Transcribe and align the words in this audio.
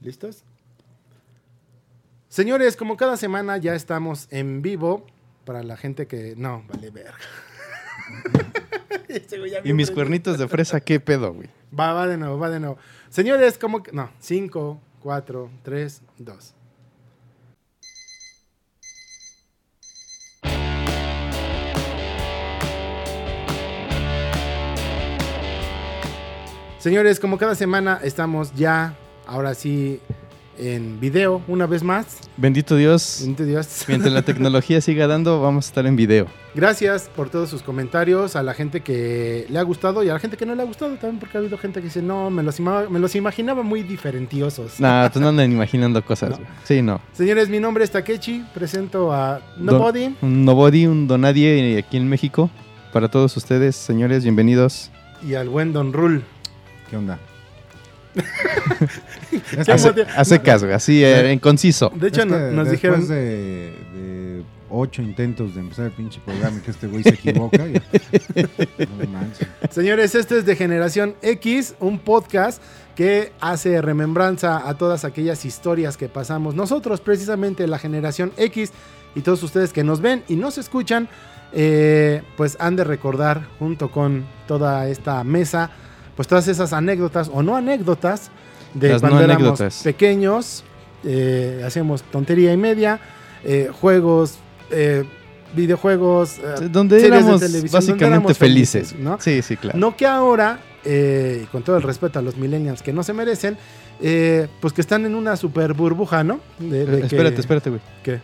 ¿Listos? 0.00 0.44
Señores, 2.28 2.76
como 2.76 2.96
cada 2.96 3.16
semana 3.16 3.56
ya 3.56 3.74
estamos 3.74 4.28
en 4.30 4.62
vivo. 4.62 5.06
Para 5.44 5.62
la 5.62 5.76
gente 5.76 6.06
que. 6.06 6.34
No, 6.36 6.64
vale 6.68 6.90
verga. 6.90 7.14
Este 9.08 9.38
Y 9.64 9.72
mis 9.72 9.90
cuernitos 9.90 10.36
de 10.36 10.48
fresa, 10.48 10.80
¿qué 10.80 10.98
pedo, 11.00 11.32
güey? 11.32 11.48
Va, 11.78 11.92
va 11.92 12.08
de 12.08 12.16
nuevo, 12.16 12.38
va 12.38 12.50
de 12.50 12.58
nuevo. 12.60 12.76
Señores, 13.08 13.56
como 13.56 13.82
que. 13.82 13.92
No, 13.92 14.10
5, 14.18 14.80
4, 15.00 15.50
3, 15.62 16.02
2. 16.18 16.54
Señores, 26.78 27.18
como 27.18 27.38
cada 27.38 27.54
semana 27.54 28.00
estamos 28.02 28.54
ya, 28.54 28.96
ahora 29.26 29.54
sí, 29.54 30.00
en 30.58 30.98
video 31.00 31.42
una 31.48 31.66
vez 31.66 31.82
más. 31.82 32.18
Bendito 32.38 32.76
Dios. 32.76 33.18
Bendito 33.20 33.44
Dios. 33.44 33.84
Mientras 33.88 34.12
la 34.12 34.22
tecnología 34.22 34.80
siga 34.80 35.06
dando, 35.06 35.40
vamos 35.42 35.66
a 35.66 35.68
estar 35.68 35.86
en 35.86 35.96
video. 35.96 36.26
Gracias 36.54 37.10
por 37.14 37.28
todos 37.28 37.50
sus 37.50 37.62
comentarios, 37.62 38.36
a 38.36 38.42
la 38.42 38.54
gente 38.54 38.80
que 38.80 39.46
le 39.50 39.58
ha 39.58 39.62
gustado 39.62 40.02
y 40.02 40.08
a 40.08 40.14
la 40.14 40.18
gente 40.18 40.38
que 40.38 40.46
no 40.46 40.54
le 40.54 40.62
ha 40.62 40.64
gustado 40.64 40.94
también, 40.96 41.18
porque 41.20 41.36
ha 41.36 41.40
habido 41.40 41.58
gente 41.58 41.80
que 41.80 41.86
dice, 41.88 42.00
no, 42.00 42.30
me 42.30 42.42
los, 42.42 42.58
ima- 42.58 42.88
me 42.88 42.98
los 42.98 43.14
imaginaba 43.14 43.62
muy 43.62 43.82
diferentiosos. 43.82 44.80
Nah, 44.80 45.10
pues 45.10 45.20
no 45.20 45.28
andan 45.28 45.52
imaginando 45.52 46.02
cosas. 46.02 46.30
No. 46.40 46.46
Sí, 46.64 46.80
no. 46.80 47.00
Señores, 47.12 47.50
mi 47.50 47.60
nombre 47.60 47.84
es 47.84 47.90
Takechi, 47.90 48.42
presento 48.54 49.12
a 49.12 49.40
Don- 49.58 49.66
Nobody. 49.66 50.14
Un 50.22 50.44
nobody, 50.46 50.86
un 50.86 51.06
donadie 51.06 51.76
aquí 51.78 51.98
en 51.98 52.08
México. 52.08 52.48
Para 52.94 53.10
todos 53.10 53.36
ustedes, 53.36 53.76
señores, 53.76 54.22
bienvenidos. 54.22 54.90
y 55.22 55.34
al 55.34 55.50
buen 55.50 55.74
Don 55.74 55.92
Rule. 55.92 56.22
¿Qué 56.88 56.96
onda? 56.96 57.18
¿Qué 59.30 59.60
Es 59.60 59.66
que- 59.66 59.72
hace- 60.16 60.40
caso, 60.42 60.66
así, 60.72 61.04
eh, 61.04 61.30
en 61.32 61.38
conciso. 61.38 61.90
De 61.94 62.08
hecho, 62.08 62.20
es 62.22 62.26
que 62.26 62.32
no- 62.32 62.38
nos 62.52 62.68
después 62.68 62.70
dijeron, 62.70 63.08
de, 63.08 63.72
de 63.94 64.42
ocho 64.70 65.02
intentos 65.02 65.54
de 65.54 65.60
empezar 65.60 65.86
el 65.86 65.92
pinche 65.92 66.20
programa 66.24 66.58
y 66.58 66.60
que 66.60 66.70
este 66.70 66.86
güey 66.86 67.02
se 67.02 67.10
equivoca. 67.10 67.66
y- 67.66 67.72
no 68.78 69.10
manches. 69.10 69.48
señores, 69.70 70.14
esto 70.14 70.36
es 70.36 70.44
de 70.46 70.56
Generación 70.56 71.14
X, 71.22 71.74
un 71.80 71.98
podcast 71.98 72.62
que 72.94 73.32
hace 73.40 73.82
remembranza 73.82 74.66
a 74.68 74.78
todas 74.78 75.04
aquellas 75.04 75.44
historias 75.44 75.96
que 75.96 76.08
pasamos 76.08 76.54
nosotros, 76.54 77.00
precisamente 77.00 77.66
la 77.66 77.78
Generación 77.78 78.32
X, 78.38 78.72
y 79.14 79.20
todos 79.20 79.42
ustedes 79.42 79.72
que 79.72 79.84
nos 79.84 80.00
ven 80.00 80.24
y 80.28 80.36
nos 80.36 80.58
escuchan, 80.58 81.08
eh, 81.52 82.22
pues 82.36 82.56
han 82.58 82.76
de 82.76 82.84
recordar 82.84 83.46
junto 83.58 83.90
con 83.90 84.26
toda 84.48 84.88
esta 84.88 85.22
mesa, 85.24 85.70
pues 86.16 86.26
todas 86.28 86.48
esas 86.48 86.72
anécdotas 86.72 87.30
o 87.32 87.42
no 87.42 87.56
anécdotas 87.56 88.30
de 88.74 88.88
Las 88.90 89.02
no 89.02 89.08
cuando 89.08 89.24
éramos 89.24 89.42
anécdotas. 89.60 89.82
pequeños, 89.82 90.64
eh, 91.04 91.62
hacíamos 91.64 92.02
tontería 92.02 92.52
y 92.52 92.56
media, 92.56 92.98
eh, 93.44 93.70
juegos, 93.72 94.38
eh, 94.70 95.04
videojuegos, 95.54 96.38
eh, 96.38 96.68
Donde 96.70 96.96
de 96.96 97.06
éramos 97.06 97.40
televisión, 97.40 97.62
donde 97.62 97.70
básicamente 97.70 98.04
éramos 98.06 98.38
felices. 98.38 98.88
felices, 98.88 99.04
¿no? 99.04 99.18
Sí, 99.20 99.42
sí, 99.42 99.56
claro. 99.56 99.78
No 99.78 99.96
que 99.96 100.06
ahora, 100.06 100.58
eh, 100.84 101.42
y 101.44 101.46
con 101.46 101.62
todo 101.62 101.76
el 101.76 101.82
respeto 101.82 102.18
a 102.18 102.22
los 102.22 102.36
millennials 102.36 102.82
que 102.82 102.92
no 102.92 103.02
se 103.02 103.12
merecen, 103.12 103.56
eh, 104.00 104.48
pues 104.60 104.72
que 104.72 104.80
están 104.80 105.06
en 105.06 105.14
una 105.14 105.36
super 105.36 105.72
burbuja, 105.72 106.24
¿no? 106.24 106.40
De- 106.58 106.84
de 106.84 106.96
Eh, 106.96 107.00
que- 107.00 107.06
espérate, 107.06 107.40
espérate, 107.40 107.70
güey. 107.70 107.82
¿Qué? 108.02 108.20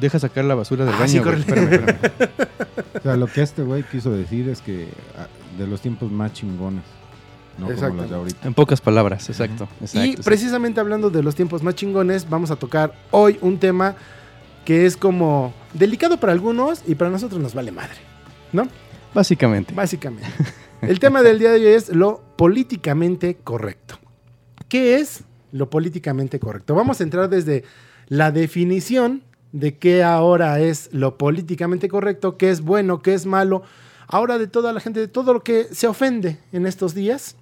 Deja 0.00 0.18
sacar 0.18 0.44
la 0.44 0.54
basura 0.54 0.84
del 0.84 0.94
Ah, 0.94 0.98
baño. 0.98 1.08
sí, 1.08 1.18
güey. 1.20 1.42
córrele. 1.42 1.64
Espérame, 1.64 1.88
espérame. 1.88 2.48
O 2.98 3.00
sea, 3.02 3.16
lo 3.16 3.26
que 3.28 3.42
este 3.42 3.62
güey 3.62 3.84
quiso 3.84 4.10
decir 4.10 4.48
es 4.48 4.60
que 4.60 4.88
ah, 5.16 5.26
de 5.56 5.66
los 5.66 5.80
tiempos 5.80 6.10
más 6.10 6.32
chingones. 6.32 6.82
No 7.58 7.64
como 7.66 7.72
Exacto. 7.72 7.96
los 7.96 8.10
de 8.10 8.16
ahorita. 8.16 8.46
En 8.46 8.54
pocas 8.54 8.80
palabras, 8.80 9.28
exacto. 9.28 9.68
exacto, 9.80 9.98
Y 9.98 10.10
exacto. 10.10 10.22
precisamente 10.24 10.80
hablando 10.80 11.10
de 11.10 11.22
los 11.22 11.34
tiempos 11.34 11.62
más 11.62 11.74
chingones, 11.74 12.28
vamos 12.30 12.50
a 12.50 12.56
tocar 12.56 12.94
hoy 13.10 13.38
un 13.42 13.58
tema 13.58 13.96
que 14.64 14.86
es 14.86 14.96
como 14.96 15.52
delicado 15.74 16.20
para 16.20 16.32
algunos 16.32 16.82
y 16.86 16.94
para 16.94 17.10
nosotros 17.10 17.40
nos 17.40 17.54
vale 17.54 17.72
madre, 17.72 17.96
¿no? 18.52 18.68
Básicamente. 19.14 19.74
Básicamente. 19.74 20.28
El 20.82 21.00
tema 21.00 21.22
del 21.22 21.38
día 21.38 21.50
de 21.50 21.56
hoy 21.58 21.66
es 21.66 21.88
lo 21.88 22.22
políticamente 22.36 23.36
correcto. 23.42 23.98
¿Qué 24.68 24.96
es 24.96 25.24
lo 25.50 25.70
políticamente 25.70 26.38
correcto? 26.38 26.74
Vamos 26.74 27.00
a 27.00 27.02
entrar 27.02 27.28
desde 27.28 27.64
la 28.06 28.30
definición 28.30 29.22
de 29.52 29.76
qué 29.78 30.04
ahora 30.04 30.60
es 30.60 30.90
lo 30.92 31.18
políticamente 31.18 31.88
correcto, 31.88 32.36
qué 32.36 32.50
es 32.50 32.60
bueno, 32.60 33.00
qué 33.00 33.14
es 33.14 33.26
malo. 33.26 33.62
Ahora 34.06 34.38
de 34.38 34.46
toda 34.46 34.72
la 34.72 34.80
gente, 34.80 35.00
de 35.00 35.08
todo 35.08 35.32
lo 35.32 35.42
que 35.42 35.64
se 35.64 35.86
ofende 35.86 36.38
en 36.52 36.66
estos 36.66 36.94
días 36.94 37.36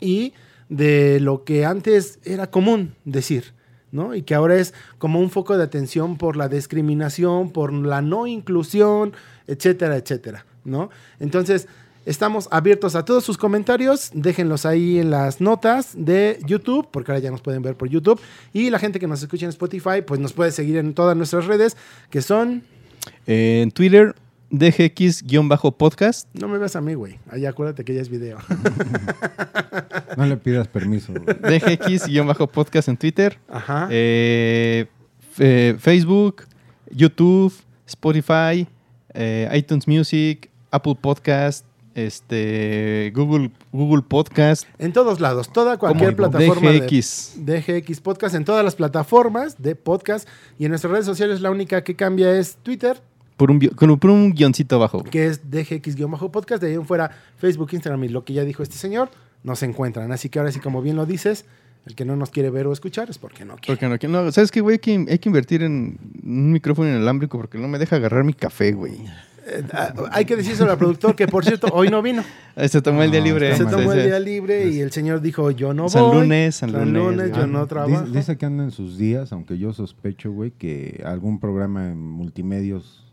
y 0.00 0.32
de 0.68 1.20
lo 1.20 1.44
que 1.44 1.64
antes 1.64 2.18
era 2.24 2.50
común 2.50 2.94
decir, 3.04 3.52
¿no? 3.92 4.14
Y 4.14 4.22
que 4.22 4.34
ahora 4.34 4.56
es 4.56 4.72
como 4.98 5.20
un 5.20 5.30
foco 5.30 5.56
de 5.56 5.64
atención 5.64 6.16
por 6.16 6.36
la 6.36 6.48
discriminación, 6.48 7.50
por 7.50 7.72
la 7.72 8.02
no 8.02 8.26
inclusión, 8.26 9.12
etcétera, 9.46 9.96
etcétera, 9.96 10.46
¿no? 10.64 10.90
Entonces, 11.18 11.66
estamos 12.06 12.48
abiertos 12.50 12.94
a 12.94 13.04
todos 13.04 13.24
sus 13.24 13.36
comentarios, 13.36 14.10
déjenlos 14.14 14.64
ahí 14.64 14.98
en 14.98 15.10
las 15.10 15.40
notas 15.40 15.92
de 15.96 16.38
YouTube, 16.46 16.88
porque 16.90 17.12
ahora 17.12 17.22
ya 17.22 17.30
nos 17.30 17.42
pueden 17.42 17.62
ver 17.62 17.76
por 17.76 17.88
YouTube, 17.88 18.20
y 18.52 18.70
la 18.70 18.78
gente 18.78 18.98
que 18.98 19.06
nos 19.06 19.22
escucha 19.22 19.46
en 19.46 19.50
Spotify, 19.50 20.02
pues 20.06 20.20
nos 20.20 20.32
puede 20.32 20.52
seguir 20.52 20.76
en 20.76 20.94
todas 20.94 21.16
nuestras 21.16 21.46
redes, 21.46 21.76
que 22.10 22.22
son, 22.22 22.62
en 23.26 23.70
Twitter, 23.72 24.14
DGX-podcast. 24.50 26.28
no 26.34 26.48
me 26.48 26.58
ves 26.58 26.76
a 26.76 26.80
mí, 26.80 26.94
güey, 26.94 27.18
ahí 27.30 27.46
acuérdate 27.46 27.84
que 27.84 27.94
ya 27.94 28.00
es 28.00 28.08
video. 28.08 28.38
No 30.16 30.26
le 30.26 30.36
pidas 30.36 30.66
permiso. 30.66 31.12
DGX-podcast 31.14 32.88
en 32.88 32.96
Twitter. 32.96 33.38
Ajá. 33.48 33.86
Eh, 33.90 34.86
eh, 35.38 35.76
Facebook, 35.78 36.42
YouTube, 36.90 37.54
Spotify, 37.86 38.66
eh, 39.14 39.48
iTunes 39.54 39.86
Music, 39.86 40.50
Apple 40.70 40.96
Podcast, 41.00 41.64
este, 41.94 43.12
Google, 43.14 43.50
Google 43.72 44.02
Podcast, 44.02 44.66
En 44.78 44.92
todos 44.92 45.20
lados, 45.20 45.52
toda 45.52 45.76
cualquier 45.78 46.16
plataforma 46.16 46.70
de 46.70 46.80
DGX. 46.80 47.34
DGX 47.36 48.00
Podcast 48.00 48.34
en 48.34 48.44
todas 48.44 48.64
las 48.64 48.76
plataformas 48.76 49.60
de 49.60 49.74
podcast 49.76 50.28
y 50.58 50.64
en 50.64 50.70
nuestras 50.70 50.92
redes 50.92 51.06
sociales 51.06 51.40
la 51.40 51.50
única 51.50 51.82
que 51.82 51.96
cambia 51.96 52.36
es 52.36 52.56
Twitter, 52.62 53.02
Por 53.40 53.50
un, 53.50 53.58
con 53.58 53.88
un- 53.90 53.98
por 53.98 54.10
un 54.10 54.34
guioncito 54.34 54.76
abajo. 54.76 55.02
que 55.02 55.26
es 55.26 55.50
DGX-podcast, 55.50 56.60
de 56.60 56.66
ahí 56.68 56.74
en 56.74 56.84
fuera 56.84 57.10
Facebook, 57.38 57.70
Instagram 57.72 58.04
y 58.04 58.08
lo 58.08 58.22
que 58.24 58.34
ya 58.34 58.44
dijo 58.44 58.62
este 58.62 58.76
señor, 58.76 59.08
nos 59.42 59.62
encuentran. 59.62 60.12
Así 60.12 60.28
que 60.28 60.38
ahora 60.38 60.52
sí, 60.52 60.60
como 60.60 60.82
bien 60.82 60.96
lo 60.96 61.06
dices, 61.06 61.46
el 61.86 61.94
que 61.94 62.04
no 62.04 62.16
nos 62.16 62.28
quiere 62.28 62.50
ver 62.50 62.66
o 62.66 62.72
escuchar 62.74 63.08
es 63.08 63.16
porque 63.16 63.46
no 63.46 63.54
quiere. 63.56 63.66
Porque 63.68 63.88
no, 63.88 63.98
que 63.98 64.08
no, 64.08 64.30
¿Sabes 64.30 64.50
qué, 64.50 64.60
güey? 64.60 64.74
Hay 64.74 64.78
que, 64.80 65.06
hay 65.08 65.18
que 65.18 65.28
invertir 65.30 65.62
en 65.62 65.98
un 66.22 66.52
micrófono 66.52 66.88
inalámbrico 66.90 67.38
porque 67.38 67.56
no 67.56 67.66
me 67.66 67.78
deja 67.78 67.96
agarrar 67.96 68.24
mi 68.24 68.34
café, 68.34 68.72
güey. 68.72 68.92
Eh, 69.46 69.62
ah, 69.72 69.94
hay 70.12 70.26
que 70.26 70.36
decírselo 70.36 70.70
al 70.70 70.76
productor 70.78 71.16
que, 71.16 71.26
por 71.26 71.42
cierto, 71.44 71.68
hoy 71.72 71.88
no 71.88 72.02
vino. 72.02 72.22
Eh, 72.56 72.68
Se 72.68 72.82
tomó 72.82 73.02
el 73.02 73.10
día 73.10 73.20
No, 73.20 73.26
libre. 73.26 73.56
Se 73.56 73.64
mal. 73.64 73.72
tomó 73.74 73.92
el 73.94 74.04
día 74.04 74.20
libre 74.20 74.68
y 74.68 74.80
el 74.80 74.92
señor 74.92 75.22
dijo, 75.22 75.50
yo 75.50 75.72
no 75.72 75.88
San 75.88 76.02
voy. 76.02 76.16
lunes, 76.20 76.56
San 76.56 76.72
lunes, 76.72 77.30
yo 77.34 77.44
ah, 77.44 77.46
no 77.46 77.66
trabajo. 77.66 78.02
Dice, 78.04 78.18
dice 78.18 78.36
que 78.36 78.44
anda 78.44 78.64
en 78.64 78.70
sus 78.70 78.98
días, 78.98 79.32
aunque 79.32 79.56
yo 79.56 79.72
sospecho, 79.72 80.30
güey, 80.30 80.50
que 80.50 81.02
algún 81.06 81.40
programa 81.40 81.88
en 81.90 81.98
multimedios 81.98 83.06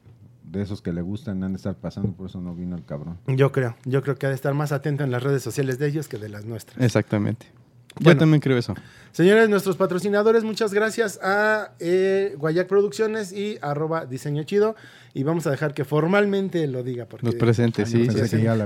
de 0.52 0.62
esos 0.62 0.82
que 0.82 0.94
le 0.94 1.02
gustan 1.02 1.44
han 1.44 1.54
de 1.54 1.58
estar 1.58 1.76
pasando, 1.76 2.12
por 2.14 2.28
eso 2.28 2.42
no 2.42 2.56
vino 2.56 2.76
el 2.76 2.86
cabrón. 2.86 3.18
Yo 3.28 3.52
creo, 3.52 3.76
yo 3.86 4.02
creo 4.02 4.16
que 4.16 4.26
ha 4.26 4.30
de 4.30 4.36
estar 4.36 4.54
más 4.54 4.72
atento 4.72 5.04
en 5.04 5.12
las 5.12 5.24
redes 5.24 5.44
sociales 5.44 5.78
de 5.80 5.88
ellos 5.88 6.08
que 6.08 6.18
de 6.18 6.30
las 6.30 6.46
nuestras. 6.46 6.84
Exactamente. 6.84 7.48
Yo 8.00 8.16
también 8.16 8.42
creo 8.42 8.58
eso. 8.58 8.76
Señores, 9.12 9.50
nuestros 9.50 9.76
patrocinadores, 9.76 10.44
muchas 10.44 10.74
gracias 10.74 11.20
a 11.24 11.72
eh, 11.80 12.36
Guayac 12.38 12.68
Producciones 12.68 13.34
y 13.34 13.58
arroba 13.62 14.06
diseño 14.06 14.44
chido. 14.44 14.76
Y 15.18 15.24
vamos 15.24 15.48
a 15.48 15.52
dejar 15.52 15.74
que 15.74 15.84
formalmente 15.84 16.68
lo 16.68 16.84
diga. 16.84 17.08
Porque, 17.08 17.26
Los 17.26 17.34
presentes, 17.34 17.88
Ah, 17.88 17.92
sí. 17.92 18.08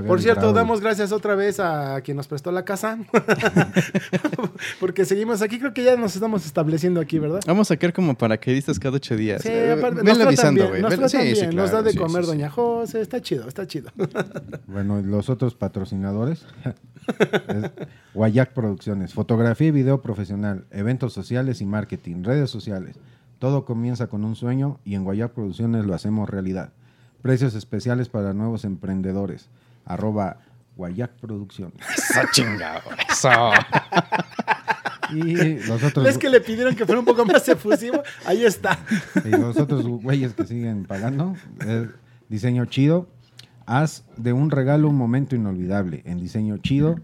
Por 0.06 0.20
cierto, 0.20 0.52
damos 0.52 0.82
gracias 0.82 1.10
otra 1.10 1.34
vez 1.34 1.58
a 1.60 1.98
quien 2.02 2.18
nos 2.18 2.28
prestó 2.28 2.52
la 2.52 2.62
casa. 2.66 2.98
porque 4.80 5.06
seguimos 5.06 5.40
aquí, 5.40 5.58
creo 5.58 5.72
que 5.72 5.82
ya 5.82 5.96
nos 5.96 6.14
estamos 6.14 6.44
estableciendo 6.44 7.00
aquí, 7.00 7.18
¿verdad? 7.18 7.40
Vamos 7.46 7.68
a 7.70 7.74
sacar 7.74 7.94
como 7.94 8.18
paracaidistas 8.18 8.78
cada 8.78 8.96
ocho 8.96 9.16
días. 9.16 9.40
Sí, 9.40 9.48
Eh, 9.50 9.72
aparte, 9.78 10.02
nos 10.02 10.20
avisando, 10.20 10.68
güey. 10.68 10.82
nos, 10.82 10.92
sí, 11.10 11.18
sí, 11.18 11.32
bien, 11.32 11.56
nos 11.56 11.70
da 11.70 11.78
claro, 11.78 11.82
de 11.84 11.92
sí, 11.92 11.98
comer 11.98 12.24
sí, 12.24 12.30
sí. 12.30 12.36
Doña 12.36 12.50
José, 12.50 13.00
está 13.00 13.22
chido, 13.22 13.48
está 13.48 13.66
chido. 13.66 13.90
Bueno, 14.66 15.00
y 15.00 15.04
los 15.04 15.30
otros 15.30 15.54
patrocinadores. 15.54 16.44
es 17.48 17.70
Guayac 18.14 18.52
Producciones, 18.52 19.14
fotografía 19.14 19.68
y 19.68 19.70
video 19.70 20.02
profesional, 20.02 20.66
eventos 20.70 21.12
sociales 21.14 21.60
y 21.60 21.66
marketing, 21.66 22.22
redes 22.24 22.50
sociales. 22.50 22.96
Todo 23.42 23.64
comienza 23.64 24.06
con 24.06 24.24
un 24.24 24.36
sueño 24.36 24.78
y 24.84 24.94
en 24.94 25.02
Guayac 25.02 25.32
Producciones 25.32 25.84
lo 25.84 25.94
hacemos 25.94 26.30
realidad. 26.30 26.72
Precios 27.22 27.56
especiales 27.56 28.08
para 28.08 28.32
nuevos 28.32 28.64
emprendedores. 28.64 29.48
Arroba 29.84 30.36
Guayac 30.76 31.10
Producciones. 31.20 31.74
Eso 31.98 32.20
chingado. 32.30 32.82
Eso. 33.10 33.30
Y 35.12 35.58
los 35.66 35.82
otros, 35.82 36.06
Es 36.06 36.18
que 36.18 36.28
le 36.28 36.40
pidieron 36.40 36.76
que 36.76 36.86
fuera 36.86 37.00
un 37.00 37.04
poco 37.04 37.24
más 37.24 37.48
efusivo. 37.48 38.00
Ahí 38.26 38.44
está. 38.44 38.78
y 39.24 39.30
los 39.30 39.58
otros 39.58 39.88
güeyes 39.88 40.34
que 40.34 40.46
siguen 40.46 40.84
pagando. 40.84 41.34
es 41.66 41.88
diseño 42.28 42.66
chido. 42.66 43.08
Haz 43.66 44.04
de 44.16 44.32
un 44.32 44.52
regalo 44.52 44.88
un 44.88 44.96
momento 44.96 45.34
inolvidable. 45.34 46.02
En 46.04 46.20
diseño 46.20 46.58
chido 46.58 47.00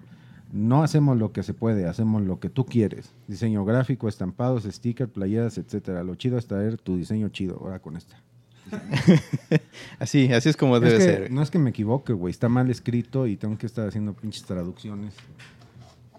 No 0.53 0.83
hacemos 0.83 1.19
lo 1.19 1.33
que 1.33 1.43
se 1.43 1.53
puede, 1.55 1.87
hacemos 1.87 2.23
lo 2.23 2.41
que 2.41 2.49
tú 2.49 2.65
quieres. 2.65 3.15
Diseño 3.27 3.65
gráfico, 3.65 4.09
estampados, 4.09 4.65
stickers, 4.65 5.11
playeras, 5.11 5.59
etcétera. 5.59 6.03
Lo 6.03 6.15
chido 6.15 6.39
es 6.39 6.47
traer 6.47 6.79
tu 6.79 6.97
diseño 6.97 7.29
chido. 7.29 7.59
Ahora 7.61 7.81
con 7.81 7.97
esta. 7.97 8.17
Así, 9.99 10.31
así 10.33 10.49
es 10.51 10.57
como 10.57 10.77
Es 10.77 10.83
debe 10.83 10.97
que 10.99 11.03
ser. 11.03 11.31
no 11.31 11.43
es 11.43 11.51
que 11.51 11.59
me 11.59 11.71
equivoque, 11.71 12.13
güey. 12.13 12.31
Está 12.31 12.49
mal 12.49 12.71
escrito 12.71 13.27
y 13.27 13.37
tengo 13.37 13.57
que 13.59 13.67
estar 13.67 13.89
haciendo 13.89 14.13
pinches 14.15 14.45
traducciones. 14.45 15.15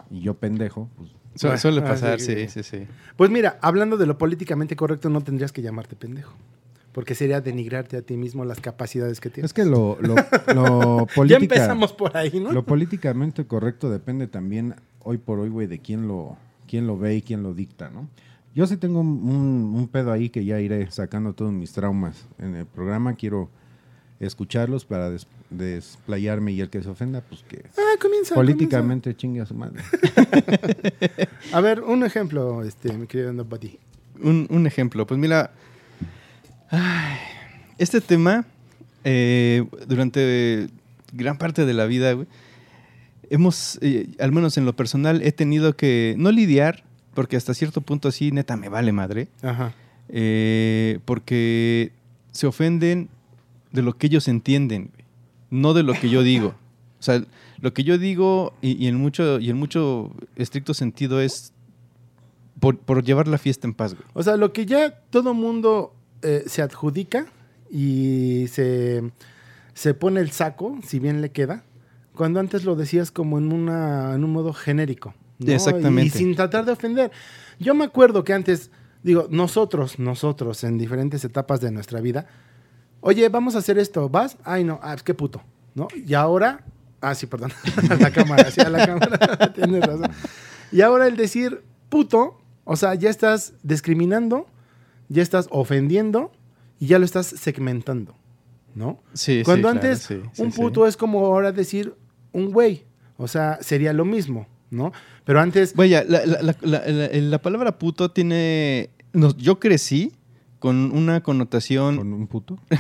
Y 0.09 0.21
yo 0.21 0.33
pendejo, 0.33 0.89
pues 0.97 1.09
Su- 1.35 1.55
suele 1.57 1.81
ah, 1.81 1.85
pasar, 1.85 2.19
sí, 2.19 2.33
sí, 2.35 2.47
sí, 2.47 2.63
sí. 2.63 2.87
Pues 3.15 3.29
mira, 3.29 3.59
hablando 3.61 3.97
de 3.97 4.07
lo 4.07 4.17
políticamente 4.17 4.75
correcto, 4.75 5.09
no 5.09 5.21
tendrías 5.21 5.51
que 5.51 5.61
llamarte 5.61 5.95
pendejo. 5.95 6.33
Porque 6.91 7.13
sería 7.15 7.39
denigrarte 7.41 7.97
a 7.97 8.01
ti 8.01 8.18
mismo 8.18 8.45
las 8.45 8.59
capacidades 8.59 9.19
que 9.19 9.30
tienes. 9.30 9.50
Es 9.51 9.53
que 9.53 9.63
lo, 9.65 9.97
lo, 10.01 10.15
lo 10.56 11.07
ya 11.07 11.13
política- 11.15 11.38
empezamos 11.56 11.94
por 11.94 12.18
ahí, 12.18 12.39
¿no? 12.39 12.51
Lo 12.51 12.65
políticamente 12.65 13.45
correcto 13.45 13.89
depende 13.91 14.27
también 14.27 14.75
hoy 15.03 15.18
por 15.18 15.39
hoy, 15.39 15.50
güey, 15.50 15.68
de 15.68 15.80
quién 15.80 16.07
lo, 16.07 16.36
quién 16.68 16.88
lo 16.88 16.97
ve 16.97 17.15
y 17.18 17.21
quién 17.21 17.44
lo 17.44 17.53
dicta, 17.53 17.89
¿no? 17.89 18.09
Yo 18.56 18.65
sí 18.65 18.75
tengo 18.77 19.01
un, 19.01 19.07
un- 19.07 19.74
un 19.75 19.88
pedo 19.88 20.12
ahí 20.12 20.30
que 20.30 20.44
ya 20.44 20.59
iré 20.59 20.89
sacando 20.91 21.33
todos 21.33 21.53
mis 21.53 21.71
traumas 21.71 22.25
en 22.39 22.56
el 22.56 22.65
programa. 22.65 23.13
Quiero 23.13 23.50
escucharlos 24.19 24.83
para 24.86 25.12
des- 25.12 25.27
desplayarme 25.51 26.51
y 26.51 26.59
el 26.62 26.69
que 26.71 26.81
se 26.81 26.89
ofenda, 26.89 27.21
pues 27.21 27.44
que 27.44 27.63
Ah, 27.77 27.95
comienza. 28.01 28.33
políticamente 28.36 29.15
chingue 29.15 29.41
a 29.41 29.45
su 29.45 29.53
madre. 29.53 29.81
comienza. 29.94 31.30
A 31.53 31.62
ver, 31.62 31.81
un 31.81 32.03
ejemplo, 32.03 32.63
este, 32.63 32.91
mi 32.94 33.07
querido 33.07 33.31
Nobody. 33.33 33.77
Un, 34.21 34.47
un 34.50 34.68
ejemplo, 34.68 35.06
pues 35.07 35.19
mira, 35.19 35.51
este 37.77 38.01
tema, 38.01 38.45
eh, 39.04 39.66
durante 39.88 40.68
gran 41.13 41.38
parte 41.38 41.66
de 41.66 41.74
la 41.74 41.86
vida, 41.86 42.13
güey, 42.13 42.27
hemos, 43.30 43.80
eh, 43.81 44.07
al 44.19 44.31
menos 44.31 44.57
en 44.57 44.66
lo 44.66 44.75
personal, 44.75 45.21
he 45.21 45.31
tenido 45.31 45.75
que 45.75 46.16
no 46.18 46.31
lidiar, 46.31 46.83
porque 47.13 47.38
hasta 47.38 47.54
cierto 47.54 47.81
punto 47.81 48.07
así, 48.10 48.31
neta, 48.31 48.57
me 48.57 48.69
vale 48.69 48.92
madre, 48.92 49.27
Ajá. 49.42 49.74
eh, 50.10 51.00
porque 51.06 51.92
se 52.31 52.48
ofenden 52.48 53.10
de 53.72 53.81
lo 53.81 53.98
que 53.98 54.07
ellos 54.07 54.27
entienden, 54.27 54.89
güey, 54.94 55.06
no 55.50 55.74
de 55.74 55.83
lo 55.83 55.94
que 55.94 56.10
yo 56.10 56.24
digo. 56.24 56.56
O 57.00 57.04
sea, 57.04 57.24
lo 57.62 57.74
que 57.74 57.83
yo 57.83 57.98
digo 57.98 58.54
y, 58.62 58.83
y 58.83 58.88
en 58.88 58.95
mucho 58.95 59.39
y 59.39 59.50
en 59.50 59.57
mucho 59.57 60.12
estricto 60.36 60.74
sentido 60.74 61.22
es 61.22 61.54
por, 62.60 62.77
por 62.77 63.04
llevar 63.04 63.27
la 63.27 63.38
fiesta 63.38 63.68
en 63.68 63.74
paz, 63.74 63.94
güey. 63.95 64.06
O 64.13 64.22
sea, 64.24 64.36
lo 64.38 64.51
que 64.54 64.65
ya 64.65 64.92
todo 65.10 65.33
mundo 65.33 65.94
eh, 66.21 66.44
se 66.48 66.62
adjudica 66.62 67.27
y 67.69 68.48
se, 68.51 69.12
se 69.74 69.94
pone 69.94 70.19
el 70.21 70.31
saco, 70.31 70.77
si 70.86 71.00
bien 71.00 71.21
le 71.21 71.31
queda, 71.31 71.63
cuando 72.13 72.39
antes 72.39 72.66
lo 72.66 72.75
decías 72.75 73.12
como 73.12 73.38
en, 73.38 73.54
una, 73.54 74.13
en 74.16 74.24
un 74.24 74.31
modo 74.31 74.54
genérico. 74.54 75.13
¿no? 75.38 75.54
Exactamente. 75.54 76.07
Y 76.07 76.10
sin 76.10 76.36
tratar 76.36 76.66
de 76.66 76.74
ofender. 76.74 77.12
Yo 77.60 77.74
me 77.74 77.86
acuerdo 77.86 78.24
que 78.24 78.33
antes, 78.33 78.71
digo, 79.04 79.27
nosotros, 79.30 80.00
nosotros, 80.00 80.63
en 80.63 80.77
diferentes 80.77 81.24
etapas 81.24 81.62
de 81.62 81.71
nuestra 81.71 82.01
vida, 82.01 82.27
oye, 83.01 83.30
vamos 83.30 83.56
a 83.56 83.60
hacer 83.60 83.77
esto, 83.77 84.10
¿vas? 84.10 84.38
Ay, 84.44 84.63
no, 84.63 84.80
ah, 84.83 84.95
qué 85.04 85.13
puto, 85.13 85.42
¿no? 85.75 85.88
Y 86.06 86.13
ahora, 86.13 86.65
ah, 87.01 87.15
sí, 87.15 87.25
perdón, 87.25 87.51
a 87.89 87.95
la 87.95 88.12
cámara, 88.12 88.51
sí, 88.51 88.62
a 88.62 88.69
la 88.69 88.86
cámara, 88.86 89.54
tienes 89.54 89.86
razón. 89.86 90.12
Y 90.72 90.81
ahora 90.81 91.07
el 91.07 91.15
decir 91.15 91.63
puto, 91.89 92.42
o 92.65 92.75
sea, 92.75 92.95
ya 92.95 93.10
estás 93.10 93.54
discriminando, 93.63 94.48
ya 95.09 95.21
estás 95.21 95.47
ofendiendo 95.51 96.31
y 96.79 96.88
ya 96.88 96.97
lo 97.00 97.06
estás 97.06 97.25
segmentando, 97.27 98.15
¿no? 98.75 99.00
Sí, 99.13 99.41
Cuando 99.44 99.69
sí, 99.69 99.75
antes 99.75 100.00
sí, 100.03 100.15
un 100.41 100.51
sí. 100.51 100.57
puto 100.61 100.88
es 100.88 100.95
como 100.97 101.25
ahora 101.25 101.51
decir 101.51 101.94
un 102.31 102.51
güey, 102.51 102.83
o 103.17 103.27
sea, 103.27 103.57
sería 103.61 103.91
lo 103.91 104.06
mismo, 104.06 104.47
¿no? 104.71 104.91
Pero 105.25 105.41
antes, 105.41 105.73
Vaya, 105.75 106.03
la, 106.07 106.25
la- 106.25 106.41
la- 106.41 106.56
la- 106.61 106.88
la- 106.88 107.07
la 107.13 107.41
palabra 107.41 107.77
puto 107.77 108.11
tiene... 108.11 108.89
no, 109.13 109.35
yo 109.38 109.59
crecí 109.59 110.13
con 110.59 110.91
una 110.91 111.21
connotación... 111.23 111.97
Con 111.97 112.13
un 112.13 112.27
puto. 112.27 112.57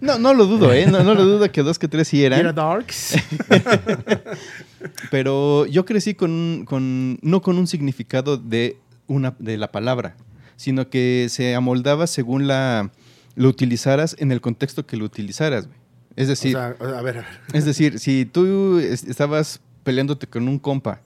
No, 0.00 0.18
no 0.18 0.34
lo 0.34 0.46
dudo, 0.46 0.72
¿eh? 0.72 0.86
No, 0.86 1.02
no 1.02 1.14
lo 1.14 1.24
dudo 1.24 1.50
que 1.50 1.62
dos 1.62 1.78
que 1.78 1.88
tres 1.88 2.08
sí 2.08 2.24
eran. 2.24 2.38
era 2.40 2.52
darks. 2.52 3.16
Pero 5.10 5.66
yo 5.66 5.84
crecí 5.84 6.14
con, 6.14 6.30
un- 6.30 6.64
con 6.64 7.18
no 7.22 7.42
con 7.42 7.58
un 7.58 7.66
significado 7.66 8.36
de, 8.36 8.76
una, 9.06 9.34
de 9.38 9.56
la 9.58 9.70
palabra, 9.72 10.16
sino 10.56 10.88
que 10.88 11.26
se 11.30 11.54
amoldaba 11.54 12.06
según 12.06 12.46
la 12.46 12.90
lo 13.36 13.48
utilizaras 13.48 14.14
en 14.20 14.30
el 14.32 14.40
contexto 14.40 14.86
que 14.86 14.96
lo 14.96 15.04
utilizaras. 15.04 15.66
güey. 15.66 15.78
Es 16.16 16.26
o 16.26 16.30
decir, 16.30 16.52
sea, 16.52 16.66
a 16.66 16.72
ver, 16.84 16.94
a 16.94 17.02
ver. 17.02 17.24
es 17.52 17.64
decir, 17.64 17.98
si 17.98 18.24
tú 18.24 18.78
es- 18.78 19.02
estabas 19.04 19.60
peleándote 19.82 20.28
con 20.28 20.46
un 20.46 20.60
compa 20.60 21.00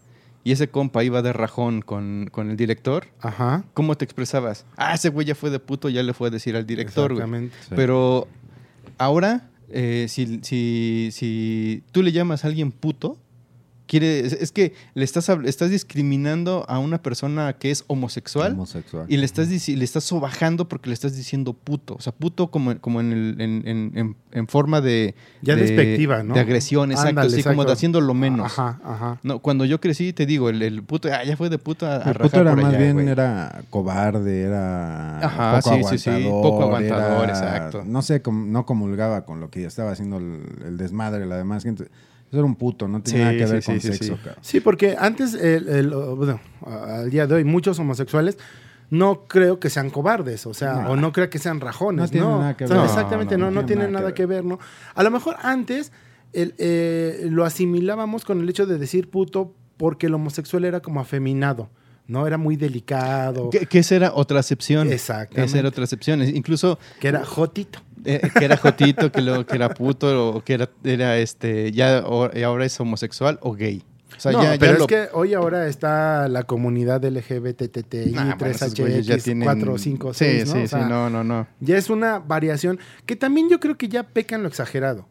y 0.45 0.53
ese 0.53 0.69
compa 0.69 1.03
iba 1.05 1.23
de 1.23 1.33
rajón 1.33 1.81
con, 1.81 2.29
con 2.31 2.50
el 2.50 2.56
director, 2.59 3.06
Ajá. 3.23 3.65
¿cómo 3.73 3.97
te 3.97 4.05
expresabas? 4.05 4.67
Ah, 4.77 4.95
ese 4.95 5.09
güey 5.09 5.27
ya 5.27 5.35
fue 5.35 5.49
de 5.50 5.59
puto, 5.59 5.89
ya 5.89 6.03
le 6.03 6.12
fue 6.12 6.29
a 6.29 6.31
decir 6.31 6.55
al 6.56 6.67
director, 6.67 7.12
güey. 7.15 7.21
Exactamente. 7.25 7.56
Sí. 7.62 7.73
Pero 7.75 8.29
ahora, 8.99 9.49
eh, 9.71 10.06
si, 10.11 10.41
si, 10.43 11.09
si 11.12 11.83
tú 11.93 12.03
le 12.03 12.12
llamas 12.12 12.45
a 12.45 12.49
alguien 12.49 12.71
puto, 12.73 13.19
quiere, 13.88 14.20
es, 14.20 14.52
que 14.52 14.75
le 14.94 15.05
estás, 15.05 15.29
habl- 15.29 15.46
estás 15.49 15.70
discriminando 15.70 16.64
a 16.69 16.79
una 16.79 17.02
persona 17.02 17.55
que 17.55 17.73
es 17.73 17.85
homosexual 17.88 18.52
Homosexual. 18.52 19.06
y 19.08 19.17
le 19.17 19.25
estás, 19.25 19.49
le 19.49 19.85
estás 19.85 20.05
sobajando 20.05 20.69
porque 20.69 20.88
le 20.90 20.94
estás 20.94 21.17
diciendo 21.17 21.55
puto. 21.55 21.94
O 21.96 22.00
sea, 22.00 22.12
puto 22.12 22.50
como, 22.52 22.79
como 22.81 23.00
en, 23.00 23.12
el- 23.12 23.40
en, 23.40 23.67
en- 23.67 23.93
en- 23.99 24.17
en 24.31 24.46
forma 24.46 24.81
de... 24.81 25.14
Ya 25.43 25.56
de- 25.56 25.62
despectiva, 25.62 26.23
¿no? 26.23 26.35
De 26.35 26.40
agresión, 26.40 26.90
exacto. 26.93 27.08
Ándale, 27.08 27.29
así 27.35 27.43
como 27.43 27.64
de 27.64 27.73
haciendo 27.73 28.00
lo 28.00 28.14
menos. 28.14 28.46
Ajá, 28.46 28.79
ajá. 28.85 29.19
No, 29.25 29.40
cuando 29.40 29.64
yo 29.64 29.81
crecí, 29.81 30.12
te 30.12 30.26
digo, 30.26 30.50
el, 30.50 30.62
el 30.62 30.82
puto, 30.82 31.08
ah, 31.12 31.25
ya 31.25 31.37
fue 31.37 31.49
de 31.49 31.58
puto 31.58 31.87
a, 31.87 31.94
a 31.94 31.96
El 31.96 32.14
rajar 32.14 32.20
puto 32.23 32.40
era 32.43 32.50
por 32.50 32.61
más 32.62 32.69
allá, 32.70 32.79
bien, 32.79 32.93
güey. 32.93 33.08
era 33.08 33.62
cobarde, 33.70 34.43
era 34.43 35.19
Ajá, 35.19 35.61
poco 35.62 35.76
sí, 35.76 35.85
sí, 35.96 35.99
sí, 35.99 36.11
aguantador. 36.11 36.43
poco 36.43 36.62
aguantador, 36.64 37.25
era- 37.25 37.38
exacto. 37.38 37.82
No 37.87 38.02
sé, 38.02 38.20
com- 38.23 38.52
no 38.52 38.67
comulgaba 38.67 39.25
con 39.25 39.40
lo 39.40 39.50
que 39.50 39.64
estaba 39.64 39.93
haciendo 39.93 40.19
el, 40.19 40.43
el 40.67 40.76
desmadre, 40.76 41.25
la 41.26 41.37
demás 41.38 41.62
gente. 41.64 41.88
Eso 42.29 42.37
era 42.39 42.45
un 42.45 42.57
puto, 42.57 42.87
no 42.89 43.03
tenía 43.03 43.19
Sí, 43.19 43.25
nada 43.25 43.47
que 43.47 43.53
ver 43.53 43.63
sí, 43.63 43.67
con 43.73 43.81
sí, 43.81 43.87
sexo, 43.89 44.05
sí. 44.05 44.11
cabrón. 44.23 44.35
Sí, 44.43 44.61
porque 44.61 44.97
antes, 44.99 45.35
el, 45.35 45.69
el- 45.69 45.91
bueno, 45.91 46.41
al 46.67 47.09
día 47.11 47.27
de 47.27 47.37
hoy, 47.37 47.45
muchos 47.45 47.79
homosexuales 47.79 48.37
no 48.91 49.25
creo 49.27 49.59
que 49.61 49.69
sean 49.71 49.91
cobardes, 49.91 50.47
o 50.47 50.55
sea, 50.55 50.75
No. 50.83 50.91
o 50.91 50.97
no 50.97 51.13
creo 51.13 51.29
que 51.31 51.39
sean 51.39 51.61
rajones, 51.61 52.01
No 52.03 52.09
tiene 52.11 52.27
¿no? 52.27 52.39
nada 52.41 52.57
que 52.57 52.65
O 52.65 52.69
sea, 52.69 52.77
ver. 52.79 52.87
exactamente, 52.87 53.37
No, 53.39 53.51
no, 53.51 53.61
no, 53.63 53.67
tienen 53.67 53.93
nada 53.93 54.13
que 54.15 54.25
ver, 54.27 54.45
¿no? 54.45 54.59
A 54.95 55.03
lo 55.03 55.11
mejor 55.11 55.37
antes 55.43 55.93
el, 56.33 56.55
eh, 56.59 57.27
lo 57.31 57.45
asimilábamos 57.45 58.25
con 58.25 58.41
el 58.41 58.49
hecho 58.49 58.67
de 58.67 58.79
decir 58.79 59.11
puto 59.11 59.55
porque 59.79 60.07
el 60.07 60.15
homosexual 60.15 60.65
era 60.65 60.81
como 60.81 61.01
afeminado, 61.01 61.71
¿no? 62.07 62.27
Era 62.27 62.37
muy 62.39 62.57
delicado, 62.57 63.50
Que, 63.50 63.67
que 63.67 63.79
esa 63.81 63.95
era 63.97 64.12
otra 64.14 64.41
acepción. 64.41 64.91
Exactamente. 64.93 65.45
Esa 65.50 65.59
era 65.59 65.69
otra 65.69 65.85
acepción. 65.85 66.23
Incluso 66.23 66.79
que 67.00 67.09
era 67.09 67.25
jotito. 67.25 67.81
Eh, 68.15 68.21
que 68.38 68.45
era 68.45 68.57
jotito, 68.57 69.12
que, 69.12 69.21
lo, 69.21 69.45
que 69.47 69.57
era 69.57 69.69
puto, 69.75 70.31
o 70.37 70.43
que 70.45 70.55
era, 70.55 70.69
era 70.85 71.17
este, 71.19 71.71
ya 71.73 72.03
o- 72.07 72.31
ahora 72.45 72.65
es 72.65 72.79
homosexual 72.81 73.38
o 73.43 73.53
gay. 73.55 73.83
O 74.17 74.21
sea, 74.21 74.33
no, 74.33 74.43
ya, 74.43 74.55
ya 74.55 74.59
pero 74.59 74.73
es 74.73 74.79
lo- 74.81 74.87
que 74.87 75.09
hoy 75.12 75.35
ahora 75.35 75.67
está 75.69 76.27
la 76.29 76.43
comunidad 76.45 77.05
LGBTTI, 77.05 78.12
Nah, 78.12 78.35
bueno, 78.37 78.47
esos 78.55 78.75
güeyes 78.75 79.07
ya 79.07 79.15
3HX, 79.17 79.23
tienen- 79.25 79.45
4, 79.47 79.79
5, 79.79 80.15
Sí, 80.15 80.25
6, 80.25 80.47
¿no? 80.47 80.53
sí, 80.55 80.59
O 80.59 80.62
sí, 80.62 80.69
sea, 80.69 80.88
no, 80.88 81.11
no, 81.11 81.23
no. 81.23 81.47
Ya 81.61 81.77
es 81.77 81.91
una 81.91 82.19
variación 82.19 82.79
que 83.07 83.17
también 83.17 83.49
yo 83.50 83.61
creo 83.61 83.77
que 83.77 83.88
ya 83.88 84.03
pecan 84.05 84.43
lo 84.43 84.49
exagerado. 84.49 85.07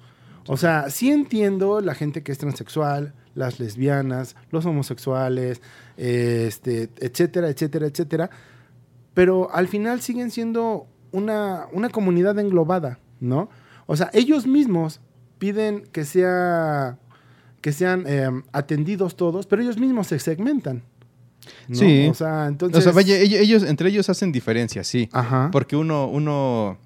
O 0.47 0.57
sea, 0.57 0.89
sí 0.89 1.11
entiendo 1.11 1.79
la 1.81 1.93
gente 1.93 2.23
que 2.23 2.31
es 2.31 2.37
transexual, 2.37 3.13
las 3.35 3.59
lesbianas, 3.59 4.35
los 4.49 4.65
homosexuales, 4.65 5.61
este, 5.97 6.89
etcétera, 6.99 7.49
etcétera, 7.49 7.85
etcétera. 7.87 8.29
Pero 9.13 9.53
al 9.53 9.67
final 9.67 10.01
siguen 10.01 10.31
siendo 10.31 10.87
una, 11.11 11.67
una 11.71 11.89
comunidad 11.89 12.37
englobada, 12.39 12.99
¿no? 13.19 13.49
O 13.85 13.95
sea, 13.95 14.09
ellos 14.13 14.45
mismos 14.47 14.99
piden 15.39 15.83
que 15.91 16.05
sea 16.05 16.97
que 17.61 17.71
sean 17.71 18.03
eh, 18.07 18.29
atendidos 18.53 19.15
todos, 19.15 19.45
pero 19.47 19.61
ellos 19.61 19.77
mismos 19.77 20.07
se 20.07 20.19
segmentan. 20.19 20.83
¿no? 21.67 21.75
Sí. 21.75 22.07
O 22.07 22.13
sea, 22.13 22.47
entonces. 22.47 22.79
O 22.79 22.81
sea, 22.81 22.91
vaya, 22.91 23.17
ellos, 23.17 23.63
entre 23.63 23.89
ellos 23.89 24.09
hacen 24.09 24.31
diferencias, 24.31 24.87
sí. 24.87 25.09
Ajá. 25.11 25.49
Porque 25.51 25.75
uno, 25.75 26.07
uno 26.07 26.77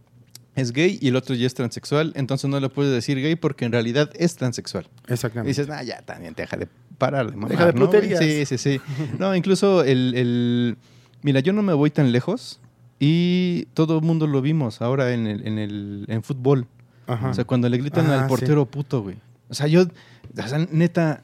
es 0.56 0.72
gay 0.72 0.98
y 1.02 1.10
el 1.10 1.16
otro 1.16 1.36
ya 1.36 1.46
es 1.48 1.54
transexual, 1.54 2.14
entonces 2.16 2.50
no 2.50 2.60
le 2.60 2.70
puedes 2.70 2.92
decir 2.92 3.18
gay 3.22 3.36
porque 3.36 3.66
en 3.66 3.72
realidad 3.72 4.10
es 4.16 4.36
transexual. 4.36 4.88
Y 5.08 5.14
Exactamente. 5.14 5.50
dices, 5.50 5.70
ah, 5.70 5.84
ya 5.84 6.02
también 6.02 6.34
deja 6.36 6.58
de 6.58 6.68
parar 6.98 7.28
de 7.32 7.34
mamar, 7.38 7.52
Deja 7.52 7.66
de 7.68 7.74
¿no, 7.74 7.88
güey?" 7.88 8.02
puterías. 8.02 8.20
Sí, 8.20 8.46
sí, 8.46 8.58
sí. 8.58 8.82
No, 9.20 9.36
incluso 9.36 9.84
el, 9.84 10.14
el- 10.16 10.78
Mira, 11.24 11.40
yo 11.42 11.54
no 11.54 11.62
me 11.62 11.74
voy 11.74 11.92
tan 11.92 12.12
lejos 12.12 12.60
y 13.04 13.66
todo 13.74 13.98
el 13.98 14.04
mundo 14.06 14.28
lo 14.28 14.42
vimos 14.44 14.80
ahora 14.82 15.12
en 15.12 15.26
el, 15.26 15.48
en 15.48 15.58
el 15.58 16.06
en 16.08 16.22
fútbol. 16.22 16.68
Ajá. 17.08 17.30
O 17.30 17.34
sea, 17.34 17.46
cuando 17.46 17.68
le 17.68 17.78
gritan 17.80 18.06
Ah, 18.12 18.20
al 18.20 18.22
sí. 18.26 18.30
portero 18.30 18.66
puto, 18.68 19.02
güey. 19.02 19.18
O 19.50 19.56
sea, 19.56 19.66
yo, 19.66 19.82
o 19.82 20.48
sea, 20.48 20.60
neta, 20.72 21.24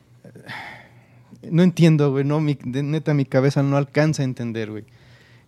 no 1.51 1.63
entiendo, 1.63 2.11
güey. 2.11 2.23
No, 2.25 2.41
mi, 2.41 2.57
neta, 2.65 3.13
mi 3.13 3.25
cabeza 3.25 3.61
no 3.63 3.77
alcanza 3.77 4.23
a 4.23 4.25
entender, 4.25 4.71
güey. 4.71 4.85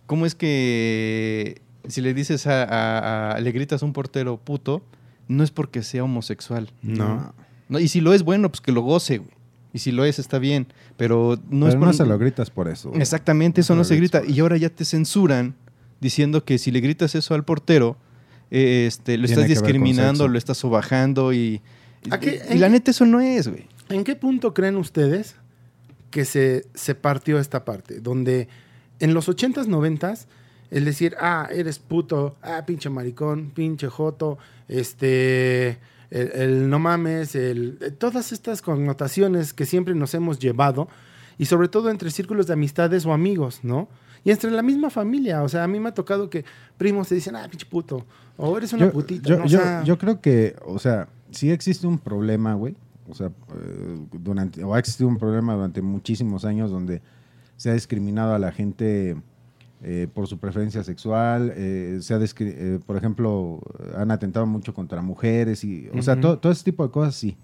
¿Cómo 0.06 0.24
es 0.24 0.34
que 0.34 1.60
si 1.88 2.00
le 2.00 2.14
dices 2.14 2.46
a, 2.46 2.62
a- 2.64 3.32
a- 3.32 3.40
le 3.40 3.52
gritas 3.52 3.82
a 3.82 3.86
un 3.86 3.92
portero 3.92 4.36
puto, 4.38 4.82
no 5.28 5.42
es 5.44 5.50
porque 5.50 5.82
sea 5.82 6.04
homosexual? 6.04 6.70
No. 6.82 7.34
No, 7.68 7.78
y 7.78 7.88
si 7.88 8.00
lo 8.00 8.12
es 8.14 8.22
bueno, 8.22 8.48
pues 8.50 8.60
que 8.60 8.72
lo 8.72 8.82
goce, 8.82 9.18
güey. 9.18 9.30
Y 9.72 9.78
si 9.78 9.92
lo 9.92 10.04
es, 10.04 10.18
está 10.18 10.38
bien. 10.38 10.66
Pero 10.96 11.36
no 11.48 11.66
Pero 11.66 11.68
es 11.68 11.74
no 11.76 11.80
por- 11.86 11.94
se 11.94 12.06
lo 12.06 12.18
gritas 12.18 12.50
por 12.50 12.68
eso. 12.68 12.88
güey. 12.90 13.00
Exactamente, 13.02 13.60
eso 13.60 13.74
No 13.74 13.78
no 13.80 13.84
se 13.84 13.96
grita. 13.96 14.22
Y 14.26 14.40
ahora 14.40 14.56
ya 14.56 14.68
te 14.70 14.84
censuran 14.84 15.54
diciendo 16.00 16.44
que 16.44 16.58
si 16.58 16.70
le 16.70 16.80
gritas 16.80 17.14
eso 17.14 17.34
al 17.34 17.44
portero, 17.44 17.96
eh, 18.50 18.84
este, 18.86 19.16
lo 19.18 19.26
Tiene 19.26 19.42
estás 19.42 19.48
discriminando, 19.48 20.26
lo 20.28 20.38
estás 20.38 20.56
sobajando 20.58 21.32
y... 21.32 21.60
¿A 22.10 22.18
qué- 22.18 22.42
y 22.50 22.58
la 22.58 22.68
neta 22.68 22.90
eso 22.90 23.04
no 23.06 23.20
es, 23.20 23.48
güey. 23.48 23.66
¿En 23.90 24.04
qué 24.04 24.16
punto 24.16 24.54
creen 24.54 24.76
ustedes 24.76 25.36
que 26.10 26.24
se, 26.24 26.64
se 26.74 26.94
partió 26.94 27.38
esta 27.38 27.64
parte? 27.64 28.00
Donde 28.00 28.48
en 29.00 29.14
los 29.14 29.28
80s, 29.28 29.66
90s, 29.66 30.26
el 30.70 30.84
decir, 30.84 31.16
ah, 31.20 31.48
eres 31.52 31.78
puto, 31.78 32.36
ah, 32.42 32.64
pinche 32.66 32.88
maricón, 32.90 33.50
pinche 33.50 33.88
joto, 33.88 34.38
este, 34.68 35.78
el, 36.10 36.30
el 36.34 36.70
no 36.70 36.78
mames, 36.78 37.34
el, 37.34 37.78
todas 37.98 38.32
estas 38.32 38.62
connotaciones 38.62 39.52
que 39.52 39.66
siempre 39.66 39.94
nos 39.94 40.14
hemos 40.14 40.38
llevado, 40.38 40.88
y 41.38 41.46
sobre 41.46 41.68
todo 41.68 41.90
entre 41.90 42.10
círculos 42.10 42.46
de 42.46 42.52
amistades 42.54 43.04
o 43.06 43.12
amigos, 43.12 43.60
¿no? 43.62 43.88
Y 44.24 44.30
entre 44.30 44.50
la 44.50 44.62
misma 44.62 44.90
familia, 44.90 45.42
o 45.42 45.48
sea, 45.48 45.64
a 45.64 45.68
mí 45.68 45.80
me 45.80 45.88
ha 45.88 45.94
tocado 45.94 46.28
que 46.28 46.44
primos 46.76 47.08
te 47.08 47.14
dicen, 47.14 47.36
ah, 47.36 47.46
pinche 47.50 47.66
puto, 47.66 48.04
o 48.36 48.56
eres 48.56 48.72
una 48.72 48.86
yo, 48.86 48.92
putita, 48.92 49.28
yo- 49.28 49.38
¿no? 49.38 49.44
O 49.44 49.46
yo- 49.46 49.58
sea, 49.58 49.84
yo 49.84 49.98
creo 49.98 50.20
que, 50.20 50.56
o 50.66 50.78
sea, 50.78 51.08
sí 51.30 51.50
existe 51.50 51.86
un 51.86 51.98
problema, 51.98 52.54
güey. 52.54 52.74
O 53.08 53.14
sea, 53.14 53.26
eh, 53.28 53.98
durante, 54.12 54.62
o 54.62 54.74
ha 54.74 54.78
existido 54.78 55.08
un 55.08 55.18
problema 55.18 55.54
durante 55.54 55.82
muchísimos 55.82 56.44
años 56.44 56.70
donde 56.70 57.02
se 57.56 57.70
ha 57.70 57.74
discriminado 57.74 58.34
a 58.34 58.38
la 58.38 58.52
gente 58.52 59.16
eh, 59.82 60.06
por 60.12 60.26
su 60.26 60.38
preferencia 60.38 60.84
sexual, 60.84 61.52
eh, 61.56 61.98
se 62.02 62.14
ha 62.14 62.18
eh, 62.22 62.78
por 62.86 62.96
ejemplo, 62.96 63.60
han 63.96 64.10
atentado 64.10 64.46
mucho 64.46 64.74
contra 64.74 65.00
mujeres 65.02 65.64
y, 65.64 65.88
o 65.96 66.02
sea, 66.02 66.20
todo, 66.20 66.38
todo 66.38 66.52
ese 66.52 66.64
tipo 66.64 66.84
de 66.84 66.90
cosas 66.92 67.14
sí. 67.14 67.36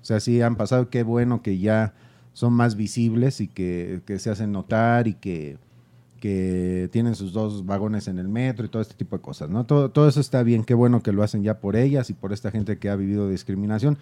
O 0.00 0.04
sea, 0.04 0.18
sí 0.20 0.40
han 0.42 0.56
pasado, 0.56 0.88
qué 0.90 1.02
bueno 1.02 1.42
que 1.42 1.58
ya 1.58 1.92
son 2.32 2.52
más 2.54 2.74
visibles 2.74 3.40
y 3.40 3.48
que, 3.48 4.00
que 4.06 4.18
se 4.18 4.30
hacen 4.30 4.50
notar 4.50 5.06
y 5.08 5.14
que, 5.14 5.58
que 6.24 6.88
tienen 6.90 7.14
sus 7.16 7.34
dos 7.34 7.66
vagones 7.66 8.08
en 8.08 8.18
el 8.18 8.28
metro 8.28 8.64
y 8.64 8.70
todo 8.70 8.80
este 8.80 8.94
tipo 8.94 9.14
de 9.14 9.20
cosas, 9.20 9.50
¿no? 9.50 9.66
Todo, 9.66 9.90
todo 9.90 10.08
eso 10.08 10.20
está 10.20 10.42
bien, 10.42 10.64
qué 10.64 10.72
bueno 10.72 11.02
que 11.02 11.12
lo 11.12 11.22
hacen 11.22 11.42
ya 11.42 11.60
por 11.60 11.76
ellas 11.76 12.08
y 12.08 12.14
por 12.14 12.32
esta 12.32 12.50
gente 12.50 12.78
que 12.78 12.88
ha 12.88 12.96
vivido 12.96 13.28
discriminación. 13.28 13.98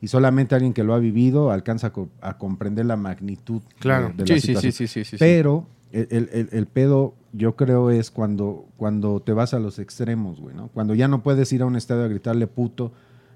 Y 0.00 0.08
solamente 0.08 0.54
alguien 0.54 0.72
que 0.72 0.82
lo 0.82 0.94
ha 0.94 0.98
vivido 0.98 1.50
alcanza 1.50 1.88
a, 1.88 1.92
co- 1.92 2.08
a 2.22 2.38
comprender 2.38 2.86
la 2.86 2.96
magnitud 2.96 3.60
de- 3.60 3.74
Claro. 3.80 4.14
de, 4.16 4.24
la 4.24 4.26
Sí, 4.26 4.40
sí, 4.40 4.46
situación. 4.46 4.72
sí, 4.72 4.86
sí, 4.86 5.04
sí, 5.04 5.10
sí. 5.10 5.16
Pero 5.18 5.66
el, 5.92 6.08
el- 6.10 6.30
el- 6.32 6.48
el 6.52 6.66
pedo, 6.66 7.14
yo 7.34 7.54
creo, 7.54 7.90
es 7.90 8.10
cuando, 8.10 8.64
cuando 8.78 9.20
te 9.20 9.34
vas 9.34 9.52
a 9.52 9.58
los 9.58 9.78
extremos, 9.78 10.40
güey, 10.40 10.56
¿no? 10.56 10.68
Cuando 10.68 10.94
ya 10.94 11.06
no 11.06 11.22
puedes 11.22 11.52
ir 11.52 11.60
a 11.60 11.66
un 11.66 11.76
estadio 11.76 12.04
a 12.04 12.08
gritarle 12.08 12.46
puto 12.46 12.92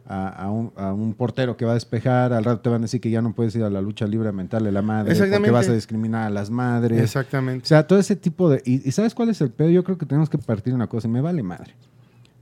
a, 0.07 0.29
a 0.29 0.51
un, 0.51 0.73
a 0.77 0.93
un 0.93 1.15
portero 1.15 1.57
que 1.57 1.65
va 1.65 1.71
a 1.73 1.75
despejar, 1.75 2.33
al 2.33 2.45
rato 2.45 2.61
te 2.61 2.69
van 2.69 2.81
a 2.81 2.83
decir 2.83 3.01
que 3.01 3.11
ya 3.11 3.23
no 3.23 3.33
puedes 3.35 3.55
ir 3.57 3.63
a 3.65 3.71
la 3.71 3.81
lucha 3.81 4.07
libre 4.07 4.29
a 4.29 4.33
mentarle 4.33 4.73
la 4.73 4.83
madre, 4.83 5.11
porque 5.13 5.19
Exactamente. 5.25 5.51
vas 5.51 5.69
a 5.69 5.73
discriminar 5.75 6.27
a 6.27 6.31
las 6.31 6.51
madres. 6.51 7.01
O 7.01 7.05
Exactamente. 7.05 7.67
sea, 7.67 7.87
todo 7.87 7.99
ese 7.99 8.17
tipo 8.17 8.51
de... 8.51 8.63
Y, 8.65 8.87
y 8.89 8.93
¿sabes 8.93 9.15
cuál 9.15 9.29
es 9.31 9.41
el 9.41 9.51
pedo? 9.51 9.71
Yo 9.71 9.85
creo 9.85 9.97
que 9.99 10.07
tenemos 10.07 10.29
que 10.29 10.39
partir 10.39 10.73
de 10.73 10.77
una 10.77 10.87
cosa, 10.89 11.09
y 11.09 11.11
me 11.11 11.21
vale 11.21 11.43
madre. 11.43 11.75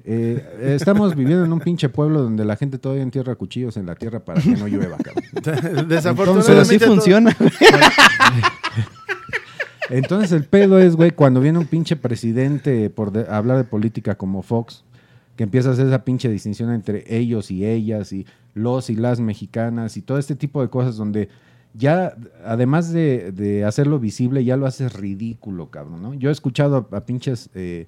Eh, 0.04 0.74
estamos 0.76 1.14
viviendo 1.14 1.44
en 1.44 1.52
un 1.52 1.60
pinche 1.60 1.90
pueblo 1.90 2.22
donde 2.22 2.44
la 2.46 2.56
gente 2.56 2.78
todavía 2.78 3.02
entierra 3.02 3.34
cuchillos 3.34 3.76
en 3.76 3.84
la 3.84 3.94
tierra 3.94 4.20
para 4.20 4.40
que 4.40 4.48
no 4.56 4.66
llueva, 4.66 4.96
cabrón. 4.96 5.86
Desafortunadamente. 5.88 6.52
Pero 6.52 6.64
sí 6.64 6.78
funciona. 6.78 7.36
Entonces 9.88 10.30
el 10.32 10.44
pedo 10.44 10.78
es, 10.78 10.94
güey, 10.94 11.10
cuando 11.10 11.40
viene 11.40 11.58
un 11.58 11.66
pinche 11.66 11.96
presidente 11.96 12.90
por 12.90 13.10
de- 13.12 13.26
hablar 13.28 13.56
de 13.56 13.64
política 13.64 14.14
como 14.14 14.42
Fox, 14.42 14.84
que 15.40 15.44
empieza 15.44 15.70
a 15.70 15.72
hacer 15.72 15.86
esa 15.86 16.04
pinche 16.04 16.28
distinción 16.28 16.70
entre 16.70 17.02
ellos 17.16 17.50
y 17.50 17.64
ellas 17.64 18.12
y 18.12 18.26
los 18.52 18.90
y 18.90 18.94
las 18.94 19.20
mexicanas 19.20 19.96
y 19.96 20.02
todo 20.02 20.18
este 20.18 20.36
tipo 20.36 20.60
de 20.60 20.68
cosas 20.68 20.98
donde 20.98 21.30
ya, 21.72 22.14
además 22.44 22.92
de, 22.92 23.32
de 23.32 23.64
hacerlo 23.64 23.98
visible, 23.98 24.44
ya 24.44 24.58
lo 24.58 24.66
haces 24.66 24.92
ridículo, 24.92 25.70
cabrón, 25.70 26.02
¿no? 26.02 26.12
Yo 26.12 26.28
he 26.28 26.32
escuchado 26.32 26.86
a, 26.92 26.96
a 26.98 27.06
pinches, 27.06 27.48
eh, 27.54 27.86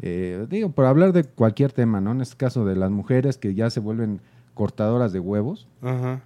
eh, 0.00 0.46
digo, 0.48 0.70
por 0.70 0.84
hablar 0.84 1.12
de 1.12 1.24
cualquier 1.24 1.72
tema, 1.72 2.00
¿no? 2.00 2.12
En 2.12 2.20
este 2.20 2.36
caso 2.36 2.64
de 2.64 2.76
las 2.76 2.92
mujeres 2.92 3.36
que 3.36 3.52
ya 3.52 3.68
se 3.68 3.80
vuelven 3.80 4.20
cortadoras 4.54 5.12
de 5.12 5.18
huevos 5.18 5.66
Ajá. 5.80 6.22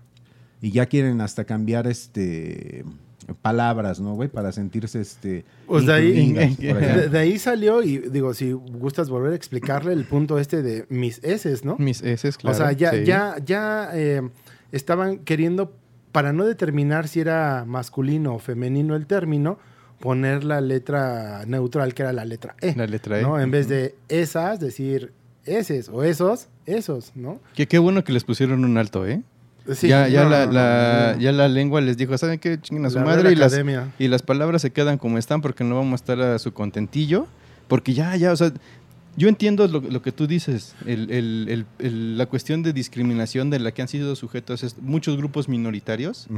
y 0.61 0.73
ya 0.73 0.85
quieren 0.85 1.23
hasta 1.23 1.47
cambiar 1.47 1.87
este 1.87 2.85
palabras, 3.35 4.01
¿no, 4.01 4.15
güey? 4.15 4.29
Para 4.29 4.53
sentirse 4.53 5.01
este 5.01 5.45
Pues 5.67 5.87
de 5.87 5.93
ahí- 5.93 6.33
De, 6.59 7.09
de 7.09 7.39
salió, 7.39 7.83
y 7.83 7.99
digo, 7.99 8.35
si 8.35 8.53
gustas 8.53 9.09
volver 9.11 9.33
a 9.33 9.37
explicarle 9.37 9.93
el 9.93 10.05
punto 10.05 10.39
este 10.39 10.63
de 10.63 10.87
mis 10.89 11.23
S, 11.25 11.61
¿no? 11.65 11.77
Mis 11.79 12.03
heces, 12.03 12.37
claro. 12.37 12.55
o 12.55 12.59
sea, 12.59 12.73
ya, 12.73 12.91
sí. 12.93 13.05
ya, 13.05 13.37
ya 13.45 13.91
eh, 13.95 14.23
estaban 14.73 15.19
queriendo, 15.19 15.75
para 16.13 16.33
no 16.33 16.45
determinar 16.45 17.09
si 17.09 17.21
era 17.21 17.65
masculino 17.67 18.35
o 18.35 18.39
femenino 18.39 18.97
el 18.97 19.07
término, 19.07 19.59
poner 20.01 20.45
la 20.45 20.61
letra 20.61 21.45
neutral, 21.47 21.95
que 21.95 22.03
era 22.03 22.13
la 22.13 22.25
letra 22.25 22.55
E. 22.61 22.75
La 22.77 22.87
letra 22.87 23.19
E. 23.19 23.23
¿no? 23.23 23.41
En 23.41 23.51
vez 23.51 23.69
de 23.69 23.95
esas, 24.09 24.61
decir 24.61 25.13
eses 25.45 25.89
o 25.89 26.03
esos, 26.03 26.49
esos, 26.67 27.13
¿no? 27.15 27.41
Que 27.55 27.67
qué 27.67 27.79
bueno 27.79 28.05
que 28.05 28.13
les 28.13 28.25
pusieron 28.25 28.65
un 28.65 28.77
alto, 28.79 29.07
¿eh? 29.07 29.23
Sí, 29.75 29.89
ya, 29.89 30.07
ya, 30.09 30.25
no, 30.25 30.31
la, 30.31 30.47
no, 30.47 30.53
la- 30.53 31.13
no. 31.17 31.21
ya 31.21 31.33
la 31.33 31.49
lengua 31.49 31.81
les 31.81 31.97
dijo, 31.97 32.17
¿saben 32.19 32.39
qué? 32.39 32.61
Chinguen 32.61 32.87
a 32.87 32.91
su 32.91 32.97
La 32.99 33.05
madre 33.05 33.33
y 33.33 33.35
las, 33.37 33.53
y 33.99 34.09
las 34.09 34.23
palabras 34.23 34.63
se 34.63 34.71
quedan 34.71 34.99
como 34.99 35.19
están 35.19 35.41
porque 35.43 35.65
no 35.65 35.75
vamos 35.77 35.93
a 35.93 35.97
estar 35.97 36.21
a 36.21 36.39
su 36.39 36.53
contentillo. 36.53 37.27
Porque 37.69 37.95
ya, 37.95 38.15
ya, 38.17 38.33
o 38.33 38.37
sea, 38.37 38.53
yo 39.17 39.29
entiendo 39.29 39.67
lo, 39.67 39.81
lo 39.81 40.03
que 40.03 40.13
tú 40.13 40.27
dices, 40.29 40.75
el- 40.87 41.11
el- 41.11 41.47
el- 41.49 41.67
el- 41.81 42.17
la 42.19 42.27
cuestión 42.27 42.63
de 42.63 42.73
discriminación 42.73 43.51
de 43.51 43.59
la 43.59 43.73
que 43.73 43.83
han 43.83 43.89
sido 43.89 44.15
sujetos 44.15 44.63
es- 44.63 44.79
muchos 44.81 45.17
grupos 45.17 45.49
minoritarios, 45.49 46.29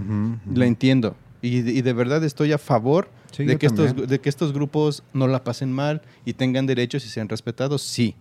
la 0.54 0.64
entiendo. 0.66 1.16
Y, 1.42 1.61
de- 1.61 1.73
y 1.73 1.82
de 1.82 1.92
verdad 1.92 2.25
estoy 2.25 2.52
a 2.52 2.58
favor 2.58 3.11
Sí, 3.30 3.44
de, 3.44 3.58
que 3.58 3.66
estos, 3.66 3.94
de 4.08 4.18
que 4.20 4.28
estos 4.28 4.52
grupos 4.52 5.02
no 5.12 5.26
la 5.28 5.44
pasen 5.44 5.70
mal 5.73 6.00
y 6.25 6.32
tengan 6.32 6.66
derechos 6.66 7.04
y 7.04 7.08
sean 7.11 7.28
respetados, 7.28 7.82
sí. 7.82 8.14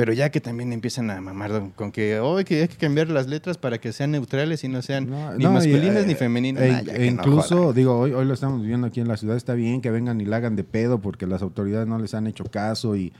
Pero 0.00 0.14
ya 0.14 0.30
que 0.30 0.40
también 0.40 0.72
empiezan 0.72 1.10
a 1.10 1.20
mamar 1.20 1.72
con 1.76 1.92
que, 1.92 2.20
oh, 2.20 2.42
que 2.42 2.62
hay 2.62 2.68
que 2.68 2.76
cambiar 2.78 3.08
las 3.10 3.26
letras 3.26 3.58
para 3.58 3.76
que 3.76 3.92
sean 3.92 4.12
neutrales 4.12 4.64
y 4.64 4.68
no 4.68 4.80
sean 4.80 5.10
No, 5.10 5.34
ni 5.34 5.44
no, 5.44 5.52
masculinas 5.52 6.04
eh, 6.04 6.06
ni 6.06 6.14
femeninas. 6.14 6.62
e- 6.62 6.70
Nah, 6.70 6.78
e 6.94 7.10
no 7.10 7.20
incluso, 7.20 7.74
digo, 7.74 7.98
hoy, 7.98 8.12
hoy 8.12 8.24
lo 8.24 8.32
estamos 8.32 8.62
viviendo 8.62 8.86
aquí 8.86 9.00
en 9.00 9.08
la 9.08 9.18
ciudad, 9.18 9.36
está 9.36 9.52
bien 9.52 9.82
que 9.82 9.90
vengan 9.90 10.18
y 10.18 10.24
la 10.24 10.36
hagan 10.38 10.56
de 10.56 10.64
pedo 10.64 11.02
porque 11.02 11.26
las 11.26 11.42
autoridades 11.42 11.86
no 11.86 11.98
les 11.98 12.14
han 12.14 12.26
hecho 12.26 12.44
caso 12.44 12.96
y, 12.96 13.12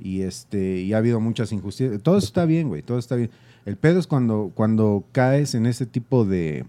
y 0.00 0.22
este 0.22 0.76
y 0.82 0.92
ha 0.92 0.98
habido 0.98 1.18
muchas 1.18 1.50
injusticias. 1.50 2.00
Todo 2.00 2.18
eso 2.18 2.26
está 2.28 2.44
bien, 2.44 2.68
güey, 2.68 2.82
todo 2.82 3.00
está 3.00 3.16
bien. 3.16 3.30
El 3.66 3.76
pedo 3.76 3.98
es 3.98 4.06
cuando, 4.06 4.52
cuando 4.54 5.02
caes 5.10 5.56
en 5.56 5.66
ese 5.66 5.84
tipo 5.84 6.24
de, 6.24 6.64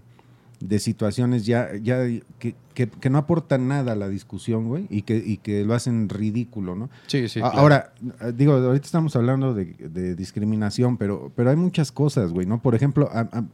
de 0.68 0.78
situaciones 0.78 1.44
ya, 1.44 1.70
ya 1.82 2.04
que, 2.38 2.54
que- 2.74 2.88
que 2.88 3.10
no 3.10 3.18
aportan 3.18 3.66
nada 3.68 3.92
a 3.92 3.96
la 3.96 4.08
discusión, 4.08 4.68
güey, 4.68 4.86
y 4.90 5.02
que, 5.02 5.16
y 5.16 5.38
que 5.38 5.64
lo 5.64 5.74
hacen 5.74 6.08
ridículo, 6.08 6.76
¿no? 6.76 6.88
Sí, 7.08 7.28
sí. 7.28 7.40
Claro. 7.40 7.58
Ahora, 7.58 7.92
digo, 8.36 8.52
ahorita 8.54 8.86
estamos 8.86 9.16
hablando 9.16 9.54
de, 9.54 9.64
de 9.74 10.14
discriminación, 10.14 10.96
pero, 10.98 11.32
pero 11.34 11.50
hay 11.50 11.56
muchas 11.56 11.90
cosas, 11.90 12.32
güey, 12.32 12.46
¿no? 12.46 12.62
Por 12.62 12.74
ejemplo, 12.76 13.08
a- 13.12 13.28
a- 13.32 13.44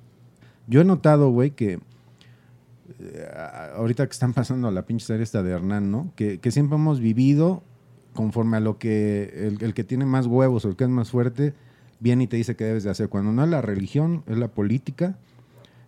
yo 0.67 0.81
he 0.83 0.85
notado, 0.85 1.31
güey, 1.31 1.53
que 1.53 1.81
eh, 3.01 3.29
a- 3.35 3.73
ahorita 3.77 4.07
que 4.07 4.13
están 4.13 4.33
pasando 4.35 4.71
la 4.71 4.83
pinche 4.87 5.07
serie 5.07 5.23
esta 5.23 5.43
de 5.43 5.51
Hernán, 5.53 5.91
¿no? 5.91 6.13
Que, 6.17 6.39
que 6.39 6.51
siempre 6.51 6.77
hemos 6.77 7.01
vivido 7.01 7.63
conforme 8.15 8.57
a 8.57 8.61
lo 8.61 8.79
que 8.79 9.47
el, 9.49 9.63
el 9.63 9.75
que 9.75 9.85
tiene 9.85 10.05
más 10.05 10.27
huevos 10.27 10.65
o 10.65 10.69
el 10.69 10.77
que 10.77 10.85
es 10.85 10.91
más 10.91 11.11
fuerte 11.11 11.55
viene 12.01 12.25
y 12.25 12.27
te 12.27 12.37
dice 12.37 12.57
que 12.57 12.65
debes 12.65 12.85
de 12.85 12.91
hacer. 12.91 13.09
Cuando 13.09 13.33
no 13.33 13.45
es 13.45 13.49
la 13.51 13.63
religión, 13.63 14.25
es 14.27 14.37
la 14.39 14.49
política. 14.49 15.17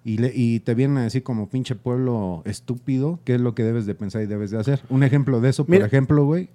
Y, 0.05 0.17
le- 0.19 0.33
y 0.35 0.61
te 0.61 0.75
vienen 0.75 0.97
a 0.99 1.03
decir 1.03 1.23
como 1.23 1.49
pinche 1.51 1.75
pueblo 1.75 2.43
estúpido 2.47 3.19
qué 3.25 3.35
es 3.35 3.41
lo 3.41 3.55
que 3.55 3.63
debes 3.65 3.85
de 3.87 3.95
pensar 3.95 4.23
y 4.23 4.27
debes 4.27 4.51
de 4.51 4.59
hacer. 4.59 4.81
Un 4.89 5.03
ejemplo 5.03 5.41
de 5.41 5.51
eso, 5.51 5.65
por 5.65 5.75
Mira. 5.75 5.87
ejemplo, 5.87 6.25
güey, 6.25 6.49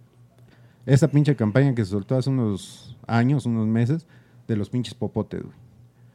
esa 0.86 1.10
pinche 1.10 1.36
campaña 1.36 1.74
que 1.76 1.84
se 1.86 1.92
soltó 1.92 2.16
hace 2.18 2.30
unos 2.30 2.96
años, 3.08 3.46
unos 3.46 3.68
meses, 3.68 4.06
de 4.48 4.56
los 4.56 4.70
pinches 4.70 4.94
popotes, 4.96 5.42
güey. 5.44 5.56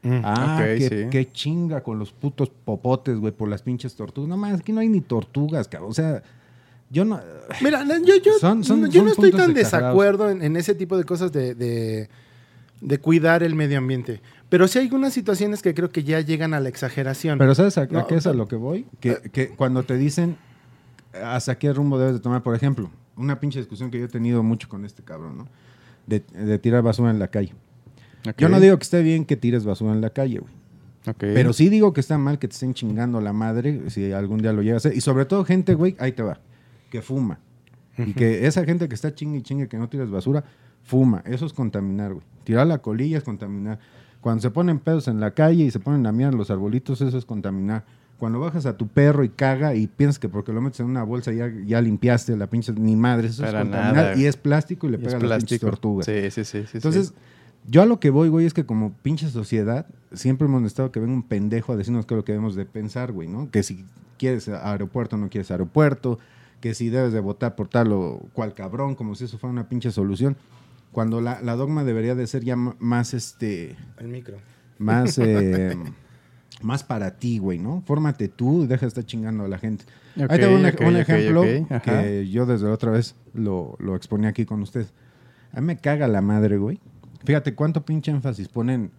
Mm. 0.02 0.22
Ah, 0.24 0.56
Ok, 0.58 0.64
qué, 0.78 0.88
sí. 0.88 1.08
qué 1.10 1.30
chinga 1.32 1.82
con 1.82 1.98
los 1.98 2.10
putos 2.12 2.50
popotes, 2.64 3.16
güey, 3.18 3.32
por 3.32 3.48
las 3.48 3.62
pinches 3.62 3.94
tortugas. 3.94 4.28
No 4.28 4.36
más, 4.36 4.58
aquí 4.60 4.72
no 4.72 4.80
hay 4.80 4.88
ni 4.88 5.00
tortugas, 5.00 5.68
cabrón. 5.68 5.90
O 5.90 5.94
sea, 5.94 6.22
yo 6.88 7.04
no. 7.04 7.20
Mira, 7.62 7.84
yo, 7.84 8.16
yo, 8.24 8.32
Son- 8.40 8.64
son- 8.64 8.80
no, 8.82 8.86
yo 8.88 9.02
no 9.04 9.10
estoy 9.10 9.30
tan 9.30 9.52
desacuerdo 9.54 10.30
en, 10.30 10.42
en 10.42 10.56
ese 10.56 10.74
tipo 10.74 10.96
de 10.96 11.04
cosas 11.04 11.30
de, 11.32 11.54
de- 11.54 12.08
de 12.80 12.98
cuidar 12.98 13.42
el 13.42 13.54
medio 13.54 13.76
ambiente. 13.78 14.20
Pero 14.50 14.68
sí 14.68 14.78
hay 14.78 14.84
algunas 14.84 15.14
situaciones 15.14 15.62
que 15.62 15.72
creo 15.74 15.90
que 15.90 16.04
ya 16.04 16.20
llegan 16.20 16.52
a 16.52 16.60
la 16.60 16.68
exageración. 16.68 17.38
Pero 17.38 17.54
¿sabes 17.54 17.78
a, 17.78 17.86
qué 17.86 18.16
es 18.16 18.26
a 18.26 18.34
lo 18.34 18.46
que 18.48 18.56
voy? 18.56 18.86
Que, 19.00 19.16
que 19.32 19.48
cuando 19.50 19.84
te 19.84 19.96
dicen 19.96 20.36
hacia 21.14 21.56
qué 21.56 21.72
rumbo 21.72 21.98
debes 21.98 22.14
de 22.14 22.20
tomar, 22.20 22.42
por 22.42 22.54
ejemplo, 22.54 22.90
una 23.16 23.40
pinche 23.40 23.58
discusión 23.58 23.90
que 23.90 23.98
yo 23.98 24.04
he 24.04 24.08
tenido 24.08 24.42
mucho 24.42 24.68
con 24.68 24.84
este 24.84 25.02
cabrón, 25.02 25.38
¿no? 25.38 25.48
De, 26.06 26.20
de 26.20 26.58
tirar 26.58 26.82
basura 26.82 27.10
en 27.10 27.18
la 27.18 27.28
calle. 27.28 27.54
Yo 28.36 28.48
no 28.48 28.60
digo 28.60 28.76
que 28.76 28.82
esté 28.82 29.02
bien 29.02 29.24
que 29.24 29.36
tires 29.36 29.64
basura 29.64 29.92
en 29.92 30.00
la 30.00 30.10
calle, 30.10 30.40
güey. 30.40 30.52
ok. 31.06 31.18
Pero 31.18 31.52
sí 31.52 31.68
digo 31.68 31.92
que 31.92 32.00
está 32.00 32.18
mal 32.18 32.38
que 32.38 32.48
te 32.48 32.52
estén 32.54 32.74
chingando 32.74 33.20
la 33.20 33.32
madre 33.32 33.88
si 33.88 34.12
algún 34.12 34.42
día 34.42 34.52
lo 34.52 34.62
llega 34.62 34.74
a 34.74 34.76
hacer. 34.78 34.96
Y 34.96 35.00
sobre 35.00 35.24
todo 35.24 35.44
gente, 35.44 35.74
güey, 35.74 35.96
ahí 35.98 36.12
te 36.12 36.22
va, 36.22 36.40
que 36.90 37.02
fuma. 37.02 37.38
Y 37.96 38.14
que 38.14 38.46
esa 38.46 38.64
gente 38.64 38.88
que 38.88 38.94
está 38.94 39.14
chingue 39.14 39.38
y 39.38 39.42
chingue 39.42 39.68
que 39.68 39.76
no 39.76 39.88
tiras 39.88 40.10
basura, 40.10 40.44
fuma. 40.82 41.22
Eso 41.26 41.46
es 41.46 41.52
contaminar, 41.52 42.14
güey. 42.14 42.24
Tirar 42.44 42.66
la 42.66 42.78
colilla 42.78 43.18
es 43.18 43.24
contaminar. 43.24 43.78
Cuando 44.20 44.42
se 44.42 44.50
ponen 44.50 44.78
pedos 44.78 45.08
en 45.08 45.18
la 45.20 45.30
calle 45.32 45.64
y 45.64 45.70
se 45.70 45.80
ponen 45.80 46.06
a 46.06 46.12
mirar 46.12 46.34
los 46.34 46.50
arbolitos, 46.50 47.00
eso 47.00 47.16
es 47.16 47.24
contaminar. 47.24 47.84
Cuando 48.18 48.38
bajas 48.38 48.66
a 48.66 48.76
tu 48.76 48.86
perro 48.86 49.24
y 49.24 49.30
caga 49.30 49.74
y 49.74 49.86
piensas 49.86 50.18
que 50.18 50.28
porque 50.28 50.52
lo 50.52 50.60
metes 50.60 50.80
en 50.80 50.86
una 50.86 51.02
bolsa 51.04 51.32
ya, 51.32 51.50
ya 51.66 51.80
limpiaste 51.80 52.36
la 52.36 52.48
pinche 52.48 52.72
ni 52.74 52.94
madre, 52.96 53.28
eso 53.28 53.42
Para 53.42 53.60
es 53.60 53.64
contaminar 53.64 53.94
nada. 53.94 54.16
y 54.16 54.26
es 54.26 54.36
plástico 54.36 54.86
y 54.86 54.90
le 54.90 54.98
Y 54.98 55.00
pega 55.00 55.16
es 55.16 55.24
a 55.24 55.26
las 55.26 55.38
pinches 55.38 55.60
tortugas. 55.60 56.04
Sí, 56.06 56.30
sí, 56.30 56.44
sí. 56.44 56.64
sí, 56.66 56.70
Entonces, 56.74 57.06
sí. 57.08 57.14
yo 57.70 57.80
a 57.80 57.86
lo 57.86 57.98
que 57.98 58.10
voy, 58.10 58.28
güey, 58.28 58.44
es 58.44 58.52
que 58.52 58.66
como 58.66 58.92
pinche 59.02 59.26
sociedad, 59.30 59.86
siempre 60.12 60.46
hemos 60.46 60.60
necesitado 60.60 60.92
que 60.92 61.00
venga 61.00 61.14
un 61.14 61.22
pendejo 61.22 61.72
a 61.72 61.76
decirnos 61.76 62.04
qué 62.04 62.12
es 62.12 62.16
lo 62.16 62.24
que 62.26 62.32
debemos 62.32 62.54
de 62.56 62.66
pensar, 62.66 63.10
güey, 63.12 63.26
¿no? 63.26 63.50
Que 63.50 63.62
si 63.62 63.86
quieres 64.18 64.50
aeropuerto, 64.50 65.16
no 65.16 65.30
quieres 65.30 65.50
aeropuerto, 65.50 66.18
que 66.60 66.74
si 66.74 66.90
debes 66.90 67.14
de 67.14 67.20
votar 67.20 67.56
por 67.56 67.68
tal 67.68 67.90
o 67.94 68.20
cual 68.34 68.52
cabrón, 68.52 68.96
como 68.96 69.14
si 69.14 69.24
eso 69.24 69.38
fuera 69.38 69.50
una 69.52 69.66
pinche 69.70 69.90
solución. 69.90 70.36
Cuando 70.92 71.20
la, 71.20 71.40
la 71.40 71.54
dogma 71.56 71.84
debería 71.84 72.14
de 72.14 72.26
ser 72.26 72.44
ya 72.44 72.56
más, 72.56 73.14
este, 73.14 73.76
El 73.98 74.08
micro. 74.08 74.38
más, 74.78 75.18
eh, 75.18 75.76
más 76.62 76.82
para 76.82 77.16
ti, 77.16 77.38
güey, 77.38 77.58
¿no? 77.58 77.82
Fórmate 77.86 78.28
tú 78.28 78.64
y 78.64 78.66
deja 78.66 78.82
de 78.82 78.88
estar 78.88 79.04
chingando 79.04 79.44
a 79.44 79.48
la 79.48 79.58
gente. 79.58 79.84
Ok, 80.16 80.30
Ahí 80.32 80.38
te 80.40 80.46
doy 80.46 80.54
un, 80.56 80.66
ejemplo 80.96 81.42
que 81.84 82.28
yo 82.28 82.44
desde 82.46 82.66
la 82.66 82.72
otra 82.72 82.90
vez 82.90 83.14
lo, 83.34 83.76
lo 83.78 83.94
exponía 83.94 84.30
aquí 84.30 84.44
con 84.44 84.60
usted. 84.62 84.86
A 85.52 85.60
mí 85.60 85.66
me 85.68 85.76
caga 85.78 86.08
la 86.08 86.20
madre, 86.20 86.58
güey. 86.58 86.80
Fíjate 87.24 87.54
cuánto 87.54 87.84
pinche 87.84 88.10
énfasis 88.10 88.48
ponen 88.48 88.90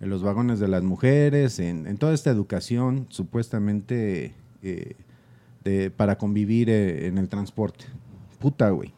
en 0.00 0.08
los 0.10 0.22
vagones 0.22 0.60
de 0.60 0.68
las 0.68 0.82
mujeres, 0.82 1.58
en, 1.58 1.86
en 1.86 1.98
toda 1.98 2.14
esta 2.14 2.30
educación 2.30 3.06
supuestamente 3.10 4.34
eh, 4.62 4.96
de- 5.62 5.90
para 5.90 6.16
convivir 6.16 6.70
eh, 6.70 7.06
en 7.06 7.18
el 7.18 7.28
transporte. 7.28 7.84
Puta, 8.38 8.70
güey. 8.70 8.92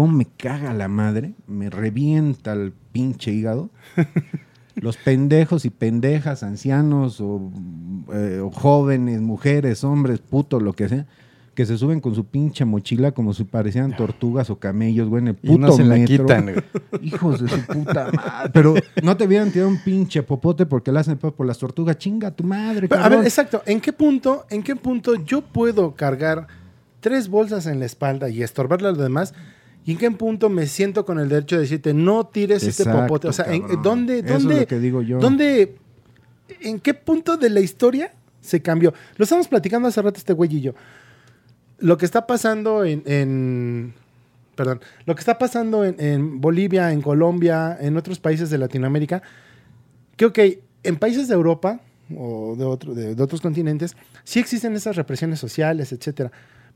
¿Cómo 0.00 0.16
me 0.16 0.24
caga 0.24 0.72
la 0.72 0.88
madre? 0.88 1.34
Me 1.46 1.68
revienta 1.68 2.54
el 2.54 2.72
pinche 2.72 3.32
hígado. 3.32 3.68
Los 4.76 4.96
pendejos 4.96 5.66
y 5.66 5.68
pendejas, 5.68 6.42
ancianos 6.42 7.20
o, 7.20 7.52
eh, 8.10 8.40
o 8.42 8.50
jóvenes, 8.50 9.20
mujeres, 9.20 9.84
hombres, 9.84 10.20
putos, 10.20 10.62
lo 10.62 10.72
que 10.72 10.88
sea, 10.88 11.06
que 11.54 11.66
se 11.66 11.76
suben 11.76 12.00
con 12.00 12.14
su 12.14 12.24
pinche 12.24 12.64
mochila 12.64 13.12
como 13.12 13.34
si 13.34 13.44
parecieran 13.44 13.94
tortugas 13.94 14.48
o 14.48 14.58
camellos, 14.58 15.06
güey, 15.10 15.20
en 15.20 15.28
el 15.28 15.38
Y 15.42 15.48
puto 15.48 15.66
no 15.66 15.72
se 15.72 15.84
la 15.84 15.96
metro. 15.96 16.24
quitan, 16.24 16.44
güey. 16.44 16.56
Hijos 17.02 17.42
de 17.42 17.48
su 17.50 17.60
puta 17.66 18.10
madre. 18.10 18.50
Pero 18.54 18.74
no 19.02 19.18
te 19.18 19.26
hubieran 19.26 19.50
tirado 19.50 19.68
un 19.68 19.82
pinche 19.84 20.22
popote 20.22 20.64
porque 20.64 20.92
le 20.92 21.00
hacen 21.00 21.18
por 21.18 21.44
las 21.44 21.58
tortugas. 21.58 21.98
Chinga 21.98 22.30
tu 22.30 22.44
madre, 22.44 22.88
Pero, 22.88 23.02
a 23.02 23.08
ver, 23.10 23.20
exacto. 23.20 23.62
¿En 23.66 23.82
qué 23.82 23.92
punto, 23.92 24.46
en 24.48 24.62
qué 24.62 24.76
punto 24.76 25.16
yo 25.16 25.42
puedo 25.42 25.94
cargar 25.94 26.46
tres 27.00 27.28
bolsas 27.28 27.66
en 27.66 27.80
la 27.80 27.84
espalda 27.84 28.30
y 28.30 28.42
estorbarle 28.42 28.88
a 28.88 28.92
los 28.92 28.98
demás? 28.98 29.34
¿Y 29.86 29.92
en 29.92 29.98
qué 29.98 30.10
punto 30.10 30.48
me 30.50 30.66
siento 30.66 31.04
con 31.04 31.18
el 31.18 31.28
derecho 31.28 31.56
de 31.56 31.62
decirte 31.62 31.94
no 31.94 32.26
tires 32.26 32.62
este 32.62 32.84
popote? 32.84 33.28
O 33.28 33.32
sea, 33.32 33.46
¿en-. 33.52 33.82
¿dónde, 33.82 34.18
es 34.20 34.26
dónde, 34.26 34.60
lo 34.60 34.66
que 34.66 34.78
digo 34.78 35.02
yo. 35.02 35.18
dónde, 35.18 35.76
en 36.60 36.78
qué 36.80 36.94
punto 36.94 37.36
de 37.36 37.48
la 37.50 37.60
historia 37.60 38.12
se 38.40 38.60
cambió? 38.60 38.92
Lo 39.16 39.22
estamos 39.24 39.48
platicando 39.48 39.88
hace 39.88 40.02
rato 40.02 40.18
este 40.18 40.32
güey 40.34 40.54
y 40.56 40.60
yo. 40.60 40.74
Lo 41.78 41.96
que 41.96 42.04
está 42.04 42.26
pasando 42.26 42.84
en, 42.84 43.02
en- 43.06 43.94
perdón, 44.54 44.80
lo 45.06 45.14
que 45.14 45.20
está 45.20 45.38
pasando 45.38 45.84
en, 45.84 45.96
en 45.98 46.40
Bolivia, 46.42 46.92
en 46.92 47.00
Colombia, 47.00 47.78
en 47.80 47.96
otros 47.96 48.18
países 48.20 48.50
de 48.50 48.58
Latinoamérica, 48.58 49.22
creo 50.16 50.32
que 50.32 50.62
en 50.82 50.96
países 50.96 51.26
de 51.28 51.34
Europa 51.34 51.80
o 52.14 52.54
de, 52.56 52.64
otro- 52.64 52.92
de- 52.94 53.14
de 53.14 53.22
otros 53.22 53.40
continentes 53.40 53.96
sí 54.24 54.38
existen 54.40 54.76
esas 54.76 54.96
represiones 54.96 55.38
sociales, 55.38 55.90
etcétera, 55.92 56.30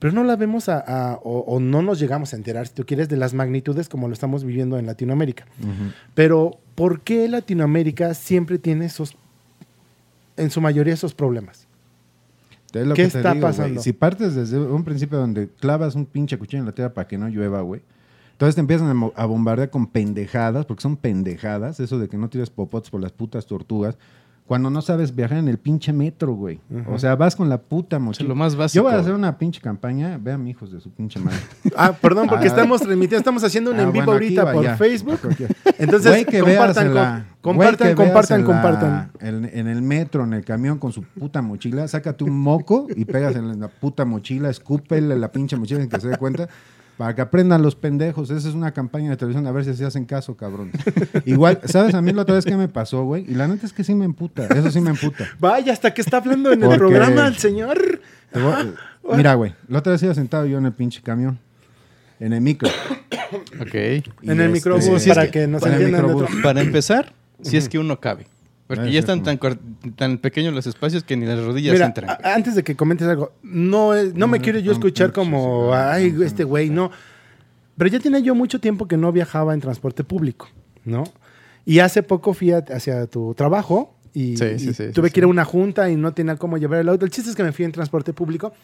pero 0.04 0.12
no 0.12 0.22
la 0.22 0.36
vemos 0.36 0.68
a, 0.68 0.80
a- 0.80 1.14
o, 1.24 1.38
o 1.46 1.60
no 1.60 1.80
nos 1.80 1.98
llegamos 1.98 2.34
a 2.34 2.36
enterar, 2.36 2.66
si 2.66 2.74
tú 2.74 2.84
quieres, 2.84 3.08
de 3.08 3.16
las 3.16 3.32
magnitudes 3.32 3.88
como 3.88 4.06
lo 4.06 4.12
estamos 4.12 4.44
viviendo 4.44 4.78
en 4.78 4.84
Latinoamérica. 4.84 5.46
Pero 6.14 6.58
¿por 6.74 7.00
qué 7.00 7.26
Latinoamérica 7.26 8.12
siempre 8.12 8.58
tiene 8.58 8.84
esos, 8.84 9.16
en 10.36 10.50
su 10.50 10.60
mayoría, 10.60 10.92
esos 10.92 11.14
problemas? 11.14 11.66
Es 12.74 12.86
lo 12.86 12.94
¿Qué 12.94 13.04
que 13.04 13.08
te 13.12 13.16
está 13.18 13.32
digo, 13.32 13.46
pasando? 13.46 13.80
Si 13.80 13.94
partes 13.94 14.34
desde 14.34 14.58
un 14.58 14.84
principio 14.84 15.16
donde 15.16 15.48
clavas 15.48 15.94
un 15.94 16.04
pinche 16.04 16.36
cuchillo 16.36 16.60
en 16.60 16.66
la 16.66 16.72
tierra 16.72 16.92
para 16.92 17.08
que 17.08 17.16
no 17.16 17.28
llueva, 17.30 17.62
güey. 17.62 17.80
Entonces 18.32 18.56
te 18.56 18.60
empiezan 18.60 19.10
a 19.16 19.24
bombardear 19.24 19.70
con 19.70 19.86
pendejadas, 19.86 20.66
porque 20.66 20.82
son 20.82 20.98
pendejadas, 20.98 21.80
eso 21.80 21.98
de 21.98 22.08
que 22.10 22.18
no 22.18 22.28
tires 22.28 22.50
popotes 22.50 22.90
por 22.90 23.00
las 23.00 23.12
putas 23.12 23.46
tortugas, 23.46 23.96
cuando 24.46 24.68
no 24.68 24.82
sabes 24.82 25.14
viajar 25.14 25.38
en 25.38 25.48
el 25.48 25.56
pinche 25.58 25.90
metro, 25.92 26.34
güey. 26.34 26.60
O 26.92 26.98
sea, 26.98 27.16
vas 27.16 27.34
con 27.34 27.48
la 27.48 27.56
puta 27.62 27.98
mochila. 27.98 28.28
lo 28.28 28.34
más 28.34 28.52
Yo 28.52 28.58
básico. 28.58 28.84
voy 28.84 28.92
a 28.92 28.98
hacer 28.98 29.14
una 29.14 29.38
pinche 29.38 29.58
campaña, 29.60 30.18
vean, 30.20 30.46
hijos 30.46 30.70
de 30.70 30.80
su 30.80 30.90
pinche 30.90 31.18
madre. 31.18 31.38
Ah, 31.76 31.92
perdón, 31.92 32.28
porque 32.28 32.44
Ah. 32.44 32.48
estamos 32.48 32.80
transmitiendo, 32.82 33.16
estamos 33.18 33.42
haciendo 33.42 33.70
un 33.70 33.78
Ah, 33.78 33.82
en 33.84 33.92
vivo 33.92 34.04
bueno, 34.04 34.12
ahorita 34.12 34.44
va, 34.44 34.52
por 34.52 34.64
ya. 34.64 34.76
Facebook. 34.76 35.18
Ok, 35.24 35.32
ok. 35.40 35.50
Entonces, 35.78 36.10
Güey, 36.12 36.24
que 36.26 36.40
compartan, 36.40 36.86
en 36.88 36.94
la- 36.94 37.24
com- 37.40 37.56
güey, 37.56 37.68
compartan, 37.68 37.88
que 37.88 37.94
compartan, 37.94 38.40
en 38.40 38.46
la- 38.46 38.52
compartan. 38.52 39.10
En, 39.20 39.44
en 39.58 39.66
el 39.66 39.80
metro, 39.82 40.24
en 40.24 40.34
el 40.34 40.44
camión 40.44 40.78
con 40.78 40.92
su 40.92 41.02
puta 41.02 41.40
mochila, 41.40 41.88
sácate 41.88 42.22
un 42.24 42.38
moco 42.38 42.86
y 42.94 43.06
pegas 43.06 43.34
en 43.36 43.58
la 43.58 43.68
puta 43.68 44.04
mochila, 44.04 44.50
escúpele 44.50 45.16
la 45.18 45.32
pinche 45.32 45.56
mochila 45.56 45.80
sin 45.80 45.88
que 45.88 46.00
se 46.00 46.08
dé 46.08 46.16
cuenta. 46.18 46.48
Para 46.96 47.14
que 47.14 47.20
aprendan 47.22 47.60
los 47.62 47.74
pendejos. 47.74 48.30
Esa 48.30 48.48
es 48.48 48.54
una 48.54 48.72
campaña 48.72 49.10
de 49.10 49.16
televisión. 49.16 49.46
A 49.46 49.52
ver 49.52 49.64
si 49.64 49.74
se 49.74 49.84
hacen 49.84 50.04
caso, 50.04 50.36
cabrón. 50.36 50.70
Igual, 51.24 51.60
¿sabes 51.64 51.94
a 51.94 52.00
mí 52.02 52.12
la 52.12 52.22
otra 52.22 52.36
vez 52.36 52.44
que 52.44 52.56
me 52.56 52.68
pasó, 52.68 53.02
güey? 53.04 53.24
Y 53.28 53.34
la 53.34 53.48
neta 53.48 53.66
es 53.66 53.72
que 53.72 53.82
sí 53.82 53.94
me 53.94 54.04
emputa. 54.04 54.46
Eso 54.46 54.70
sí 54.70 54.80
me 54.80 54.90
emputa. 54.90 55.26
Vaya, 55.40 55.72
hasta 55.72 55.92
que 55.92 56.02
está 56.02 56.18
hablando 56.18 56.52
en 56.52 56.62
el 56.62 56.78
programa 56.78 57.26
el 57.26 57.36
señor. 57.36 58.00
Voy- 58.32 59.16
Mira, 59.16 59.34
güey. 59.34 59.54
La 59.68 59.80
otra 59.80 59.92
vez 59.92 60.02
iba 60.04 60.14
sentado 60.14 60.46
yo 60.46 60.58
en 60.58 60.66
el 60.66 60.72
pinche 60.72 61.02
camión. 61.02 61.38
En 62.20 62.32
el 62.32 62.40
micro. 62.40 62.68
Ok. 63.60 63.74
Y 63.74 64.30
en 64.30 64.40
el 64.40 64.40
este- 64.40 64.48
microbús, 64.48 65.04
para 65.08 65.30
que- 65.30 65.46
microbús. 65.48 66.22
otro- 66.22 66.42
Para 66.42 66.60
empezar, 66.60 67.12
si 67.42 67.56
es 67.56 67.68
que 67.68 67.78
uno 67.78 67.98
cabe. 68.00 68.26
Porque 68.66 68.90
ya 68.90 68.98
están 69.00 69.18
es 69.18 69.24
tan, 69.24 69.38
tan 69.94 70.18
pequeños 70.18 70.54
los 70.54 70.66
espacios 70.66 71.04
que 71.04 71.16
ni 71.16 71.26
las 71.26 71.38
rodillas 71.44 71.74
Mira, 71.74 71.86
entran. 71.86 72.16
antes 72.24 72.54
de 72.54 72.62
que 72.64 72.74
comentes 72.76 73.06
algo, 73.06 73.32
no, 73.42 73.92
es- 73.94 74.14
no 74.14 74.26
me 74.26 74.40
quiero 74.40 74.58
yo 74.58 74.72
escuchar 74.72 75.12
como, 75.12 75.74
ay, 75.74 76.12
no, 76.12 76.22
este 76.24 76.44
güey, 76.44 76.70
no. 76.70 76.90
Pero 77.76 77.90
ya 77.90 78.00
tenía 78.00 78.20
yo 78.20 78.34
mucho 78.34 78.60
tiempo 78.60 78.88
que 78.88 78.96
no 78.96 79.12
viajaba 79.12 79.52
en 79.52 79.60
transporte 79.60 80.02
público, 80.04 80.48
¿no? 80.84 81.04
Y 81.66 81.80
hace 81.80 82.02
poco 82.02 82.32
fui 82.32 82.52
a- 82.52 82.58
hacia 82.70 83.06
tu 83.06 83.34
trabajo 83.34 83.94
y, 84.14 84.36
Sí, 84.38 84.58
sí, 84.58 84.70
y 84.70 84.74
sí, 84.74 84.84
tuve 84.92 85.08
sí, 85.08 85.14
que 85.14 85.20
ir 85.20 85.24
a 85.24 85.26
una 85.28 85.44
junta 85.44 85.90
y 85.90 85.96
no 85.96 86.14
tenía 86.14 86.36
cómo 86.36 86.56
llevar 86.56 86.80
el 86.80 86.88
auto. 86.88 87.04
El 87.04 87.10
chiste 87.10 87.28
es 87.30 87.36
que 87.36 87.42
me 87.42 87.52
fui 87.52 87.64
en 87.66 87.72
transporte 87.72 88.12
público 88.14 88.54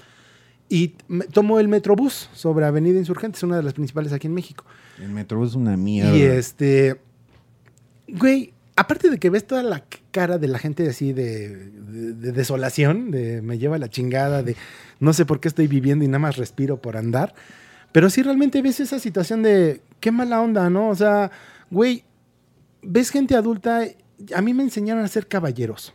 y 0.71 0.95
tomo 1.33 1.59
el 1.61 1.69
Metrobús 1.69 2.31
sobre 2.33 2.65
Avenida 2.65 2.99
Insurgentes, 2.99 3.43
una 3.43 3.57
de 3.57 3.65
las 3.65 3.75
principales 3.75 4.13
aquí 4.13 4.29
en 4.29 4.35
México. 4.35 4.65
El 4.99 5.09
metro 5.11 5.45
es 5.45 5.55
una 5.55 5.77
mierda. 5.77 6.17
Y 6.17 6.23
este. 6.23 7.01
Güey, 8.09 8.53
aparte 8.81 9.11
de 9.11 9.19
que 9.19 9.31
ves 9.31 9.47
toda 9.47 9.63
la 9.63 9.85
cara 10.11 10.39
de 10.39 10.49
la 10.49 10.59
gente 10.59 10.89
así 10.89 11.13
de, 11.13 11.49
de- 11.57 12.13
de 12.15 12.33
desolación, 12.33 13.11
de 13.11 13.43
me 13.43 13.59
lleva 13.59 13.79
la 13.79 13.89
chingada, 13.89 14.43
de 14.43 14.57
no 15.01 15.13
sé 15.13 15.25
por 15.27 15.41
qué 15.41 15.49
estoy 15.49 15.67
viviendo 15.67 16.05
y 16.05 16.09
nada 16.09 16.19
más 16.21 16.37
respiro 16.37 16.81
por 16.81 16.97
andar. 16.97 17.35
Pero 17.93 18.09
sí 18.11 18.23
realmente 18.23 18.63
ves 18.63 18.81
esa 18.81 18.99
situación 18.99 19.43
de 19.43 19.81
qué 20.01 20.11
mala 20.13 20.41
onda, 20.41 20.71
¿no? 20.71 20.89
O 20.89 20.95
sea, 20.95 21.31
güey, 21.71 22.05
ves 22.83 23.11
gente 23.11 23.35
adulta. 23.37 23.83
A 24.35 24.41
mí 24.43 24.55
me 24.55 24.63
enseñaron 24.63 25.05
a 25.05 25.09
ser 25.09 25.27
caballeros, 25.27 25.93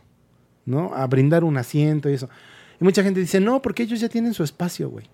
¿no? 0.64 0.94
A 0.94 1.06
brindar 1.06 1.42
un 1.44 1.56
asiento 1.56 2.10
y 2.10 2.14
eso. 2.14 2.28
Y 2.80 2.84
mucha 2.84 3.02
gente 3.02 3.20
dice, 3.20 3.40
no, 3.40 3.62
porque 3.62 3.82
ellos 3.84 3.98
ya 4.00 4.08
tienen 4.08 4.34
su 4.34 4.42
espacio, 4.44 4.90
güey. 4.90 5.06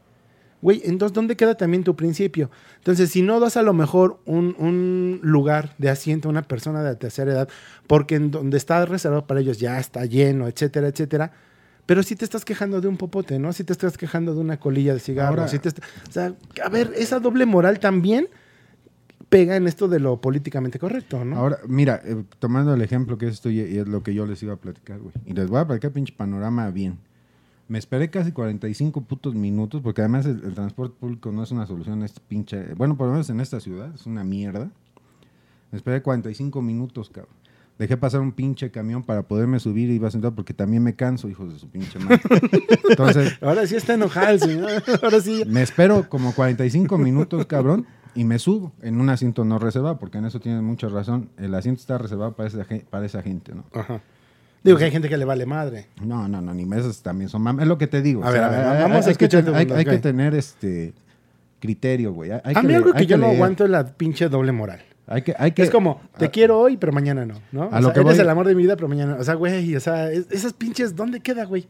Güey, 0.63 0.81
entonces, 0.85 1.13
¿dónde 1.13 1.37
queda 1.37 1.57
también 1.57 1.83
tu 1.85 1.95
principio? 1.97 2.51
Entonces, 2.77 3.11
si 3.11 3.21
no 3.21 3.41
das 3.41 3.57
a 3.57 3.63
lo 3.63 3.75
mejor 3.75 4.21
un, 4.27 4.55
un 4.59 5.19
lugar 5.23 5.75
de 5.79 5.91
asiento 5.91 6.29
a 6.29 6.31
una 6.31 6.43
persona 6.43 6.83
de 6.83 6.91
la 6.93 6.99
tercera 6.99 7.33
edad, 7.33 7.49
porque 7.89 8.15
en 8.15 8.31
donde 8.31 8.57
está 8.57 8.87
reservado 8.87 9.27
para 9.27 9.41
ellos 9.41 9.59
ya 9.59 9.79
está 9.81 10.05
lleno, 10.07 10.47
etcétera, 10.47 10.87
etcétera, 10.89 11.33
pero 11.85 12.05
si 12.05 12.15
te 12.15 12.25
estás 12.25 12.45
quejando 12.45 12.81
de 12.81 12.87
un 12.87 12.97
popote, 12.97 13.41
¿no? 13.41 13.53
Si 13.53 13.65
te 13.65 13.73
estás 13.73 13.99
quejando 13.99 14.35
de 14.35 14.41
una 14.41 14.61
colilla 14.61 14.95
de 14.95 15.01
cigarro, 15.01 15.31
Ahora- 15.31 15.49
si 15.49 15.59
te 15.59 15.69
est- 15.71 15.81
o 16.09 16.13
sea, 16.13 16.33
a 16.65 16.69
ver, 16.69 16.93
esa 16.97 17.19
doble 17.19 17.45
moral 17.45 17.81
también 17.81 18.29
pega 19.29 19.57
en 19.57 19.67
esto 19.67 19.89
de 19.89 19.99
lo 19.99 20.21
políticamente 20.21 20.79
correcto, 20.79 21.25
¿no? 21.25 21.37
Ahora, 21.37 21.59
mira, 21.67 22.01
eh, 22.05 22.23
tomando 22.39 22.73
el 22.75 22.83
ejemplo 22.83 23.19
que 23.19 23.27
es 23.27 23.33
esto 23.35 23.51
y, 23.51 23.61
y 23.61 23.79
es 23.79 23.89
lo 23.89 24.03
que 24.03 24.15
yo 24.15 24.27
les 24.27 24.43
iba 24.43 24.53
a 24.55 24.57
platicar, 24.59 24.99
güey. 25.01 25.15
Y 25.27 25.33
les 25.33 25.49
voy 25.49 25.59
a 25.61 25.67
platicar 25.67 25.91
pinche 25.91 26.13
panorama 26.17 26.71
bien. 26.71 26.99
Me 27.69 27.79
esperé 27.79 28.11
casi 28.11 28.33
45 28.33 29.01
putos 29.03 29.35
minutos, 29.35 29.81
porque 29.83 30.03
además 30.03 30.27
el, 30.27 30.43
el 30.45 30.55
transporte 30.55 30.95
público 30.99 31.33
no 31.33 31.43
es 31.43 31.51
una 31.53 31.67
solución 31.67 32.03
a 32.03 32.07
este 32.07 32.21
pinche... 32.27 32.75
Bueno, 32.75 32.97
por 32.97 33.07
lo 33.07 33.13
menos 33.13 33.31
en 33.31 33.41
esta 33.41 33.61
ciudad, 33.61 33.95
es 33.95 34.05
una 34.07 34.25
mierda. 34.25 34.71
Me 35.71 35.77
esperé 35.79 36.03
45 36.03 36.61
minutos, 36.61 37.09
cabrón. 37.09 37.35
Dejé 37.79 37.97
pasar 37.97 38.21
un 38.21 38.33
pinche 38.33 38.71
camión 38.71 39.03
para 39.03 39.23
poderme 39.23 39.59
subir 39.59 39.89
y 39.91 39.95
iba 39.95 40.11
sentado 40.11 40.35
porque 40.35 40.53
también 40.53 40.83
me 40.83 40.95
canso, 40.95 41.29
hijos 41.31 41.51
de 41.53 41.59
su 41.59 41.69
pinche 41.69 41.99
madre. 41.99 42.21
Entonces, 42.91 43.39
Ahora 43.41 43.67
sí 43.67 43.77
está 43.77 43.95
enojado 43.95 44.29
el 44.35 44.41
señor. 44.41 44.71
Ahora 45.03 45.21
sí. 45.21 45.43
me 45.47 45.63
espero 45.63 46.09
como 46.11 46.35
45 46.35 46.99
minutos, 46.99 47.47
cabrón, 47.47 47.87
y 48.15 48.25
me 48.25 48.39
subo 48.39 48.73
en 48.83 49.01
un 49.01 49.09
asiento 49.09 49.45
no 49.47 49.59
reservado, 49.59 49.99
porque 49.99 50.19
en 50.19 50.27
eso 50.27 50.39
tienes 50.39 50.63
mucha 50.63 50.89
razón. 50.89 51.31
El 51.39 51.55
asiento 51.55 51.81
está 51.81 51.97
reservado 51.97 52.37
para 52.37 52.49
esa, 52.49 52.65
gen- 52.65 52.85
para 52.91 53.07
esa 53.07 53.23
gente, 53.23 53.55
¿no? 53.55 53.65
Ajá. 53.73 54.03
Digo 54.65 54.79
que 54.79 54.85
hay 54.85 54.91
gente 54.91 55.09
que 55.09 55.17
le 55.17 55.25
vale 55.25 55.45
madre. 55.47 55.87
No, 56.05 56.29
no, 56.29 56.41
no, 56.41 56.55
ni 56.55 56.65
mesas 56.65 57.03
también 57.03 57.29
son 57.29 57.43
mames. 57.43 57.63
Es 57.63 57.69
lo 57.69 57.79
que 57.79 57.87
te 57.89 58.01
digo. 58.03 58.25
A 58.25 58.31
ver, 58.31 58.43
a 58.43 58.49
ver, 58.49 58.61
hay- 58.61 58.83
vamos 58.83 59.07
a 59.07 59.11
hay 59.11 59.17
que 59.17 59.25
escuchar 59.27 59.45
ten- 59.45 59.55
hay, 59.55 59.79
hay 59.79 59.85
que 59.85 59.99
tener 59.99 60.35
este 60.35 60.93
criterio, 61.61 62.13
güey. 62.13 62.31
Hay- 62.33 62.41
hay 62.45 62.55
a 62.57 62.63
mí 62.63 62.75
algo 62.75 62.93
que 62.93 63.07
yo 63.07 63.17
no 63.17 63.25
leer. 63.27 63.37
aguanto 63.37 63.65
es 63.65 63.71
la 63.71 63.85
pinche 63.87 64.29
doble 64.29 64.53
moral. 64.53 64.81
Hay 65.07 65.23
que, 65.23 65.35
hay 65.37 65.51
que, 65.53 65.63
es 65.63 65.71
como, 65.71 66.01
te 66.17 66.27
a- 66.27 66.31
quiero 66.31 66.59
hoy, 66.61 66.77
pero 66.77 66.93
mañana 66.93 67.27
no, 67.27 67.35
¿no? 67.51 67.65
A 67.65 67.67
O 67.79 67.81
lo 67.81 67.83
sea, 67.89 67.93
que 67.93 68.01
eres 68.01 68.13
voy- 68.17 68.21
el 68.21 68.31
amor 68.31 68.47
de 68.47 68.55
mi 68.55 68.63
vida, 68.63 68.77
pero 68.77 68.89
mañana 68.89 69.15
no. 69.15 69.21
O 69.21 69.25
sea, 69.25 69.35
güey, 69.35 69.75
o 69.75 69.81
sea, 69.81 70.11
es- 70.13 70.27
esas 70.31 70.53
pinches, 70.53 70.95
¿dónde 70.95 71.21
queda, 71.21 71.45
güey? 71.45 71.67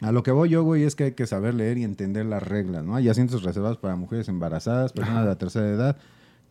A 0.00 0.10
lo 0.10 0.24
que 0.24 0.32
voy 0.32 0.48
yo, 0.48 0.64
güey, 0.64 0.82
es 0.82 0.96
que 0.96 1.04
hay 1.04 1.12
que 1.12 1.26
saber 1.28 1.54
leer 1.54 1.78
y 1.78 1.84
entender 1.84 2.26
las 2.26 2.42
reglas, 2.42 2.82
¿no? 2.84 2.96
Hay 2.96 3.08
asientos 3.08 3.44
reservados 3.44 3.78
para 3.78 3.94
mujeres 3.94 4.28
embarazadas, 4.28 4.92
personas 4.92 5.22
de 5.22 5.28
la 5.28 5.38
tercera 5.38 5.68
edad, 5.68 5.96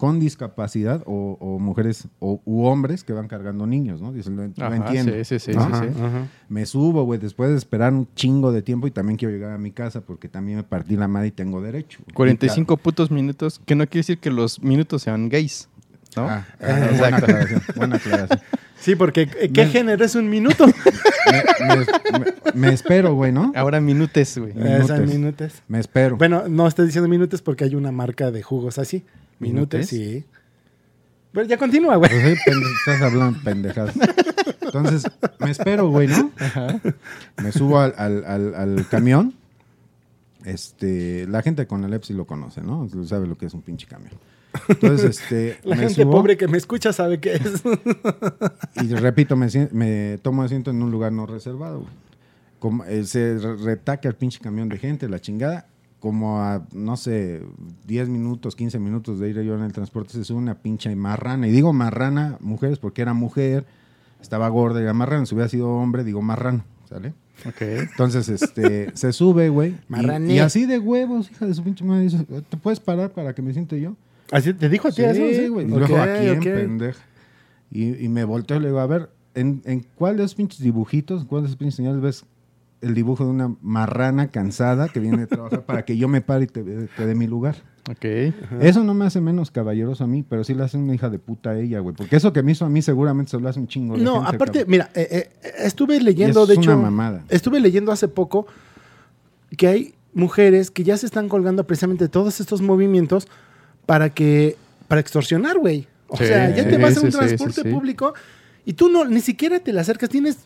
con 0.01 0.19
discapacidad 0.19 1.03
o, 1.05 1.37
o 1.39 1.59
mujeres 1.59 2.07
o, 2.17 2.41
u 2.43 2.63
hombres 2.65 3.03
que 3.03 3.13
van 3.13 3.27
cargando 3.27 3.67
niños, 3.67 4.01
¿no? 4.01 4.11
Dicen, 4.11 4.35
lo, 4.35 4.47
lo 4.47 4.65
Ajá, 4.65 4.75
entiendo. 4.77 5.13
sí, 5.13 5.23
sí, 5.25 5.37
sí, 5.37 5.51
¿no? 5.51 5.63
sí, 5.67 5.89
sí. 5.93 6.01
Ajá. 6.01 6.25
Me 6.49 6.65
subo, 6.65 7.03
güey, 7.03 7.19
después 7.19 7.51
de 7.51 7.57
esperar 7.57 7.93
un 7.93 8.07
chingo 8.15 8.51
de 8.51 8.63
tiempo 8.63 8.87
y 8.87 8.91
también 8.91 9.15
quiero 9.15 9.31
llegar 9.31 9.51
a 9.51 9.59
mi 9.59 9.69
casa 9.69 10.01
porque 10.01 10.27
también 10.27 10.57
me 10.57 10.63
partí 10.63 10.95
la 10.97 11.07
madre 11.07 11.27
y 11.27 11.31
tengo 11.31 11.61
derecho. 11.61 11.99
güey. 12.05 12.15
45 12.15 12.77
putos 12.77 13.11
minutos, 13.11 13.61
que 13.63 13.75
no 13.75 13.85
quiere 13.85 13.99
decir 13.99 14.17
que 14.17 14.31
los 14.31 14.59
minutos 14.63 15.03
sean 15.03 15.29
gays. 15.29 15.69
¿no? 16.15 16.23
Ah, 16.27 16.47
Ah, 16.59 16.65
buena 16.65 16.87
exacto. 16.89 17.25
aclaración, 17.25 17.61
buena 17.75 17.95
aclaración. 17.97 18.39
Sí, 18.81 18.95
porque 18.95 19.29
eh, 19.39 19.51
¿qué 19.53 19.65
Me- 19.65 19.71
género 19.71 20.03
es 20.03 20.15
un 20.15 20.27
minuto? 20.27 20.65
Me, 20.65 20.73
me- 21.75 22.19
me- 22.19 22.51
me 22.55 22.73
espero, 22.73 23.13
güey, 23.13 23.31
¿no? 23.31 23.51
Ahora 23.55 23.79
minutes, 23.79 24.39
güey. 24.39 24.55
Minutes. 24.55 24.87
Son 24.87 25.05
minutes. 25.05 25.61
Me 25.67 25.77
espero. 25.79 26.17
Bueno, 26.17 26.45
no 26.49 26.65
estoy 26.65 26.87
diciendo 26.87 27.07
minutes 27.07 27.43
porque 27.43 27.65
hay 27.65 27.75
una 27.75 27.91
marca 27.91 28.31
de 28.31 28.41
jugos 28.41 28.79
así. 28.79 29.03
Minutes, 29.41 29.87
sí. 29.87 30.23
Bueno, 31.33 31.49
ya 31.49 31.57
continúa, 31.57 31.95
güey. 31.95 32.09
Pues, 32.09 32.39
pende- 32.45 32.71
estás 32.79 33.01
hablando 33.01 33.39
pendejadas. 33.43 33.95
Entonces, 34.61 35.03
me 35.39 35.51
espero, 35.51 35.89
güey, 35.89 36.07
¿no? 36.07 36.31
Me 37.41 37.51
subo 37.51 37.79
al, 37.79 37.93
al- 37.97 38.25
al- 38.25 38.55
al 38.55 38.87
camión. 38.89 39.33
Este, 40.43 41.27
la 41.27 41.41
gente 41.41 41.67
con 41.67 41.83
el 41.83 41.93
EPSI 41.93 42.13
lo 42.13 42.25
conoce, 42.25 42.61
¿no? 42.61 42.87
Sabe 43.05 43.27
lo 43.27 43.37
que 43.37 43.45
es 43.45 43.53
un 43.53 43.61
pinche 43.61 43.85
camión. 43.87 44.11
Entonces, 44.67 45.19
este, 45.21 45.59
La 45.63 45.75
me 45.75 45.83
gente 45.83 46.01
subo 46.03 46.11
pobre 46.11 46.35
que 46.35 46.47
me 46.47 46.57
escucha 46.57 46.91
sabe 46.91 47.19
qué 47.19 47.35
es. 47.35 47.61
y 48.83 48.93
repito, 48.95 49.35
me, 49.37 49.47
me 49.71 50.17
tomo 50.21 50.43
asiento 50.43 50.71
en 50.71 50.81
un 50.81 50.91
lugar 50.91 51.11
no 51.11 51.25
reservado, 51.25 51.81
güey. 51.81 51.91
Como, 52.59 52.83
eh, 52.85 53.03
se 53.05 53.37
re- 53.37 53.55
retaca 53.57 54.07
el 54.09 54.15
pinche 54.15 54.39
camión 54.39 54.67
de 54.69 54.77
gente, 54.77 55.07
la 55.07 55.19
chingada. 55.19 55.67
Como 56.01 56.41
a, 56.41 56.65
no 56.73 56.97
sé, 56.97 57.41
10 57.87 58.09
minutos, 58.09 58.55
15 58.57 58.79
minutos 58.79 59.19
de 59.19 59.29
ir 59.29 59.41
yo 59.43 59.55
en 59.55 59.61
el 59.61 59.71
transporte, 59.71 60.11
se 60.11 60.23
sube 60.25 60.39
una 60.39 60.55
pinche 60.55 60.93
marrana. 60.95 61.47
Y 61.47 61.51
digo 61.51 61.71
marrana, 61.71 62.37
mujeres, 62.41 62.79
porque 62.79 63.01
era 63.03 63.13
mujer, 63.13 63.65
estaba 64.21 64.49
gorda 64.49 64.79
y 64.81 64.83
era 64.83 64.93
marrana. 64.93 65.25
Si 65.25 65.33
hubiera 65.35 65.47
sido 65.47 65.69
hombre, 65.69 66.03
digo 66.03 66.21
marrano, 66.23 66.65
¿sale? 66.89 67.13
Ok. 67.47 67.61
Entonces, 67.61 68.27
este, 68.29 68.89
se 68.95 69.13
sube, 69.13 69.49
güey. 69.49 69.75
y-. 70.27 70.33
Y, 70.33 70.39
así 70.39 70.65
de 70.65 70.79
huevos, 70.79 71.31
hija 71.31 71.45
de 71.45 71.53
su 71.53 71.63
pinche 71.63 71.85
madre. 71.85 72.03
dice, 72.03 72.23
¿te 72.25 72.57
puedes 72.57 72.79
parar 72.79 73.11
para 73.11 73.33
que 73.33 73.41
me 73.43 73.53
siente 73.53 73.79
yo? 73.79 73.95
¿Así 74.31 74.53
te 74.55 74.69
dijo 74.69 74.87
a 74.87 74.91
ti 74.91 75.03
eso? 75.03 75.21
Sí, 75.39 75.47
güey. 75.49 75.67
Y 75.69 75.71
Ok, 75.71 75.77
luego 75.77 75.97
aquí 75.97 76.27
en 76.27 76.37
ok. 76.39 76.43
pendeja. 76.43 77.01
Y, 77.69 78.03
y 78.03 78.09
me 78.09 78.23
volteo 78.23 78.57
y 78.57 78.59
le 78.61 78.67
digo, 78.67 78.79
a 78.79 78.87
ver, 78.87 79.11
¿en, 79.35 79.61
en 79.65 79.85
cuál 79.95 80.17
de 80.17 80.23
esos 80.23 80.33
pinches 80.35 80.59
dibujitos, 80.61 81.25
cuál 81.25 81.43
de 81.43 81.47
esos 81.49 81.57
pinches 81.57 81.75
señales 81.75 82.01
ves 82.01 82.25
el 82.81 82.93
dibujo 82.95 83.23
de 83.25 83.29
una 83.31 83.55
marrana 83.61 84.29
cansada 84.29 84.89
que 84.89 84.99
viene 84.99 85.17
de 85.19 85.27
trabajar 85.27 85.63
para 85.65 85.85
que 85.85 85.97
yo 85.97 86.07
me 86.07 86.21
pare 86.21 86.45
y 86.45 86.47
te, 86.47 86.63
te 86.63 87.05
dé 87.05 87.15
mi 87.15 87.27
lugar? 87.27 87.55
Ok. 87.89 88.05
Eso 88.61 88.83
no 88.83 88.93
me 88.93 89.05
hace 89.05 89.21
menos 89.21 89.49
caballeroso 89.51 90.03
a 90.03 90.07
mí, 90.07 90.23
pero 90.27 90.43
sí 90.43 90.53
le 90.53 90.63
hace 90.63 90.77
una 90.77 90.93
hija 90.93 91.09
de 91.09 91.17
puta 91.19 91.51
a 91.51 91.59
ella, 91.59 91.79
güey. 91.79 91.95
Porque 91.95 92.15
eso 92.15 92.31
que 92.33 92.43
me 92.43 92.51
hizo 92.51 92.65
a 92.65 92.69
mí 92.69 92.81
seguramente 92.81 93.31
se 93.31 93.39
lo 93.39 93.47
hace 93.49 93.59
un 93.59 93.67
chingo 93.67 93.97
de 93.97 94.03
No, 94.03 94.21
gente, 94.21 94.35
aparte, 94.35 94.59
cabrón. 94.59 94.71
mira, 94.71 94.89
eh, 94.93 95.29
eh, 95.43 95.51
estuve 95.59 95.99
leyendo, 95.99 96.45
de 96.45 96.53
es 96.53 96.59
hecho, 96.59 96.71
una 96.73 96.81
mamada. 96.83 97.23
estuve 97.29 97.59
leyendo 97.59 97.91
hace 97.91 98.07
poco 98.07 98.45
que 99.57 99.67
hay 99.67 99.93
mujeres 100.13 100.71
que 100.71 100.83
ya 100.83 100.97
se 100.97 101.05
están 101.05 101.29
colgando 101.29 101.65
precisamente 101.65 102.07
todos 102.09 102.39
estos 102.39 102.61
movimientos 102.61 103.27
para 103.85 104.09
que, 104.11 104.57
para 104.87 105.01
extorsionar, 105.01 105.57
güey. 105.57 105.87
O 106.07 106.17
Sí, 106.17 106.25
sea, 106.25 106.49
ya 106.55 106.63
te 106.65 106.75
sí, 106.75 106.81
vas 106.81 106.97
a 106.97 107.01
un 107.01 107.09
transporte 107.09 107.61
sí, 107.61 107.67
sí. 107.67 107.73
público 107.73 108.13
y 108.65 108.73
tú 108.73 108.89
no, 108.89 109.05
ni 109.05 109.21
siquiera 109.21 109.59
te 109.59 109.71
le 109.73 109.79
acercas, 109.79 110.09
tienes 110.09 110.39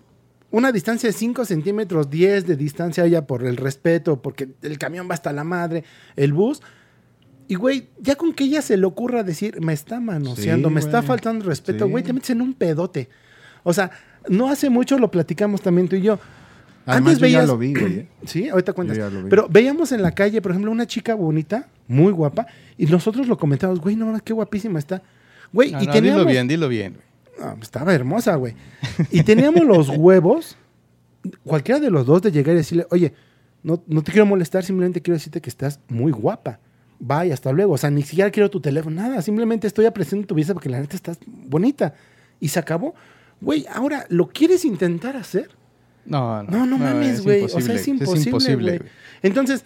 una 0.55 0.71
distancia 0.71 1.09
de 1.09 1.13
5 1.13 1.43
centímetros, 1.43 2.09
10 2.09 2.47
de 2.47 2.55
distancia 2.55 3.05
ya 3.07 3.27
por 3.27 3.43
el 3.43 3.57
respeto, 3.57 4.21
porque 4.21 4.47
el 4.61 4.77
camión 4.77 5.09
va 5.09 5.13
hasta 5.15 5.33
la 5.33 5.43
madre, 5.43 5.83
el 6.15 6.31
bus. 6.31 6.61
Y, 7.49 7.55
güey, 7.55 7.89
ya 7.99 8.15
con 8.15 8.31
que 8.31 8.45
ella 8.45 8.61
se 8.61 8.77
le 8.77 8.85
ocurra 8.85 9.23
decir, 9.23 9.59
me 9.59 9.73
está 9.73 9.99
manoseando, 9.99 10.69
Sí, 10.69 10.73
me 10.75 10.79
está 10.79 11.01
faltando 11.03 11.43
respeto, 11.45 11.83
Sí. 11.85 11.91
güey, 11.91 12.05
te 12.05 12.13
metes 12.13 12.29
en 12.29 12.41
un 12.41 12.53
pedote. 12.53 13.09
O 13.63 13.73
sea, 13.73 13.91
no 14.29 14.49
hace 14.49 14.69
mucho 14.69 14.97
lo 14.97 15.11
platicamos 15.11 15.61
también 15.61 15.89
tú 15.89 15.97
y 15.97 16.03
yo. 16.03 16.19
Además, 16.85 17.17
yo 17.17 17.27
ya 17.27 17.45
lo 17.45 17.57
vi, 17.57 17.73
güey. 17.73 17.93
¿eh? 17.99 18.07
Sí, 18.25 18.47
ahorita 18.47 18.71
cuentas. 18.71 18.95
Yo 18.97 19.09
ya 19.09 19.13
lo 19.13 19.23
vi. 19.23 19.29
Pero 19.29 19.49
veíamos 19.49 19.91
en 19.91 20.01
la 20.03 20.11
calle, 20.13 20.41
por 20.41 20.51
ejemplo, 20.51 20.71
una 20.71 20.87
chica 20.87 21.15
bonita, 21.15 21.67
muy 21.89 22.13
guapa, 22.13 22.47
y 22.77 22.85
nosotros 22.85 23.27
lo 23.27 23.37
comentábamos, 23.37 23.81
güey, 23.81 23.97
no, 23.97 24.17
qué 24.23 24.31
guapísima 24.31 24.79
está. 24.79 25.01
Güey, 25.51 25.71
No, 25.71 25.83
y 25.83 25.87
no, 25.87 25.91
teníamos... 25.91 26.21
dilo 26.21 26.31
bien, 26.31 26.47
dilo 26.47 26.69
bien. 26.69 26.97
No, 27.39 27.57
estaba 27.61 27.93
hermosa, 27.93 28.35
güey. 28.35 28.55
Y 29.11 29.23
teníamos 29.23 29.65
los 29.65 29.89
huevos, 29.89 30.57
cualquiera 31.43 31.79
de 31.79 31.89
los 31.89 32.05
dos, 32.05 32.21
de 32.21 32.31
llegar 32.31 32.53
y 32.53 32.57
decirle, 32.57 32.87
oye, 32.91 33.13
no, 33.63 33.81
no 33.87 34.03
te 34.03 34.11
quiero 34.11 34.25
molestar, 34.25 34.63
simplemente 34.63 35.01
quiero 35.01 35.15
decirte 35.15 35.41
que 35.41 35.49
estás 35.49 35.79
muy 35.89 36.11
guapa. 36.11 36.59
Bye, 36.99 37.33
hasta 37.33 37.51
luego. 37.51 37.73
O 37.73 37.77
sea, 37.77 37.89
ni 37.89 38.03
siquiera 38.03 38.31
quiero 38.31 38.49
tu 38.49 38.61
teléfono, 38.61 39.01
nada. 39.01 39.21
Simplemente 39.21 39.67
estoy 39.67 39.85
apreciando 39.85 40.27
tu 40.27 40.35
vista 40.35 40.53
porque 40.53 40.69
la 40.69 40.79
neta 40.79 40.95
estás 40.95 41.17
bonita. 41.25 41.93
Y 42.39 42.49
se 42.49 42.59
acabó. 42.59 42.95
Güey, 43.41 43.65
ahora, 43.73 44.05
¿lo 44.09 44.29
quieres 44.29 44.63
intentar 44.65 45.17
hacer? 45.17 45.49
No, 46.05 46.43
no. 46.43 46.51
No, 46.51 46.65
no, 46.65 46.77
mames, 46.77 47.15
es 47.15 47.23
güey. 47.23 47.43
O 47.43 47.49
sea, 47.49 47.75
es 47.75 47.87
imposible, 47.87 48.29
imposible, 48.29 48.77
güey. 48.77 48.89
Entonces, 49.23 49.65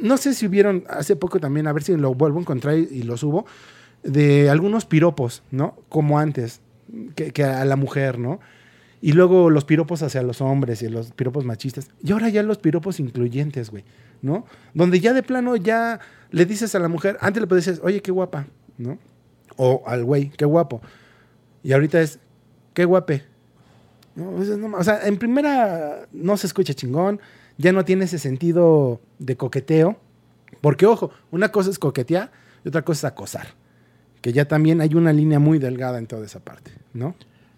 no 0.00 0.16
sé 0.16 0.32
si 0.32 0.46
hubieron 0.46 0.84
hace 0.88 1.16
poco 1.16 1.38
también, 1.40 1.66
a 1.66 1.72
ver 1.72 1.82
si 1.82 1.96
lo 1.96 2.14
vuelvo 2.14 2.38
a 2.38 2.42
encontrar 2.42 2.78
y, 2.78 2.88
y 2.90 3.02
lo 3.02 3.16
subo, 3.16 3.46
de 4.02 4.48
algunos 4.48 4.86
piropos, 4.86 5.42
¿no? 5.50 5.76
Como 5.88 6.18
antes, 6.18 6.60
que, 7.14 7.32
que 7.32 7.44
a 7.44 7.64
la 7.64 7.76
mujer, 7.76 8.18
¿no? 8.18 8.40
Y 9.02 9.12
luego 9.12 9.48
los 9.48 9.64
piropos 9.64 10.02
hacia 10.02 10.22
los 10.22 10.40
hombres 10.40 10.82
y 10.82 10.88
los 10.88 11.12
piropos 11.12 11.44
machistas. 11.44 11.90
Y 12.02 12.12
ahora 12.12 12.28
ya 12.28 12.42
los 12.42 12.58
piropos 12.58 13.00
incluyentes, 13.00 13.70
güey, 13.70 13.84
¿no? 14.20 14.44
Donde 14.74 15.00
ya 15.00 15.14
de 15.14 15.22
plano 15.22 15.56
ya 15.56 16.00
le 16.30 16.44
dices 16.44 16.74
a 16.74 16.78
la 16.78 16.88
mujer, 16.88 17.16
antes 17.20 17.42
le 17.42 17.48
decir, 17.48 17.80
oye, 17.82 18.02
qué 18.02 18.12
guapa, 18.12 18.46
¿no? 18.76 18.98
O 19.56 19.82
al 19.86 20.04
güey, 20.04 20.30
qué 20.30 20.44
guapo. 20.44 20.82
Y 21.62 21.72
ahorita 21.72 22.00
es, 22.00 22.18
qué 22.74 22.84
guape. 22.84 23.24
No, 24.14 24.34
o 24.76 24.84
sea, 24.84 25.06
en 25.06 25.18
primera 25.18 26.08
no 26.12 26.36
se 26.36 26.46
escucha 26.46 26.74
chingón, 26.74 27.20
ya 27.56 27.72
no 27.72 27.84
tiene 27.84 28.04
ese 28.04 28.18
sentido 28.18 29.00
de 29.18 29.36
coqueteo, 29.36 29.98
porque 30.60 30.86
ojo, 30.86 31.10
una 31.30 31.50
cosa 31.50 31.70
es 31.70 31.78
coquetear 31.78 32.32
y 32.64 32.68
otra 32.68 32.82
cosa 32.82 33.06
es 33.06 33.12
acosar, 33.12 33.48
que 34.20 34.32
ya 34.32 34.46
también 34.46 34.80
hay 34.80 34.94
una 34.94 35.12
línea 35.12 35.38
muy 35.38 35.58
delgada 35.58 35.98
en 35.98 36.06
toda 36.06 36.26
esa 36.26 36.40
parte, 36.40 36.72
¿no? 36.94 37.14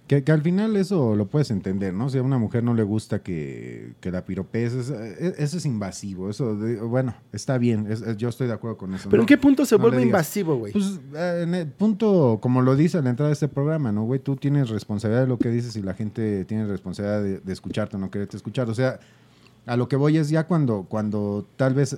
Que, 0.09 0.25
que 0.25 0.33
al 0.33 0.43
final 0.43 0.77
eso 0.77 1.15
lo 1.17 1.27
puedes 1.29 1.51
entender, 1.53 1.95
¿no? 1.95 2.11
Si 2.11 2.19
a 2.19 2.23
una 2.23 2.37
mujer 2.37 2.65
no 2.65 2.75
le 2.75 2.83
gusta 2.83 3.21
que, 3.23 3.93
que 4.01 4.11
la 4.11 4.25
piropees, 4.25 4.73
es- 4.75 4.91
es- 4.91 5.39
eso 5.39 5.57
es 5.57 5.65
invasivo. 5.65 6.29
Eso, 6.29 6.57
de- 6.57 6.81
bueno, 6.81 7.15
está 7.33 7.57
bien, 7.57 7.87
es- 7.91 8.03
es- 8.03 8.17
yo 8.19 8.29
estoy 8.29 8.49
de 8.49 8.53
acuerdo 8.53 8.77
con 8.77 8.93
eso. 8.95 9.09
Pero 9.09 9.19
¿no? 9.19 9.23
¿en 9.23 9.27
qué 9.29 9.39
punto 9.39 9.65
se 9.65 9.77
no 9.77 9.83
vuelve 9.83 10.03
invasivo, 10.03 10.57
güey? 10.57 10.73
Pues 10.73 11.01
eh, 11.15 11.41
en 11.45 11.55
el 11.55 11.69
punto, 11.69 12.41
como 12.43 12.61
lo 12.63 12.75
dice 12.77 12.99
a 12.99 13.03
la 13.03 13.11
entrada 13.11 13.29
de 13.29 13.35
este 13.35 13.49
programa, 13.49 13.91
¿no, 13.93 14.03
güey? 14.05 14.19
Tú 14.21 14.37
tienes 14.37 14.69
responsabilidad 14.71 15.23
de 15.23 15.29
lo 15.29 15.39
que 15.39 15.49
dices 15.51 15.77
y 15.77 15.83
la 15.83 15.95
gente 15.95 16.45
tiene 16.45 16.67
responsabilidad 16.67 17.23
de, 17.23 17.39
de 17.39 17.53
escucharte 17.53 17.97
o 17.97 18.01
no 18.01 18.11
quererte 18.11 18.37
escuchar. 18.37 18.69
O 18.69 18.75
sea, 18.75 18.99
a 19.65 19.77
lo 19.77 19.89
que 19.89 19.97
voy 19.97 20.19
es 20.19 20.29
ya 20.29 20.47
cuando, 20.47 20.85
cuando 20.89 21.47
tal 21.57 21.73
vez 21.75 21.97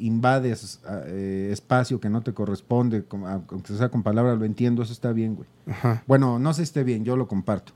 invades 0.00 0.80
ah, 0.86 1.02
eh, 1.06 1.48
espacio 1.52 2.00
que 2.00 2.08
no 2.08 2.22
te 2.22 2.32
corresponde, 2.34 3.04
como- 3.04 3.28
aunque 3.28 3.72
sea 3.74 3.88
con 3.88 4.02
palabras, 4.02 4.38
lo 4.38 4.44
entiendo, 4.44 4.82
eso 4.82 4.92
está 4.92 5.12
bien, 5.12 5.34
güey. 5.36 5.48
Ajá. 5.68 6.02
Bueno, 6.06 6.38
no 6.38 6.52
sé 6.52 6.58
si 6.58 6.62
esté 6.64 6.84
bien, 6.84 7.04
yo 7.04 7.16
lo 7.16 7.26
comparto. 7.28 7.72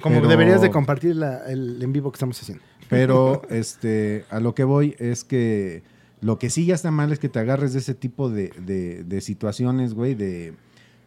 Como 0.00 0.16
Pero- 0.16 0.28
deberías 0.28 0.60
de 0.60 0.70
compartir 0.70 1.16
la- 1.16 1.46
el 1.46 1.82
en 1.82 1.92
vivo 1.92 2.10
que 2.12 2.16
estamos 2.16 2.40
haciendo. 2.40 2.62
Pero 2.88 3.42
este, 3.50 4.24
a 4.30 4.40
lo 4.40 4.54
que 4.54 4.64
voy 4.64 4.94
es 4.98 5.24
que 5.24 5.82
lo 6.20 6.38
que 6.38 6.50
sí 6.50 6.66
ya 6.66 6.74
está 6.74 6.90
mal 6.90 7.12
es 7.12 7.18
que 7.18 7.28
te 7.28 7.38
agarres 7.38 7.72
de 7.72 7.78
ese 7.80 7.94
tipo 7.94 8.28
de, 8.30 8.50
de- 8.64 9.04
de 9.04 9.20
situaciones, 9.20 9.94
güey, 9.94 10.14
de, 10.14 10.54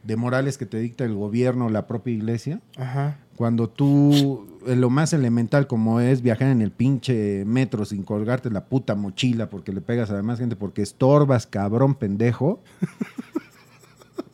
de 0.03 0.15
morales 0.15 0.57
que 0.57 0.65
te 0.65 0.77
dicta 0.79 1.03
el 1.05 1.13
gobierno, 1.15 1.69
la 1.69 1.87
propia 1.87 2.13
iglesia. 2.13 2.61
Ajá. 2.77 3.17
Cuando 3.39 3.69
tú, 3.69 4.45
en 4.67 4.81
lo 4.81 4.89
más 4.89 5.13
elemental 5.13 5.65
como 5.65 6.01
es 6.01 6.21
viajar 6.21 6.49
en 6.49 6.61
el 6.61 6.71
pinche 6.71 7.45
metro 7.45 7.85
sin 7.85 8.03
colgarte 8.03 8.49
la 8.49 8.65
puta 8.65 8.95
mochila 8.95 9.49
porque 9.49 9.71
le 9.71 9.79
pegas 9.79 10.09
a 10.09 10.11
la 10.11 10.17
demás 10.17 10.39
gente, 10.39 10.57
porque 10.57 10.81
estorbas, 10.81 11.47
cabrón, 11.47 11.95
pendejo. 11.95 12.61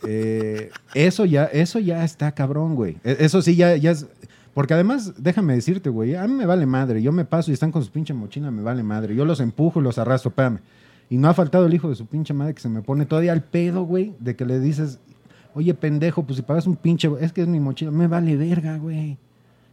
eh, 0.07 0.71
eso 0.95 1.25
ya, 1.25 1.45
eso 1.45 1.77
ya 1.77 2.03
está 2.03 2.31
cabrón, 2.33 2.73
güey. 2.73 2.97
E- 3.03 3.17
Eso 3.19 3.43
sí 3.43 3.55
ya, 3.55 3.75
ya 3.75 3.91
es. 3.91 4.07
Porque 4.55 4.73
además, 4.73 5.13
déjame 5.21 5.53
decirte, 5.53 5.91
güey, 5.91 6.15
a 6.15 6.25
mí 6.27 6.33
me 6.33 6.47
vale 6.47 6.65
madre. 6.65 7.03
Yo 7.03 7.11
me 7.11 7.25
paso 7.25 7.51
y 7.51 7.53
están 7.53 7.71
con 7.71 7.83
su 7.83 7.91
pinche 7.91 8.15
mochila, 8.15 8.49
me 8.49 8.63
vale 8.63 8.81
madre. 8.81 9.13
Yo 9.15 9.23
los 9.23 9.39
empujo 9.39 9.81
y 9.81 9.83
los 9.83 9.99
arrastro, 9.99 10.29
espérame. 10.29 10.61
Y 11.11 11.17
no 11.17 11.27
ha 11.29 11.35
faltado 11.35 11.67
el 11.67 11.73
hijo 11.75 11.89
de 11.89 11.95
su 11.95 12.07
pinche 12.07 12.33
madre 12.33 12.55
que 12.55 12.61
se 12.61 12.69
me 12.69 12.81
pone 12.81 13.05
todavía 13.05 13.33
al 13.33 13.43
pedo, 13.43 13.83
güey, 13.83 14.15
de 14.19 14.35
que 14.35 14.45
le 14.45 14.59
dices, 14.59 14.97
oye, 15.55 15.73
pendejo, 15.73 16.23
pues 16.23 16.37
si 16.37 16.43
pagas 16.43 16.67
un 16.67 16.75
pinche, 16.75 17.09
es 17.19 17.33
que 17.33 17.41
es 17.41 17.47
mi 17.47 17.59
mochila, 17.59 17.89
me 17.89 18.07
vale 18.07 18.35
verga, 18.35 18.77
güey. 18.77 19.17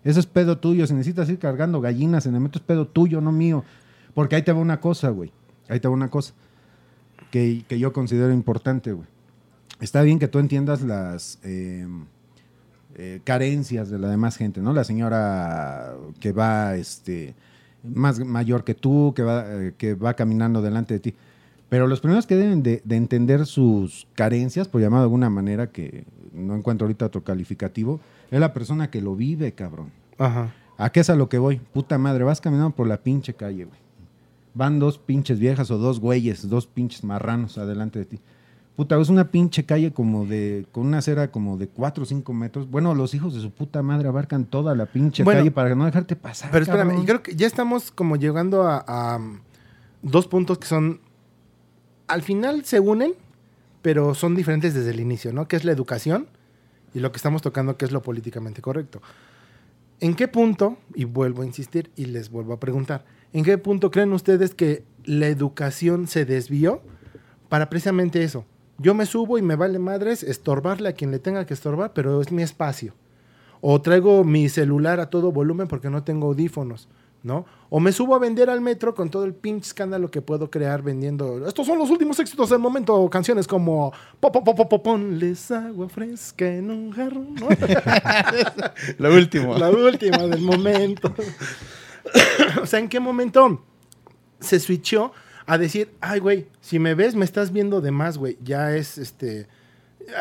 Eso 0.05 0.21
es 0.21 0.27
pedo 0.27 0.59
tuyo. 0.59 0.87
Si 0.87 0.95
necesitas 0.95 1.29
ir 1.29 1.38
cargando 1.38 1.81
gallinas 1.81 2.27
en 2.27 2.35
el 2.35 2.40
metro, 2.40 2.59
es 2.59 2.64
pedo 2.64 2.87
tuyo, 2.87 3.21
no 3.21 3.31
mío. 3.31 3.64
Porque 4.14 4.37
ahí 4.37 4.42
te 4.42 4.53
va 4.53 4.61
una 4.61 4.81
cosa, 4.81 5.11
güey. 5.11 5.31
Ahí 5.68 5.79
te 5.81 5.88
va 5.88 5.95
una 5.95 6.11
cosa 6.11 6.33
que, 7.31 7.64
que 7.68 7.79
yo 7.79 7.92
considero 7.92 8.33
importante, 8.33 8.92
güey. 8.92 9.07
Está 9.81 10.03
bien 10.03 10.18
que 10.18 10.29
tú 10.29 10.38
entiendas 10.38 10.83
las 10.83 11.38
eh, 11.42 11.87
eh, 12.95 13.21
carencias 13.25 13.90
de 13.90 13.99
la 13.99 14.09
demás 14.09 14.37
gente, 14.37 14.61
¿no? 14.61 14.73
La 14.73 14.85
señora 14.85 15.95
que 16.21 16.33
va 16.33 16.77
este, 16.77 17.35
más 17.83 18.21
mayor 18.21 18.64
que 18.64 18.75
tú, 18.75 19.12
que 19.16 19.23
va, 19.23 19.45
eh, 19.49 19.75
que 19.77 19.95
va 19.95 20.14
caminando 20.14 20.62
delante 20.62 20.95
de 20.95 21.01
ti. 21.01 21.14
Pero 21.72 21.87
los 21.87 22.00
primeros 22.00 22.26
que 22.26 22.37
deben 22.37 22.62
de, 22.62 22.82
de 22.85 22.96
entender 22.96 23.46
sus 23.46 24.06
carencias, 24.14 24.68
por 24.68 24.82
llamar 24.82 24.98
de 24.98 25.04
alguna 25.04 25.30
manera, 25.30 25.68
que 25.68 26.04
no 26.35 26.54
encuentro 26.54 26.85
ahorita 26.85 27.06
otro 27.06 27.24
calificativo, 27.24 27.98
es 28.30 28.38
la 28.38 28.52
persona 28.52 28.90
que 28.90 29.00
lo 29.00 29.16
vive, 29.16 29.52
cabrón. 29.52 29.90
Ajá. 30.18 30.52
¿A 30.76 30.90
qué 30.92 31.00
es 31.00 31.08
a 31.08 31.16
lo 31.16 31.30
que 31.30 31.38
voy? 31.38 31.62
Puta 31.72 31.96
madre, 31.96 32.24
vas 32.24 32.42
caminando 32.42 32.72
por 32.72 32.87
la 32.87 32.98
pinche 32.98 33.32
calle, 33.32 33.64
güey. 33.64 33.78
Van 34.52 34.78
dos 34.80 34.98
pinches 34.98 35.38
viejas 35.38 35.70
o 35.70 35.78
dos 35.78 35.98
güeyes, 35.98 36.46
dos 36.50 36.66
pinches 36.66 37.04
marranos 37.04 37.56
adelante 37.56 38.00
de 38.00 38.04
ti. 38.04 38.20
Puta, 38.76 39.00
es 39.00 39.08
una 39.08 39.30
pinche 39.30 39.64
calle 39.64 39.94
como 39.94 40.26
de, 40.26 40.66
con 40.72 40.87
una 40.87 40.98
acera 40.98 41.30
como 41.30 41.56
de 41.56 41.68
4 41.68 42.02
o 42.02 42.06
5 42.06 42.35
metros. 42.35 42.70
Bueno, 42.70 42.94
los 42.94 43.14
hijos 43.14 43.32
de 43.32 43.40
su 43.40 43.50
puta 43.50 43.82
madre 43.82 44.08
abarcan 44.08 44.44
toda 44.44 44.74
la 44.74 44.85
pinche 44.85 45.24
Bueno, 45.24 45.40
calle 45.40 45.50
para 45.50 45.74
no 45.74 45.87
dejarte 45.87 46.16
pasar. 46.16 46.50
Pero 46.50 46.64
espérame, 46.64 46.88
cabrón. 46.88 47.02
y 47.02 47.06
creo 47.06 47.22
que 47.22 47.35
ya 47.35 47.46
estamos 47.46 47.90
como 47.90 48.16
llegando 48.16 48.64
a, 48.64 48.85
a, 48.87 49.20
dos 50.02 50.26
puntos 50.26 50.58
que 50.58 50.66
son. 50.66 51.00
Al 52.12 52.20
final 52.20 52.62
se 52.66 52.79
unen, 52.79 53.14
pero 53.81 54.14
son 54.14 54.35
diferentes 54.35 54.75
desde 54.75 54.90
el 54.90 55.01
inicio, 55.01 55.33
¿no? 55.33 55.48
Que 55.48 55.57
es 55.57 55.64
la 55.64 55.72
educación 55.72 56.27
y 56.92 57.01
lo 57.01 57.11
que 57.11 57.16
estamos 57.16 57.40
tocando, 57.40 57.79
que 57.79 57.87
es 57.87 57.90
lo 57.90 58.03
políticamente 58.03 58.61
correcto. 58.61 59.01
¿En 59.98 60.14
qué 60.14 60.29
punto, 60.29 60.77
y 60.94 61.05
vuelvo 61.05 61.40
a 61.40 61.46
insistir 61.46 61.90
y 61.96 62.05
les 62.05 62.31
vuelvo 62.31 62.53
a 62.53 62.61
preguntar, 62.61 63.07
¿en 63.33 63.44
qué 63.44 63.57
punto 63.57 63.90
creen 63.90 64.12
ustedes 64.12 64.55
que 64.55 64.85
la 65.07 65.29
educación 65.29 66.07
se 66.07 66.27
desvió 66.27 66.83
para 67.48 67.70
precisamente 67.70 68.22
eso? 68.22 68.44
Yo 68.77 68.92
me 68.92 69.07
subo 69.07 69.38
y 69.38 69.42
me 69.42 69.57
vale 69.57 69.79
madres 69.79 70.22
estorbarle 70.22 70.90
a 70.90 70.92
quien 70.92 71.12
le 71.12 71.18
tenga 71.18 71.46
que 71.46 71.55
estorbar, 71.55 71.94
pero 71.94 72.20
es 72.20 72.31
mi 72.31 72.42
espacio. 72.42 72.92
O 73.62 73.81
traigo 73.81 74.22
mi 74.22 74.51
celular 74.51 75.01
a 75.01 75.09
todo 75.09 75.33
volumen 75.33 75.66
porque 75.66 75.88
no 75.88 76.05
tengo 76.05 76.27
audífonos, 76.27 76.88
¿no? 77.22 77.44
O 77.70 77.80
me 77.80 77.92
subo 77.92 78.14
a 78.14 78.18
vender 78.18 78.50
al 78.50 78.61
metro 78.61 78.94
con 78.94 79.11
todo 79.11 79.24
el 79.24 79.35
pinche 79.35 79.68
escándalo 79.68 80.11
que 80.11 80.20
puedo 80.20 80.50
crear 80.50 80.82
vendiendo. 80.82 81.46
Estos 81.46 81.66
son 81.66 81.78
los 81.78 81.90
últimos 81.90 82.18
éxitos 82.18 82.50
del 82.50 82.58
momento. 82.58 83.08
Canciones 83.08 83.46
como 83.46 83.92
po, 84.20 84.32
po, 84.32 84.44
po, 84.44 84.54
po, 84.54 84.68
po, 84.68 84.82
Ponles 84.82 85.50
agua 85.50 85.88
fresca 85.88 86.46
en 86.46 86.70
un 86.70 86.92
jarrón. 86.92 87.35
¿no? 87.35 87.48
Lo 88.98 89.14
último. 89.14 89.56
La 89.56 89.70
última 89.70 90.18
del 90.18 90.42
momento. 90.42 91.14
o 92.62 92.66
sea, 92.66 92.78
¿en 92.78 92.88
qué 92.88 93.00
momento 93.00 93.64
se 94.40 94.58
switchó 94.61 95.12
a 95.46 95.58
decir, 95.58 95.92
ay, 96.00 96.20
güey, 96.20 96.48
si 96.61 96.78
me 96.78 96.94
ves, 96.94 97.14
me 97.14 97.24
estás 97.24 97.52
viendo 97.52 97.80
de 97.80 97.90
más, 97.90 98.18
güey? 98.18 98.37
Ya 98.42 98.74
es, 98.74 98.98
este, 98.98 99.46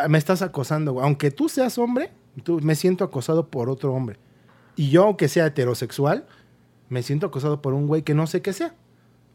me 0.07 0.17
estás 0.17 0.41
acosando, 0.41 0.93
güey. 0.93 1.05
Aunque 1.05 1.31
tú 1.31 1.49
seas 1.49 1.77
hombre, 1.77 2.11
tú, 2.43 2.59
me 2.61 2.75
siento 2.75 3.03
acosado 3.03 3.47
por 3.47 3.69
otro 3.69 3.93
hombre. 3.93 4.17
Y 4.75 4.89
yo, 4.89 5.03
aunque 5.03 5.27
sea 5.27 5.47
heterosexual, 5.47 6.25
me 6.91 7.01
siento 7.01 7.25
acosado 7.25 7.61
por 7.63 7.73
un 7.73 7.87
güey 7.87 8.03
que 8.03 8.13
no 8.13 8.27
sé 8.27 8.41
qué 8.43 8.53
sea. 8.53 8.75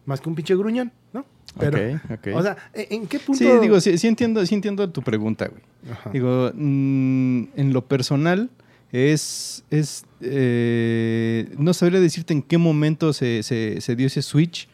Más 0.05 0.21
que 0.21 0.29
un 0.29 0.37
pinche 0.37 0.55
gruñón, 0.55 0.93
¿no? 1.13 1.25
Pero, 1.59 1.79
Ok, 1.79 2.11
ok. 2.13 2.29
o 2.37 2.43
sea, 2.43 2.57
¿en 2.75 2.87
en 3.03 3.07
qué 3.09 3.19
punto? 3.19 3.39
Sí, 3.43 3.49
digo, 3.61 3.81
sí, 3.81 3.99
sí 3.99 4.07
entiendo, 4.07 4.45
sí 4.47 4.55
entiendo 4.55 4.89
tu 4.91 5.03
pregunta, 5.03 5.49
güey. 5.49 5.63
Ajá. 5.91 6.11
Digo, 6.11 6.53
mm, 6.55 7.45
en 7.57 7.73
lo 7.73 7.85
personal, 7.87 8.51
es. 8.93 9.65
es 9.71 10.05
eh, 10.21 11.49
no 11.59 11.73
sabría 11.75 11.99
decirte 12.01 12.35
en 12.35 12.43
qué 12.43 12.59
momento 12.59 13.13
se, 13.13 13.43
se- 13.43 13.81
se 13.81 13.97
dio 13.97 14.07
ese 14.07 14.23
switch 14.23 14.69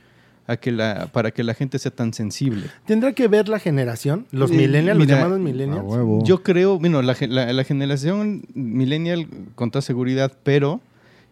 a 0.46 0.56
que 0.56 0.72
la, 0.72 1.08
para 1.12 1.30
que 1.30 1.42
la 1.44 1.54
gente 1.54 1.78
sea 1.78 1.92
tan 1.92 2.12
sensible. 2.12 2.66
¿Tendrá 2.84 3.12
que 3.12 3.28
ver 3.28 3.48
la 3.48 3.58
generación? 3.58 4.26
Los 4.32 4.50
Eh, 4.50 4.54
millennials, 4.56 4.98
los 4.98 5.06
llamados 5.06 5.38
millennials. 5.40 5.84
Yo 6.24 6.42
creo, 6.42 6.78
bueno, 6.78 7.00
la, 7.00 7.14
gen- 7.14 7.34
la- 7.34 7.52
la 7.52 7.64
generación 7.64 8.42
millennial 8.54 9.28
con 9.54 9.70
toda 9.70 9.82
seguridad, 9.82 10.32
pero 10.42 10.80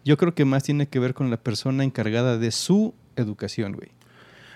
yo 0.05 0.17
creo 0.17 0.35
que 0.35 0.45
más 0.45 0.63
tiene 0.63 0.89
que 0.89 0.99
ver 0.99 1.15
con 1.15 1.31
la 1.31 1.37
persona 1.37 1.85
encargada 1.85 2.39
de 2.39 2.51
su 2.51 2.95
educación, 3.17 3.73
güey. 3.75 3.91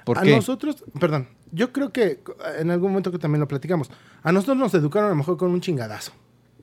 ¿Por 0.04 0.18
a 0.18 0.22
qué? 0.22 0.34
nosotros, 0.36 0.84
perdón, 1.00 1.28
yo 1.52 1.72
creo 1.72 1.92
que 1.92 2.20
en 2.58 2.70
algún 2.70 2.90
momento 2.90 3.10
que 3.10 3.18
también 3.18 3.40
lo 3.40 3.48
platicamos, 3.48 3.90
a 4.22 4.32
nosotros 4.32 4.56
nos 4.58 4.74
educaron 4.74 5.06
a 5.06 5.10
lo 5.10 5.16
mejor 5.16 5.36
con 5.36 5.50
un 5.50 5.60
chingadazo. 5.60 6.12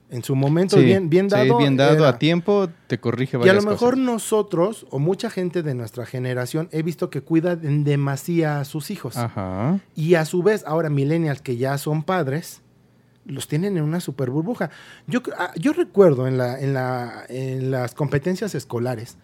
En 0.09 0.23
su 0.25 0.35
momento, 0.35 0.75
Sí, 0.77 0.83
bien, 0.83 1.09
bien 1.09 1.29
sí, 1.29 1.35
dado. 1.37 1.57
bien 1.57 1.77
dado 1.77 1.99
era- 1.99 2.09
a 2.09 2.19
tiempo, 2.19 2.67
te 2.87 2.99
corrige 2.99 3.37
Y 3.37 3.39
a 3.39 3.39
varias 3.39 3.63
lo 3.63 3.71
mejor 3.71 3.91
cosas. 3.91 4.05
nosotros, 4.05 4.85
o 4.89 4.99
mucha 4.99 5.29
gente 5.29 5.63
de 5.63 5.73
nuestra 5.73 6.05
generación, 6.05 6.67
he 6.73 6.83
visto 6.83 7.09
que 7.09 7.21
cuidan 7.21 7.61
en 7.65 7.85
demasía 7.85 8.59
a 8.59 8.65
sus 8.65 8.91
hijos. 8.91 9.15
Ajá. 9.15 9.79
Y 9.95 10.15
a 10.15 10.25
su 10.25 10.43
vez, 10.43 10.65
ahora 10.67 10.89
millennials 10.89 11.41
que 11.41 11.55
ya 11.55 11.77
son 11.77 12.03
padres, 12.03 12.60
los 13.25 13.47
tienen 13.47 13.77
en 13.77 13.83
una 13.83 13.99
super 13.99 14.29
burbuja. 14.29 14.69
Yo, 15.07 15.21
ah, 15.37 15.51
yo 15.55 15.73
recuerdo 15.73 16.27
en, 16.27 16.37
la, 16.37 16.59
en, 16.59 16.73
la, 16.73 17.25
en 17.29 17.71
las 17.71 17.93
competencias 17.93 18.55
escolares 18.55 19.17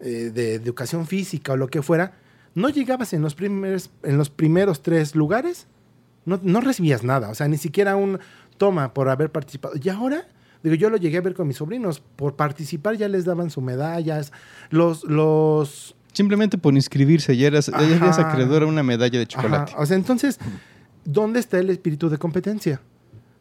eh, 0.00 0.30
de 0.34 0.54
educación 0.54 1.06
física 1.06 1.52
o 1.52 1.56
lo 1.56 1.68
que 1.68 1.82
fuera, 1.82 2.12
no 2.54 2.68
llegabas 2.68 3.12
en 3.12 3.22
los 3.22 3.34
primeros, 3.34 3.90
en 4.02 4.18
los 4.18 4.30
primeros 4.30 4.82
tres 4.82 5.14
lugares, 5.14 5.66
no, 6.24 6.40
no 6.42 6.60
recibías 6.60 7.02
nada, 7.02 7.30
o 7.30 7.34
sea, 7.34 7.48
ni 7.48 7.56
siquiera 7.56 7.96
un 7.96 8.18
toma 8.58 8.94
por 8.94 9.08
haber 9.08 9.30
participado. 9.30 9.74
Y 9.80 9.88
ahora, 9.88 10.26
digo, 10.62 10.74
yo 10.74 10.90
lo 10.90 10.96
llegué 10.96 11.18
a 11.18 11.20
ver 11.20 11.34
con 11.34 11.48
mis 11.48 11.56
sobrinos, 11.56 12.00
por 12.16 12.36
participar 12.36 12.96
ya 12.96 13.08
les 13.08 13.24
daban 13.24 13.50
sus 13.50 13.62
medallas, 13.62 14.32
los... 14.70 15.04
los 15.04 15.94
Simplemente 16.12 16.58
por 16.58 16.74
inscribirse, 16.74 17.34
ya 17.36 17.46
eras, 17.46 17.68
ya 17.68 17.96
eras 17.96 18.18
acreedor 18.18 18.64
a 18.64 18.66
una 18.66 18.82
medalla 18.82 19.18
de 19.18 19.26
chocolate. 19.26 19.72
Ajá, 19.72 19.80
O 19.80 19.86
sea, 19.86 19.96
entonces, 19.96 20.38
¿dónde 21.06 21.40
está 21.40 21.58
el 21.58 21.70
espíritu 21.70 22.10
de 22.10 22.18
competencia? 22.18 22.82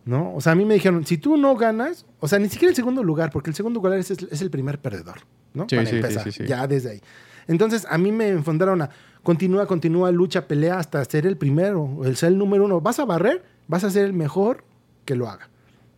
¿No? 0.04 0.34
O 0.34 0.42
sea, 0.42 0.54
a 0.54 0.56
mí 0.56 0.66
me 0.66 0.74
dijeron, 0.74 1.06
si 1.06 1.18
tú 1.18 1.38
no 1.38 1.56
ganas, 1.56 2.06
o 2.20 2.28
sea, 2.28 2.40
ni 2.40 2.50
siquiera 2.50 2.70
el 2.72 2.76
segundo 2.76 3.04
lugar, 3.04 3.30
porque 3.32 3.52
el 3.52 3.56
segundo 3.56 3.80
lugar 3.80 4.00
es, 4.00 4.10
es 4.10 4.42
el 4.42 4.50
primer 4.50 4.80
perdedor, 4.80 5.20
¿no? 5.54 5.68
Sí, 5.70 5.76
Para 5.76 5.90
sí, 5.90 5.96
empezar, 5.98 6.32
sí, 6.32 6.46
ya 6.48 6.66
desde 6.66 6.92
ahí. 6.92 7.02
Entonces, 7.48 7.86
a 7.90 7.98
mí 7.98 8.12
me 8.12 8.30
enfundaron 8.30 8.82
a, 8.82 8.90
continúa, 9.24 9.68
continúa, 9.68 10.12
lucha, 10.12 10.48
pelea 10.48 10.80
hasta 10.80 11.04
ser 11.06 11.28
el 11.28 11.38
primero, 11.38 12.02
el 12.04 12.16
ser 12.16 12.30
el 12.30 12.38
número 12.38 12.66
uno. 12.66 12.82
¿Vas 12.82 13.00
a 13.00 13.06
barrer? 13.06 13.44
Vas 13.68 13.84
a 13.84 13.92
ser 13.92 14.06
el 14.06 14.14
mejor 14.14 14.64
que 15.06 15.16
lo 15.16 15.30
haga. 15.30 15.51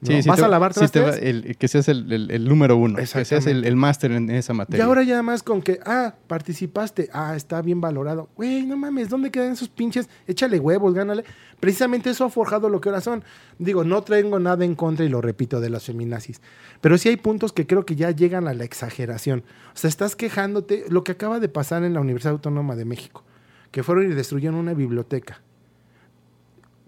¿No? 0.03 0.21
Sí, 0.21 0.27
¿Vas 0.29 0.39
te- 0.39 0.45
a 0.45 0.47
lavar 0.47 0.73
te 0.73 0.79
trastes? 0.81 1.03
va- 1.03 1.15
el- 1.15 1.57
que 1.57 1.67
seas 1.67 1.87
el, 1.89 2.11
el- 2.11 2.31
el 2.31 2.45
número 2.47 2.77
uno, 2.77 2.97
que 2.97 3.05
seas 3.05 3.47
el, 3.47 3.75
máster 3.75 4.11
en 4.11 4.29
esa 4.29 4.53
Y 4.53 4.57
materia. 4.57 4.85
ahora 4.85 5.03
ya 5.03 5.21
más 5.23 5.41
con 5.43 5.61
que, 5.61 5.79
ah, 5.85 6.15
participaste, 6.27 7.09
ah, 7.13 7.35
está 7.35 7.61
bien 7.61 7.81
valorado. 7.81 8.29
Güey, 8.35 8.65
no 8.65 8.77
mames, 8.77 9.09
¿dónde 9.09 9.31
quedan 9.31 9.53
esos 9.53 9.69
pinches? 9.69 10.09
Échale 10.27 10.59
huevos, 10.59 10.93
gánale. 10.93 11.23
Precisamente 11.59 12.09
eso 12.09 12.25
ha 12.25 12.29
forjado 12.29 12.69
lo 12.69 12.81
que 12.81 12.89
ahora 12.89 13.01
son. 13.01 13.23
Digo, 13.57 13.83
no 13.83 14.01
traigo 14.03 14.37
nada 14.39 14.65
en 14.65 14.75
contra 14.75 15.05
y 15.05 15.09
lo 15.09 15.21
repito 15.21 15.61
de 15.61 15.69
las 15.69 15.85
feminazis. 15.85 16.41
Pero 16.81 16.97
sí 16.97 17.09
hay 17.09 17.17
puntos 17.17 17.53
que 17.53 17.65
creo 17.65 17.85
que 17.85 17.95
ya 17.95 18.11
llegan 18.11 18.47
a 18.47 18.53
la 18.53 18.65
exageración. 18.65 19.43
O 19.73 19.77
sea, 19.77 19.87
estás 19.87 20.15
quejándote. 20.15 20.83
Lo 20.89 21.03
que 21.03 21.13
acaba 21.13 21.39
de 21.39 21.47
pasar 21.49 21.83
en 21.83 21.93
la 21.93 22.01
Universidad 22.01 22.33
Autónoma 22.33 22.75
de 22.75 22.83
México, 22.85 23.23
que 23.71 23.81
fueron 23.83 24.11
y 24.11 24.13
destruyeron 24.13 24.55
una 24.59 24.73
biblioteca. 24.73 25.41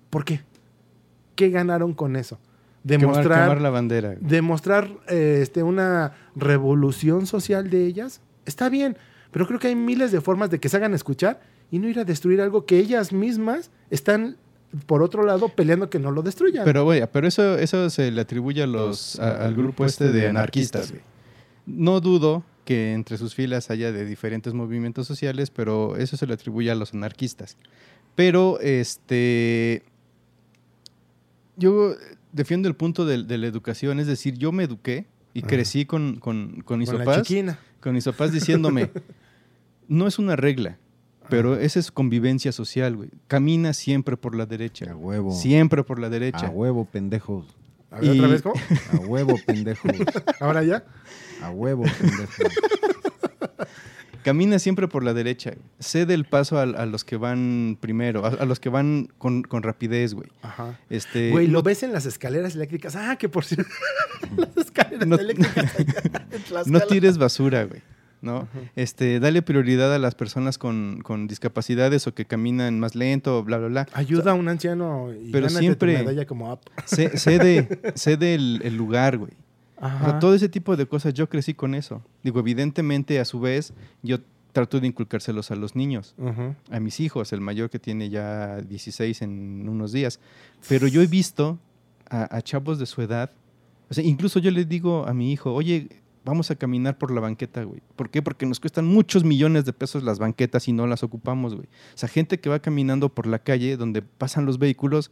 ¿Por 0.10 0.26
qué? 0.26 0.42
¿Qué 1.36 1.50
ganaron 1.50 1.94
con 1.94 2.16
eso? 2.16 2.40
Demostrar 2.88 3.42
quemar 3.44 3.62
la 3.62 3.70
bandera. 3.72 4.10
güey. 4.16 4.20
demostrar 4.22 4.90
eh, 5.10 5.40
este, 5.42 5.64
una 5.64 6.14
revolución 6.36 7.26
social 7.26 7.70
de 7.70 7.86
ellas, 7.86 8.22
está 8.46 8.70
bien, 8.70 8.96
pero 9.32 9.48
creo 9.48 9.60
que 9.60 9.68
hay 9.68 9.76
miles 9.76 10.12
de 10.12 10.22
formas 10.22 10.50
de 10.52 10.60
que 10.60 10.70
se 10.70 10.78
hagan 10.78 10.94
escuchar 10.94 11.42
y 11.72 11.80
no 11.80 11.90
ir 11.90 12.00
a 12.00 12.06
destruir 12.06 12.40
algo 12.42 12.66
que 12.66 12.78
ellas 12.78 13.12
mismas 13.12 13.72
están, 13.90 14.38
por 14.86 15.02
otro 15.02 15.26
lado, 15.26 15.50
peleando 15.50 15.90
que 15.90 15.98
no 16.00 16.12
lo 16.12 16.22
destruyan. 16.22 16.64
Pero, 16.64 16.84
güey, 16.84 17.02
pero 17.12 17.28
eso, 17.28 17.58
eso 17.58 17.90
se 17.90 18.12
le 18.12 18.22
atribuye 18.22 18.62
a 18.64 18.68
los, 18.68 19.20
a- 19.20 19.44
al 19.46 19.56
grupo 19.56 19.84
este 19.86 20.12
de 20.12 20.28
anarquistas. 20.28 20.94
No 21.66 22.00
dudo 22.02 22.44
que 22.66 22.94
entre 22.94 23.18
sus 23.18 23.34
filas 23.36 23.70
haya 23.72 23.92
de 23.92 24.06
diferentes 24.06 24.54
movimientos 24.54 25.08
sociales, 25.08 25.50
pero 25.50 25.98
eso 25.98 26.18
se 26.18 26.28
le 26.28 26.34
atribuye 26.36 26.70
a 26.72 26.76
los 26.76 26.94
anarquistas. 26.94 27.58
Pero, 28.16 28.60
este, 28.60 29.84
yo 31.58 31.96
defiendo 32.36 32.68
el 32.68 32.76
punto 32.76 33.06
de, 33.06 33.24
de 33.24 33.38
la 33.38 33.48
educación, 33.48 34.00
es 34.00 34.08
decir, 34.08 34.38
yo 34.38 34.52
me 34.52 34.64
eduqué 34.66 35.08
y 35.34 35.42
crecí 35.42 35.86
con, 35.86 36.18
con, 36.20 36.62
con 36.62 36.80
mis 36.80 36.90
papás, 36.90 37.28
con 37.80 37.94
mis 37.94 38.06
papás 38.06 38.32
diciéndome, 38.34 38.92
no 39.88 40.06
es 40.08 40.20
una 40.20 40.36
regla, 40.36 40.78
pero 41.30 41.56
esa 41.58 41.80
es 41.80 41.92
convivencia 41.92 42.52
social, 42.52 42.96
güey. 42.98 43.10
Camina 43.28 43.74
siempre 43.74 44.18
por 44.18 44.36
la 44.36 44.46
derecha. 44.46 44.92
A 44.92 44.96
huevo. 44.96 45.32
Siempre 45.32 45.84
por 45.84 46.00
la 46.00 46.08
A 46.08 46.10
derecha. 46.10 46.50
huevo, 46.50 46.86
pendejos. 46.86 47.46
A 47.90 48.00
ver, 48.00 48.16
Y- 48.16 48.20
otra 48.20 48.28
vez, 48.32 48.42
¿cómo? 48.42 48.56
A 48.92 48.98
huevo, 48.98 49.36
pendejos. 49.46 49.92
Ahora 50.42 50.64
ya. 50.64 50.84
A 51.42 51.50
huevo, 51.52 51.84
pendejos. 52.00 52.36
Camina 54.26 54.60
siempre 54.60 54.88
por 54.88 55.04
la 55.04 55.14
derecha. 55.14 55.54
Cede 55.80 56.14
el 56.16 56.26
paso 56.26 56.58
a, 56.58 56.64
a 56.64 56.86
los 56.86 57.04
que 57.06 57.16
van 57.16 57.78
primero, 57.80 58.26
a, 58.26 58.30
a 58.30 58.46
los 58.46 58.60
que 58.60 58.70
van 58.70 59.08
con, 59.20 59.44
con 59.44 59.62
rapidez, 59.64 60.14
güey. 60.16 60.30
Ajá. 60.42 60.78
Este, 60.90 61.30
Güey, 61.32 61.48
no- 61.48 61.54
lo 61.54 61.64
ves 61.64 61.84
en 61.84 61.94
las 61.94 62.06
escaleras 62.06 62.56
eléctricas. 62.56 62.96
Ah, 62.96 63.16
que 63.18 63.30
por 63.30 63.46
cierto. 63.46 63.72
las 64.38 64.58
escaleras 64.58 65.08
No- 65.08 65.16
eléctricas. 65.18 65.74
en 66.66 66.72
no 66.74 66.80
tires 66.82 67.18
basura, 67.18 67.64
güey. 67.66 67.82
¿no? 68.22 68.48
Este, 68.76 69.20
dale 69.20 69.44
prioridad 69.44 69.94
a 69.94 70.00
las 70.00 70.16
personas 70.16 70.58
con, 70.58 71.02
con 71.04 71.28
discapacidades 71.28 72.08
o 72.08 72.16
que 72.16 72.26
caminan 72.26 72.80
más 72.80 72.96
lento, 72.96 73.44
bla, 73.44 73.60
bla, 73.60 73.68
bla. 73.68 73.86
Ayuda 73.94 74.32
a 74.32 74.34
un 74.34 74.48
anciano 74.48 75.12
y 75.14 75.32
Pero 75.32 75.48
siempre- 75.50 75.94
tu 75.98 76.00
medalla 76.06 76.26
como. 76.26 76.60
Ce- 76.86 77.16
Cede, 77.20 77.68
cede 77.94 78.34
el, 78.34 78.62
el 78.64 78.76
lugar, 78.76 79.20
güey. 79.20 79.32
O 79.78 79.82
sea, 79.82 79.96
Ajá. 80.08 80.20
todo 80.20 80.34
ese 80.34 80.50
tipo 80.50 80.76
de 80.78 80.86
cosas, 80.86 81.14
yo 81.14 81.28
crecí 81.30 81.54
con 81.54 81.76
eso. 81.76 82.02
Digo, 82.24 82.40
evidentemente, 82.40 83.20
a 83.20 83.26
su 83.26 83.40
vez, 83.40 83.74
yo 84.04 84.20
trato 84.54 84.80
de 84.80 84.88
inculcárselos 84.88 85.52
a 85.52 85.56
los 85.56 85.76
niños, 85.76 86.16
a 86.72 86.80
mis 86.80 87.02
hijos, 87.02 87.34
el 87.34 87.42
mayor 87.42 87.70
que 87.70 87.78
tiene 87.78 88.10
ya 88.10 88.58
16 88.62 89.22
en 89.22 89.68
unos 89.68 89.92
días. 89.92 90.20
Pero 90.70 90.88
yo 90.88 91.02
he 91.02 91.08
visto 91.08 91.60
a, 92.10 92.34
a 92.38 92.42
chavos 92.42 92.80
de 92.80 92.86
su 92.86 93.02
edad, 93.02 93.32
o 93.90 93.94
sea, 93.94 94.04
incluso 94.04 94.40
yo 94.40 94.52
les 94.52 94.68
digo 94.70 95.06
a 95.08 95.14
mi 95.14 95.34
hijo, 95.34 95.54
oye, 95.54 95.90
vamos 96.24 96.52
a 96.52 96.56
caminar 96.56 96.98
por 96.98 97.12
la 97.12 97.20
banqueta, 97.22 97.64
güey. 97.64 97.82
¿Por 97.98 98.10
qué? 98.10 98.22
Porque 98.22 98.46
nos 98.46 98.60
cuestan 98.62 98.88
muchos 98.88 99.24
millones 99.26 99.66
de 99.66 99.74
pesos 99.74 100.04
las 100.04 100.20
banquetas 100.20 100.68
y 100.70 100.74
no 100.74 100.88
las 100.88 101.04
ocupamos, 101.04 101.54
güey. 101.54 101.68
O 101.94 101.98
sea, 101.98 102.08
gente 102.10 102.40
que 102.40 102.50
va 102.50 102.60
caminando 102.60 103.10
por 103.10 103.28
la 103.28 103.40
calle 103.40 103.76
donde 103.78 104.02
pasan 104.02 104.46
los 104.46 104.58
vehículos 104.58 105.12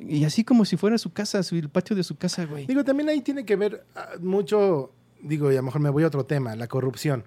y 0.00 0.24
así 0.24 0.44
como 0.44 0.64
si 0.64 0.76
fuera 0.76 0.98
su 0.98 1.12
casa, 1.12 1.42
su- 1.42 1.56
el 1.56 1.68
patio 1.68 1.96
de 1.96 2.02
su 2.04 2.16
casa, 2.16 2.44
güey. 2.44 2.66
Digo, 2.66 2.84
también 2.84 3.08
ahí 3.08 3.20
tiene 3.20 3.44
que 3.44 3.56
ver 3.56 3.84
ah, 3.94 4.10
mucho, 4.20 4.92
digo, 5.22 5.50
y 5.50 5.54
a 5.54 5.58
lo 5.58 5.62
mejor 5.64 5.80
me 5.80 5.90
voy 5.90 6.04
a 6.04 6.06
otro 6.08 6.24
tema, 6.24 6.54
la 6.56 6.66
corrupción. 6.68 7.24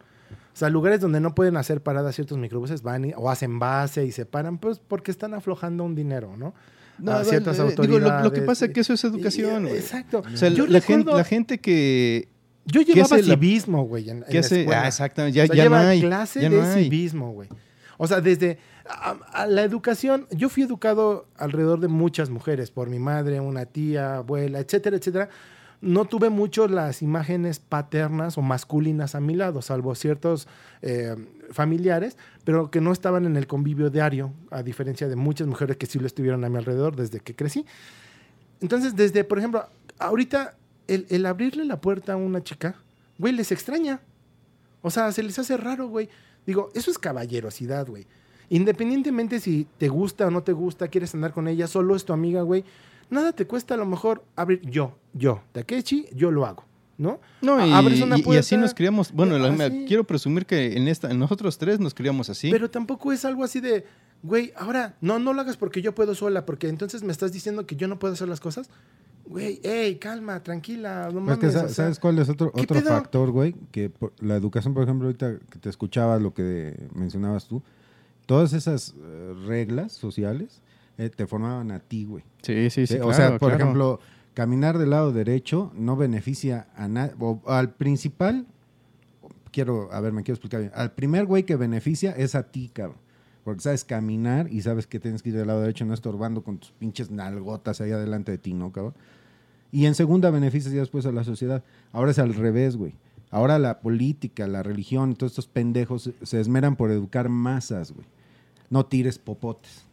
O 0.54 0.58
sea, 0.60 0.70
lugares 0.70 1.00
donde 1.00 1.20
no 1.20 1.34
pueden 1.36 1.58
hacer 1.58 1.82
paradas 1.82 2.16
ciertos 2.16 2.38
microbuses 2.38 2.82
van 2.82 3.06
y- 3.06 3.14
o 3.16 3.30
hacen 3.30 3.60
base 3.60 4.06
y 4.06 4.12
se 4.12 4.26
paran, 4.26 4.58
pues 4.58 4.80
porque 4.80 5.12
están 5.12 5.34
aflojando 5.34 5.84
un 5.84 5.96
dinero, 5.96 6.36
¿no? 6.38 6.54
No, 6.98 7.14
a 7.14 7.24
ciertas 7.24 7.58
eh, 7.60 7.64
digo, 7.64 7.84
lo, 7.86 8.00
lo 8.00 8.06
que 8.06 8.12
autoridades. 8.12 8.44
pasa 8.46 8.66
es 8.66 8.72
que 8.74 8.82
eso 8.82 8.92
es 8.94 9.04
educación, 9.06 9.64
güey. 9.64 9.78
Exacto. 9.78 10.22
O 10.34 10.38
sea, 10.38 10.50
Yo 10.50 10.68
la, 10.68 10.80
recuerdo- 10.80 11.16
la 11.16 11.24
gente 11.24 11.58
que, 11.60 12.28
Yo 12.66 12.82
¿qué 12.86 12.94
llevaba 12.94 13.18
civismo, 13.20 13.86
güey, 13.86 14.10
en, 14.10 14.18
en 14.28 14.34
la 14.34 14.40
escuela. 14.42 14.82
Ah, 14.84 14.88
exactamente, 14.90 15.38
ya, 15.38 15.44
O 15.46 15.48
sea, 15.48 15.56
ya 15.56 15.70
no 15.70 15.76
hay. 15.78 16.02
clase 16.02 16.42
ya 16.42 16.50
de 16.50 16.58
no 16.58 16.64
hay. 16.64 16.84
civismo, 16.84 17.32
güey. 17.32 17.48
O 17.98 18.06
sea, 18.06 18.20
desde 18.20 18.58
a, 18.90 19.46
la 19.46 19.62
educación, 19.64 20.28
yo 20.32 20.50
fui 20.50 20.64
educado 20.64 21.28
alrededor 21.38 21.80
de 21.80 21.88
muchas 21.88 22.30
mujeres, 22.30 22.72
por 22.72 22.90
mi 22.90 23.00
madre, 23.00 23.40
una 23.40 23.66
tía, 23.66 24.18
abuela, 24.18 24.60
etcétera, 24.60 24.98
etcétera. 24.98 25.30
No 25.82 26.06
tuve 26.06 26.30
mucho 26.30 26.68
las 26.68 27.02
imágenes 27.02 27.60
paternas 27.60 28.38
o 28.38 28.42
masculinas 28.42 29.16
a 29.16 29.22
mi 29.22 29.36
lado, 29.36 29.62
salvo 29.62 29.96
ciertos 29.96 30.48
eh, 30.82 31.16
familiares, 31.52 32.18
pero 32.44 32.70
que 32.70 32.82
no 32.82 32.92
estaban 32.92 33.26
en 33.26 33.38
el 33.38 33.48
convivio 33.48 33.90
diario, 33.90 34.34
a 34.52 34.62
diferencia 34.62 35.08
de 35.08 35.16
muchas 35.16 35.48
mujeres 35.48 35.78
que 35.78 35.86
sí 35.86 36.00
lo 36.00 36.08
estuvieron 36.08 36.44
a 36.44 36.50
mi 36.50 36.58
alrededor 36.58 36.96
desde 36.96 37.22
que 37.22 37.36
crecí. 37.36 37.66
Entonces, 38.60 38.96
desde, 38.96 39.24
por 39.24 39.38
ejemplo, 39.38 39.66
ahorita 40.00 40.58
el, 40.88 41.06
el 41.10 41.26
abrirle 41.26 41.64
la 41.64 41.80
puerta 41.80 42.14
a 42.14 42.18
una 42.18 42.44
chica, 42.44 42.76
güey, 43.18 43.34
les 43.34 43.52
extraña. 43.52 44.02
O 44.82 44.90
sea, 44.90 45.12
se 45.12 45.24
les 45.24 45.40
hace 45.40 45.56
raro, 45.56 45.88
güey. 45.88 46.10
Digo, 46.46 46.72
eso 46.74 46.92
es 46.92 46.98
caballerosidad, 46.98 47.88
güey. 47.88 48.06
Independientemente 48.50 49.40
si 49.40 49.68
te 49.78 49.88
gusta 49.88 50.28
o 50.28 50.32
no 50.32 50.44
te 50.44 50.54
gusta, 50.54 50.88
quieres 50.88 51.14
andar 51.16 51.34
con 51.34 51.48
ella, 51.48 51.68
solo 51.68 51.96
es 51.96 52.04
tu 52.06 52.14
amiga, 52.14 52.42
güey. 52.42 52.64
Nada 53.10 53.32
te 53.32 53.46
cuesta 53.48 53.74
a 53.76 53.78
lo 53.78 53.86
mejor 53.86 54.24
abrir 54.36 54.62
yo, 54.70 54.96
yo, 55.14 55.42
Takechi, 55.52 56.08
yo 56.16 56.30
lo 56.32 56.46
hago, 56.46 56.64
¿no? 56.98 57.20
No, 57.42 57.66
y, 57.66 57.72
abres 57.72 58.02
una 58.02 58.18
y- 58.18 58.24
y 58.26 58.38
así 58.38 58.58
nos 58.58 58.74
criamos. 58.74 59.12
Bueno, 59.12 59.38
la- 59.40 59.52
me- 59.52 59.64
así. 59.66 59.86
quiero 59.88 60.04
presumir 60.04 60.46
que 60.46 60.78
en 60.78 60.88
esta, 60.88 61.10
en 61.10 61.18
nosotros 61.20 61.58
tres 61.58 61.80
nos 61.80 61.94
criamos 61.94 62.30
así. 62.30 62.52
Pero 62.52 62.70
tampoco 62.70 63.12
es 63.12 63.26
algo 63.26 63.44
así 63.44 63.60
de, 63.62 63.86
güey, 64.24 64.52
ahora, 64.56 64.96
no, 65.02 65.18
no 65.20 65.34
lo 65.34 65.42
hagas 65.42 65.58
porque 65.58 65.82
yo 65.82 65.96
puedo 65.96 66.14
sola, 66.16 66.46
porque 66.46 66.68
entonces 66.70 67.02
me 67.04 67.12
estás 67.12 67.32
diciendo 67.32 67.66
que 67.66 67.76
yo 67.76 67.88
no 67.88 67.98
puedo 67.98 68.14
hacer 68.14 68.28
las 68.28 68.40
cosas. 68.40 68.70
Güey, 69.26 69.60
hey, 69.64 69.98
calma, 70.02 70.42
tranquila, 70.42 71.10
no 71.14 71.22
mames. 71.22 71.38
que 71.38 71.52
sa- 71.52 71.60
o 71.60 71.62
sea, 71.68 71.70
¿Sabes 71.86 72.00
cuál 72.00 72.18
es 72.20 72.30
otro, 72.30 72.52
¿qué 72.52 72.62
otro 72.62 72.82
factor, 72.82 73.30
güey? 73.32 73.54
Que 73.72 73.90
por- 73.92 74.12
la 74.20 74.36
educación, 74.36 74.74
por 74.74 74.84
ejemplo, 74.84 75.08
ahorita 75.08 75.38
que 75.52 75.60
te 75.60 75.70
escuchaba 75.70 76.18
lo 76.20 76.34
que 76.34 76.76
mencionabas 76.96 77.48
tú, 77.48 77.62
todas 78.30 78.54
esas 78.54 78.94
eh, 78.96 79.34
reglas 79.48 79.92
sociales 79.92 80.62
eh, 81.00 81.10
te 81.10 81.26
formaban 81.26 81.72
a 81.72 81.80
ti, 81.80 82.06
güey. 82.06 82.24
sí, 82.44 82.70
sí, 82.70 82.86
sí. 82.86 82.98
O 82.98 83.08
claro, 83.08 83.14
sea, 83.14 83.30
por 83.40 83.50
claro. 83.50 83.56
ejemplo, 83.56 84.00
caminar 84.36 84.78
del 84.78 84.92
lado 84.92 85.12
derecho 85.12 85.72
no 85.74 85.96
beneficia 85.96 86.68
a 86.76 86.88
nadie. 86.88 87.16
Al 87.48 87.74
principal, 87.74 88.46
quiero, 89.52 89.92
a 89.92 90.00
ver, 90.00 90.14
me 90.14 90.22
quiero 90.22 90.36
explicar 90.36 90.60
bien. 90.60 90.72
Al 90.76 90.92
primer 90.92 91.26
güey 91.26 91.42
que 91.42 91.56
beneficia 91.56 92.12
es 92.12 92.36
a 92.36 92.52
ti, 92.52 92.70
cabrón. 92.72 93.00
Porque 93.44 93.62
sabes 93.62 93.84
caminar 93.84 94.54
y 94.54 94.62
sabes 94.62 94.86
que 94.86 95.00
tienes 95.00 95.24
que 95.24 95.30
ir 95.30 95.36
del 95.36 95.48
lado 95.48 95.62
derecho, 95.62 95.84
no 95.86 95.96
estorbando 95.96 96.44
con 96.44 96.60
tus 96.60 96.70
pinches 96.70 97.10
nalgotas 97.10 97.82
ahí 97.82 97.90
adelante 97.90 98.32
de 98.32 98.38
ti, 98.38 98.54
¿no, 98.54 98.72
cabrón? 98.72 98.94
Y 99.72 99.88
en 99.88 99.96
segunda 99.96 100.30
beneficias 100.30 100.72
ya 100.72 100.82
después 100.82 101.04
a 101.08 101.12
la 101.12 101.24
sociedad. 101.24 101.64
Ahora 101.92 102.12
es 102.12 102.20
al 102.20 102.36
revés, 102.36 102.78
güey. 102.78 102.94
Ahora 103.32 103.58
la 103.58 103.80
política, 103.80 104.46
la 104.46 104.62
religión, 104.62 105.16
todos 105.16 105.32
estos 105.32 105.48
pendejos 105.48 106.12
se 106.22 106.40
esmeran 106.40 106.76
por 106.76 106.92
educar 106.92 107.28
masas, 107.30 107.92
güey. 107.92 108.06
No 108.70 108.86
tires 108.86 109.18
popotes. 109.18 109.84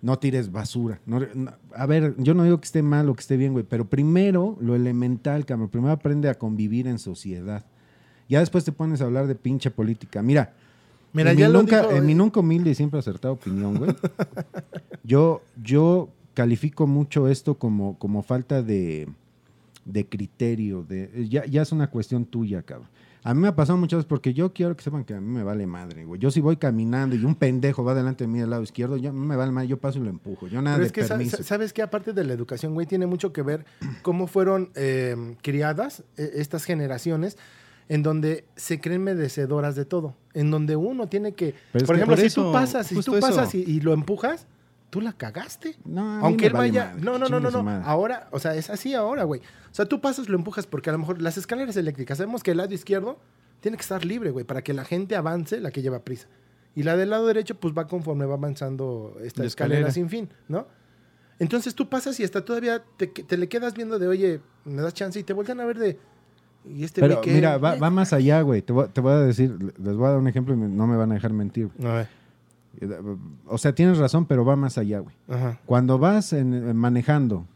No 0.00 0.18
tires 0.18 0.50
basura. 0.50 0.98
No- 1.06 1.20
no- 1.34 1.52
a 1.74 1.86
ver, 1.86 2.14
yo 2.18 2.34
no 2.34 2.42
digo 2.44 2.58
que 2.60 2.64
esté 2.66 2.82
mal 2.82 3.08
o 3.08 3.14
que 3.14 3.20
esté 3.20 3.36
bien, 3.36 3.52
güey, 3.52 3.64
pero 3.68 3.84
primero 3.88 4.56
lo 4.60 4.74
elemental, 4.74 5.44
cabrón. 5.46 5.68
Primero 5.68 5.92
aprende 5.92 6.28
a 6.28 6.34
convivir 6.34 6.86
en 6.88 6.98
sociedad. 6.98 7.64
Ya 8.28 8.40
después 8.40 8.64
te 8.64 8.72
pones 8.72 9.00
a 9.00 9.04
hablar 9.04 9.26
de 9.26 9.34
pinche 9.36 9.70
política. 9.70 10.22
Mira, 10.22 10.54
Mira, 11.12 11.32
en, 11.32 11.38
ya 11.38 11.48
mi 11.48 11.52
nunca, 11.54 11.82
dijo, 11.82 11.92
en 11.92 12.06
mi 12.06 12.14
nunca 12.14 12.40
humilde 12.40 12.70
y 12.70 12.74
siempre 12.74 12.98
acertada 12.98 13.32
opinión, 13.34 13.76
güey. 13.76 13.94
yo, 15.04 15.42
yo 15.62 16.08
califico 16.34 16.86
mucho 16.86 17.28
esto 17.28 17.58
como, 17.58 17.98
como 17.98 18.22
falta 18.22 18.62
de, 18.62 19.08
de 19.84 20.06
criterio. 20.06 20.82
De, 20.82 21.28
ya, 21.28 21.44
ya 21.46 21.62
es 21.62 21.70
una 21.72 21.90
cuestión 21.90 22.24
tuya, 22.24 22.62
cabrón. 22.62 22.88
A 23.24 23.34
mí 23.34 23.40
me 23.40 23.48
ha 23.48 23.54
pasado 23.54 23.78
muchas 23.78 23.98
veces 23.98 24.08
porque 24.08 24.34
yo 24.34 24.52
quiero 24.52 24.76
que 24.76 24.82
sepan 24.82 25.04
que 25.04 25.14
a 25.14 25.20
mí 25.20 25.26
me 25.28 25.44
vale 25.44 25.64
madre, 25.66 26.04
güey. 26.04 26.20
Yo 26.20 26.30
si 26.32 26.40
voy 26.40 26.56
caminando 26.56 27.14
y 27.14 27.24
un 27.24 27.36
pendejo 27.36 27.84
va 27.84 27.94
delante 27.94 28.24
de 28.24 28.28
mí 28.28 28.40
del 28.40 28.50
lado 28.50 28.62
izquierdo, 28.64 28.96
ya 28.96 29.12
me 29.12 29.36
vale 29.36 29.52
madre, 29.52 29.68
yo 29.68 29.78
paso 29.78 30.00
y 30.00 30.02
lo 30.02 30.10
empujo. 30.10 30.48
Yo 30.48 30.60
nada 30.60 30.76
Pero 30.76 30.82
de 30.82 30.86
es 30.86 30.92
que, 30.92 31.04
sa- 31.04 31.16
permiso. 31.16 31.36
sa- 31.36 31.42
¿sabes 31.44 31.72
qué? 31.72 31.82
Aparte 31.82 32.12
de 32.12 32.24
la 32.24 32.32
educación, 32.32 32.74
güey, 32.74 32.86
tiene 32.86 33.06
mucho 33.06 33.32
que 33.32 33.42
ver 33.42 33.64
cómo 34.02 34.26
fueron 34.26 34.70
eh, 34.74 35.36
criadas 35.42 36.02
eh, 36.16 36.32
estas 36.34 36.64
generaciones 36.64 37.38
en 37.88 38.02
donde 38.02 38.44
se 38.56 38.80
creen 38.80 39.04
merecedoras 39.04 39.76
de 39.76 39.84
todo. 39.84 40.16
En 40.34 40.50
donde 40.50 40.74
uno 40.76 41.06
tiene 41.08 41.32
que... 41.32 41.54
Por 41.72 41.82
que 41.86 41.92
ejemplo, 41.92 42.16
por 42.16 42.18
si 42.28 42.34
tú 42.34 42.50
pasas, 42.52 42.86
si 42.86 42.94
tú 43.02 43.20
pasas 43.20 43.54
y 43.54 43.80
lo 43.80 43.92
empujas, 43.92 44.46
tú 44.92 45.00
la 45.00 45.14
cagaste. 45.14 45.74
No, 45.86 46.22
Aunque 46.22 46.48
él 46.48 46.52
vaya... 46.52 46.90
madre, 46.90 47.00
No, 47.00 47.18
no, 47.18 47.26
no, 47.26 47.40
no, 47.40 47.62
no. 47.62 47.70
Ahora, 47.86 48.28
o 48.30 48.38
sea, 48.38 48.54
es 48.56 48.68
así 48.68 48.92
ahora, 48.92 49.24
güey. 49.24 49.40
O 49.40 49.74
sea, 49.74 49.86
tú 49.86 50.02
pasas, 50.02 50.28
lo 50.28 50.36
empujas 50.36 50.66
porque 50.66 50.90
a 50.90 50.92
lo 50.92 50.98
mejor 50.98 51.22
las 51.22 51.38
escaleras 51.38 51.78
eléctricas, 51.78 52.18
sabemos 52.18 52.42
que 52.42 52.50
el 52.50 52.58
lado 52.58 52.74
izquierdo 52.74 53.18
tiene 53.60 53.78
que 53.78 53.80
estar 53.80 54.04
libre, 54.04 54.32
güey, 54.32 54.44
para 54.44 54.60
que 54.60 54.74
la 54.74 54.84
gente 54.84 55.16
avance, 55.16 55.60
la 55.60 55.70
que 55.70 55.80
lleva 55.80 56.00
prisa. 56.00 56.28
Y 56.74 56.82
la 56.82 56.94
del 56.98 57.08
lado 57.08 57.26
derecho, 57.26 57.54
pues 57.54 57.72
va 57.72 57.86
conforme 57.86 58.26
va 58.26 58.34
avanzando 58.34 59.16
esta 59.22 59.44
escalera. 59.44 59.88
escalera. 59.88 59.90
sin 59.92 60.10
fin, 60.10 60.28
¿no? 60.46 60.66
Entonces 61.38 61.74
tú 61.74 61.88
pasas 61.88 62.20
y 62.20 62.24
hasta 62.24 62.44
todavía 62.44 62.84
te, 62.98 63.06
te 63.06 63.38
le 63.38 63.48
quedas 63.48 63.72
viendo 63.72 63.98
de, 63.98 64.08
oye, 64.08 64.40
me 64.66 64.82
das 64.82 64.92
chance 64.92 65.18
y 65.18 65.22
te 65.22 65.32
vuelven 65.32 65.58
a 65.60 65.64
ver 65.64 65.78
de. 65.78 65.98
¿Y 66.68 66.84
este 66.84 67.00
Pero 67.00 67.14
güey 67.14 67.24
qué? 67.24 67.32
mira, 67.32 67.56
va, 67.56 67.76
va 67.76 67.88
más 67.88 68.12
allá, 68.12 68.42
güey. 68.42 68.60
Te 68.60 68.74
voy, 68.74 68.88
te 68.88 69.00
voy 69.00 69.12
a 69.12 69.20
decir, 69.20 69.56
les 69.82 69.96
voy 69.96 70.06
a 70.06 70.10
dar 70.10 70.18
un 70.18 70.28
ejemplo 70.28 70.52
y 70.52 70.58
no 70.58 70.86
me 70.86 70.96
van 70.96 71.12
a 71.12 71.14
dejar 71.14 71.32
mentir. 71.32 71.70
A 71.82 71.94
ver. 71.94 72.21
O 73.46 73.58
sea, 73.58 73.74
tienes 73.74 73.98
razón, 73.98 74.26
pero 74.26 74.44
va 74.44 74.56
más 74.56 74.78
allá, 74.78 75.00
güey. 75.00 75.14
Ajá. 75.28 75.60
Cuando 75.66 75.98
vas 75.98 76.32
en- 76.32 76.74
manejando 76.76 77.46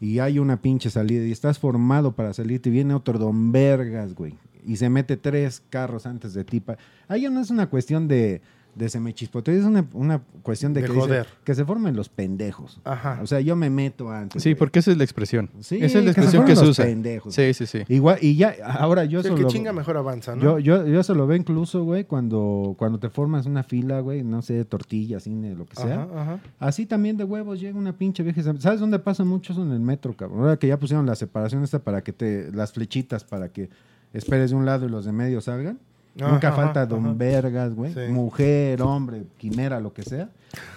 y 0.00 0.18
hay 0.18 0.38
una 0.38 0.60
pinche 0.60 0.90
salida 0.90 1.24
y 1.24 1.32
estás 1.32 1.58
formado 1.58 2.12
para 2.12 2.32
salir, 2.32 2.60
te 2.60 2.70
viene 2.70 2.94
otro 2.94 3.18
don 3.18 3.52
vergas, 3.52 4.14
güey. 4.14 4.34
Y 4.66 4.76
se 4.76 4.88
mete 4.90 5.16
tres 5.16 5.62
carros 5.70 6.06
antes 6.06 6.34
de 6.34 6.44
ti. 6.44 6.62
Ahí 7.08 7.22
ya 7.22 7.30
no 7.30 7.40
es 7.40 7.50
una 7.50 7.68
cuestión 7.68 8.08
de, 8.08 8.40
de 8.74 8.88
se 8.88 9.00
me 9.00 9.14
es 9.58 9.64
una, 9.64 9.86
una 9.92 10.20
cuestión 10.42 10.72
de, 10.74 10.80
De 10.82 10.86
que, 10.88 10.92
dice- 10.92 11.06
joder. 11.06 11.26
que 11.44 11.54
se 11.54 11.64
formen 11.64 11.94
los 11.96 12.08
pendejos. 12.08 12.80
Ajá. 12.84 13.20
O 13.22 13.26
sea, 13.26 13.40
yo 13.40 13.56
me 13.56 13.70
meto 13.70 14.10
antes. 14.10 14.42
Sí, 14.42 14.54
porque 14.54 14.80
esa 14.80 14.90
es 14.90 14.96
la 14.98 15.04
expresión. 15.04 15.50
Sí, 15.60 15.76
esa 15.80 15.98
es 16.00 16.04
la 16.04 16.10
que 16.12 16.14
se 16.14 16.20
expresión 16.20 16.44
que 16.44 16.54
se 16.56 16.60
los 16.62 16.70
usa. 16.70 16.84
pendejos. 16.84 17.34
Sí, 17.34 17.54
sí, 17.54 17.66
sí. 17.66 17.82
Igual, 17.88 18.18
y 18.20 18.36
ya, 18.36 18.54
ahora 18.78 19.04
yo 19.04 19.20
Sí, 19.22 19.28
el 19.28 19.32
eso 19.32 19.36
que 19.36 19.42
lo- 19.42 19.48
chinga 19.48 19.72
mejor 19.72 19.96
avanza, 19.96 20.34
¿no? 20.34 20.42
yo, 20.42 20.58
yo, 20.58 20.86
yo 20.86 21.00
eso 21.00 21.14
lo 21.14 21.26
veo 21.26 21.36
incluso, 21.36 21.84
güey, 21.84 22.04
cuando, 22.04 22.74
cuando 22.78 22.98
te 22.98 23.08
formas 23.10 23.46
una 23.46 23.62
fila, 23.62 24.00
güey, 24.00 24.22
no 24.22 24.42
sé, 24.42 24.64
tortilla, 24.64 25.20
cine, 25.20 25.54
lo 25.54 25.66
que 25.66 25.76
sea. 25.76 26.02
Ajá, 26.02 26.20
ajá. 26.22 26.38
Así 26.58 26.86
también 26.86 27.16
de 27.16 27.24
huevos 27.24 27.60
llega 27.60 27.78
una 27.78 27.96
pinche 27.96 28.22
vieja. 28.22 28.42
¿Sabes 28.58 28.80
dónde 28.80 28.98
pasa 28.98 29.24
mucho 29.24 29.52
eso 29.52 29.62
en 29.62 29.72
el 29.72 29.80
metro, 29.80 30.16
cabrón? 30.16 30.40
Ahora 30.40 30.56
que 30.56 30.66
ya 30.68 30.78
pusieron 30.78 31.06
la 31.06 31.14
separación 31.14 31.62
esta 31.62 31.78
para 31.78 32.02
que 32.02 32.12
te... 32.12 32.50
Las 32.52 32.72
flechitas 32.72 33.24
para 33.24 33.48
que 33.50 33.70
esperes 34.12 34.50
de 34.50 34.56
un 34.56 34.64
lado 34.66 34.86
y 34.86 34.88
los 34.88 35.04
de 35.04 35.12
medio 35.12 35.40
salgan. 35.40 35.78
Nunca 36.16 36.48
Ajá, 36.48 36.56
falta 36.56 36.86
don 36.86 37.04
ajá. 37.06 37.14
vergas, 37.16 37.74
güey. 37.74 37.92
Sí. 37.92 38.12
Mujer, 38.12 38.80
hombre, 38.82 39.24
quimera, 39.36 39.80
lo 39.80 39.92
que 39.92 40.02
sea. 40.02 40.30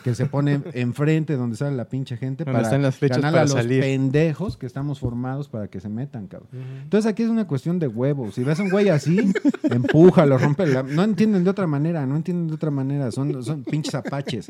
Que 0.04 0.16
se 0.16 0.26
pone 0.26 0.62
enfrente 0.74 1.36
donde 1.36 1.56
sale 1.56 1.76
la 1.76 1.86
pinche 1.86 2.18
gente 2.18 2.44
Donde 2.44 2.58
para 2.58 2.68
están 2.68 2.82
las 2.82 3.00
ganar 3.00 3.32
para 3.32 3.42
a 3.42 3.46
los 3.46 3.54
salir. 3.54 3.82
pendejos 3.82 4.58
que 4.58 4.66
estamos 4.66 5.00
formados 5.00 5.48
para 5.48 5.68
que 5.68 5.80
se 5.80 5.90
metan, 5.90 6.26
cabrón. 6.26 6.50
Entonces 6.82 7.08
aquí 7.12 7.22
es 7.22 7.30
una 7.30 7.46
cuestión 7.46 7.78
de 7.78 7.88
huevos. 7.88 8.34
Si 8.34 8.44
ves 8.44 8.60
a 8.60 8.64
un 8.64 8.70
güey 8.70 8.90
así, 8.90 9.32
empújalo, 9.64 10.40
rompe 10.40 10.66
la... 10.66 10.82
No 10.82 11.04
entienden 11.04 11.44
de 11.44 11.52
otra 11.52 11.68
manera, 11.68 12.06
no 12.08 12.16
entienden 12.16 12.48
de 12.48 12.56
otra 12.56 12.72
manera. 12.72 13.12
Son, 13.12 13.44
son 13.44 13.64
pinches 13.64 13.94
apaches. 13.94 14.48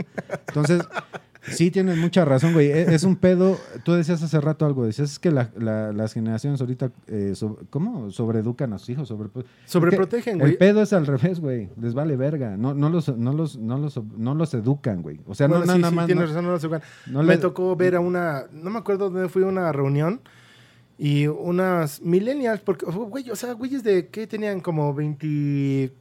Entonces, 0.47 0.81
sí 1.51 1.71
tienes 1.71 1.97
mucha 1.97 2.25
razón, 2.25 2.53
güey. 2.53 2.67
E- 2.71 2.93
Es, 2.95 3.03
un 3.03 3.15
pedo... 3.15 3.57
Tú 3.83 3.93
decías 3.93 4.21
hace 4.23 4.39
rato 4.41 4.65
algo. 4.65 4.85
Decías 4.85 5.11
es 5.11 5.19
que 5.19 5.31
la- 5.31 5.49
la- 5.57 5.91
las 5.93 6.13
generaciones 6.13 6.59
ahorita... 6.61 6.91
eh, 7.07 7.33
¿Cómo? 7.69 8.11
Sobreeducan 8.11 8.73
a 8.73 8.77
sus 8.79 8.89
hijos. 8.89 9.07
Sobre, 9.07 9.29
Sobreprotegen, 9.65 10.35
el 10.35 10.39
güey. 10.39 10.57
pedo 10.57 10.81
es 10.81 10.93
al 10.93 11.05
revés, 11.07 11.39
güey. 11.39 11.69
Les 11.81 11.93
vale 11.93 12.15
verga. 12.15 12.57
No, 12.57 12.73
no, 12.73 12.89
los, 12.89 13.09
no, 13.17 13.33
los, 13.33 13.57
no, 13.57 13.77
los, 13.77 13.99
no 14.17 14.35
los 14.35 14.53
educan, 14.53 15.01
güey. 15.01 15.19
O 15.27 15.35
sea, 15.35 15.47
Bueno, 15.47 15.65
no 15.65 15.73
sí, 15.73 15.79
nada 15.79 15.89
sí, 15.91 15.95
más... 15.95 16.05
tienes 16.05 16.21
no- 16.23 16.27
razón, 16.29 16.45
no 16.45 16.51
lo 16.51 16.59
sé, 16.59 16.67
güey. 16.67 16.81
no 17.07 17.23
Me 17.23 17.35
le- 17.35 17.41
tocó 17.41 17.75
ver 17.75 17.95
a 17.95 17.99
una, 17.99 18.45
no 18.51 18.69
me 18.69 18.79
acuerdo 18.79 19.09
dónde 19.09 19.29
fui 19.29 19.43
a 19.43 19.47
una 19.47 19.71
reunión 19.71 20.21
y 20.99 21.27
unas 21.27 22.01
millennials, 22.01 22.61
porque, 22.61 22.85
güey, 22.85 23.29
o 23.29 23.35
sea, 23.35 23.53
güeyes 23.53 23.83
de 23.83 24.07
que 24.07 24.25
tenían 24.25 24.61
como 24.61 24.93
20, 24.95 25.91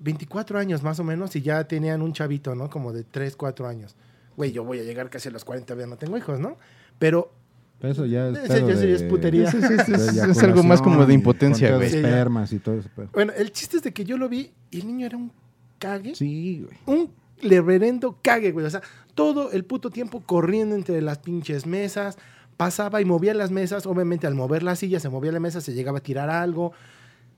24 0.00 0.58
años 0.58 0.82
más 0.82 0.98
o 1.00 1.04
menos 1.04 1.34
y 1.36 1.42
ya 1.42 1.64
tenían 1.66 2.02
un 2.02 2.12
chavito, 2.12 2.54
¿no? 2.54 2.68
Como 2.68 2.92
de 2.92 3.04
3, 3.04 3.36
4 3.36 3.66
años. 3.66 3.96
Güey, 4.36 4.52
yo 4.52 4.64
voy 4.64 4.78
a 4.80 4.82
llegar 4.82 5.08
casi 5.10 5.28
a 5.28 5.32
los 5.32 5.44
40, 5.44 5.74
ya 5.76 5.86
no 5.86 5.96
tengo 5.96 6.16
hijos, 6.18 6.38
¿no? 6.40 6.56
Pero 6.98 7.32
Pero 7.80 7.92
eso 7.92 8.06
ya 8.06 8.28
es, 8.28 8.38
pedo 8.38 8.68
ya 8.70 8.74
es 8.94 9.02
putería. 9.04 9.50
Sí, 9.50 9.58
sí, 9.60 9.74
sí, 9.84 9.92
de 9.92 10.30
es- 10.30 10.42
algo 10.42 10.62
más 10.62 10.80
como 10.82 11.04
de 11.06 11.14
impotencia, 11.14 11.74
güey. 11.76 11.86
espermas 11.88 12.52
y 12.52 12.58
todo 12.58 12.78
eso. 12.78 12.88
pero- 12.94 13.08
bueno, 13.12 13.32
el 13.36 13.50
chiste 13.52 13.78
es 13.78 13.82
de 13.82 13.92
que 13.92 14.04
yo 14.04 14.16
lo 14.18 14.28
vi 14.28 14.50
y 14.70 14.80
el 14.80 14.86
niño 14.86 15.06
era 15.06 15.16
un 15.16 15.32
cague. 15.78 16.14
Sí, 16.14 16.64
güey. 16.86 16.98
Un 17.00 17.10
reverendo 17.42 18.18
cague, 18.22 18.52
güey. 18.52 18.64
O 18.66 18.70
sea, 18.70 18.82
todo 19.14 19.50
el 19.52 19.64
puto 19.64 19.90
tiempo 19.90 20.22
corriendo 20.24 20.74
entre 20.74 21.00
las 21.02 21.18
pinches 21.18 21.66
mesas. 21.66 22.16
Pasaba 22.56 23.00
y 23.02 23.04
movía 23.04 23.34
las 23.34 23.50
mesas. 23.50 23.84
Obviamente, 23.86 24.26
al 24.26 24.34
mover 24.34 24.62
la 24.62 24.76
silla, 24.76 24.98
se 25.00 25.08
movía 25.10 25.32
la 25.32 25.40
mesa, 25.40 25.60
se 25.60 25.74
llegaba 25.74 25.98
a 25.98 26.02
tirar 26.02 26.30
algo. 26.30 26.72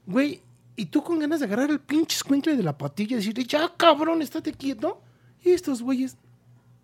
Güey, 0.06 0.40
y 0.76 0.86
tú 0.86 1.02
con 1.02 1.18
ganas 1.18 1.40
de 1.40 1.46
agarrar 1.46 1.70
el 1.70 1.80
pinche 1.80 2.16
escuincle 2.16 2.56
de 2.56 2.62
la 2.62 2.78
patilla 2.78 3.14
y 3.14 3.16
decirle, 3.16 3.44
ya 3.44 3.72
cabrón, 3.76 4.22
estate 4.22 4.52
quieto. 4.52 5.00
Y 5.44 5.50
estos 5.50 5.82
güeyes, 5.82 6.16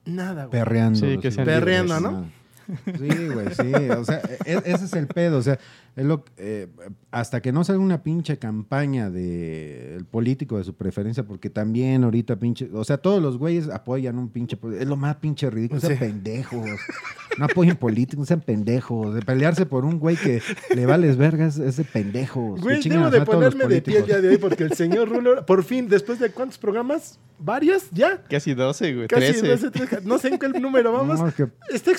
nada, 0.05 0.47
güey. 0.47 0.61
Perreando. 0.61 0.99
Sí, 0.99 1.19
que 1.19 1.31
Perreando, 1.31 2.01
¿no? 2.01 2.44
Sí, 2.87 3.29
güey, 3.33 3.47
sí. 3.55 3.73
O 3.91 4.05
sea, 4.05 4.21
e- 4.45 4.63
ese 4.65 4.85
es 4.85 4.93
el 4.95 5.07
pedo. 5.07 5.39
O 5.39 5.43
sea, 5.43 5.59
es 5.97 6.05
lo, 6.05 6.25
eh, 6.37 6.69
hasta 7.11 7.41
que 7.41 7.53
no 7.53 7.63
salga 7.65 7.81
una 7.83 8.03
pinche 8.03 8.39
campaña 8.39 9.11
de 9.11 9.97
el 9.97 10.05
político 10.05 10.59
de 10.59 10.65
su 10.65 10.75
preferencia, 10.75 11.25
porque 11.25 11.51
también 11.51 12.05
ahorita 12.05 12.37
pinche. 12.37 12.69
O 12.73 12.85
sea, 12.85 12.99
todos 12.99 13.23
los 13.23 13.39
güeyes 13.39 13.69
apoyan 13.69 14.19
un 14.19 14.29
pinche. 14.29 14.59
Es 14.79 14.87
lo 14.89 14.97
más 14.97 15.17
pinche 15.17 15.49
ridículo. 15.51 15.81
Sean 15.81 15.93
Sí. 15.95 15.99
pendejos. 15.99 16.69
No 17.39 17.45
apoyen 17.47 17.77
políticos, 17.77 18.29
sean 18.29 18.41
pendejos. 18.41 19.15
De 19.15 19.23
pelearse 19.23 19.67
por 19.67 19.85
un 19.85 19.99
güey 19.99 20.17
que 20.17 20.41
le 20.75 20.87
vales 20.87 21.17
vergas 21.17 21.59
es 21.59 21.77
de 21.77 21.85
pendejos. 21.85 22.61
Güey, 22.61 22.83
debo 22.83 23.11
de 23.11 23.21
ponerme 23.23 23.67
de 23.67 23.83
pie 23.83 24.03
día 24.03 24.21
de 24.21 24.29
hoy 24.29 24.37
porque 24.39 24.65
el 24.65 24.73
señor 24.75 25.09
Rulo, 25.09 25.45
por 25.47 25.65
fin, 25.65 25.89
después 25.89 26.19
de 26.19 26.31
cuántos 26.31 26.59
programas, 26.59 27.19
varios, 27.39 27.91
ya, 27.91 28.23
Casi 28.31 28.55
12, 28.55 28.95
güey. 28.95 29.09
casi 29.09 29.33
13. 29.33 29.49
12, 29.49 29.71
13, 29.71 29.99
no 30.05 30.19
sé 30.19 30.29
en 30.29 30.39
qué 30.39 30.49
número 30.49 30.93
vamos, 30.93 31.19
No, 31.21 31.29
es 31.29 31.35
que- 31.35 31.49
está 31.71 31.91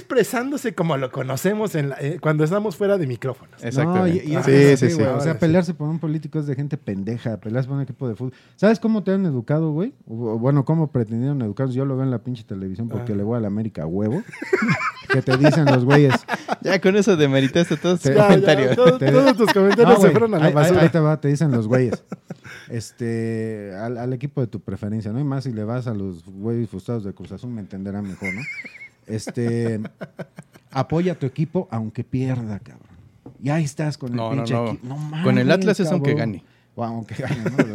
expresándose 0.56 0.76
como 0.76 0.98
lo 0.98 1.12
conocemos 1.12 1.76
en 1.76 1.90
la- 1.90 1.98
eh, 2.00 2.18
cuando 2.22 2.44
estamos 2.44 2.76
fuera 2.76 2.98
de 2.98 3.08
micrófonos. 3.08 3.64
Exactamente. 3.64 4.10
No, 4.10 4.24
y- 4.24 4.32
y 4.34 4.36
es 4.36 4.46
sí, 4.46 4.52
sí, 4.52 4.72
así, 4.74 4.90
sí. 4.90 4.96
güey, 4.96 5.08
O 5.08 5.22
sea, 5.22 5.34
Sí. 5.34 5.40
pelearse 5.40 5.74
por 5.74 5.90
un 5.90 6.00
político 6.00 6.40
es 6.40 6.48
de 6.48 6.56
gente 6.56 6.78
pendeja. 6.78 7.38
Pelearse 7.38 7.68
por 7.68 7.78
un 7.78 7.84
equipo 7.84 8.08
de 8.08 8.16
fútbol. 8.16 8.34
¿Sabes 8.56 8.80
cómo 8.80 9.04
te 9.04 9.12
han 9.12 9.26
educado, 9.26 9.72
güey? 9.72 9.94
O, 10.08 10.38
bueno, 10.40 10.66
cómo 10.66 10.92
pretendieron 10.92 11.42
educarnos. 11.42 11.76
Yo 11.76 11.86
lo 11.86 11.96
veo 11.96 12.06
en 12.06 12.12
la 12.12 12.20
pinche 12.20 12.44
televisión 12.44 12.88
porque 12.90 13.14
Ah. 13.14 13.16
le 13.16 13.24
voy 13.24 13.38
a 13.38 13.42
la 13.42 13.48
América 13.48 13.84
a 13.84 13.88
huevo. 13.88 14.24
que 15.10 15.22
te 15.22 15.38
dicen 15.38 15.66
los 15.66 15.86
güeyes. 15.86 16.14
Ya 16.62 16.82
con 16.82 16.96
eso 16.96 17.16
demeritaste 17.16 17.78
todos 17.78 18.02
tus 18.02 18.12
comentarios. 18.12 18.76
Te- 18.98 19.12
todos 19.12 19.38
tus 19.38 19.54
comentarios 19.54 19.96
No, 20.00 20.02
se 20.02 20.12
fueron 20.12 20.34
a 20.36 20.40
la 20.40 20.46
ahí- 20.48 20.54
basura. 20.54 20.82
ahí 20.82 20.90
te 20.90 21.00
va, 21.00 21.20
te 21.22 21.28
dicen 21.30 21.52
los 21.52 21.68
güeyes. 21.68 22.04
Este, 22.70 23.74
al, 23.76 23.98
al 23.98 24.12
equipo 24.14 24.42
de 24.42 24.48
tu 24.48 24.60
preferencia, 24.60 25.12
¿no? 25.12 25.20
Y 25.20 25.24
más 25.24 25.44
si 25.44 25.52
le 25.54 25.64
vas 25.64 25.86
a 25.88 25.94
los 25.94 26.26
güeyes 26.26 26.68
frustrados 26.70 27.04
de 27.04 27.14
Cruz 27.14 27.32
Azul, 27.32 27.52
me 27.52 27.62
entenderán 27.62 28.08
mejor, 28.08 28.34
¿no? 28.34 28.42
Este, 29.08 29.80
apoya 30.72 31.14
a 31.14 31.16
tu 31.16 31.26
equipo 31.26 31.68
aunque 31.72 32.04
pierda, 32.04 32.60
cabrón. 32.60 32.88
Y 33.42 33.50
ahí 33.50 33.64
estás 33.64 33.98
con 33.98 34.12
el 34.12 34.16
No, 34.18 34.32
pinche 34.32 34.54
no. 34.54 34.68
equipo. 34.68 34.88
No 34.88 35.24
Con 35.24 35.38
el 35.38 35.52
Atlas 35.52 35.80
es 35.80 35.92
aunque 35.92 36.14
gane. 36.14 36.44
O 36.76 36.84
aunque 36.84 37.16
gane, 37.16 37.38
¿no? 37.44 37.74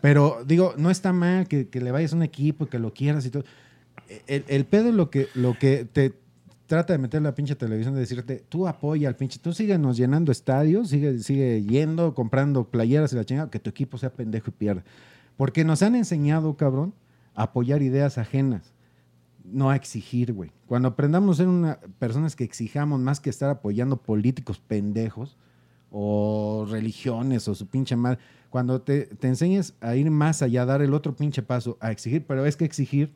Pero 0.00 0.42
digo, 0.46 0.74
no 0.76 0.90
está 0.90 1.12
mal 1.12 1.48
que, 1.48 1.68
que 1.68 1.80
le 1.80 1.90
vayas 1.90 2.12
a 2.12 2.16
un 2.16 2.22
equipo 2.22 2.64
y 2.64 2.68
que 2.68 2.78
lo 2.78 2.92
quieras 2.92 3.24
y 3.26 3.30
todo. 3.30 3.44
El, 4.26 4.44
el 4.48 4.64
pedo 4.66 4.90
es 4.90 4.94
lo 4.94 5.10
que, 5.10 5.28
lo 5.34 5.58
que 5.58 5.84
te 5.84 6.14
trata 6.66 6.92
de 6.92 6.98
meter 6.98 7.22
la 7.22 7.34
pinche 7.34 7.54
televisión 7.56 7.94
de 7.94 8.00
decirte, 8.00 8.44
tú 8.48 8.66
apoya 8.68 9.08
al 9.08 9.16
pinche, 9.16 9.38
tú 9.40 9.52
síguenos 9.52 9.96
llenando 9.96 10.30
estadios, 10.32 10.88
sigue, 10.90 11.18
sigue 11.20 11.62
yendo, 11.62 12.14
comprando 12.14 12.64
playeras 12.64 13.12
y 13.12 13.16
la 13.16 13.24
chingada, 13.24 13.50
que 13.50 13.58
tu 13.58 13.70
equipo 13.70 13.98
sea 13.98 14.10
pendejo 14.10 14.50
y 14.50 14.52
pierda. 14.52 14.84
Porque 15.36 15.64
nos 15.64 15.82
han 15.82 15.94
enseñado, 15.94 16.56
cabrón, 16.56 16.92
a 17.34 17.44
apoyar 17.44 17.82
ideas 17.82 18.18
ajenas, 18.18 18.72
no 19.52 19.70
a 19.70 19.76
exigir, 19.76 20.32
güey. 20.32 20.50
Cuando 20.66 20.88
aprendamos 20.88 21.36
a 21.36 21.38
ser 21.38 21.48
una, 21.48 21.78
personas 21.98 22.36
que 22.36 22.44
exijamos 22.44 23.00
más 23.00 23.20
que 23.20 23.30
estar 23.30 23.50
apoyando 23.50 23.96
políticos 23.96 24.60
pendejos 24.66 25.36
o 25.90 26.66
religiones 26.68 27.48
o 27.48 27.54
su 27.54 27.66
pinche 27.66 27.96
madre, 27.96 28.18
cuando 28.50 28.80
te, 28.80 29.06
te 29.06 29.28
enseñes 29.28 29.74
a 29.80 29.96
ir 29.96 30.10
más 30.10 30.42
allá, 30.42 30.62
a 30.62 30.66
dar 30.66 30.82
el 30.82 30.94
otro 30.94 31.14
pinche 31.14 31.42
paso, 31.42 31.76
a 31.80 31.90
exigir, 31.90 32.24
pero 32.26 32.46
es 32.46 32.56
que 32.56 32.64
exigir 32.64 33.12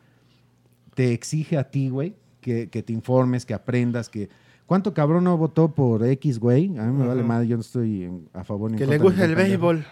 te 0.94 1.12
exige 1.12 1.56
a 1.56 1.70
ti, 1.70 1.88
güey, 1.88 2.14
que, 2.40 2.68
que 2.68 2.82
te 2.82 2.92
informes, 2.92 3.46
que 3.46 3.54
aprendas, 3.54 4.08
que... 4.08 4.28
¿Cuánto 4.66 4.94
cabrón 4.94 5.24
no 5.24 5.36
votó 5.36 5.74
por 5.74 6.06
X, 6.06 6.38
güey? 6.38 6.78
A 6.78 6.84
mí 6.84 6.96
me 6.96 7.04
vale 7.04 7.24
madre, 7.24 7.48
yo 7.48 7.56
no 7.56 7.62
estoy 7.62 8.08
a 8.32 8.44
favor 8.44 8.70
ni 8.70 8.78
Que 8.78 8.86
le 8.86 9.00
ni 9.00 9.20
el 9.20 9.34
béisbol. 9.34 9.84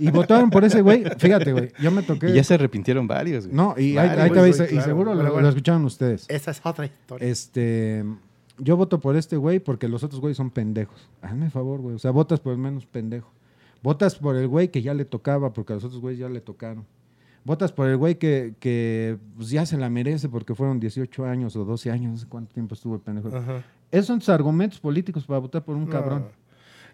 Y 0.00 0.10
votaron 0.10 0.50
por 0.50 0.64
ese 0.64 0.80
güey. 0.82 1.04
Fíjate, 1.18 1.52
güey, 1.52 1.70
yo 1.80 1.90
me 1.90 2.02
toqué... 2.02 2.30
Y 2.30 2.34
ya 2.34 2.44
se 2.44 2.54
arrepintieron 2.54 3.06
varios, 3.06 3.46
güey. 3.46 3.56
No, 3.56 3.74
y 3.76 3.96
ahí, 3.96 4.08
Varios. 4.08 4.18
ahí 4.18 4.30
te 4.30 4.40
va, 4.40 4.48
y, 4.48 4.80
seguro 4.82 5.14
lo, 5.14 5.22
bueno. 5.22 5.40
lo 5.40 5.48
escucharon 5.48 5.84
ustedes. 5.84 6.26
Esa 6.28 6.50
es 6.50 6.60
otra 6.64 6.86
historia. 6.86 7.28
Este, 7.28 8.04
yo 8.58 8.76
voto 8.76 9.00
por 9.00 9.16
este 9.16 9.36
güey 9.36 9.58
porque 9.60 9.88
los 9.88 10.02
otros 10.02 10.20
güeyes 10.20 10.36
son 10.36 10.50
pendejos. 10.50 11.08
Hazme 11.20 11.50
favor, 11.50 11.80
güey. 11.80 11.94
O 11.96 11.98
sea, 11.98 12.10
votas 12.10 12.40
por 12.40 12.52
el 12.52 12.58
menos 12.58 12.86
pendejo. 12.86 13.30
Votas 13.82 14.14
por 14.16 14.36
el 14.36 14.46
güey 14.48 14.68
que 14.70 14.82
ya 14.82 14.94
le 14.94 15.04
tocaba 15.04 15.52
porque 15.52 15.72
a 15.72 15.76
los 15.76 15.84
otros 15.84 16.00
güeyes 16.00 16.20
ya 16.20 16.28
le 16.28 16.40
tocaron. 16.40 16.84
Votas 17.44 17.72
por 17.72 17.88
el 17.88 17.96
güey 17.96 18.14
que, 18.16 18.54
que 18.60 19.18
pues, 19.36 19.50
ya 19.50 19.66
se 19.66 19.76
la 19.76 19.90
merece 19.90 20.28
porque 20.28 20.54
fueron 20.54 20.78
18 20.78 21.24
años 21.24 21.56
o 21.56 21.64
12 21.64 21.90
años, 21.90 22.12
no 22.12 22.16
sé 22.16 22.26
cuánto 22.28 22.54
tiempo 22.54 22.74
estuvo 22.74 22.94
el 22.94 23.00
pendejo. 23.00 23.36
Ajá. 23.36 23.64
Esos 23.90 24.06
son 24.06 24.20
tus 24.20 24.28
argumentos 24.28 24.78
políticos 24.78 25.24
para 25.26 25.40
votar 25.40 25.64
por 25.64 25.74
un 25.74 25.84
No. 25.86 25.90
cabrón. 25.90 26.26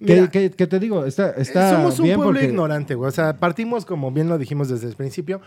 Mira, 0.00 0.28
Que, 0.28 0.50
que- 0.50 0.56
que 0.56 0.66
te 0.66 0.78
digo, 0.78 1.04
está, 1.04 1.30
está 1.30 1.70
somos 1.72 1.98
un 1.98 2.04
bien 2.04 2.16
pueblo 2.16 2.34
porque... 2.34 2.46
ignorante, 2.48 2.94
güey. 2.94 3.08
O 3.08 3.12
sea, 3.12 3.36
partimos, 3.36 3.84
como 3.84 4.10
bien 4.12 4.28
lo 4.28 4.38
dijimos 4.38 4.68
desde 4.68 4.86
el 4.88 4.94
principio, 4.94 5.40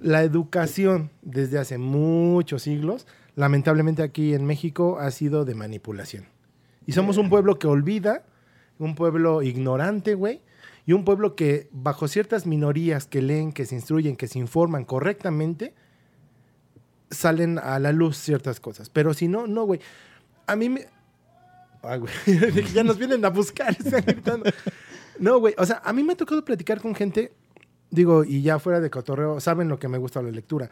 la 0.00 0.22
educación 0.22 1.10
desde 1.22 1.58
hace 1.58 1.78
muchos 1.78 2.62
siglos, 2.62 3.06
lamentablemente 3.34 4.02
aquí 4.02 4.34
en 4.34 4.44
México, 4.46 4.98
ha 5.00 5.10
sido 5.10 5.44
de 5.44 5.54
manipulación. 5.54 6.24
Y 6.86 6.92
somos 6.92 7.16
un 7.16 7.28
pueblo 7.28 7.58
que 7.58 7.66
olvida, 7.66 8.24
un 8.78 8.94
pueblo 8.94 9.42
ignorante, 9.42 10.14
güey, 10.14 10.40
y 10.86 10.92
un 10.92 11.04
pueblo 11.04 11.34
que 11.34 11.68
bajo 11.72 12.08
ciertas 12.08 12.46
minorías 12.46 13.06
que 13.06 13.20
leen, 13.20 13.52
que 13.52 13.66
se 13.66 13.74
instruyen, 13.74 14.16
que 14.16 14.26
se 14.28 14.38
informan 14.38 14.84
correctamente, 14.84 15.74
salen 17.10 17.58
a 17.58 17.78
la 17.78 17.92
luz 17.92 18.16
ciertas 18.16 18.60
cosas. 18.60 18.88
Pero 18.90 19.14
si 19.14 19.28
no, 19.28 19.46
no, 19.46 19.64
güey. 19.64 19.80
A 20.46 20.56
mí 20.56 20.74
güey. 21.82 22.12
ya 22.74 22.84
nos 22.84 22.98
vienen 22.98 23.24
a 23.24 23.30
buscar, 23.30 23.70
están 23.78 24.04
gritando. 24.04 24.50
No, 25.18 25.38
güey. 25.38 25.54
O 25.58 25.66
sea, 25.66 25.82
a 25.84 25.92
mí 25.92 26.02
me 26.02 26.12
ha 26.12 26.16
tocado 26.16 26.44
platicar 26.44 26.80
con 26.80 26.94
gente, 26.94 27.32
digo, 27.90 28.24
y 28.24 28.42
ya 28.42 28.58
fuera 28.58 28.80
de 28.80 28.90
cotorreo, 28.90 29.40
saben 29.40 29.68
lo 29.68 29.78
que 29.78 29.88
me 29.88 29.98
gusta 29.98 30.22
la 30.22 30.30
lectura. 30.30 30.70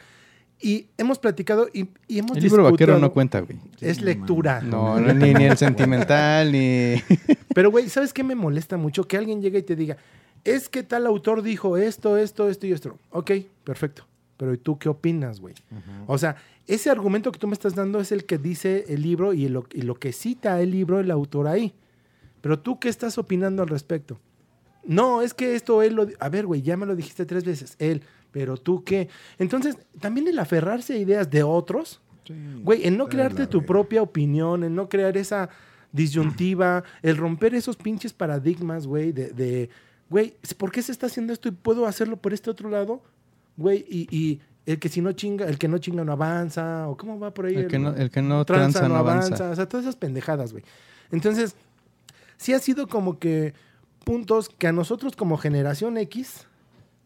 Y 0.58 0.88
hemos 0.96 1.18
platicado 1.18 1.68
y, 1.72 1.88
y 2.08 2.18
hemos 2.20 2.36
El 2.36 2.44
libro 2.44 2.64
vaquero 2.64 2.98
no 2.98 3.12
cuenta, 3.12 3.40
güey. 3.40 3.58
Es 3.80 3.98
Sí, 3.98 4.04
lectura. 4.04 4.62
No, 4.62 4.98
no, 4.98 5.12
ni, 5.12 5.34
ni 5.34 5.44
el 5.44 5.56
sentimental, 5.58 6.50
ni... 6.50 6.94
Pero, 7.54 7.70
güey, 7.70 7.90
¿sabes 7.90 8.14
qué 8.14 8.24
me 8.24 8.34
molesta 8.34 8.78
mucho? 8.78 9.04
Que 9.06 9.18
alguien 9.18 9.42
llegue 9.42 9.58
y 9.58 9.62
te 9.62 9.76
diga, 9.76 9.98
es 10.44 10.70
que 10.70 10.82
tal 10.82 11.06
autor 11.06 11.42
dijo 11.42 11.76
esto, 11.76 12.16
esto, 12.16 12.48
esto 12.48 12.66
y 12.66 12.72
esto. 12.72 12.96
Ok, 13.10 13.32
perfecto. 13.64 14.06
Pero 14.36 14.52
¿y 14.52 14.58
tú 14.58 14.78
qué 14.78 14.88
opinas, 14.88 15.40
güey? 15.40 15.54
O 16.06 16.18
sea, 16.18 16.36
ese 16.66 16.90
argumento 16.90 17.32
que 17.32 17.38
tú 17.38 17.46
me 17.46 17.54
estás 17.54 17.74
dando 17.74 18.00
es 18.00 18.12
el 18.12 18.24
que 18.24 18.38
dice 18.38 18.84
el 18.88 19.02
libro 19.02 19.32
y 19.32 19.48
lo, 19.48 19.66
y 19.72 19.82
lo 19.82 19.94
que 19.94 20.12
cita 20.12 20.60
el 20.60 20.70
libro 20.70 21.00
el 21.00 21.10
autor 21.10 21.46
ahí. 21.46 21.72
Pero 22.40 22.58
tú 22.58 22.78
qué 22.78 22.88
estás 22.88 23.18
opinando 23.18 23.62
al 23.62 23.68
respecto? 23.68 24.20
No, 24.84 25.22
es 25.22 25.34
que 25.34 25.54
esto 25.54 25.82
él 25.82 25.94
lo... 25.94 26.06
A 26.20 26.28
ver, 26.28 26.46
güey, 26.46 26.62
ya 26.62 26.76
me 26.76 26.86
lo 26.86 26.94
dijiste 26.94 27.26
tres 27.26 27.44
veces. 27.44 27.76
Él, 27.78 28.02
pero 28.30 28.56
tú 28.56 28.84
qué. 28.84 29.08
Entonces, 29.38 29.76
también 30.00 30.28
el 30.28 30.38
aferrarse 30.38 30.94
a 30.94 30.98
ideas 30.98 31.30
de 31.30 31.42
otros, 31.42 32.00
güey, 32.62 32.86
en 32.86 32.96
no 32.96 33.08
crearte 33.08 33.46
tu 33.46 33.64
propia 33.64 34.02
opinión, 34.02 34.62
en 34.62 34.74
no 34.74 34.88
crear 34.88 35.16
esa 35.16 35.48
disyuntiva, 35.92 36.84
el 37.02 37.16
romper 37.16 37.54
esos 37.54 37.76
pinches 37.76 38.12
paradigmas, 38.12 38.86
güey, 38.86 39.12
de, 39.12 39.30
de, 39.30 39.70
güey, 40.10 40.36
¿por 40.58 40.70
qué 40.70 40.82
se 40.82 40.92
está 40.92 41.06
haciendo 41.06 41.32
esto 41.32 41.48
y 41.48 41.52
puedo 41.52 41.86
hacerlo 41.86 42.16
por 42.16 42.34
este 42.34 42.50
otro 42.50 42.68
lado? 42.68 43.02
Güey, 43.56 43.84
y, 43.88 44.16
y 44.16 44.40
el 44.66 44.78
que 44.78 44.88
si 44.88 45.00
no 45.00 45.12
chinga, 45.12 45.46
el 45.46 45.58
que 45.58 45.68
no 45.68 45.78
chinga 45.78 46.04
no 46.04 46.12
avanza, 46.12 46.88
o 46.88 46.96
cómo 46.96 47.18
va 47.18 47.32
por 47.32 47.46
ahí. 47.46 47.54
El 47.54 47.68
que 47.68 47.78
no, 47.78 47.94
el 47.94 48.10
que 48.10 48.20
no 48.20 48.44
tranza 48.44 48.80
tranza 48.80 48.88
no 48.88 48.96
avanza. 48.96 49.50
O 49.50 49.54
sea, 49.54 49.68
todas 49.68 49.84
esas 49.84 49.96
pendejadas, 49.96 50.52
güey. 50.52 50.64
Entonces, 51.10 51.54
sí 52.36 52.52
ha 52.52 52.58
sido 52.58 52.88
como 52.88 53.18
que 53.18 53.54
puntos 54.04 54.48
que 54.48 54.66
a 54.66 54.72
nosotros 54.72 55.16
como 55.16 55.36
generación 55.38 55.96
X 55.98 56.46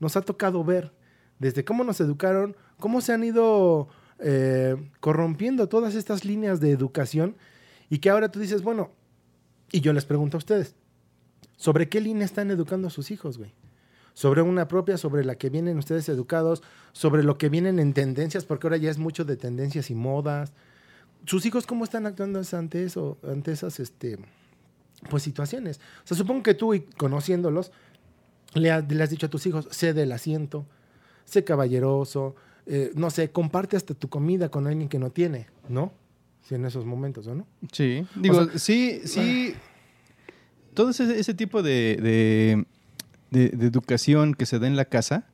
nos 0.01 0.17
ha 0.17 0.23
tocado 0.23 0.65
ver. 0.65 0.93
Desde 1.39 1.65
cómo 1.65 1.85
nos 1.85 2.01
educaron, 2.01 2.57
cómo 2.79 3.01
se 3.01 3.13
han 3.13 3.25
ido 3.25 3.89
eh, 4.19 4.77
corrompiendo 5.01 5.69
todas 5.69 5.95
estas 5.95 6.25
líneas 6.25 6.61
de 6.61 6.71
educación 6.71 7.37
y 7.89 7.99
que 7.99 8.11
ahora 8.11 8.31
tú 8.31 8.41
dices, 8.41 8.63
bueno, 8.63 8.91
y 9.73 9.81
yo 9.81 9.93
les 9.93 10.05
pregunto 10.05 10.37
a 10.37 10.39
ustedes, 10.39 10.75
¿sobre 11.57 11.89
qué 11.89 12.01
línea 12.01 12.25
están 12.25 12.51
educando 12.51 12.89
a 12.89 12.91
sus 12.91 13.11
hijos, 13.11 13.39
güey? 13.39 13.53
Sobre 14.15 14.43
una 14.43 14.69
propia, 14.69 14.97
sobre 14.99 15.25
la 15.25 15.37
que 15.37 15.51
vienen 15.51 15.79
ustedes 15.79 16.09
educados, 16.09 16.63
sobre 16.93 17.23
lo 17.23 17.39
que 17.39 17.49
vienen 17.49 17.79
en 17.79 17.93
tendencias, 17.95 18.45
porque 18.45 18.67
ahora 18.67 18.77
ya 18.77 18.91
es 18.91 18.99
mucho 18.99 19.25
de 19.25 19.37
tendencias 19.37 19.91
y 19.91 19.95
modas. 19.95 20.53
¿Sus 21.27 21.45
hijos 21.47 21.67
cómo 21.67 21.85
están 21.85 22.07
actuando 22.07 22.41
ante 22.53 22.83
eso, 22.85 23.19
ante 23.23 23.53
esas 23.53 23.79
este, 23.81 24.19
pues, 25.09 25.23
situaciones? 25.23 25.79
O 26.05 26.07
sea, 26.07 26.17
supongo 26.17 26.43
que 26.43 26.55
tú, 26.55 26.75
y 26.75 26.81
conociéndolos, 26.81 27.73
le, 28.55 28.71
ha- 28.71 28.81
le 28.81 29.03
has 29.03 29.11
dicho 29.11 29.27
a 29.27 29.31
tus 29.31 29.47
hijos, 29.47 29.69
sé 29.71 29.93
del 29.95 30.11
asiento, 30.13 30.67
sé 31.25 31.45
caballeroso, 31.45 32.35
eh, 32.67 32.91
no 32.95 33.11
sé, 33.11 33.31
comparte 33.31 33.77
hasta 33.77 33.95
tu 33.95 34.09
comida 34.09 34.51
con 34.51 34.67
alguien 34.67 34.89
que 34.89 34.99
no 34.99 35.11
tiene, 35.11 35.47
¿no? 35.69 35.93
Sí, 36.49 36.55
en 36.57 36.65
esos 36.65 36.85
momentos, 36.85 37.27
¿o 37.29 37.35
no? 37.35 37.47
Sí, 37.71 38.05
digo, 38.17 38.45
sea- 38.47 38.59
sí, 38.59 39.01
sí. 39.05 39.55
Todo 40.75 40.91
ese, 40.91 41.19
ese 41.19 41.35
tipo 41.35 41.63
de, 41.63 41.97
de- 42.01 42.67
de- 43.31 43.51
de 43.51 43.67
educación 43.67 44.35
que 44.35 44.47
se 44.47 44.59
da 44.59 44.67
en 44.67 44.77
la 44.77 44.85
casa, 44.87 45.27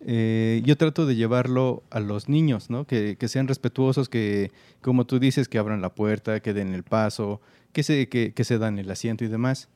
eh, 0.00 0.62
yo 0.64 0.76
trato 0.76 1.06
de 1.06 1.16
llevarlo 1.16 1.82
a 1.90 1.98
los 2.00 2.28
niños, 2.28 2.70
¿no? 2.70 2.86
Que, 2.86 3.16
que 3.16 3.28
sean 3.28 3.48
respetuosos, 3.48 4.08
que, 4.08 4.52
como 4.80 5.06
tú 5.06 5.18
dices, 5.18 5.48
que 5.48 5.58
abran 5.58 5.82
la 5.82 5.94
puerta, 5.94 6.40
que 6.40 6.52
den 6.54 6.72
el 6.74 6.84
paso, 6.84 7.40
que 7.72 7.82
se, 7.82 8.08
que, 8.08 8.32
que 8.32 8.44
se 8.44 8.58
dan 8.58 8.78
el 8.78 8.90
asiento 8.90 9.24
y 9.24 9.28
demás. 9.28 9.68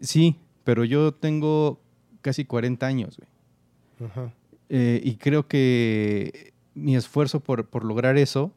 Sí, 0.00 0.36
pero 0.64 0.84
yo 0.84 1.12
tengo 1.12 1.80
casi 2.22 2.44
40 2.46 2.86
años, 2.86 3.18
güey. 3.18 4.10
Ajá. 4.10 4.32
Eh, 4.70 5.00
y 5.04 5.16
creo 5.16 5.46
que 5.46 6.52
mi 6.74 6.96
esfuerzo 6.96 7.40
por, 7.40 7.66
por 7.68 7.84
lograr 7.84 8.16
eso 8.16 8.52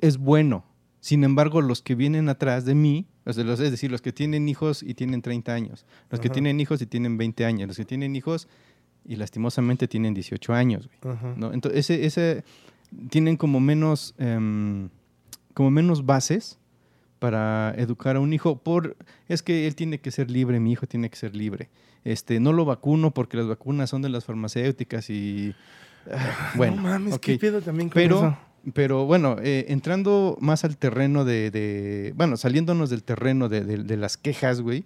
es 0.00 0.18
bueno. 0.18 0.64
Sin 1.00 1.24
embargo, 1.24 1.60
los 1.60 1.82
que 1.82 1.94
vienen 1.94 2.28
atrás 2.28 2.64
de 2.64 2.74
mí, 2.74 3.06
los- 3.38 3.60
es 3.60 3.70
decir, 3.70 3.90
los 3.90 4.02
que 4.02 4.12
tienen 4.12 4.48
hijos 4.48 4.82
y 4.82 4.94
tienen 4.94 5.22
30 5.22 5.52
años, 5.54 5.84
los 6.10 6.20
que 6.20 6.28
tienen 6.34 6.60
hijos 6.60 6.80
y 6.82 6.86
tienen 6.86 7.16
20 7.18 7.44
años, 7.44 7.68
los 7.68 7.76
que 7.76 7.84
tienen 7.84 8.14
hijos 8.16 8.48
y 9.04 9.16
lastimosamente 9.16 9.88
tienen 9.88 10.14
18 10.14 10.52
años, 10.54 10.88
güey. 11.02 11.16
¿no? 11.36 11.52
Entonces, 11.52 11.90
ese, 11.90 12.04
ese- 12.06 12.44
tienen 13.08 13.36
como 13.36 13.60
menos, 13.60 14.14
em, 14.18 14.88
como 15.54 15.70
menos 15.70 16.04
bases 16.06 16.58
para 17.18 17.74
educar 17.76 18.16
a 18.16 18.20
un 18.20 18.32
hijo 18.32 18.56
por 18.58 18.96
es 19.28 19.42
que 19.42 19.66
él 19.66 19.74
tiene 19.74 19.98
que 20.00 20.10
ser 20.10 20.30
libre, 20.30 20.58
mi 20.60 20.72
hijo 20.72 20.86
tiene 20.86 21.10
que 21.10 21.16
ser 21.16 21.36
libre. 21.36 21.68
Este, 22.02 22.40
no 22.40 22.52
lo 22.54 22.64
vacuno 22.64 23.10
porque 23.12 23.36
las 23.36 23.46
vacunas 23.46 23.90
son 23.90 24.00
de 24.02 24.08
las 24.08 24.24
farmacéuticas 24.24 25.10
y 25.10 25.54
ah, 26.10 26.52
bueno, 26.56 26.76
no 26.76 26.82
mames, 26.82 27.14
ok. 27.14 27.20
qué 27.20 27.36
pedo 27.38 27.60
también 27.60 27.90
con 27.90 27.94
pero 27.94 28.16
eso? 28.16 28.38
Pero 28.74 29.06
bueno, 29.06 29.36
eh, 29.42 29.66
entrando 29.68 30.36
más 30.40 30.64
al 30.64 30.76
terreno 30.76 31.24
de, 31.24 31.50
de- 31.50 32.12
bueno, 32.16 32.36
saliéndonos 32.36 32.90
del 32.90 33.02
terreno 33.02 33.48
de, 33.48 33.64
de- 33.64 33.78
de 33.84 33.96
las 33.96 34.16
quejas, 34.16 34.60
güey, 34.60 34.84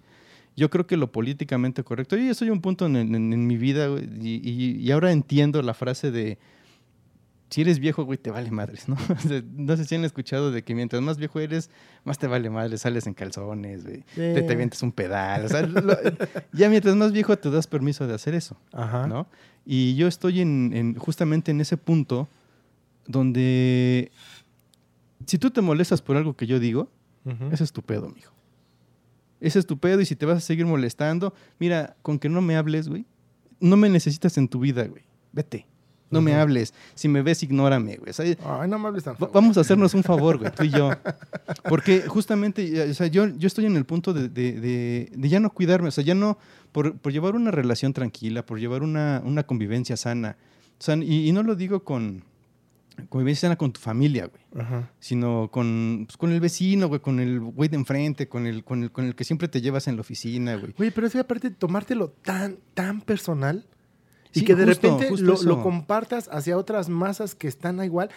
yo 0.56 0.70
creo 0.70 0.86
que 0.86 0.96
lo 0.96 1.10
políticamente 1.10 1.82
correcto, 1.82 2.16
yo 2.16 2.24
ya 2.24 2.34
soy 2.34 2.50
un 2.50 2.60
punto 2.60 2.86
en, 2.86 2.96
en- 2.96 3.14
en 3.32 3.46
mi 3.46 3.56
vida, 3.56 3.88
güey, 3.88 4.04
y, 4.20 4.40
y- 4.48 4.76
y 4.80 4.90
ahora 4.92 5.10
entiendo 5.12 5.60
la 5.62 5.74
frase 5.74 6.10
de, 6.12 6.38
si 7.50 7.60
eres 7.60 7.78
viejo, 7.78 8.04
güey, 8.04 8.18
te 8.18 8.30
vale 8.30 8.50
madres, 8.50 8.88
¿no? 8.88 8.96
No 9.56 9.76
sé 9.76 9.84
si 9.84 9.94
han 9.96 10.04
escuchado 10.04 10.50
de 10.52 10.62
que 10.62 10.74
mientras 10.74 11.02
más 11.02 11.18
viejo 11.18 11.40
eres, 11.40 11.70
más 12.04 12.18
te 12.18 12.26
vale 12.28 12.50
madres, 12.50 12.80
sales 12.82 13.06
en 13.08 13.14
calzones, 13.14 13.84
güey, 13.84 14.02
te, 14.14 14.34
te 14.34 14.46
Sí. 14.46 14.52
avientas 14.52 14.82
un 14.82 14.92
pedal, 14.92 15.44
o 15.44 15.48
sea, 15.48 15.62
lo- 15.62 15.96
ya 16.52 16.68
mientras 16.68 16.94
más 16.96 17.10
viejo 17.12 17.36
te 17.36 17.50
das 17.50 17.66
permiso 17.66 18.06
de 18.06 18.14
hacer 18.14 18.34
eso. 18.34 18.56
Ajá. 18.72 19.06
¿no? 19.08 19.26
Y 19.66 19.94
yo 19.96 20.06
estoy 20.06 20.40
en, 20.40 20.72
en- 20.74 20.94
justamente 20.94 21.50
en 21.50 21.60
ese 21.60 21.76
punto 21.76 22.28
donde 23.06 24.10
si 25.26 25.38
tú 25.38 25.50
te 25.50 25.60
molestas 25.60 26.02
por 26.02 26.16
algo 26.16 26.34
que 26.36 26.46
yo 26.46 26.58
digo, 26.58 26.88
ese 27.52 27.64
es 27.64 27.72
tu 27.72 27.82
pedo, 27.82 28.08
mijo. 28.10 28.32
Ese 29.40 29.58
es 29.58 29.66
tu 29.66 29.78
pedo 29.78 30.00
y 30.00 30.06
si 30.06 30.16
te 30.16 30.26
vas 30.26 30.38
a 30.38 30.40
seguir 30.40 30.66
molestando, 30.66 31.34
mira, 31.58 31.96
con 32.02 32.18
que 32.18 32.28
no 32.28 32.40
me 32.40 32.56
hables, 32.56 32.88
güey, 32.88 33.04
no 33.60 33.76
me 33.76 33.88
necesitas 33.88 34.36
en 34.38 34.48
tu 34.48 34.58
vida, 34.60 34.84
güey. 34.86 35.02
Vete. 35.32 35.66
No 36.10 36.20
me 36.20 36.34
hables. 36.34 36.72
Si 36.94 37.08
me 37.08 37.22
ves, 37.22 37.42
ignórame, 37.42 37.96
güey. 37.96 38.10
O 38.10 38.12
sea, 38.12 38.24
Ay, 38.44 38.68
no 38.68 38.78
me 38.78 38.86
hables 38.88 39.02
tan. 39.02 39.16
Vamos 39.32 39.56
a 39.58 39.62
hacernos 39.62 39.94
un 39.94 40.02
favor, 40.04 40.38
güey, 40.38 40.52
tú 40.52 40.62
y 40.64 40.70
yo. 40.70 40.90
Porque 41.68 42.02
justamente, 42.02 42.82
o 42.88 42.94
sea, 42.94 43.08
yo, 43.08 43.26
yo 43.26 43.46
estoy 43.48 43.66
en 43.66 43.76
el 43.76 43.84
punto 43.84 44.12
de, 44.12 44.28
de- 44.28 44.60
de- 44.60 45.10
de 45.12 45.28
ya 45.28 45.40
no 45.40 45.50
cuidarme, 45.50 45.88
o 45.88 45.90
sea, 45.90 46.04
ya 46.04 46.14
no, 46.14 46.38
por, 46.72 46.96
por 46.98 47.12
llevar 47.12 47.34
una 47.34 47.50
relación 47.50 47.92
tranquila, 47.92 48.46
por 48.46 48.60
llevar 48.60 48.82
una, 48.82 49.22
una 49.24 49.42
convivencia 49.44 49.96
sana. 49.96 50.36
O 50.78 50.82
sea, 50.82 50.94
y, 50.96 51.28
y 51.28 51.32
no 51.32 51.42
lo 51.42 51.56
digo 51.56 51.82
con 51.82 52.22
convivencia 53.08 53.48
sana 53.48 53.56
con 53.56 53.72
tu 53.72 53.80
familia, 53.80 54.26
güey, 54.26 54.64
Ajá. 54.64 54.90
sino 54.98 55.50
con, 55.50 56.04
pues, 56.06 56.16
con 56.16 56.32
el 56.32 56.40
vecino, 56.40 56.88
güey, 56.88 57.00
con 57.00 57.20
el 57.20 57.40
güey 57.40 57.68
de 57.68 57.76
enfrente, 57.76 58.28
con 58.28 58.46
el, 58.46 58.64
con, 58.64 58.84
el, 58.84 58.92
con 58.92 59.04
el 59.04 59.14
que 59.14 59.24
siempre 59.24 59.48
te 59.48 59.60
llevas 59.60 59.88
en 59.88 59.96
la 59.96 60.00
oficina, 60.00 60.56
güey. 60.56 60.74
Oye, 60.78 60.92
pero 60.92 61.06
es 61.06 61.12
que 61.12 61.18
aparte 61.18 61.50
tomártelo 61.50 62.10
tan, 62.10 62.58
tan 62.74 63.00
personal 63.00 63.66
y 64.32 64.40
Sí, 64.40 64.44
que 64.44 64.54
de 64.54 64.66
justo, 64.66 64.88
repente 64.88 65.10
justo 65.10 65.44
lo, 65.44 65.62
compartas 65.62 66.28
hacia 66.32 66.56
otras 66.56 66.88
masas 66.88 67.34
que 67.34 67.48
están 67.48 67.80
a 67.80 67.84
igual. 67.84 68.10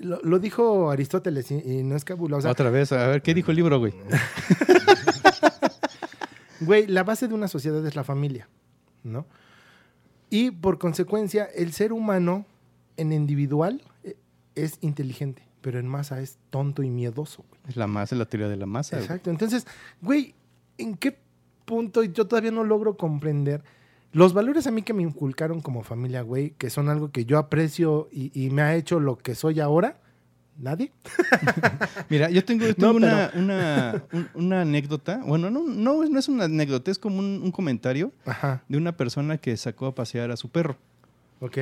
Lo, 0.00 0.20
lo 0.22 0.38
dijo 0.38 0.90
Aristóteles 0.90 1.50
y, 1.50 1.56
y 1.56 1.82
no 1.82 1.96
es 1.96 2.04
cabula. 2.04 2.36
O 2.36 2.40
sea, 2.40 2.52
Otra 2.52 2.70
vez, 2.70 2.92
a 2.92 3.08
ver, 3.08 3.22
¿qué 3.22 3.34
dijo 3.34 3.50
el 3.50 3.56
libro, 3.56 3.78
güey? 3.78 3.92
güey, 6.60 6.86
la 6.86 7.04
base 7.04 7.28
de 7.28 7.34
una 7.34 7.48
sociedad 7.48 7.84
es 7.86 7.96
la 7.96 8.04
familia, 8.04 8.48
¿no? 9.02 9.26
Y 10.30 10.50
por 10.50 10.78
consecuencia, 10.78 11.48
el 11.54 11.72
ser 11.72 11.92
humano 11.92 12.44
en 12.96 13.12
individual 13.12 13.82
es 14.64 14.78
inteligente, 14.80 15.42
pero 15.60 15.78
en 15.78 15.86
masa 15.86 16.20
es 16.20 16.38
tonto 16.50 16.82
y 16.82 16.90
miedoso, 16.90 17.44
güey. 17.48 17.60
Es 17.68 17.76
la 17.76 17.86
masa, 17.86 18.14
es 18.14 18.18
la 18.18 18.26
teoría 18.26 18.48
de 18.48 18.56
la 18.56 18.66
masa. 18.66 18.96
güey. 18.96 19.04
Exacto. 19.04 19.30
Entonces, 19.30 19.66
güey, 20.02 20.34
¿en 20.78 20.96
qué 20.96 21.18
punto 21.64 22.02
yo 22.02 22.26
todavía 22.26 22.50
no 22.50 22.64
logro 22.64 22.96
comprender 22.96 23.62
los 24.12 24.32
valores 24.32 24.66
a 24.66 24.70
mí 24.70 24.82
que 24.82 24.94
me 24.94 25.02
inculcaron 25.02 25.60
como 25.60 25.82
familia, 25.82 26.22
güey, 26.22 26.50
que 26.56 26.70
son 26.70 26.88
algo 26.88 27.10
que 27.10 27.24
yo 27.26 27.38
aprecio 27.38 28.08
y, 28.10 28.30
y 28.34 28.48
me 28.50 28.62
ha 28.62 28.74
hecho 28.74 29.00
lo 29.00 29.18
que 29.18 29.34
soy 29.34 29.60
ahora? 29.60 30.00
¿Nadie? 30.56 30.90
Mira, 32.08 32.30
yo 32.30 32.44
tengo, 32.44 32.64
yo 32.66 32.70
No, 32.78 32.92
tengo 32.92 32.96
una, 32.96 33.30
una, 33.34 34.04
un- 34.12 34.28
una 34.34 34.60
anécdota. 34.62 35.20
Bueno, 35.24 35.50
no, 35.50 35.62
no, 35.62 36.04
no 36.04 36.18
es 36.18 36.28
una 36.28 36.44
anécdota, 36.44 36.90
es 36.90 36.98
como 36.98 37.18
un, 37.20 37.40
un 37.44 37.52
comentario 37.52 38.12
Ajá. 38.26 38.64
de 38.68 38.76
una 38.78 38.96
persona 38.96 39.38
que 39.38 39.56
sacó 39.56 39.86
a 39.86 39.94
pasear 39.94 40.30
a 40.30 40.36
su 40.36 40.48
perro. 40.48 40.76
Ok. 41.40 41.58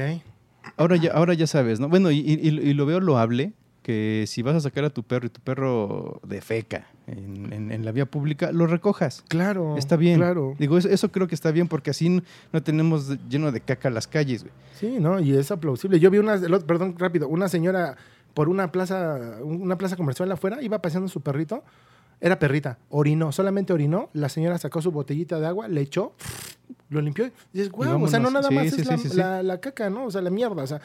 Ahora 0.76 0.96
ya, 0.96 1.12
ahora 1.12 1.34
ya 1.34 1.46
sabes, 1.46 1.80
¿no? 1.80 1.88
Bueno, 1.88 2.10
y, 2.10 2.18
y- 2.18 2.48
y 2.48 2.74
lo 2.74 2.86
veo 2.86 3.00
loable 3.00 3.52
que 3.82 4.24
si 4.26 4.42
vas 4.42 4.56
a 4.56 4.60
sacar 4.60 4.84
a 4.84 4.90
tu 4.90 5.04
perro 5.04 5.26
y 5.26 5.30
tu 5.30 5.40
perro 5.40 6.20
defeca 6.26 6.88
en, 7.06 7.52
en- 7.52 7.70
en 7.70 7.84
la 7.84 7.92
vía 7.92 8.04
pública, 8.06 8.50
lo 8.50 8.66
recojas. 8.66 9.22
Claro. 9.28 9.76
Está 9.76 9.94
bien. 9.96 10.16
Claro. 10.18 10.56
Digo, 10.58 10.76
eso, 10.76 10.88
eso 10.88 11.12
creo 11.12 11.28
que 11.28 11.36
está 11.36 11.52
bien 11.52 11.68
porque 11.68 11.90
así 11.90 12.20
no 12.52 12.62
tenemos 12.64 13.16
lleno 13.28 13.52
de 13.52 13.60
caca 13.60 13.88
las 13.90 14.08
calles, 14.08 14.42
güey. 14.42 14.52
Sí, 14.78 14.96
¿no? 14.98 15.20
Y 15.20 15.32
es 15.36 15.50
aplausible. 15.52 16.00
Yo 16.00 16.10
vi 16.10 16.18
una, 16.18 16.36
perdón, 16.66 16.96
rápido, 16.98 17.28
una 17.28 17.48
señora 17.48 17.96
por 18.34 18.48
una 18.48 18.72
plaza, 18.72 19.38
una 19.42 19.78
plaza 19.78 19.96
comercial 19.96 20.30
afuera, 20.32 20.60
iba 20.62 20.82
paseando 20.82 21.08
su 21.08 21.20
perrito. 21.20 21.62
Era 22.20 22.38
perrita, 22.38 22.78
orinó, 22.90 23.30
solamente 23.30 23.72
orinó. 23.72 24.08
La 24.14 24.28
señora 24.30 24.58
sacó 24.58 24.80
su 24.82 24.90
botellita 24.90 25.38
de 25.38 25.46
agua, 25.46 25.68
le 25.68 25.82
echó, 25.82 26.12
lo 26.88 27.00
limpió. 27.00 27.26
Y 27.26 27.30
dices, 27.58 27.70
wow, 27.70 28.02
o 28.02 28.08
sea, 28.08 28.18
no 28.20 28.30
nada 28.30 28.48
Sí, 28.48 28.54
más 28.54 28.70
sí, 28.70 28.80
es 28.82 29.00
sí, 29.02 29.16
la, 29.16 29.24
la- 29.36 29.42
la 29.42 29.60
caca, 29.60 29.90
¿no? 29.90 30.04
O 30.06 30.10
sea, 30.10 30.20
la 30.22 30.30
mierda. 30.30 30.62
O 30.62 30.66
sea, 30.66 30.80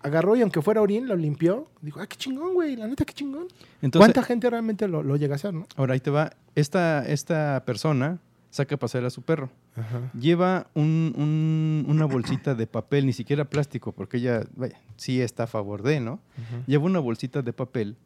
agarró 0.00 0.34
y 0.36 0.42
aunque 0.42 0.60
fuera 0.62 0.80
orín, 0.82 1.06
lo 1.08 1.16
limpió. 1.16 1.66
Dijo, 1.80 2.00
ah, 2.00 2.06
qué 2.06 2.16
chingón, 2.16 2.54
güey, 2.54 2.76
la 2.76 2.86
neta, 2.88 3.04
qué 3.04 3.12
chingón. 3.14 3.46
Entonces, 3.80 3.98
¿Cuánta 4.12 4.22
gente 4.22 4.48
realmente 4.50 4.88
lo, 4.88 5.02
lo 5.02 5.16
llega 5.16 5.34
a 5.34 5.36
hacer, 5.36 5.54
no? 5.54 5.66
ahora 5.76 5.94
ahí 5.94 6.00
te 6.00 6.10
va. 6.10 6.32
Esta, 6.54 7.04
esta 7.06 7.62
persona 7.64 8.18
saca 8.50 8.74
a 8.74 8.78
pasear 8.78 9.04
a 9.06 9.10
su 9.10 9.22
perro. 9.22 9.50
Ajá. 9.76 10.10
Lleva 10.18 10.66
un- 10.74 11.14
un- 11.16 11.86
una 11.88 12.04
bolsita 12.04 12.54
de 12.54 12.66
papel, 12.66 13.06
ni 13.06 13.12
siquiera 13.14 13.46
plástico, 13.46 13.92
porque 13.92 14.18
ella, 14.18 14.42
vaya, 14.56 14.78
sí 14.96 15.20
está 15.22 15.44
a 15.44 15.46
favor 15.46 15.82
de, 15.82 16.00
¿no? 16.00 16.20
Lleva 16.66 16.84
una 16.84 16.98
bolsita 16.98 17.40
de 17.40 17.52
papel, 17.54 17.96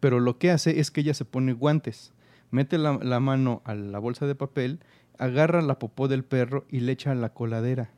pero 0.00 0.20
lo 0.20 0.38
que 0.38 0.50
hace 0.50 0.80
es 0.80 0.90
que 0.90 1.00
ella 1.02 1.12
se 1.14 1.24
pone 1.24 1.52
guantes, 1.52 2.12
mete 2.50 2.78
la, 2.78 2.98
la 3.02 3.20
mano 3.20 3.60
a 3.64 3.74
la 3.74 3.98
bolsa 3.98 4.26
de 4.26 4.34
papel, 4.34 4.80
agarra 5.18 5.60
la 5.62 5.78
popó 5.78 6.08
del 6.08 6.24
perro 6.24 6.64
y 6.70 6.80
le 6.80 6.92
echa 6.92 7.12
a 7.12 7.14
la 7.14 7.30
coladera. 7.30 7.90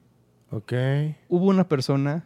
Ok. 0.51 0.73
Hubo 1.29 1.47
una 1.47 1.68
persona 1.68 2.25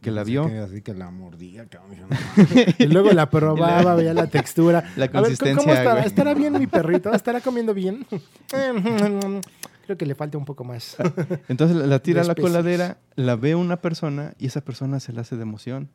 que 0.00 0.10
la 0.12 0.22
vio, 0.24 0.44
Así 0.64 0.80
que 0.80 0.94
la 0.94 1.10
mordía, 1.10 1.66
cabrón. 1.66 2.08
Y 2.78 2.86
luego 2.86 3.10
la 3.12 3.28
probaba, 3.30 3.94
veía 3.96 4.14
la 4.14 4.28
textura. 4.28 4.84
La 4.96 5.06
A 5.06 5.08
ver, 5.08 5.10
¿cómo 5.10 5.22
consistencia, 5.24 5.72
estará? 5.74 6.02
¿Estará 6.04 6.34
bien 6.34 6.52
mi 6.58 6.66
perrito? 6.68 7.12
¿Estará 7.12 7.40
comiendo 7.40 7.74
bien? 7.74 8.06
Creo 9.84 9.96
que 9.96 10.06
le 10.06 10.14
falta 10.14 10.36
un 10.38 10.44
poco 10.44 10.64
más. 10.64 10.96
entonces 11.48 11.76
la- 11.76 11.98
tira 12.00 12.20
a 12.22 12.24
la 12.24 12.34
coladera, 12.34 12.98
la 13.16 13.36
ve 13.36 13.54
una 13.54 13.78
persona 13.78 14.34
y 14.38 14.46
esa 14.46 14.60
persona 14.60 15.00
se 15.00 15.12
la 15.12 15.22
hace 15.22 15.36
de 15.36 15.42
emoción. 15.42 15.88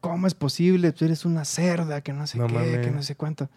¿Cómo 0.00 0.26
es 0.26 0.34
posible? 0.34 0.92
Tú 0.92 1.04
eres 1.04 1.24
una 1.24 1.44
cerda, 1.44 2.00
que 2.02 2.12
no 2.12 2.26
sé 2.26 2.38
No 2.38 2.46
qué, 2.48 2.80
que 2.82 2.90
no 2.90 3.02
sé 3.02 3.14
cuánto. 3.14 3.48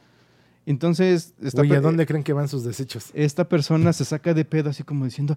Entonces, 0.66 1.34
esta 1.43 1.61
Oye, 1.61 1.76
¿a 1.76 1.82
dónde 1.82 2.05
creen 2.05 2.24
que 2.24 2.34
van 2.34 2.47
sus 2.47 2.63
desechos? 2.63 3.11
esta 3.13 3.47
persona 3.47 3.93
se 3.93 4.03
saca 4.05 4.34
de 4.34 4.45
pedo 4.45 4.70
así 4.72 4.84
como 4.84 5.05
diciendo 5.05 5.36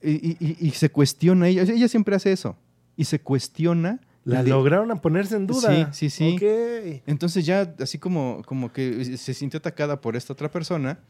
y, 0.00 0.36
y- 0.38 0.56
y 0.60 0.70
se 0.70 0.90
cuestiona 0.90 1.48
ella 1.48 1.62
ella 1.62 1.88
siempre 1.88 2.14
hace 2.14 2.30
eso 2.32 2.56
y 2.96 3.04
se 3.04 3.20
cuestiona 3.20 4.00
La 4.24 4.44
lograron 4.44 4.96
ponerse 5.00 5.34
en 5.34 5.48
duda. 5.48 5.90
Sí, 5.92 6.08
sí, 6.08 6.10
sí. 6.10 6.36
Ok. 6.36 7.02
entonces 7.08 7.44
ya 7.44 7.74
así 7.80 7.98
como 7.98 8.42
como 8.46 8.72
que 8.72 9.16
se 9.16 9.34
sintió 9.34 9.58
atacada 9.58 10.00
por 10.00 10.14
esta 10.14 10.32
otra 10.32 10.50
persona 10.52 11.00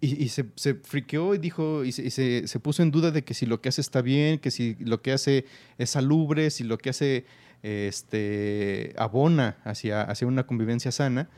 y, 0.00 0.20
y 0.24 0.30
se, 0.30 0.46
se 0.56 0.74
friqueó 0.74 1.32
y 1.36 1.38
dijo 1.38 1.84
y, 1.84 1.92
se, 1.92 2.02
y 2.04 2.10
se- 2.10 2.48
se 2.48 2.58
puso 2.58 2.82
en 2.82 2.90
duda 2.90 3.12
de 3.12 3.22
que 3.22 3.34
si 3.34 3.46
lo 3.46 3.60
que 3.60 3.68
hace 3.68 3.80
está 3.80 4.02
bien 4.02 4.40
que 4.40 4.50
si 4.50 4.74
lo 4.80 5.00
que 5.00 5.12
hace 5.12 5.44
es 5.78 5.90
salubre 5.90 6.50
si 6.50 6.64
lo 6.64 6.76
que 6.78 6.90
hace 6.90 7.24
este 7.62 8.94
abona 8.98 9.58
hacia 9.64 10.02
hacia 10.02 10.26
una 10.26 10.44
convivencia 10.44 10.90
sana 10.90 11.28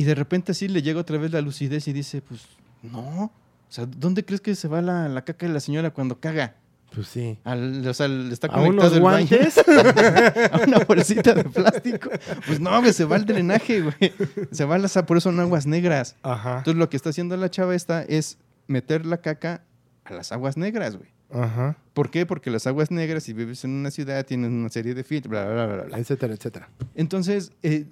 y 0.00 0.04
de 0.04 0.14
repente 0.14 0.52
así 0.52 0.68
le 0.68 0.82
llega 0.82 1.00
otra 1.00 1.18
vez 1.18 1.32
la 1.32 1.40
lucidez 1.40 1.88
y 1.88 1.92
dice, 1.92 2.22
pues 2.22 2.42
no, 2.82 3.24
O 3.24 3.32
sea, 3.70 3.86
¿dónde 3.86 4.24
crees 4.24 4.40
que 4.40 4.54
se 4.54 4.68
va 4.68 4.80
la, 4.80 5.08
la 5.08 5.24
caca 5.24 5.46
de 5.46 5.52
la 5.52 5.60
señora 5.60 5.90
cuando 5.90 6.20
caga? 6.20 6.54
Pues 6.94 7.08
sí. 7.08 7.36
Al- 7.44 7.86
o 7.86 7.92
sea, 7.92 8.08
le 8.08 8.32
está 8.32 8.46
¿A 8.46 8.50
conectado 8.50 8.70
unos 8.88 8.92
el 8.96 9.02
baño 9.02 9.28
guantes? 9.28 9.58
a 10.52 10.60
una 10.66 10.78
bolsita 10.84 11.34
de 11.34 11.44
plástico. 11.44 12.08
Pues 12.46 12.60
no, 12.60 12.80
güey, 12.80 12.92
se 12.94 13.04
va 13.04 13.16
el 13.16 13.26
drenaje, 13.26 13.82
güey. 13.82 14.12
Se 14.52 14.64
va 14.64 14.78
las, 14.78 14.94
por 15.02 15.18
eso 15.18 15.28
son 15.30 15.38
aguas 15.40 15.66
negras. 15.66 16.16
Ajá. 16.22 16.58
Entonces 16.58 16.78
lo 16.78 16.88
que 16.88 16.96
está 16.96 17.10
haciendo 17.10 17.36
la 17.36 17.50
chava 17.50 17.74
esta 17.74 18.02
es 18.04 18.38
meter 18.68 19.04
la 19.04 19.18
caca 19.18 19.64
a 20.04 20.14
las 20.14 20.32
aguas 20.32 20.56
negras, 20.56 20.96
güey. 20.96 21.10
Ajá. 21.30 21.76
¿Por 21.92 22.10
qué? 22.10 22.24
Porque 22.24 22.50
las 22.50 22.66
aguas 22.66 22.90
negras, 22.90 23.24
si 23.24 23.34
vives 23.34 23.62
en 23.64 23.72
una 23.72 23.90
ciudad, 23.90 24.24
tienen 24.24 24.52
una 24.52 24.70
serie 24.70 24.94
de 24.94 25.04
filtros, 25.04 25.30
bla, 25.30 25.44
bla, 25.44 25.66
bla, 25.66 25.74
bla, 25.74 25.84
bla. 25.84 25.98
Etcétera, 25.98 26.32
etcétera. 26.32 26.70
Entonces, 26.94 27.52
eh, 27.62 27.84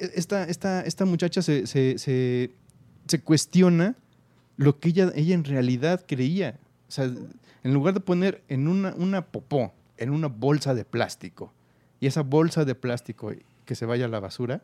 esta, 0.00 0.44
esta, 0.44 0.82
esta 0.82 1.04
muchacha 1.04 1.42
se, 1.42 1.66
se, 1.66 1.98
se, 1.98 2.50
se 3.06 3.20
cuestiona 3.20 3.96
lo 4.56 4.78
que 4.78 4.90
ella, 4.90 5.12
ella 5.14 5.34
en 5.34 5.44
realidad 5.44 6.04
creía. 6.06 6.58
O 6.88 6.92
sea, 6.92 7.04
en 7.04 7.74
lugar 7.74 7.94
de 7.94 8.00
poner 8.00 8.42
en 8.48 8.68
una, 8.68 8.94
una 8.94 9.26
popó, 9.26 9.72
en 9.96 10.10
una 10.10 10.28
bolsa 10.28 10.74
de 10.74 10.84
plástico, 10.84 11.52
y 12.00 12.06
esa 12.06 12.22
bolsa 12.22 12.64
de 12.64 12.74
plástico 12.74 13.32
que 13.64 13.74
se 13.74 13.86
vaya 13.86 14.04
a 14.04 14.08
la 14.08 14.20
basura, 14.20 14.62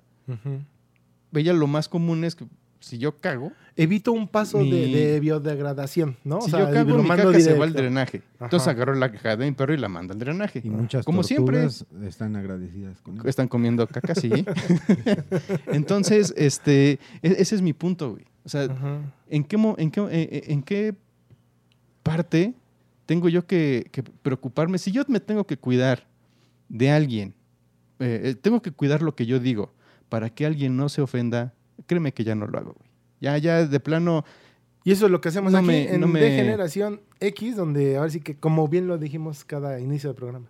ella 1.33 1.53
lo 1.53 1.67
más 1.67 1.89
común 1.89 2.25
es 2.25 2.35
que 2.35 2.47
si 2.81 2.99
yo 2.99 3.17
cago, 3.17 3.53
Evito 3.77 4.13
un 4.13 4.27
paso 4.29 4.59
de, 4.59 4.65
Mi- 4.65 4.93
de 4.93 5.21
biodegradación, 5.21 6.17
¿no? 6.25 6.41
si 6.43 6.51
yo 6.51 6.71
cago, 6.71 6.97
mi 6.99 7.07
mando 7.09 7.29
caca 7.29 7.41
se 7.41 7.55
va 7.55 7.65
al 7.65 7.71
directo. 7.71 7.83
drenaje. 7.83 8.23
Ajá. 8.37 8.45
Entonces 8.47 8.69
agarró 8.69 8.95
la 8.95 9.11
caja 9.13 9.37
de 9.37 9.47
mi 9.47 9.53
perro 9.53 9.73
y 9.73 9.77
la 9.79 9.89
manda 9.89 10.13
al 10.13 10.19
drenaje. 10.19 10.61
Y 10.65 10.69
muchas 10.71 11.05
Como 11.07 11.23
siempre. 11.23 11.67
están 12.07 12.37
agradecidas 12.37 13.01
con. 13.01 13.27
Están 13.27 13.49
comiendo 13.49 13.87
caca, 13.87 14.15
sí. 14.15 14.31
Entonces, 15.67 16.35
este, 16.37 16.93
e- 17.23 17.37
ese 17.39 17.55
es 17.55 17.63
mi 17.63 17.73
punto, 17.73 18.13
güey. 18.13 18.25
O 18.45 18.49
sea. 18.49 18.65
¿en 19.29 19.45
qué, 19.45 19.57
en 19.79 19.91
qué, 19.91 20.01
eh, 20.01 20.09
eh, 20.11 20.43
en 20.49 20.63
qué 20.63 20.95
parte 22.03 22.55
tengo 23.07 23.29
yo 23.29 23.47
que, 23.47 23.87
que 23.93 24.03
preocuparme? 24.03 24.79
Si 24.79 24.91
yo 24.93 25.03
me 25.09 25.21
tengo 25.21 25.45
que 25.47 25.57
cuidar 25.57 26.07
de 26.69 26.91
alguien, 26.91 27.35
eh, 27.99 28.35
tengo 28.41 28.63
que 28.63 28.73
cuidar 28.73 29.03
lo 29.03 29.15
que 29.15 29.27
yo 29.27 29.39
digo 29.39 29.73
para 30.09 30.31
que 30.31 30.47
alguien 30.47 30.77
no 30.77 30.89
se 30.89 31.01
ofenda, 31.03 31.55
créeme 31.87 32.13
que 32.13 32.25
ya 32.25 32.35
no 32.35 32.47
lo 32.47 32.59
hago, 32.59 32.73
güey. 32.79 32.91
Ya, 33.21 33.37
ya 33.39 33.67
de 33.67 33.81
plano, 33.81 34.25
Y 34.83 34.93
eso 34.93 35.05
es 35.07 35.13
lo 35.13 35.21
que 35.21 35.29
hacemos 35.29 35.53
No 35.53 35.59
aquí 35.59 35.67
me- 35.67 35.93
en 35.95 36.01
no 36.01 36.07
me- 36.09 36.21
De 36.21 36.31
Generación 36.31 37.03
X, 37.21 37.55
donde 37.57 37.99
ahora 37.99 38.09
sí 38.11 38.21
que, 38.21 38.37
como 38.39 38.67
bien 38.67 38.87
lo 38.87 38.97
dijimos 38.97 39.45
cada 39.45 39.79
inicio 39.79 40.09
del 40.09 40.17
programa, 40.17 40.49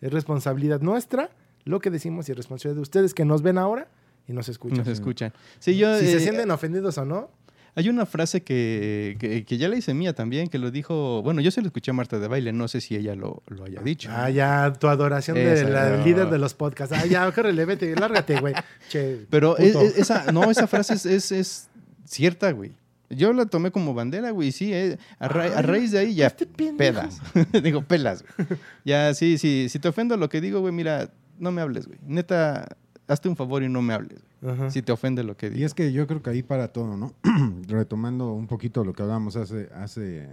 es 0.00 0.12
responsabilidad 0.12 0.80
nuestra 0.80 1.30
lo 1.64 1.78
que 1.78 1.90
decimos 1.90 2.28
y 2.28 2.32
es 2.32 2.36
responsabilidad 2.36 2.76
de 2.76 2.82
ustedes 2.82 3.14
que 3.14 3.24
nos 3.24 3.42
ven 3.42 3.58
ahora 3.58 3.88
y 4.26 4.32
nos 4.32 4.48
escuchan. 4.48 4.78
nos 4.78 4.88
escuchan. 4.88 5.32
Sí, 5.60 5.76
yo, 5.76 5.96
Si 5.98 6.06
se 6.06 6.16
eh, 6.16 6.20
sienten 6.20 6.50
ofendidos 6.50 6.98
o 6.98 7.04
no, 7.04 7.30
Hay 7.76 7.88
una 7.88 8.04
frase 8.06 8.42
que, 8.42 9.16
que, 9.20 9.44
que 9.44 9.56
ya 9.58 9.68
la 9.68 9.76
hice 9.76 9.94
mía 9.94 10.12
también, 10.12 10.48
que 10.48 10.58
lo 10.58 10.70
dijo, 10.70 11.22
bueno, 11.22 11.40
yo 11.40 11.50
se 11.50 11.60
lo 11.60 11.68
escuché 11.68 11.92
a 11.92 11.94
Marta 11.94 12.18
de 12.18 12.26
Baile, 12.28 12.52
no 12.52 12.66
sé 12.68 12.80
si 12.80 12.96
ella 12.96 13.14
lo, 13.14 13.42
lo 13.46 13.64
haya 13.64 13.80
dicho. 13.82 14.10
ah, 14.12 14.28
ya, 14.30 14.72
tu 14.72 14.88
adoración 14.88 15.36
de 15.36 15.52
Esa, 15.54 15.68
la 15.68 15.96
no. 15.98 16.04
líder 16.04 16.30
de 16.30 16.38
los 16.38 16.54
podcasts. 16.54 16.94
Ah, 16.96 17.06
ya, 17.06 17.30
córrele, 17.32 17.64
vete, 17.64 17.94
lárgate, 17.94 18.40
güey. 18.40 18.54
Che, 18.88 19.26
Pero 19.30 19.56
es- 19.56 19.74
es- 19.76 19.98
esa, 19.98 20.32
no, 20.32 20.50
esa 20.50 20.66
frase 20.66 20.94
es, 20.94 21.06
es, 21.06 21.32
es 21.32 21.68
cierta, 22.04 22.50
güey. 22.52 22.72
Yo 23.08 23.32
la 23.32 23.46
tomé 23.46 23.70
como 23.72 23.92
bandera, 23.94 24.30
güey, 24.30 24.52
sí, 24.52 24.72
eh, 24.72 24.96
a, 25.18 25.26
ra- 25.28 25.44
a 25.44 25.58
Ay, 25.58 25.62
raíz 25.64 25.90
de 25.90 25.98
ahí 25.98 26.14
ya 26.14 26.28
este 26.28 26.46
pedas. 26.46 27.20
digo, 27.62 27.82
pelas, 27.82 28.22
güey. 28.36 28.48
Ya, 28.84 29.14
sí, 29.14 29.36
sí, 29.38 29.68
si 29.68 29.78
te 29.80 29.88
ofendo 29.88 30.16
lo 30.16 30.28
que 30.28 30.40
digo, 30.40 30.60
güey, 30.60 30.72
mira, 30.72 31.10
no 31.38 31.50
me 31.50 31.60
hables, 31.60 31.86
güey. 31.88 31.98
Neta, 32.06 32.76
hazte 33.08 33.28
un 33.28 33.34
favor 33.36 33.62
y 33.64 33.68
no 33.68 33.82
me 33.82 33.94
hables, 33.94 34.20
güey. 34.20 34.29
Ajá. 34.42 34.70
Si 34.70 34.82
te 34.82 34.92
ofende 34.92 35.22
lo 35.22 35.36
que 35.36 35.46
Y 35.46 35.50
digo. 35.50 35.66
es 35.66 35.74
que 35.74 35.92
yo 35.92 36.06
creo 36.06 36.22
que 36.22 36.30
ahí 36.30 36.42
para 36.42 36.72
todo, 36.72 36.96
¿no? 36.96 37.12
Retomando 37.68 38.32
un 38.32 38.46
poquito 38.46 38.84
lo 38.84 38.92
que 38.92 39.02
hablábamos 39.02 39.36
hace, 39.36 39.68
hace 39.74 40.28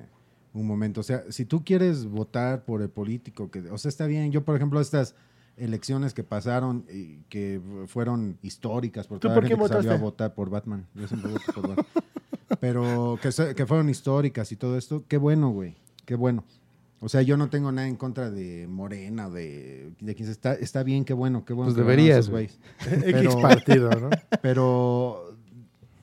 un 0.54 0.66
momento. 0.66 1.02
O 1.02 1.04
sea, 1.04 1.24
si 1.30 1.46
tú 1.46 1.64
quieres 1.66 2.06
votar 2.06 2.64
por 2.66 2.82
el 2.82 2.90
político, 2.90 3.52
que, 3.52 3.60
o 3.70 3.78
sea, 3.78 3.90
está 3.90 4.06
bien. 4.08 4.32
Yo, 4.32 4.44
por 4.46 4.56
ejemplo, 4.56 4.80
estas 4.80 5.16
elecciones 5.58 6.14
que 6.14 6.24
pasaron 6.24 6.86
y 6.90 7.18
que 7.30 7.60
fueron 7.88 8.38
históricas, 8.44 9.08
porque 9.08 9.22
¿Tú 9.22 9.28
toda 9.28 9.36
por 9.36 9.44
la 9.44 9.50
qué 9.50 9.56
gente 9.56 9.68
que 9.70 9.74
salió 9.76 9.92
a 9.92 9.94
votaste? 9.96 10.04
votar 10.04 10.36
por 10.36 10.50
Batman. 10.50 10.88
Yo 10.94 11.08
siempre 11.08 11.32
voto 11.32 11.52
por 11.54 11.68
Batman. 11.70 11.86
Pero 12.60 13.20
que, 13.22 13.30
que 13.56 13.66
fueron 13.66 13.90
históricas 13.90 14.52
y 14.52 14.56
todo 14.56 14.78
esto, 14.78 15.04
qué 15.08 15.18
bueno, 15.18 15.50
güey. 15.50 15.76
Qué 16.06 16.16
bueno. 16.16 16.44
O 17.00 17.10
sea, 17.10 17.22
yo 17.22 17.38
no 17.38 17.50
tengo 17.50 17.72
nada 17.72 17.88
en 17.88 17.96
contra 17.96 18.32
de 18.32 18.68
Morena, 18.68 19.30
de, 19.30 19.92
de 20.00 20.16
quien 20.16 20.26
se 20.26 20.32
está, 20.32 20.54
está 20.54 20.82
bien, 20.84 21.06
qué 21.06 21.14
bueno, 21.14 21.46
qué 21.46 21.54
bueno. 21.54 21.72
Pues 21.72 21.78
deberías, 21.78 22.30
güey. 22.30 22.46
X 22.82 23.04
pero- 23.04 23.42
partido, 23.42 23.90
¿no? 23.92 24.10
Pero 24.42 25.36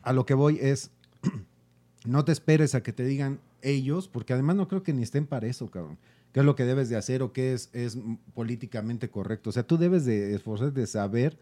a 0.02 0.12
lo 0.12 0.24
que 0.24 0.34
voy 0.34 0.58
es, 0.60 0.90
no 2.06 2.24
te 2.24 2.32
esperes 2.32 2.74
a 2.74 2.82
que 2.82 2.92
te 2.92 3.04
digan 3.04 3.40
ellos, 3.62 4.08
porque 4.08 4.34
además 4.34 4.56
no 4.56 4.68
creo 4.68 4.82
que 4.82 4.92
ni 4.92 5.02
estén 5.02 5.26
para 5.26 5.46
eso, 5.46 5.68
cabrón. 5.70 5.98
¿Qué 6.32 6.40
es 6.40 6.46
lo 6.46 6.54
que 6.56 6.64
debes 6.64 6.88
de 6.88 6.96
hacer 6.96 7.22
o 7.22 7.32
qué 7.32 7.54
es, 7.54 7.70
es 7.72 7.96
políticamente 8.34 9.08
correcto? 9.08 9.50
O 9.50 9.52
sea, 9.52 9.62
tú 9.64 9.78
debes 9.78 10.04
de 10.04 10.34
esforzarte 10.34 10.80
de 10.80 10.86
saber 10.86 11.38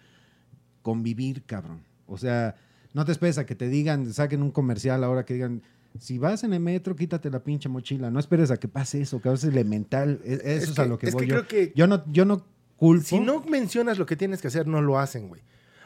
convivir, 0.82 1.44
cabrón. 1.44 1.82
O 2.06 2.18
sea, 2.18 2.56
no 2.92 3.04
te 3.04 3.12
esperes 3.12 3.38
a 3.38 3.46
que 3.46 3.54
te 3.54 3.68
digan, 3.68 4.12
saquen 4.12 4.42
un 4.42 4.50
comercial 4.50 5.02
ahora 5.02 5.24
que 5.24 5.34
digan, 5.34 5.62
si 5.98 6.18
vas 6.18 6.42
en 6.44 6.52
el 6.54 6.60
metro, 6.60 6.96
quítate 6.96 7.30
la 7.30 7.40
pinche 7.42 7.68
mochila. 7.68 8.10
No 8.10 8.18
esperes 8.18 8.50
a 8.50 8.56
que 8.56 8.68
pase 8.68 9.00
eso, 9.02 9.18
cabrón. 9.18 9.34
Es 9.36 9.44
elemental. 9.44 10.20
E- 10.24 10.34
Eso 10.34 10.42
es, 10.44 10.62
Es 10.70 10.78
a 10.78 10.82
que- 10.84 10.88
lo 10.88 10.98
que 10.98 11.06
es 11.08 11.12
voy 11.14 11.22
que 11.26 11.28
yo. 11.28 11.34
creo 11.36 11.48
que- 11.48 11.72
yo 11.74 11.86
no, 11.86 12.02
yo 12.12 12.24
no 12.24 12.44
culpo. 12.76 13.04
Si 13.04 13.20
no 13.20 13.40
mencionas 13.42 13.98
lo 13.98 14.06
que 14.06 14.16
tienes 14.16 14.40
que 14.40 14.48
hacer, 14.48 14.66
no 14.66 14.80
lo 14.82 14.98
hacen, 14.98 15.28
güey. 15.28 15.42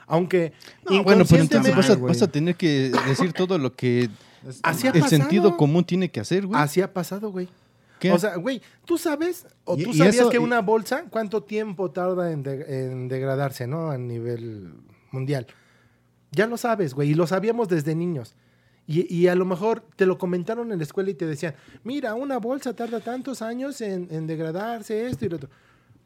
Aunque 0.06 0.52
No, 0.88 1.02
bueno, 1.02 1.24
pero 1.28 1.42
entonces 1.42 1.70
inconscientemente- 1.72 1.76
vas 1.76 1.90
a, 1.90 1.96
vas 1.96 2.22
a 2.22 2.28
tener 2.30 2.54
que 2.54 2.92
decir 3.08 3.32
todo 3.32 3.58
lo 3.58 3.74
que 3.74 4.08
Así 4.62 4.86
el 4.86 4.92
pasado. 4.92 5.08
sentido 5.08 5.56
común 5.56 5.84
tiene 5.84 6.10
que 6.10 6.20
hacer, 6.20 6.46
güey. 6.46 6.60
Así 6.60 6.80
ha 6.80 6.92
pasado, 6.92 7.32
güey. 7.32 7.48
¿Qué? 7.98 8.12
O 8.12 8.18
sea, 8.18 8.36
güey, 8.36 8.60
tú 8.84 8.98
sabes, 8.98 9.46
o 9.64 9.76
Y- 9.76 9.82
tú 9.84 9.94
sabías 9.94 10.14
eso- 10.16 10.30
que 10.30 10.38
una 10.38 10.60
bolsa, 10.60 11.04
¿cuánto 11.10 11.42
tiempo 11.42 11.90
tarda 11.90 12.30
en, 12.30 12.42
de- 12.44 12.84
en 12.92 13.08
degradarse, 13.08 13.66
no? 13.66 13.90
A 13.90 13.98
nivel 13.98 14.74
mundial. 15.10 15.46
Ya 16.30 16.46
lo 16.46 16.56
sabes, 16.56 16.94
güey, 16.94 17.10
y 17.10 17.14
lo 17.14 17.26
sabíamos 17.26 17.68
desde 17.68 17.94
niños. 17.94 18.36
Y, 18.88 19.26
a 19.26 19.34
lo 19.34 19.44
mejor 19.44 19.82
te 19.96 20.06
lo 20.06 20.16
comentaron 20.16 20.70
en 20.70 20.78
la 20.78 20.84
escuela 20.84 21.10
y 21.10 21.14
te 21.14 21.26
decían, 21.26 21.56
mira, 21.82 22.14
una 22.14 22.38
bolsa 22.38 22.72
tarda 22.72 23.00
tantos 23.00 23.42
años 23.42 23.80
en, 23.80 24.26
degradarse, 24.28 25.06
esto 25.06 25.24
y 25.24 25.28
lo 25.28 25.36
otro. 25.36 25.50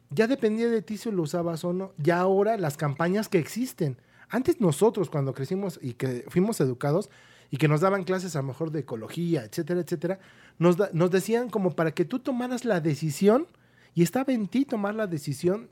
Ya 0.09 0.25
dependía 0.25 0.67
de 0.67 0.81
ti 0.81 0.97
si 0.97 1.11
lo 1.11 1.21
usabas 1.21 1.63
o 1.63 1.73
no. 1.73 1.93
Ya 1.97 2.19
ahora 2.19 2.57
las 2.57 2.77
campañas 2.77 3.29
que 3.29 3.37
existen. 3.37 3.97
Antes 4.29 4.59
nosotros 4.59 5.11
cuando 5.11 5.33
crecimos 5.33 5.79
y 5.81 5.93
que 5.93 6.25
fuimos 6.27 6.59
educados 6.59 7.11
y 7.51 7.57
que 7.57 7.67
nos 7.67 7.81
daban 7.81 8.03
clases 8.03 8.35
a 8.35 8.39
lo 8.39 8.47
mejor 8.47 8.71
de 8.71 8.79
ecología, 8.79 9.43
etcétera, 9.43 9.81
etcétera, 9.81 10.19
nos, 10.57 10.77
nos 10.93 11.11
decían 11.11 11.49
como 11.49 11.75
para 11.75 11.91
que 11.91 12.05
tú 12.05 12.17
tomaras 12.17 12.65
la 12.65 12.79
decisión 12.79 13.45
y 13.93 14.01
estaba 14.01 14.33
en 14.33 14.47
ti 14.47 14.65
tomar 14.65 14.95
la 14.95 15.05
decisión 15.05 15.69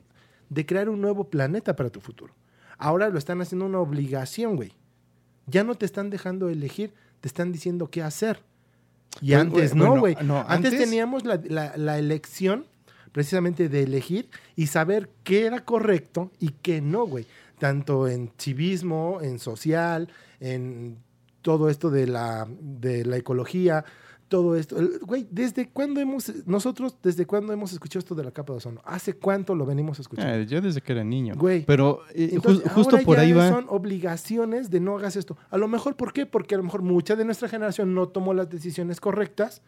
de 0.48 0.64
crear 0.64 0.88
un 0.88 1.00
nuevo 1.00 1.24
planeta 1.24 1.74
para 1.74 1.90
tu 1.90 2.00
futuro. 2.00 2.34
Ahora 2.78 3.08
lo 3.08 3.18
están 3.18 3.40
haciendo 3.40 3.66
una 3.66 3.80
obligación, 3.80 4.56
güey. 4.56 4.72
Ya 5.46 5.64
no 5.64 5.74
te 5.74 5.86
están 5.86 6.10
dejando 6.10 6.48
elegir, 6.48 6.92
te 7.20 7.28
están 7.28 7.52
diciendo 7.52 7.88
qué 7.90 8.02
hacer. 8.02 8.40
Y 9.20 9.30
Pues, 9.30 9.40
antes 9.40 9.70
bueno, 9.74 9.94
no, 9.94 10.00
güey. 10.00 10.16
no, 10.22 10.38
antes, 10.46 10.72
antes- 10.72 10.78
teníamos 10.78 11.24
la, 11.24 11.40
la- 11.48 11.76
la 11.76 11.98
elección 11.98 12.66
precisamente 13.12 13.68
de 13.68 13.82
elegir 13.82 14.28
y 14.54 14.68
saber 14.68 15.10
qué 15.24 15.46
era 15.46 15.64
correcto 15.64 16.30
y 16.38 16.50
qué 16.62 16.80
no, 16.80 17.06
güey. 17.06 17.26
Tanto 17.58 18.06
en 18.08 18.30
civismo, 18.38 19.18
en 19.20 19.38
social, 19.40 20.08
en 20.38 20.96
todo 21.42 21.68
esto 21.70 21.90
de 21.90 22.06
la, 22.06 22.46
de 22.60 23.04
la 23.04 23.16
ecología, 23.16 23.84
todo 24.30 24.56
esto. 24.56 24.78
El- 24.78 25.00
Güey, 25.00 25.26
¿desde 25.30 25.68
cuándo 25.68 26.00
hemos, 26.00 26.32
nosotros, 26.46 26.96
desde 27.02 27.26
cuándo 27.26 27.52
hemos 27.52 27.72
escuchado 27.72 27.98
esto 27.98 28.14
de 28.14 28.24
la 28.24 28.30
capa 28.30 28.52
de 28.54 28.58
ozono? 28.58 28.80
¿Hace 28.86 29.12
cuánto 29.14 29.54
lo 29.54 29.66
venimos 29.66 29.98
escuchando? 29.98 30.32
Ah, 30.32 30.42
yo 30.42 30.60
desde 30.62 30.80
que 30.80 30.92
era 30.92 31.02
niño. 31.04 31.34
Güey. 31.36 31.66
Pero 31.66 32.00
eh, 32.14 32.28
ju- 32.30 32.34
Entonces, 32.36 32.72
justo 32.72 32.96
ahora 32.96 33.04
por 33.04 33.16
ya 33.16 33.22
ahí 33.24 33.32
va. 33.32 33.48
Son 33.50 33.66
obligaciones 33.68 34.70
de 34.70 34.80
no 34.80 34.96
hagas 34.96 35.16
esto. 35.16 35.36
A 35.50 35.58
lo 35.58 35.68
mejor, 35.68 35.96
¿por 35.96 36.12
qué? 36.12 36.24
Porque 36.26 36.54
a 36.54 36.58
lo 36.58 36.64
mejor 36.64 36.80
mucha 36.82 37.16
de 37.16 37.24
nuestra 37.24 37.48
generación 37.48 37.92
no 37.94 38.08
tomó 38.08 38.32
las 38.32 38.48
decisiones 38.48 39.00
correctas 39.00 39.62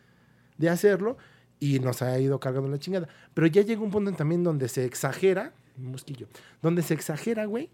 de 0.56 0.68
hacerlo 0.70 1.18
y 1.60 1.80
nos 1.80 2.00
ha 2.00 2.18
ido 2.20 2.38
cargando 2.40 2.68
la 2.70 2.78
chingada. 2.78 3.08
Pero 3.34 3.48
ya 3.48 3.62
llega 3.62 3.82
un 3.82 3.90
punto 3.90 4.12
también 4.12 4.42
donde 4.44 4.68
se 4.68 4.84
exagera, 4.84 5.52
un 5.76 5.90
mosquillo, 5.92 6.28
donde 6.62 6.82
se 6.82 6.94
exagera, 6.94 7.44
güey, 7.46 7.68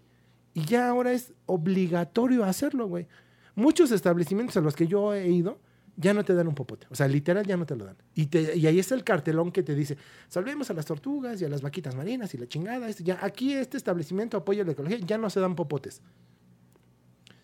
y 0.55 0.65
ya 0.65 0.89
ahora 0.89 1.11
es 1.11 1.33
obligatorio 1.45 2.43
hacerlo, 2.45 2.87
güey. 2.87 3.07
Muchos 3.53 3.91
establecimientos 3.91 4.57
a 4.57 4.61
los 4.61 4.75
que 4.75 4.87
yo 4.87 5.13
he 5.13 5.29
ido 5.29 5.59
ya 6.01 6.13
no 6.13 6.23
te 6.23 6.33
dan 6.33 6.47
un 6.47 6.55
popote. 6.55 6.87
O 6.89 6.95
sea, 6.95 7.09
literal 7.09 7.45
ya 7.45 7.57
no 7.57 7.65
te 7.65 7.75
lo 7.75 7.83
dan. 7.83 7.97
Y, 8.15 8.27
te- 8.27 8.55
y 8.57 8.65
ahí 8.65 8.79
está 8.79 8.95
el 8.95 9.03
cartelón 9.03 9.51
que 9.51 9.63
te 9.63 9.75
dice, 9.75 9.97
salvemos 10.29 10.69
a 10.69 10.73
las 10.73 10.85
tortugas 10.85 11.41
y 11.41 11.45
a 11.45 11.49
las 11.49 11.61
vaquitas 11.61 11.93
marinas 11.93 12.33
y 12.33 12.37
la 12.37 12.47
chingada. 12.47 12.87
esto, 12.87 13.03
ya, 13.03 13.19
aquí 13.21 13.53
este 13.53 13.75
establecimiento 13.75 14.37
apoya 14.37 14.63
la 14.63 14.71
ecología, 14.71 14.97
ya 14.99 15.17
no 15.17 15.29
se 15.29 15.41
dan 15.41 15.55
popotes. 15.55 16.01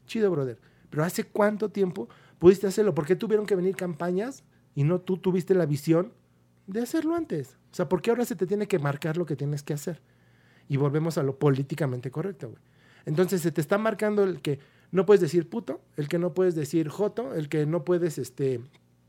Chido, 0.08 0.32
brother. 0.32 0.58
Pero 0.90 1.04
¿hace 1.04 1.26
cuánto 1.26 1.70
tiempo 1.70 2.08
pudiste 2.40 2.66
hacerlo? 2.68 2.96
¿Por 2.96 3.06
qué 3.06 3.16
tuvieron 3.18 3.46
que 3.46 3.56
venir 3.56 3.76
campañas 3.76 4.44
y 4.74 4.84
no 4.86 5.02
tú 5.02 5.18
tuviste 5.18 5.54
la 5.54 5.66
visión 5.66 6.14
de 6.68 6.82
hacerlo 6.82 7.16
antes? 7.16 7.58
O 7.72 7.76
sea, 7.76 7.90
¿por 7.90 8.02
qué 8.02 8.12
ahora 8.12 8.24
se 8.24 8.36
te 8.36 8.48
tiene 8.48 8.68
que 8.68 8.80
marcar 8.80 9.18
lo 9.18 9.26
que 9.26 9.36
tienes 9.36 9.64
que 9.64 9.74
hacer? 9.74 10.02
Y 10.70 10.78
volvemos 10.78 11.18
a 11.18 11.24
lo 11.24 11.38
políticamente 11.38 12.10
correcto, 12.10 12.50
güey. 12.52 12.62
Entonces 13.06 13.42
se 13.42 13.52
te 13.52 13.60
está 13.62 13.78
marcando 13.78 14.24
el 14.24 14.42
que 14.42 14.60
no 14.92 15.06
puedes 15.06 15.22
decir 15.22 15.50
puto, 15.50 15.82
el 15.98 16.08
que 16.08 16.20
no 16.20 16.34
puedes 16.34 16.56
decir 16.56 16.90
joto, 16.90 17.34
el 17.34 17.50
que 17.50 17.66
no 17.66 17.84
puedes 17.84 18.18
este, 18.18 18.62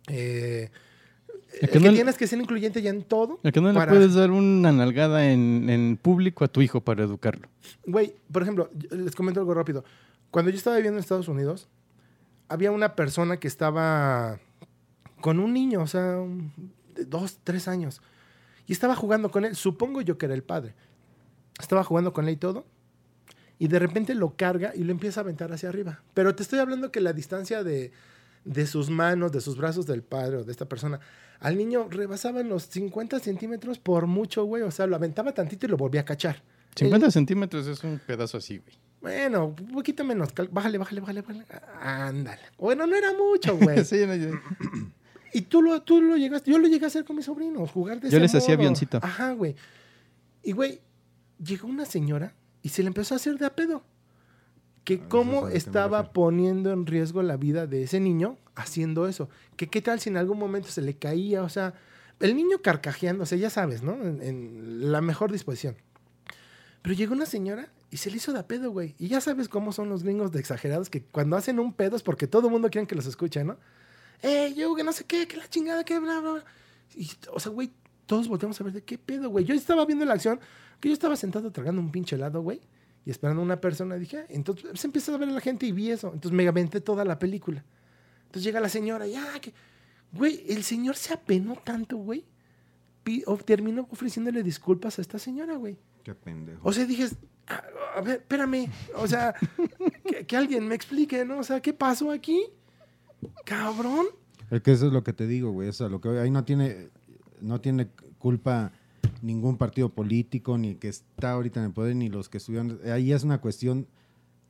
eh, 0.08 0.70
¿A 0.72 1.56
el 1.60 1.60
que 1.60 1.68
que 1.68 1.80
no 1.80 1.86
le- 1.90 1.94
tienes 1.96 2.16
que 2.16 2.26
ser 2.26 2.40
incluyente 2.40 2.82
ya 2.82 2.90
en 2.90 3.02
todo. 3.02 3.38
¿A 3.44 3.52
que 3.52 3.60
no 3.60 3.72
para- 3.72 3.92
le 3.92 3.98
puedes 3.98 4.14
dar 4.14 4.30
una 4.30 4.72
nalgada 4.72 5.30
en, 5.30 5.68
en 5.70 5.96
público 5.96 6.44
a 6.44 6.48
tu 6.48 6.60
hijo 6.62 6.80
para 6.80 7.04
educarlo? 7.04 7.48
Güey, 7.86 8.14
por 8.32 8.42
ejemplo, 8.42 8.70
les 8.90 9.14
comento 9.14 9.40
algo 9.40 9.54
rápido. 9.54 9.84
Cuando 10.30 10.50
yo 10.50 10.56
estaba 10.56 10.76
viviendo 10.76 10.98
en 10.98 11.02
Estados 11.02 11.28
Unidos, 11.28 11.68
había 12.48 12.72
una 12.72 12.94
persona 12.94 13.38
que 13.38 13.48
estaba 13.48 14.38
con 15.20 15.40
un 15.40 15.52
niño, 15.52 15.82
o 15.82 15.86
sea, 15.86 16.16
de 16.94 17.04
dos, 17.06 17.38
tres 17.42 17.68
años, 17.68 18.02
y 18.66 18.72
estaba 18.72 18.96
jugando 18.96 19.30
con 19.30 19.44
él. 19.44 19.54
Supongo 19.56 20.00
yo 20.02 20.18
que 20.18 20.26
era 20.26 20.34
el 20.34 20.42
padre. 20.42 20.74
Estaba 21.58 21.84
jugando 21.84 22.12
con 22.12 22.26
él 22.28 22.34
y 22.34 22.36
todo, 22.36 22.66
y 23.58 23.68
de 23.68 23.78
repente 23.78 24.14
lo 24.14 24.36
carga 24.36 24.72
y 24.74 24.84
lo 24.84 24.92
empieza 24.92 25.20
a 25.20 25.22
aventar 25.24 25.52
hacia 25.52 25.68
arriba. 25.68 26.02
Pero 26.14 26.34
te 26.34 26.42
estoy 26.42 26.58
hablando 26.58 26.90
que 26.92 27.00
la 27.00 27.12
distancia 27.12 27.62
de, 27.64 27.92
de 28.44 28.66
sus 28.66 28.90
manos, 28.90 29.32
de 29.32 29.40
sus 29.40 29.56
brazos 29.56 29.86
del 29.86 30.02
padre 30.02 30.36
o 30.38 30.44
de 30.44 30.52
esta 30.52 30.66
persona, 30.68 31.00
al 31.40 31.56
niño 31.56 31.88
rebasaban 31.90 32.48
los 32.48 32.64
50 32.64 33.18
centímetros 33.20 33.78
por 33.78 34.06
mucho, 34.06 34.44
güey. 34.44 34.62
O 34.62 34.70
sea, 34.70 34.86
lo 34.86 34.96
aventaba 34.96 35.32
tantito 35.32 35.66
y 35.66 35.68
lo 35.70 35.76
volvía 35.76 36.02
a 36.02 36.04
cachar. 36.04 36.42
50 36.76 37.10
centímetros 37.10 37.66
es 37.66 37.82
un 37.84 37.98
pedazo 38.06 38.36
así, 38.38 38.58
güey. 38.58 38.76
Bueno, 39.00 39.54
un 39.58 39.72
poquito 39.72 40.04
menos. 40.04 40.30
Bájale, 40.50 40.78
bájale, 40.78 41.00
bájale, 41.00 41.20
bájale. 41.22 41.44
Ándale. 41.80 42.40
Bueno, 42.58 42.86
no 42.86 42.96
era 42.96 43.12
mucho, 43.12 43.56
güey. 43.60 43.84
Sí, 43.84 44.04
no, 44.06 44.14
yo- 44.14 44.30
Y 45.32 45.42
tú 45.42 45.62
lo, 45.62 45.80
tú 45.82 46.00
lo 46.02 46.16
llegaste, 46.16 46.50
yo 46.50 46.58
lo 46.58 46.66
llegué 46.66 46.84
a 46.84 46.88
hacer 46.88 47.04
con 47.04 47.16
mis 47.16 47.26
sobrinos, 47.26 47.70
jugar 47.70 47.96
de 48.00 48.10
Yo 48.10 48.16
ese 48.16 48.20
les 48.20 48.34
hacía 48.34 48.54
avioncito. 48.54 48.98
Ajá, 49.02 49.32
güey. 49.32 49.54
Y, 50.42 50.52
güey, 50.52 50.80
llegó 51.42 51.68
una 51.68 51.84
señora 51.84 52.34
y 52.66 52.70
se 52.70 52.82
le 52.82 52.88
empezó 52.88 53.14
a 53.14 53.18
hacer 53.18 53.38
de 53.38 53.46
a 53.46 53.54
pedo. 53.54 53.84
Que 54.82 54.94
eso 54.94 55.02
es 55.02 55.06
a 55.06 55.08
cómo 55.08 55.46
estaba 55.46 56.12
poniendo 56.12 56.72
en 56.72 56.84
riesgo 56.84 57.22
la 57.22 57.36
vida 57.36 57.68
de 57.68 57.84
ese 57.84 58.00
niño 58.00 58.38
haciendo 58.56 59.06
eso. 59.06 59.28
Que 59.54 59.68
qué 59.68 59.80
tal 59.80 60.00
si 60.00 60.08
en 60.08 60.16
algún 60.16 60.36
momento 60.36 60.68
se 60.68 60.82
le 60.82 60.96
caía, 60.96 61.44
o 61.44 61.48
sea, 61.48 61.74
el 62.18 62.34
niño 62.34 62.62
carcajeándose, 62.62 63.38
ya 63.38 63.50
sabes, 63.50 63.84
¿no? 63.84 63.92
En, 64.02 64.20
en 64.20 64.90
la 64.90 65.00
mejor 65.00 65.30
disposición. 65.30 65.76
Pero 66.82 66.96
llegó 66.96 67.14
una 67.14 67.26
señora 67.26 67.68
y 67.92 67.98
se 67.98 68.10
le 68.10 68.16
hizo 68.16 68.32
de 68.32 68.40
a 68.40 68.48
pedo, 68.48 68.72
güey. 68.72 68.96
Y 68.98 69.06
ya 69.06 69.20
sabes 69.20 69.48
cómo 69.48 69.70
son 69.70 69.88
los 69.88 70.02
gringos 70.02 70.32
de 70.32 70.40
exagerados, 70.40 70.90
que 70.90 71.04
cuando 71.04 71.36
hacen 71.36 71.60
un 71.60 71.72
pedo 71.72 71.94
es 71.94 72.02
porque 72.02 72.26
todo 72.26 72.48
el 72.48 72.52
mundo 72.52 72.68
quiere 72.68 72.88
que 72.88 72.96
los 72.96 73.06
escuche, 73.06 73.44
¿no? 73.44 73.58
Eh, 74.22 74.54
yo 74.56 74.74
que 74.74 74.82
no 74.82 74.90
sé 74.90 75.04
qué, 75.04 75.28
que 75.28 75.36
la 75.36 75.48
chingada, 75.48 75.84
que 75.84 76.00
bla, 76.00 76.18
bla, 76.18 76.32
bla. 76.32 76.44
Y, 76.96 77.12
o 77.32 77.38
sea, 77.38 77.52
güey, 77.52 77.70
todos 78.06 78.28
volteamos 78.28 78.60
a 78.60 78.64
ver 78.64 78.72
de 78.72 78.82
qué 78.84 78.98
pedo, 78.98 79.28
güey. 79.30 79.44
Yo 79.44 79.54
estaba 79.54 79.84
viendo 79.84 80.04
la 80.04 80.14
acción, 80.14 80.40
que 80.80 80.88
yo 80.88 80.92
estaba 80.94 81.16
sentado 81.16 81.50
tragando 81.50 81.80
un 81.80 81.90
pinche 81.90 82.16
helado, 82.16 82.40
güey, 82.42 82.60
y 83.04 83.10
esperando 83.10 83.42
a 83.42 83.44
una 83.44 83.60
persona. 83.60 83.96
Dije, 83.96 84.18
ah, 84.18 84.26
entonces 84.28 84.78
se 84.80 84.86
empieza 84.86 85.14
a 85.14 85.18
ver 85.18 85.28
a 85.28 85.32
la 85.32 85.40
gente 85.40 85.66
y 85.66 85.72
vi 85.72 85.90
eso. 85.90 86.08
Entonces 86.12 86.32
me 86.32 86.46
aventé 86.48 86.80
toda 86.80 87.04
la 87.04 87.18
película. 87.18 87.64
Entonces 88.26 88.44
llega 88.44 88.60
la 88.60 88.68
señora, 88.68 89.06
ya, 89.06 89.38
que. 89.40 89.52
Güey, 90.12 90.44
el 90.48 90.62
señor 90.62 90.96
se 90.96 91.12
apenó 91.12 91.56
tanto, 91.56 91.96
güey. 91.96 92.24
o- 93.26 93.36
Terminó 93.38 93.86
ofreciéndole 93.90 94.42
disculpas 94.42 94.98
a 94.98 95.02
esta 95.02 95.18
señora, 95.18 95.56
güey. 95.56 95.76
Qué 96.04 96.14
pendejo. 96.14 96.60
O 96.62 96.72
sea, 96.72 96.84
dije, 96.86 97.06
a, 97.48 97.62
a 97.98 98.00
ver, 98.00 98.16
espérame. 98.20 98.68
O 98.96 99.06
sea, 99.08 99.34
que, 100.06 100.24
que 100.26 100.36
alguien 100.36 100.66
me 100.68 100.74
explique, 100.76 101.24
¿no? 101.24 101.38
O 101.38 101.42
sea, 101.44 101.60
¿qué 101.60 101.72
pasó 101.72 102.10
aquí? 102.12 102.40
Cabrón. 103.44 104.06
Es 104.50 104.62
que 104.62 104.72
eso 104.72 104.86
es 104.86 104.92
lo 104.92 105.02
que 105.02 105.12
te 105.12 105.26
digo, 105.26 105.50
güey. 105.50 105.68
Eso 105.68 105.86
es 105.86 105.90
lo 105.90 106.00
que 106.00 106.08
ahí 106.10 106.30
no 106.30 106.44
tiene, 106.44 106.88
no 107.40 107.60
tiene 107.60 107.88
culpa 108.18 108.72
ningún 109.22 109.56
partido 109.56 109.88
político, 109.88 110.58
ni 110.58 110.74
que 110.76 110.88
está 110.88 111.32
ahorita 111.32 111.60
en 111.60 111.66
el 111.66 111.72
poder, 111.72 111.96
ni 111.96 112.08
los 112.08 112.28
que 112.28 112.38
estuvieron. 112.38 112.80
Ahí 112.92 113.12
es 113.12 113.24
una 113.24 113.40
cuestión 113.40 113.86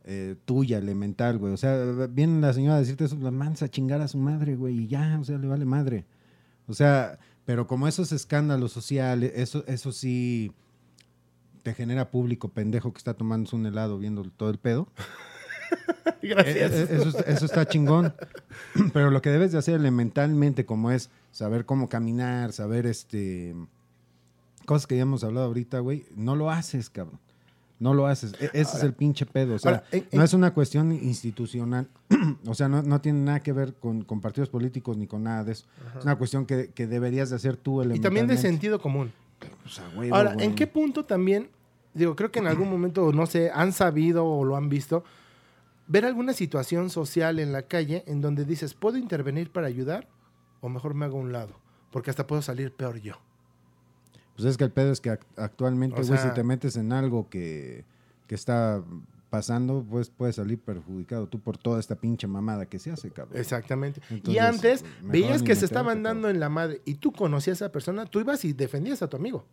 eh, 0.05 0.37
tuya, 0.45 0.79
elemental, 0.79 1.39
güey. 1.39 1.53
O 1.53 1.57
sea, 1.57 1.77
viene 2.11 2.41
la 2.41 2.53
señora 2.53 2.77
a 2.77 2.81
decirte 2.81 3.05
eso, 3.05 3.17
la 3.17 3.31
mansa 3.31 3.69
chingar 3.69 4.01
a 4.01 4.09
su 4.09 4.19
madre, 4.19 4.57
güey, 4.57 4.85
y 4.85 4.87
ya, 4.87 5.19
o 5.21 5.25
sea, 5.25 5.39
le 5.39 5.49
vale 5.49 5.65
madre. 5.65 6.05
O 6.69 6.75
sea, 6.75 7.19
pero 7.45 7.67
como 7.67 7.89
esos 7.89 8.13
escándalos 8.13 8.73
sociales, 8.73 9.33
eso, 9.35 9.65
eso 9.67 9.93
sí 9.93 10.53
te 11.63 11.75
genera 11.75 12.11
público 12.11 12.49
pendejo 12.49 12.93
que 12.93 12.99
está 12.99 13.15
tomándose 13.15 13.57
un 13.57 13.67
helado 13.67 13.99
viendo 13.99 14.23
todo 14.23 14.51
el 14.51 14.59
pedo. 14.59 14.89
Gracias. 16.23 16.73
Eh, 16.73 16.87
eh, 16.91 17.03
Eso, 17.07 17.19
eso 17.27 17.45
está 17.47 17.67
chingón. 17.67 18.15
Pero 18.93 19.11
lo 19.11 19.23
que 19.23 19.31
debes 19.31 19.53
de 19.53 19.59
hacer 19.59 19.75
elementalmente, 19.77 20.65
como 20.67 20.91
es 20.91 21.11
saber 21.33 21.65
cómo 21.67 21.89
caminar, 21.89 22.53
saber 22.53 22.87
este 22.87 23.55
cosas 24.65 24.87
que 24.89 24.97
ya 24.97 25.03
hemos 25.03 25.23
hablado 25.23 25.47
ahorita, 25.47 25.79
güey, 25.79 26.07
no 26.17 26.35
lo 26.35 26.51
haces, 26.51 26.91
cabrón. 26.91 27.21
No 27.79 27.93
lo 27.95 28.07
haces. 28.07 28.33
E- 28.41 28.51
ese 28.55 28.79
es 28.79 28.83
el 28.83 28.95
pinche 28.95 29.27
pedo. 29.27 29.55
O 29.55 29.59
sea, 29.59 29.85
ahora, 29.93 30.07
no 30.13 30.23
es 30.25 30.33
una 30.33 30.53
cuestión 30.55 30.93
institucional. 30.93 31.87
o 32.47 32.55
sea, 32.55 32.69
no, 32.69 32.83
no 32.83 33.01
tiene 33.01 33.21
nada 33.21 33.41
que 33.41 33.53
ver 33.53 33.75
con, 33.75 34.03
con 34.03 34.21
partidos 34.21 34.49
políticos 34.49 34.97
ni 34.97 35.07
con 35.07 35.23
nada 35.25 35.45
de 35.45 35.53
eso. 35.53 35.67
Es 35.99 36.05
una 36.05 36.17
cuestión 36.17 36.47
que, 36.47 36.71
que 36.71 36.87
deberías 36.87 37.31
de 37.31 37.37
hacer 37.37 37.57
tú 37.57 37.81
y 37.81 37.85
elementalmente. 37.85 38.03
también 38.03 38.27
de 38.29 38.37
sentido 38.39 38.81
común. 38.81 39.13
Pues, 39.63 39.79
a 39.79 39.89
huevo, 39.97 40.17
Ahora, 40.17 40.33
güey. 40.35 40.47
¿en 40.47 40.55
qué 40.55 40.67
punto 40.67 41.05
también, 41.05 41.51
digo, 41.93 42.17
creo 42.17 42.33
que 42.33 42.39
en 42.39 42.47
algún 42.47 42.71
momento, 42.71 43.13
no 43.13 43.27
sé, 43.27 43.51
han 43.55 43.73
sabido 43.75 44.25
o 44.25 44.43
lo 44.45 44.57
han 44.57 44.71
visto, 44.71 45.05
ver 45.89 46.05
alguna 46.05 46.33
situación 46.33 46.91
social 46.91 47.39
en 47.39 47.53
la 47.53 47.63
calle 47.63 48.03
en 48.07 48.21
donde 48.21 48.45
dices, 48.45 48.75
¿puedo 48.75 48.97
intervenir 48.99 49.51
para 49.51 49.67
ayudar? 49.67 50.09
O 50.61 50.69
mejor 50.69 50.95
me 50.95 51.05
hago 51.05 51.19
a 51.19 51.21
un 51.21 51.33
lado, 51.33 51.55
porque 51.91 52.11
hasta 52.11 52.27
puedo 52.27 52.43
salir 52.43 52.73
peor 52.73 52.99
yo. 53.01 53.15
Pues 54.35 54.47
es 54.47 54.57
que 54.57 54.65
el 54.65 54.71
pedo 54.73 54.93
es 54.93 55.01
que 55.01 55.11
act- 55.13 55.27
actualmente, 55.37 56.03
güey, 56.03 56.19
si 56.19 56.29
te 56.35 56.43
metes 56.45 56.77
en 56.77 56.93
algo 56.93 57.29
que, 57.31 57.85
que 58.27 58.35
está 58.35 58.83
pasando, 59.31 59.85
pues 59.89 60.11
puedes 60.11 60.37
salir 60.37 60.59
perjudicado 60.59 61.27
tú 61.27 61.41
por 61.41 61.59
toda 61.59 61.81
esta 61.81 61.97
pinche 61.97 62.27
mamada 62.27 62.67
que 62.67 62.79
se 62.79 62.91
hace, 62.91 63.11
cabrón. 63.11 63.39
Exactamente. 63.39 64.01
y 64.25 64.39
antes 64.39 64.85
veías 65.03 65.43
que 65.43 65.55
se 65.55 65.65
estaban 65.65 66.03
cabrón. 66.03 66.03
dando 66.03 66.29
en 66.31 66.41
la 66.41 66.49
madre 66.49 66.81
y 66.85 66.95
tú 66.95 67.13
conocías 67.13 67.61
a 67.63 67.67
esa 67.67 67.73
persona, 67.73 68.07
tú 68.07 68.21
ibas 68.21 68.45
y 68.45 68.53
defendías 68.53 69.03
a 69.03 69.09
tu 69.09 69.17
amigo. 69.17 69.45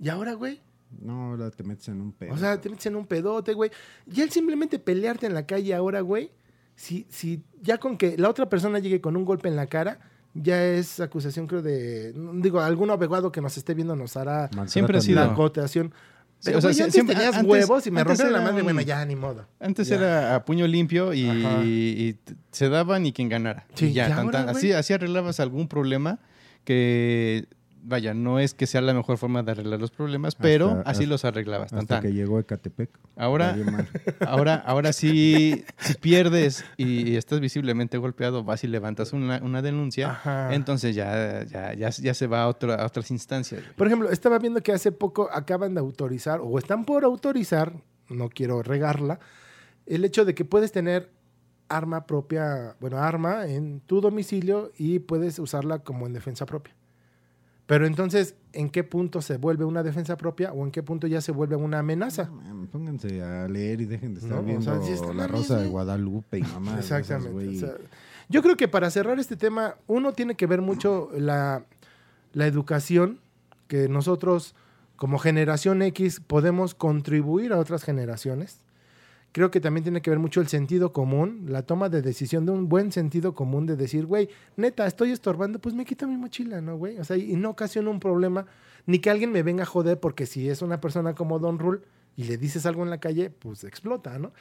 Y 0.00 0.08
ahora, 0.08 0.32
güey, 0.34 0.60
No, 1.00 1.30
ahora 1.30 1.50
te 1.50 1.64
metes 1.64 1.88
en 1.88 2.00
un 2.00 2.12
pedo. 2.12 2.32
O 2.34 2.36
sea, 2.38 2.60
te 2.60 2.68
metes 2.68 2.86
en 2.86 2.96
un 2.96 3.06
pedote, 3.06 3.54
güey. 3.54 3.70
Y 4.12 4.20
el 4.20 4.30
simplemente 4.30 4.78
pelearte 4.78 5.26
en 5.26 5.34
la 5.34 5.46
calle 5.46 5.74
ahora, 5.74 6.00
güey, 6.00 6.30
si, 6.76 7.06
si 7.08 7.42
ya 7.60 7.78
con 7.78 7.96
que 7.96 8.16
la 8.18 8.28
otra 8.28 8.48
persona 8.48 8.78
llegue 8.78 9.00
con 9.00 9.16
un 9.16 9.24
golpe 9.24 9.48
en 9.48 9.56
la 9.56 9.66
cara, 9.66 9.98
ya 10.34 10.64
es 10.64 10.98
acusación, 11.00 11.46
creo, 11.46 11.62
de. 11.62 12.12
Digo, 12.36 12.60
algún 12.60 12.90
abogado 12.90 13.30
que 13.32 13.40
nos 13.40 13.56
esté 13.58 13.74
viendo 13.74 13.94
nos 13.96 14.16
hará 14.16 14.48
Siempre 14.66 14.98
ha 14.98 15.00
sido. 15.00 15.16
la 15.24 15.32
acotación. 15.32 15.92
Sí, 16.38 16.46
Pero, 16.46 16.58
o 16.58 16.60
sea, 16.62 16.70
antes 16.70 16.92
siempre- 16.94 17.14
tenías 17.14 17.36
antes- 17.36 17.50
huevos 17.52 17.86
y 17.86 17.90
me 17.92 18.02
rompieron 18.02 18.32
la 18.32 18.38
era 18.38 18.46
madre, 18.48 18.62
un- 18.62 18.66
bueno, 18.66 18.80
ya, 18.80 19.04
ni 19.04 19.14
modo. 19.14 19.46
Antes 19.60 19.86
Ya. 19.88 19.94
era 19.96 20.34
a 20.34 20.44
puño 20.44 20.66
limpio 20.66 21.14
y, 21.14 22.18
se 22.50 22.68
daban 22.68 23.06
y 23.06 23.12
quien 23.12 23.28
ganara. 23.28 23.66
Sí, 23.74 23.86
y 23.86 23.92
ya, 23.92 24.06
y 24.06 24.08
tan, 24.10 24.18
ahora, 24.18 24.32
tan. 24.32 24.42
güey. 24.46 24.56
así, 24.56 24.72
así 24.72 24.92
arreglabas 24.92 25.38
algún 25.38 25.68
problema 25.68 26.18
que, 26.64 27.46
vaya, 27.84 28.14
no 28.14 28.38
es 28.38 28.54
que 28.54 28.66
sea 28.66 28.80
la 28.80 28.94
mejor 28.94 29.18
forma 29.18 29.42
de 29.42 29.50
arreglar 29.52 29.80
los 29.80 29.90
problemas, 29.90 30.34
pero 30.36 30.68
Hasta- 30.70 30.90
así 30.90 31.02
hasta- 31.02 31.10
los 31.10 31.24
arreglabas. 31.24 31.72
Hasta 31.72 31.86
tan. 31.96 32.02
que 32.02 32.12
llegó 32.12 32.38
Ecatepec. 32.38 32.90
Ahora, 33.16 33.56
ahora, 34.26 34.54
ahora 34.54 34.92
sí, 34.92 35.64
si 35.78 35.94
pierdes 35.94 36.64
y 36.76 37.16
estás 37.16 37.40
visiblemente 37.40 37.98
golpeado, 37.98 38.44
vas 38.44 38.62
y 38.64 38.68
levantas 38.68 39.12
una, 39.12 39.40
una 39.42 39.62
denuncia, 39.62 40.10
Ajá. 40.10 40.54
entonces 40.54 40.94
ya, 40.94 41.44
ya, 41.44 41.74
ya, 41.74 41.90
ya 41.90 42.14
se 42.14 42.26
va 42.26 42.42
a, 42.44 42.48
otra- 42.48 42.76
a 42.76 42.86
otras 42.86 43.10
instancias. 43.10 43.62
Por 43.76 43.86
ejemplo, 43.88 44.10
estaba 44.10 44.38
viendo 44.38 44.62
que 44.62 44.72
hace 44.72 44.92
poco 44.92 45.28
acaban 45.32 45.74
de 45.74 45.80
autorizar, 45.80 46.40
o 46.42 46.58
están 46.58 46.84
por 46.84 47.04
autorizar, 47.04 47.72
no 48.08 48.28
quiero 48.28 48.62
regarla, 48.62 49.18
el 49.86 50.04
hecho 50.04 50.24
de 50.24 50.34
que 50.34 50.44
puedes 50.44 50.70
tener 50.72 51.10
arma 51.68 52.06
propia, 52.06 52.76
bueno, 52.80 52.98
arma 52.98 53.46
en 53.46 53.80
tu 53.80 54.00
domicilio 54.00 54.70
y 54.76 54.98
puedes 55.00 55.38
usarla 55.38 55.78
como 55.80 56.06
en 56.06 56.12
defensa 56.12 56.44
propia. 56.46 56.74
Pero 57.72 57.86
entonces, 57.86 58.34
¿en 58.52 58.68
qué 58.68 58.84
punto 58.84 59.22
se 59.22 59.38
vuelve 59.38 59.64
una 59.64 59.82
defensa 59.82 60.18
propia 60.18 60.52
o 60.52 60.62
en 60.62 60.70
qué 60.70 60.82
punto 60.82 61.06
ya 61.06 61.22
se 61.22 61.32
vuelve 61.32 61.56
una 61.56 61.78
amenaza? 61.78 62.24
No, 62.24 62.66
Pónganse 62.66 63.22
a 63.22 63.48
leer 63.48 63.80
y 63.80 63.86
dejen 63.86 64.12
de 64.12 64.20
estar 64.20 64.34
No, 64.34 64.40
o 64.40 64.42
viendo 64.42 64.62
sea, 64.62 64.82
sí 64.82 64.92
está 64.92 65.14
La 65.14 65.26
Rosa 65.26 65.56
de. 65.56 65.68
Guadalupe 65.68 66.36
y 66.36 66.42
mamá. 66.42 66.76
Exactamente. 66.78 67.48
o 67.48 67.58
sea, 67.58 67.72
yo 68.28 68.42
creo 68.42 68.58
que 68.58 68.68
para 68.68 68.90
cerrar 68.90 69.18
este 69.18 69.36
tema, 69.36 69.76
uno 69.86 70.12
tiene 70.12 70.34
que 70.34 70.46
ver 70.46 70.60
mucho 70.60 71.08
la, 71.16 71.64
la 72.34 72.46
educación 72.46 73.20
que 73.68 73.88
nosotros 73.88 74.54
como 74.96 75.18
generación 75.18 75.80
X 75.80 76.20
podemos 76.20 76.74
contribuir 76.74 77.54
a 77.54 77.58
otras 77.58 77.84
generaciones. 77.84 78.58
Creo 79.32 79.50
que 79.50 79.60
también 79.60 79.82
tiene 79.82 80.02
que 80.02 80.10
ver 80.10 80.18
mucho 80.18 80.42
el 80.42 80.48
sentido 80.48 80.92
común, 80.92 81.46
la 81.48 81.62
toma 81.62 81.88
de 81.88 82.02
decisión 82.02 82.44
de 82.44 82.52
un 82.52 82.68
buen 82.68 82.92
sentido 82.92 83.34
común 83.34 83.64
de 83.64 83.76
decir, 83.76 84.04
güey, 84.04 84.28
neta, 84.56 84.86
estoy 84.86 85.10
estorbando, 85.10 85.58
pues 85.58 85.74
me 85.74 85.86
quito 85.86 86.06
mi 86.06 86.18
mochila, 86.18 86.60
¿no, 86.60 86.76
güey? 86.76 86.98
O 86.98 87.04
sea, 87.04 87.16
y 87.16 87.34
no 87.36 87.48
ocasiona 87.48 87.88
un 87.88 87.98
problema, 87.98 88.46
ni 88.84 88.98
que 88.98 89.08
alguien 89.08 89.32
me 89.32 89.42
venga 89.42 89.62
a 89.62 89.66
joder, 89.66 89.98
porque 89.98 90.26
si 90.26 90.50
es 90.50 90.60
una 90.60 90.80
persona 90.80 91.14
como 91.14 91.38
Don 91.38 91.58
Rule 91.58 91.80
y 92.14 92.24
le 92.24 92.36
dices 92.36 92.66
algo 92.66 92.82
en 92.82 92.90
la 92.90 93.00
calle, 93.00 93.30
pues 93.30 93.64
explota, 93.64 94.18
¿no? 94.18 94.32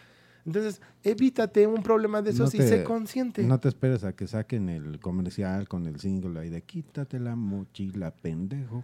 Entonces, 0.45 0.81
evítate 1.03 1.67
un 1.67 1.83
problema 1.83 2.21
de 2.21 2.31
esos 2.31 2.53
No 2.53 2.57
y 2.57 2.63
te- 2.63 2.67
sé 2.67 2.83
consciente. 2.83 3.43
No 3.43 3.59
te 3.59 3.67
esperes 3.69 4.03
a 4.03 4.13
que 4.13 4.25
saquen 4.25 4.69
el 4.69 4.99
comercial 4.99 5.67
con 5.67 5.85
el 5.85 5.99
single 5.99 6.39
ahí 6.39 6.49
de 6.49 6.63
quítate 6.63 7.19
la 7.19 7.35
mochila, 7.35 8.11
pendejo. 8.11 8.83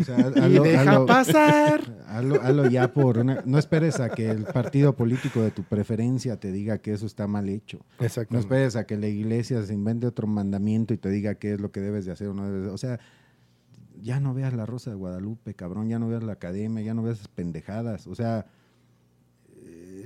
O 0.00 0.04
sea, 0.04 0.16
y 0.18 0.22
hazlo- 0.22 0.62
deja 0.62 0.84
hazlo- 0.84 1.06
pasar. 1.06 2.04
hazlo- 2.06 2.40
hazlo 2.40 2.68
ya 2.70 2.92
por 2.92 3.18
una... 3.18 3.42
No 3.44 3.58
esperes 3.58 3.98
a 4.00 4.10
que 4.10 4.30
el 4.30 4.44
partido 4.44 4.94
político 4.94 5.40
de 5.42 5.50
tu 5.50 5.64
preferencia 5.64 6.38
te 6.38 6.52
diga 6.52 6.78
que 6.78 6.92
eso 6.92 7.06
está 7.06 7.26
mal 7.26 7.48
hecho. 7.48 7.78
No 7.98 8.06
Exacto. 8.06 8.38
esperes 8.38 8.76
a 8.76 8.86
que 8.86 8.96
la 8.96 9.08
iglesia 9.08 9.62
se 9.64 9.74
invente 9.74 10.06
otro 10.06 10.26
mandamiento 10.28 10.94
y 10.94 10.98
te 10.98 11.08
diga 11.10 11.34
qué 11.34 11.54
es 11.54 11.60
lo 11.60 11.72
que 11.72 11.80
debes 11.80 12.04
de 12.04 12.12
hacer 12.12 12.28
o 12.28 12.34
no 12.34 12.46
debes 12.46 12.62
de- 12.66 12.70
O 12.70 12.78
sea, 12.78 13.00
ya 14.00 14.20
no 14.20 14.34
veas 14.34 14.52
la 14.52 14.66
Rosa 14.66 14.90
de 14.90 14.96
Guadalupe, 14.96 15.54
cabrón, 15.54 15.88
ya 15.88 15.98
no 15.98 16.08
veas 16.08 16.22
la 16.22 16.32
academia, 16.32 16.82
ya 16.82 16.94
no 16.94 17.02
veas 17.02 17.16
esas 17.18 17.28
pendejadas. 17.28 18.06
O 18.06 18.14
sea, 18.14 18.46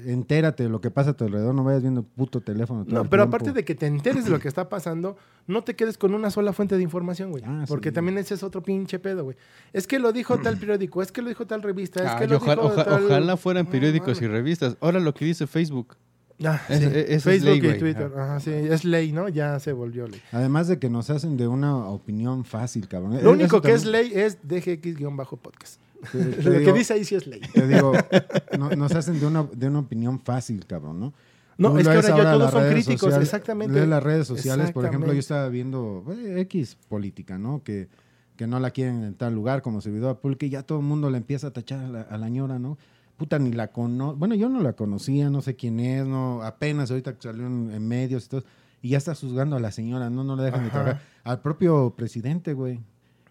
entérate 0.07 0.63
de 0.63 0.69
lo 0.69 0.81
que 0.81 0.91
pasa 0.93 1.11
a 1.11 1.13
tu 1.15 1.25
alrededor, 1.25 1.53
no 1.55 1.65
vayas 1.65 1.83
viendo 1.83 2.05
puto 2.05 2.41
teléfono. 2.41 2.85
todo 2.85 2.95
No, 2.95 3.03
el 3.03 3.09
pero 3.09 3.25
tiempo. 3.25 3.37
aparte 3.37 3.53
de 3.53 3.65
que 3.65 3.75
te 3.75 3.87
enteres 3.87 4.25
de 4.25 4.31
lo 4.31 4.39
que 4.39 4.47
está 4.47 4.69
pasando, 4.69 5.17
no 5.49 5.65
te 5.65 5.75
quedes 5.75 5.99
con 5.99 6.15
una 6.15 6.31
sola 6.31 6.53
fuente 6.53 6.77
de 6.77 6.83
información, 6.85 7.33
güey. 7.33 7.43
Ah, 7.45 7.65
porque 7.67 7.89
sí. 7.89 7.95
también 7.97 8.17
ese 8.19 8.35
es 8.35 8.43
otro 8.45 8.63
pinche 8.63 8.99
pedo, 9.01 9.25
güey. 9.25 9.37
Es 9.73 9.87
que 9.89 9.99
lo 9.99 10.13
dijo 10.13 10.39
tal 10.39 10.59
periódico, 10.59 11.03
es 11.03 11.11
que 11.11 11.23
lo 11.23 11.29
dijo 11.29 11.47
tal 11.47 11.63
revista, 11.63 12.05
es 12.05 12.11
Ay, 12.11 12.19
que 12.21 12.27
lo 12.29 12.37
ojalá, 12.37 12.63
dijo 12.63 12.75
oja- 12.75 12.85
tal... 12.85 13.05
ojalá 13.05 13.37
fueran 13.37 13.65
No, 13.65 13.71
periódicos 13.73 14.23
y 14.23 14.29
revistas. 14.29 14.77
Ahora 14.81 15.01
lo 15.01 15.13
que 15.13 15.25
dice 15.25 15.47
Facebook. 15.49 15.97
Ah, 16.45 16.61
Es- 16.69 16.79
sí. 16.79 16.85
es- 16.85 16.95
es 17.11 17.25
Facebook 17.25 17.49
ley, 17.49 17.59
y 17.59 17.61
güey. 17.63 17.79
Twitter. 17.81 18.13
Ajá, 18.17 18.39
sí, 18.41 18.51
es 18.53 18.85
ley, 18.85 19.11
¿no? 19.11 19.29
Ya 19.29 19.59
se 19.59 19.73
volvió 19.73 20.07
ley. 20.07 20.21
Además 20.31 20.69
de 20.69 20.79
que 20.79 20.89
nos 20.91 21.11
hacen 21.11 21.37
de 21.37 21.49
una 21.49 21.77
opinión 21.89 22.45
fácil, 22.45 22.87
cabrón. 22.87 23.15
Lo 23.15 23.19
Eso 23.19 23.31
único 23.31 23.61
que 23.63 23.73
es 23.73 23.85
ley 23.87 24.13
es 24.15 24.39
DGX-podcast. 24.47 25.79
Te- 26.12 26.18
te 26.24 26.42
Lo 26.42 26.59
que 26.61 26.72
dice 26.72 26.94
ahí 26.94 27.05
sí 27.05 27.14
es 27.14 27.26
ley. 27.26 27.40
Te 27.53 27.66
digo, 27.66 27.92
no- 28.59 28.70
nos 28.70 28.92
hacen 28.94 29.18
de 29.20 29.26
una, 29.26 29.44
de 29.53 29.68
una 29.68 29.80
opinión 29.80 30.20
fácil, 30.20 30.64
cabrón, 30.66 31.01
¿no? 31.01 31.14
No, 31.59 31.70
Tú 31.72 31.78
es 31.78 31.88
que 31.88 31.94
ahora 31.94 32.09
ya 32.16 32.32
todos 32.32 32.51
son 32.51 32.68
críticos, 32.70 33.16
exactamente. 33.16 33.72
lees 33.74 33.88
las 33.88 34.03
redes 34.03 34.26
sociales, 34.26 34.72
por 34.72 34.84
ejemplo, 34.84 35.12
yo 35.14 35.18
estaba 35.20 35.49
viendo 35.49 36.05
eh, 36.11 36.40
X 36.42 36.76
política, 36.88 37.38
¿no? 37.38 37.62
Que, 37.62 37.88
que 38.36 38.47
no 38.47 38.61
la 38.61 38.70
quieren 38.72 39.03
en 39.05 39.14
tal 39.14 39.34
lugar 39.34 39.62
como 39.62 39.80
servidor 39.80 40.20
y 40.40 40.49
ya 40.51 40.62
todo 40.64 40.80
el 40.80 40.84
mundo 40.84 41.09
le 41.09 41.16
empieza 41.16 41.47
a 41.47 41.51
tachar 41.53 41.80
a 41.84 41.88
la, 41.88 42.01
a 42.03 42.18
la 42.18 42.28
ñora, 42.28 42.59
¿no? 42.59 42.76
Puta, 43.16 43.38
ni 43.38 43.53
la 43.53 43.68
conozco. 43.68 44.16
Bueno, 44.16 44.34
yo 44.34 44.51
no 44.51 44.61
la 44.61 44.74
conocía, 44.74 45.30
no 45.30 45.40
sé 45.40 45.57
quién 45.57 45.80
es, 45.80 46.07
no 46.07 46.42
apenas 46.42 46.90
ahorita 46.90 47.16
salió 47.18 47.47
en, 47.47 47.70
en 47.72 47.88
medios 47.88 48.26
y 48.26 48.28
todo. 48.28 48.44
Y 48.82 48.90
ya 48.90 48.99
está 48.99 49.14
juzgando 49.14 49.57
a 49.57 49.61
la 49.61 49.72
señora, 49.72 50.11
no, 50.11 50.22
no 50.24 50.36
la 50.36 50.42
dejan 50.42 50.61
de 50.61 50.66
Ajá. 50.68 50.72
trabajar. 50.82 51.03
Al 51.24 51.40
propio 51.40 51.94
presidente, 51.97 52.53
güey. 52.53 52.80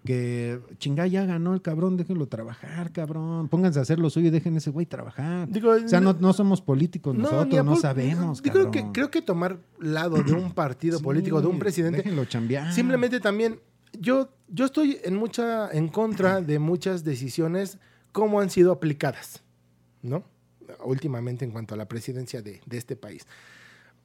Que 0.06 0.60
chingá 0.78 1.08
ya 1.08 1.26
ganó 1.26 1.54
el 1.54 1.62
cabrón, 1.62 1.98
déjenlo 1.98 2.28
trabajar, 2.28 2.92
cabrón. 2.92 3.50
Pónganse 3.50 3.80
a 3.80 3.82
hacer 3.82 3.98
lo 3.98 4.10
suyo 4.10 4.28
y 4.28 4.30
dejen 4.30 4.56
ese 4.56 4.70
güey 4.70 4.86
trabajar. 4.86 5.50
Digo, 5.50 5.72
O 5.72 5.88
sea, 5.88 6.00
no, 6.00 6.14
no 6.14 6.32
somos 6.32 6.62
políticos 6.62 7.16
ni 7.16 7.24
nosotros, 7.24 7.66
no 7.66 7.76
sabemos. 7.76 8.42
Yo 8.42 8.52
creo 8.52 8.72
que, 8.72 8.86
creo 8.94 9.10
que 9.10 9.22
tomar 9.22 9.60
lado 9.80 10.22
de 10.22 10.34
un 10.34 10.54
partido 10.54 11.00
Sí, 11.00 11.04
político, 11.04 11.42
de 11.42 11.48
un 11.48 11.60
presidente, 11.60 11.98
Déjenlo 11.98 12.26
chambear. 12.26 12.72
Simplemente 12.72 13.20
también, 13.20 13.60
yo, 14.00 14.30
yo 14.48 14.66
estoy 14.66 15.00
en 15.04 15.16
mucha, 15.16 15.72
en 15.72 15.88
contra 15.90 16.42
de 16.42 16.60
muchas 16.60 17.04
decisiones 17.04 17.80
como 18.12 18.40
han 18.40 18.50
sido 18.50 18.72
aplicadas, 18.72 19.44
¿no? 20.02 20.24
Últimamente 20.84 21.46
en 21.46 21.52
cuanto 21.52 21.74
a 21.74 21.78
la 21.78 21.88
presidencia 21.88 22.42
de, 22.42 22.62
de 22.66 22.78
este 22.78 22.96
país. 22.96 23.26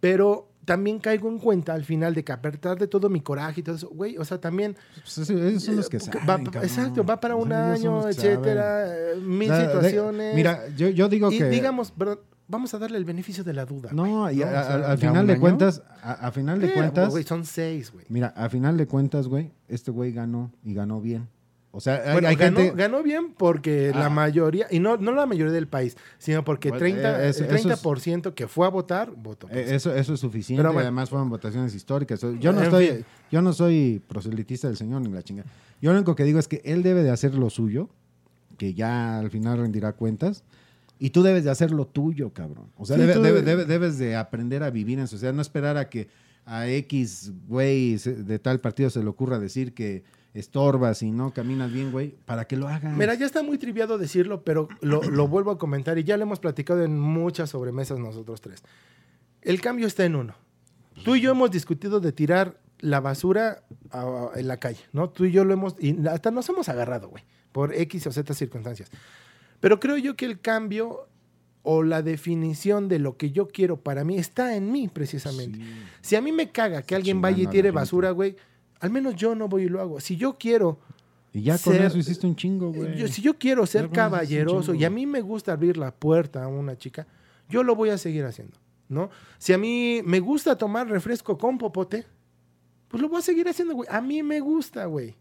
Pero 0.00 0.48
también 0.64 0.98
caigo 0.98 1.28
en 1.28 1.38
cuenta 1.38 1.74
al 1.74 1.84
final 1.84 2.14
de 2.14 2.22
que 2.24 2.32
a 2.32 2.40
pesar 2.40 2.78
de 2.78 2.86
todo 2.86 3.08
mi 3.08 3.20
coraje 3.20 3.60
y 3.60 3.62
todo 3.64 3.74
eso, 3.76 3.88
güey, 3.90 4.16
o 4.18 4.24
sea, 4.24 4.40
también... 4.40 4.76
Pues 5.02 5.18
eso- 5.18 5.32
ellos 5.32 5.62
son 5.64 5.76
los 5.76 5.88
que 5.88 5.96
eh, 5.96 6.00
saben. 6.00 6.28
va- 6.28 6.60
exacto, 6.62 7.04
va 7.04 7.18
para 7.18 7.34
un 7.34 7.52
año, 7.52 8.08
etcétera, 8.08 8.86
eh, 8.86 9.10
saben. 9.14 9.38
mil 9.38 9.50
O 9.50 9.54
sea, 9.54 9.58
de- 9.62 9.66
situaciones. 9.72 10.34
mira, 10.36 10.68
yo, 10.76 10.88
yo 10.88 11.08
digo 11.08 11.32
y 11.32 11.38
que. 11.38 11.48
digamos, 11.48 11.90
perdón, 11.90 12.20
vamos 12.46 12.72
a 12.74 12.78
darle 12.78 12.98
el 12.98 13.04
beneficio 13.04 13.42
de 13.42 13.52
la 13.52 13.64
duda. 13.66 13.90
No, 13.92 14.06
y 14.30 14.36
¿no? 14.38 14.46
a- 14.46 14.50
a- 14.60 14.74
al 14.92 14.98
¿ya 14.98 15.08
final 15.08 15.26
de 15.26 15.38
cuentas, 15.40 15.82
a, 16.02 16.12
a 16.12 16.30
final 16.30 16.60
de 16.60 16.68
eh, 16.68 16.72
cuentas, 16.74 17.10
güey, 17.10 17.24
son 17.24 17.44
seis, 17.44 17.90
güey. 17.92 18.04
mira, 18.08 18.28
a 18.36 18.48
final 18.48 18.76
de 18.76 18.86
cuentas, 18.86 19.26
güey, 19.26 19.50
este 19.66 19.90
güey 19.90 20.12
ganó 20.12 20.52
y 20.62 20.74
ganó 20.74 21.00
bien. 21.00 21.28
O 21.72 21.80
sea, 21.80 22.02
hay, 22.04 22.12
Bueno, 22.14 22.28
hay 22.28 22.34
ganó, 22.36 22.58
gente. 22.58 22.74
ganó 22.76 23.02
bien 23.04 23.32
porque 23.32 23.92
la 23.94 24.06
Ah. 24.06 24.10
mayoría, 24.10 24.66
y 24.72 24.80
no, 24.80 24.96
no 24.96 25.12
la 25.12 25.24
mayoría 25.24 25.52
del 25.52 25.68
país, 25.68 25.96
sino 26.18 26.44
porque 26.44 26.70
Bueno, 26.70 26.80
30, 26.80 27.24
eh, 27.24 27.28
eso- 27.28 27.44
el 27.44 27.54
eso 27.54 27.54
es- 27.54 27.80
30% 27.80 28.34
que 28.34 28.48
fue 28.48 28.66
a 28.66 28.70
votar, 28.70 29.12
votó. 29.16 29.48
Eh. 29.50 29.66
Eso, 29.76 29.94
eso 29.94 30.14
es 30.14 30.18
suficiente. 30.20 30.60
Pero 30.60 30.72
bueno. 30.72 30.88
Además 30.88 31.10
fueron 31.10 31.30
votaciones 31.30 31.72
históricas. 31.74 32.20
Yo 32.40 32.52
no 32.52 32.62
estoy, 32.62 32.86
fin. 32.88 33.04
yo 33.30 33.40
no 33.40 33.52
soy 33.52 34.02
proselitista 34.08 34.66
del 34.66 34.76
señor 34.76 35.00
ni 35.02 35.10
la 35.10 35.22
chinga. 35.22 35.44
Yo 35.80 35.92
lo 35.92 35.98
único 35.98 36.16
que 36.16 36.24
digo 36.24 36.40
es 36.40 36.48
que 36.48 36.60
él 36.64 36.82
debe 36.82 37.04
de 37.04 37.10
hacer 37.10 37.34
lo 37.36 37.50
suyo, 37.50 37.88
que 38.58 38.74
ya 38.74 39.20
al 39.20 39.30
final 39.30 39.58
rendirá 39.58 39.92
cuentas, 39.92 40.42
y 40.98 41.10
tú 41.10 41.22
debes 41.22 41.44
de 41.44 41.50
hacer 41.50 41.70
lo 41.70 41.86
tuyo, 41.86 42.30
cabrón. 42.34 42.66
O 42.76 42.84
sea, 42.84 42.96
Sí, 42.96 43.02
debe- 43.02 43.14
tú- 43.14 43.22
debe- 43.22 43.42
debe- 43.42 43.64
debes 43.64 43.96
de 43.96 44.16
aprender 44.16 44.62
a 44.64 44.70
vivir 44.70 44.98
en 44.98 45.06
sociedad, 45.06 45.32
no 45.32 45.40
esperar 45.40 45.76
a 45.76 45.88
que 45.88 46.08
a 46.44 46.66
X 46.68 47.32
güey 47.46 47.96
de 47.96 48.38
tal 48.40 48.60
partido 48.60 48.90
se 48.90 49.00
le 49.02 49.08
ocurra 49.08 49.38
decir 49.38 49.72
que 49.72 50.02
estorbas 50.34 51.02
y 51.02 51.10
no 51.10 51.32
caminas 51.32 51.72
bien, 51.72 51.90
güey, 51.92 52.14
para 52.24 52.44
que 52.46 52.56
lo 52.56 52.68
hagas. 52.68 52.96
Mira, 52.96 53.14
ya 53.14 53.26
está 53.26 53.42
muy 53.42 53.58
triviado 53.58 53.98
decirlo, 53.98 54.42
pero 54.44 54.68
lo, 54.80 55.02
lo 55.10 55.28
vuelvo 55.28 55.50
a 55.50 55.58
comentar 55.58 55.98
y 55.98 56.04
ya 56.04 56.16
lo 56.16 56.22
hemos 56.22 56.38
platicado 56.40 56.82
en 56.84 56.98
muchas 56.98 57.50
sobremesas 57.50 57.98
nosotros 57.98 58.40
tres. 58.40 58.62
El 59.42 59.60
cambio 59.60 59.86
está 59.86 60.04
en 60.04 60.16
uno. 60.16 60.34
Tú 61.04 61.16
y 61.16 61.20
yo 61.20 61.30
hemos 61.30 61.50
discutido 61.50 61.98
de 62.00 62.12
tirar 62.12 62.60
la 62.80 63.00
basura 63.00 63.62
a- 63.90 64.30
en 64.36 64.48
la 64.48 64.58
calle, 64.58 64.80
¿no? 64.92 65.08
Tú 65.10 65.24
y 65.24 65.32
yo 65.32 65.44
lo 65.44 65.52
hemos, 65.52 65.74
y 65.80 65.96
hasta 66.06 66.30
nos 66.30 66.48
hemos 66.48 66.68
agarrado, 66.68 67.08
güey, 67.08 67.24
por 67.52 67.74
X 67.74 68.06
o 68.06 68.12
Z 68.12 68.32
circunstancias. 68.34 68.90
Pero 69.60 69.80
creo 69.80 69.96
yo 69.96 70.16
que 70.16 70.26
el 70.26 70.40
cambio 70.40 71.08
o 71.62 71.82
la 71.82 72.00
definición 72.02 72.88
de 72.88 72.98
lo 72.98 73.16
que 73.18 73.32
yo 73.32 73.48
quiero 73.48 73.78
para 73.78 74.02
mí 74.04 74.16
está 74.16 74.56
en 74.56 74.72
mí, 74.72 74.88
precisamente. 74.88 75.58
Sí. 75.58 75.64
Si 76.00 76.16
a 76.16 76.22
mí 76.22 76.32
me 76.32 76.50
caga 76.52 76.82
que 76.82 76.94
alguien 76.94 77.20
vaya 77.20 77.42
y 77.42 77.46
tire 77.48 77.70
basura, 77.70 78.10
güey, 78.12 78.36
al 78.80 78.90
menos 78.90 79.14
yo 79.16 79.34
no 79.34 79.48
voy 79.48 79.64
y 79.64 79.68
lo 79.68 79.80
hago. 79.80 80.00
Si 80.00 80.16
yo 80.16 80.36
quiero 80.38 80.78
Y 81.32 81.42
ya 81.42 81.58
con 81.58 81.74
ser- 81.74 81.82
eso 81.84 81.98
hiciste 81.98 82.26
un 82.26 82.34
chingo, 82.36 82.72
güey. 82.72 82.96
yo- 82.96 83.08
si 83.08 83.22
yo 83.22 83.38
quiero 83.38 83.64
ser 83.66 83.86
Ya 83.86 83.92
caballeroso 83.92 84.74
y 84.74 84.84
a 84.84 84.90
mí 84.90 85.06
me 85.06 85.20
gusta 85.20 85.52
abrir 85.52 85.76
la 85.76 85.92
puerta 85.94 86.42
a 86.44 86.48
una 86.48 86.76
chica, 86.76 87.06
yo 87.48 87.62
lo 87.62 87.74
voy 87.76 87.90
a 87.90 87.98
seguir 87.98 88.24
haciendo, 88.24 88.58
¿no? 88.88 89.10
Si 89.38 89.52
a 89.52 89.58
mí 89.58 90.02
me 90.04 90.18
gusta 90.20 90.56
tomar 90.56 90.88
refresco 90.88 91.36
con 91.38 91.58
popote, 91.58 92.06
pues 92.88 93.00
lo 93.00 93.08
voy 93.08 93.18
a 93.18 93.22
seguir 93.22 93.48
haciendo, 93.48 93.74
güey. 93.74 93.88
A 93.90 94.00
mí 94.00 94.22
me 94.22 94.40
gusta, 94.40 94.86
güey, 94.86 95.14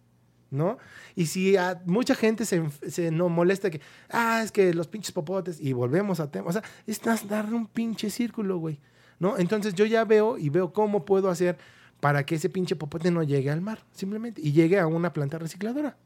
¿no? 0.50 0.78
Y 1.16 1.28
si 1.28 1.56
a 1.58 1.80
mucha 1.86 2.16
gente 2.16 2.46
se, 2.46 2.64
se 2.88 3.12
no 3.12 3.30
molesta 3.30 3.70
que, 3.70 3.82
ah, 4.10 4.42
es 4.44 4.52
que 4.52 4.74
los 4.74 4.88
pinches 4.88 5.12
popotes, 5.12 5.60
y 5.62 5.74
volvemos 5.74 6.20
a 6.20 6.32
tema, 6.32 6.48
o 6.50 6.52
sea, 6.52 6.64
es 6.88 7.00
das- 7.02 7.28
darle 7.28 7.56
un 7.56 7.68
pinche 7.68 8.10
círculo, 8.10 8.58
güey, 8.58 8.80
¿no? 9.20 9.38
Entonces 9.38 9.76
yo 9.76 9.86
ya 9.86 10.06
veo 10.06 10.38
y 10.40 10.50
veo 10.50 10.74
cómo 10.74 11.06
puedo 11.06 11.30
hacer 11.30 11.58
para 12.00 12.26
que 12.26 12.36
ese 12.36 12.50
pinche 12.50 12.76
popote 12.76 13.12
no 13.12 13.24
llegue 13.24 13.50
al 13.52 13.62
mar, 13.62 13.80
simplemente, 13.92 14.42
y 14.42 14.52
llegue 14.52 14.80
a 14.80 14.88
una 14.88 15.12
planta 15.14 15.38
recicladora. 15.38 15.98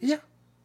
Y 0.00 0.08
ya, 0.08 0.22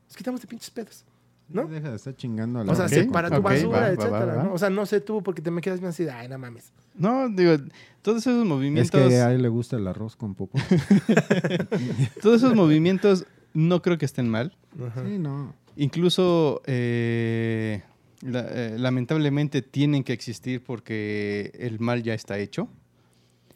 nos 0.08 0.16
quitamos 0.18 0.42
de 0.42 0.48
pinches 0.48 0.70
pedos, 0.72 1.06
¿no? 1.50 1.66
Deja 1.68 1.90
de 1.90 1.96
estar 1.98 2.16
chingando 2.16 2.60
a 2.60 2.64
la 2.64 2.72
O 2.72 2.76
sea, 2.76 2.86
Ok, 2.86 2.92
separa 2.92 3.30
tu 3.30 3.42
basura, 3.42 3.80
va, 3.80 3.86
va, 3.88 3.90
etcétera, 3.90 4.26
va, 4.26 4.36
va. 4.36 4.44
¿no? 4.44 4.54
O 4.54 4.58
sea, 4.58 4.70
no 4.70 4.86
sé 4.86 5.02
tú 5.02 5.22
porque 5.24 5.42
te 5.42 5.52
me 5.52 5.62
quedas 5.62 5.80
bien 5.80 5.90
así, 5.90 6.04
de, 6.06 6.12
ay, 6.12 6.28
no 6.30 6.38
mames. 6.38 6.72
No, 6.96 7.30
digo, 7.30 7.54
todos 8.02 8.20
esos 8.20 8.42
Es 8.42 8.48
movimientos. 8.48 9.10
que 9.10 9.16
a 9.22 9.32
él 9.34 9.42
le 9.42 9.48
gusta 9.50 9.76
el 9.78 9.88
arroz 9.88 10.16
con 10.16 10.36
popo. 10.36 10.58
Todos 12.22 12.38
esos 12.38 12.56
movimientos 12.56 13.26
no 13.54 13.82
creo 13.82 13.98
que 13.98 14.06
estén 14.06 14.30
mal. 14.30 14.56
Ajá. 14.86 15.04
Sí, 15.06 15.18
no. 15.18 15.54
Incluso, 15.78 16.62
eh, 16.66 17.82
la- 18.22 18.46
eh, 18.50 18.76
lamentablemente, 18.78 19.62
tienen 19.62 20.04
que 20.04 20.14
existir 20.14 20.64
porque 20.64 21.52
el 21.60 21.80
mal 21.80 22.04
ya 22.04 22.14
está 22.14 22.38
hecho. 22.40 22.68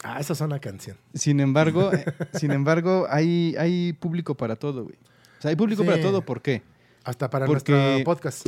Ah, 0.08 0.20
esa 0.20 0.34
es 0.34 0.42
una 0.42 0.60
canción. 0.60 0.98
Sin 1.16 1.40
embargo, 1.40 1.92
eh, 1.94 2.06
sin 2.34 2.52
embargo, 2.52 3.08
hay, 3.10 3.56
hay 3.58 3.94
público 3.94 4.36
para 4.36 4.56
todo, 4.56 4.84
güey. 4.84 4.96
O 5.40 5.42
sea, 5.42 5.50
hay 5.50 5.56
público 5.56 5.82
Sí. 5.84 5.90
para 5.90 6.02
todo, 6.02 6.22
¿por 6.22 6.42
qué? 6.44 6.62
Hasta 7.04 7.30
para 7.30 7.46
Porque- 7.48 7.72
nuestro 7.72 8.04
podcast. 8.06 8.48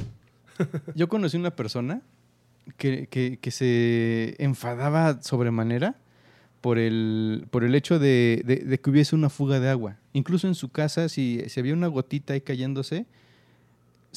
Yo 0.95 1.07
conocí 1.09 1.35
una 1.37 1.51
persona 1.51 2.01
que, 2.77 3.07
que- 3.07 3.39
que 3.41 3.51
se 3.51 4.35
enfadaba 4.37 5.21
sobremanera 5.21 5.95
por 6.61 6.77
el, 6.77 7.45
por 7.49 7.63
el 7.63 7.73
hecho 7.75 7.97
de, 7.97 8.41
de- 8.45 8.57
de 8.57 8.79
que 8.79 8.89
hubiese 8.89 9.15
una 9.15 9.29
fuga 9.29 9.59
de 9.59 9.69
agua. 9.69 9.97
Incluso 10.13 10.47
en 10.47 10.55
su 10.55 10.69
casa, 10.69 11.09
si, 11.09 11.43
si 11.47 11.59
había 11.59 11.73
una 11.73 11.87
gotita 11.87 12.33
ahí 12.33 12.41
cayéndose, 12.41 13.05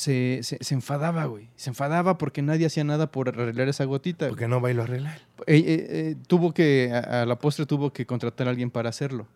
se, 0.01 0.41
se- 0.43 0.59
se 0.61 0.75
enfadaba, 0.75 1.25
güey. 1.27 1.49
Se 1.57 1.71
enfadaba 1.71 2.17
porque 2.19 2.43
nadie 2.43 2.67
hacía 2.67 2.85
nada 2.85 3.11
por 3.11 3.29
arreglar 3.29 3.69
esa 3.69 3.85
gotita. 3.85 4.29
Porque 4.29 4.49
no 4.49 4.61
bailo 4.61 4.83
a 4.83 4.85
arreglar. 4.85 5.19
Eh, 5.47 5.57
eh, 5.59 5.87
eh, 5.89 6.17
tuvo 6.27 6.53
que, 6.55 6.91
a, 6.93 7.23
a 7.23 7.27
la 7.27 7.39
postre 7.39 7.67
tuvo 7.67 7.93
que 7.93 8.07
contratar 8.07 8.47
a 8.47 8.51
alguien 8.51 8.71
para 8.71 8.89
hacerlo. 8.89 9.27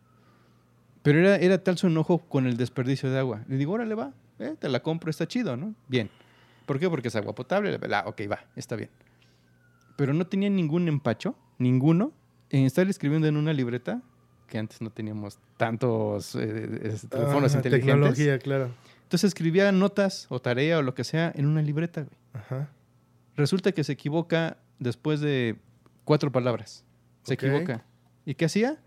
Pero 1.02 1.18
era, 1.18 1.36
era 1.36 1.62
tal 1.62 1.76
su 1.76 1.88
enojo 1.88 2.18
con 2.18 2.46
el 2.46 2.56
desperdicio 2.56 3.10
de 3.10 3.18
agua. 3.18 3.42
Le 3.48 3.56
digo, 3.58 3.72
órale, 3.74 3.94
va, 3.94 4.12
eh, 4.38 4.54
te 4.58 4.68
la 4.68 4.80
compro, 4.80 5.10
está 5.10 5.28
chido, 5.28 5.56
¿no? 5.56 5.74
Bien. 5.88 6.08
¿Por 6.66 6.78
qué? 6.78 6.88
Porque 6.88 7.08
es 7.08 7.16
agua 7.16 7.34
potable. 7.34 7.78
La- 7.88 8.04
ok, 8.06 8.22
va, 8.30 8.40
está 8.56 8.74
bien. 8.76 8.88
Pero 9.96 10.14
no 10.14 10.26
tenía 10.26 10.48
ningún 10.48 10.88
empacho, 10.88 11.36
ninguno, 11.58 12.12
en 12.50 12.64
estar 12.64 12.88
escribiendo 12.88 13.28
en 13.28 13.36
una 13.36 13.52
libreta, 13.52 14.00
que 14.48 14.58
antes 14.58 14.80
no 14.80 14.90
teníamos 14.90 15.38
tantos 15.56 16.34
eh, 16.36 16.98
teléfonos 17.10 17.54
inteligentes. 17.54 17.70
Tecnología, 17.94 18.38
claro. 18.38 18.70
Entonces 19.04 19.28
escribía 19.28 19.70
notas 19.72 20.26
o 20.28 20.40
tarea 20.40 20.78
o 20.78 20.82
lo 20.82 20.94
que 20.94 21.04
sea 21.04 21.32
en 21.34 21.46
una 21.46 21.62
libreta, 21.62 22.02
güey. 22.02 22.16
Ajá. 22.32 22.68
Resulta 23.36 23.72
que 23.72 23.84
se 23.84 23.92
equivoca 23.92 24.56
después 24.78 25.20
de 25.20 25.56
cuatro 26.04 26.32
palabras. 26.32 26.84
Se 27.22 27.34
equivoca. 27.34 27.84
¿Y 28.26 28.34
qué 28.34 28.46
hacía? 28.46 28.78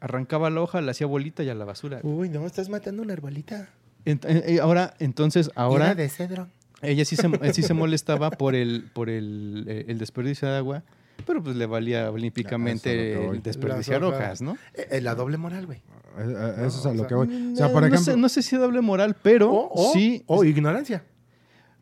Arrancaba 0.00 0.48
la 0.50 0.60
hoja, 0.62 0.80
la 0.80 0.92
hacía 0.92 1.06
bolita 1.06 1.42
y 1.42 1.48
a 1.50 1.54
la 1.54 1.64
basura. 1.64 2.00
Uy, 2.02 2.28
no, 2.30 2.46
estás 2.46 2.68
matando 2.68 3.02
una 3.02 3.12
arbolita. 3.12 3.68
Ent- 4.06 4.24
eh, 4.26 4.54
eh, 4.54 4.60
ahora, 4.60 4.94
entonces, 4.98 5.50
ahora 5.54 5.86
Era 5.86 5.94
de 5.94 6.08
cedro. 6.08 6.48
ella 6.80 7.04
sí 7.04 7.16
se, 7.16 7.26
eh, 7.26 7.52
sí 7.52 7.62
se 7.62 7.74
molestaba 7.74 8.30
por 8.30 8.54
el, 8.54 8.88
por 8.94 9.10
el, 9.10 9.84
el 9.88 9.98
desperdicio 9.98 10.48
de 10.48 10.56
agua, 10.56 10.84
pero 11.26 11.42
pues 11.42 11.56
le 11.56 11.66
valía 11.66 12.10
olímpicamente 12.10 13.24
el 13.30 13.42
desperdiciar 13.42 14.02
hojas. 14.04 14.20
hojas, 14.20 14.42
¿no? 14.42 14.56
Eh, 14.74 15.00
la 15.00 15.14
doble 15.14 15.36
moral, 15.36 15.66
güey. 15.66 15.80
Eso 16.18 16.66
es 16.66 16.84
No, 16.84 16.90
a 16.90 16.92
o 16.92 16.94
lo 16.94 16.98
sea, 17.00 17.06
que 17.08 17.14
voy. 17.14 17.26
O 17.52 17.56
sea, 17.56 17.66
No, 17.68 17.72
por 17.72 17.82
no 17.82 17.88
ejemplo, 17.88 18.12
sé, 18.12 18.16
no 18.16 18.28
sé 18.28 18.42
si 18.42 18.56
doble 18.56 18.80
moral, 18.80 19.16
pero 19.22 19.50
O, 19.52 19.90
o, 19.90 19.92
sí. 19.92 20.22
o 20.26 20.44
ignorancia. 20.44 21.04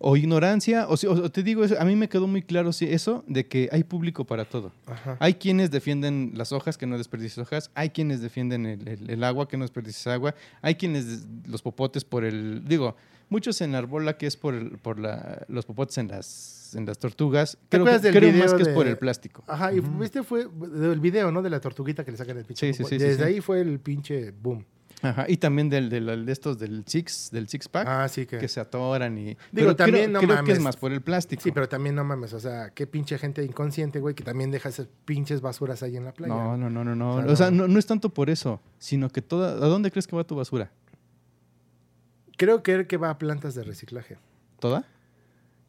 o 0.01 0.16
ignorancia, 0.16 0.86
o, 0.89 0.97
si- 0.97 1.09
o 1.09 1.28
te 1.30 1.43
digo, 1.43 1.64
eso, 1.64 1.74
a 1.80 1.84
mí 1.84 1.97
me 1.97 2.09
quedó 2.09 2.28
muy 2.28 2.43
claro 2.43 2.72
sí, 2.72 2.86
eso 2.89 3.24
de 3.26 3.47
que 3.49 3.68
hay 3.72 3.82
público 3.82 4.24
para 4.24 4.45
todo. 4.45 4.70
Ajá. 4.86 5.16
Hay 5.18 5.34
quienes 5.34 5.70
defienden 5.72 6.32
las 6.36 6.53
hojas, 6.53 6.78
que 6.78 6.86
no 6.86 6.97
desperdicies 6.99 7.39
hojas. 7.39 7.70
Hay 7.74 7.91
quienes 7.91 8.20
defienden 8.20 8.64
el, 8.66 8.86
el- 8.86 9.11
el 9.11 9.24
agua, 9.24 9.49
que 9.49 9.57
no 9.57 9.64
desperdicies 9.64 10.07
agua. 10.07 10.34
Hay 10.62 10.76
quienes 10.76 11.26
los 11.47 11.62
popotes 11.62 12.05
por 12.05 12.24
el... 12.24 12.62
Digo, 12.68 12.95
muchos 13.28 13.61
en 13.61 13.74
arbola 13.74 14.16
que 14.18 14.26
es 14.28 14.36
por, 14.36 14.55
el- 14.55 14.78
por 14.78 15.01
la, 15.01 15.45
los 15.49 15.66
popotes 15.66 15.99
en 15.99 16.09
las, 16.09 16.26
en 16.75 16.87
las 16.87 16.99
tortugas. 16.99 17.59
Creo, 17.69 17.85
que- 17.85 17.99
del 17.99 18.14
creo 18.14 18.31
video 18.33 18.45
más 18.45 18.55
que 18.55 18.62
es 18.62 18.69
por 18.69 18.87
el 18.87 18.97
plástico. 18.99 19.45
Ajá, 19.47 19.73
y 19.73 19.81
viste 19.81 20.23
fue 20.23 20.43
el 20.43 21.01
video, 21.01 21.31
¿no? 21.33 21.43
De 21.43 21.51
la 21.51 21.61
tortuguita 21.61 22.05
que 22.05 22.11
le 22.11 22.16
sacan 22.16 22.39
el 22.39 22.45
pinche. 22.45 22.73
Sí, 22.73 22.83
sí, 22.83 22.89
sí, 22.89 22.99
Desde 22.99 23.16
sí. 23.16 23.23
ahí 23.23 23.41
fue 23.41 23.61
el 23.61 23.79
pinche 23.81 24.31
boom. 24.33 24.64
Ajá, 25.01 25.27
y 25.29 25.37
también 25.37 25.69
del, 25.71 25.89
del- 25.91 26.27
de 26.27 26.33
estos 26.33 26.59
del 26.59 26.83
six, 26.85 27.31
del 27.31 27.47
six 27.49 27.69
pack, 27.69 27.87
Ah, 27.89 28.09
sí 28.09 28.27
que. 28.27 28.39
que 28.39 28.49
se 28.49 28.59
atoran 28.59 29.16
y... 29.16 29.27
Digo, 29.27 29.37
pero 29.53 29.77
también 29.77 30.07
creo, 30.11 30.23
no 30.23 30.27
creo 30.35 30.45
que 30.45 30.51
es 30.53 30.59
más 30.61 30.77
por 30.77 30.93
el 30.93 31.03
plástico. 31.03 31.41
Sí, 31.41 31.53
pero 31.53 31.69
también 31.69 31.95
no 31.95 32.03
mames, 32.03 32.33
o 32.33 32.41
sea, 32.41 32.71
qué 32.71 32.89
pinche 32.89 33.16
gente 33.16 33.45
inconsciente, 33.45 34.01
güey, 34.01 34.16
que 34.16 34.25
también 34.25 34.51
deja 34.51 34.69
esas 34.71 34.89
pinches 35.05 35.41
basuras 35.41 35.85
ahí 35.85 35.97
en 35.97 36.05
la 36.05 36.12
playa. 36.12 36.35
No, 36.35 36.57
no, 36.57 36.69
no, 36.69 36.83
no, 36.83 36.97
no. 36.97 37.14
O 37.14 37.23
sea, 37.23 37.33
O 37.33 37.37
sea, 37.37 37.51
no. 37.53 37.59
no, 37.69 37.75
no 37.75 37.79
es 37.79 37.87
tanto 37.87 38.09
por 38.09 38.29
eso, 38.29 38.61
sino 38.81 39.09
que 39.09 39.23
toda... 39.23 39.53
¿A 39.53 39.69
dónde 39.69 39.93
crees 39.93 40.09
que 40.09 40.16
va 40.16 40.25
tu 40.25 40.35
basura? 40.35 40.73
Creo 42.37 42.62
que 42.64 42.87
que 42.87 42.97
va 42.97 43.11
a 43.11 43.19
plantas 43.19 43.55
de 43.55 43.62
reciclaje. 43.64 44.16
¿Toda? 44.59 44.85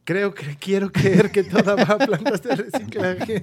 Creo 0.05 0.33
que 0.33 0.55
quiero 0.59 0.91
creer 0.91 1.29
que 1.31 1.43
toda 1.43 1.75
va 1.75 1.83
a 1.83 1.97
plantas 1.99 2.41
de 2.41 2.55
reciclaje. 2.55 3.41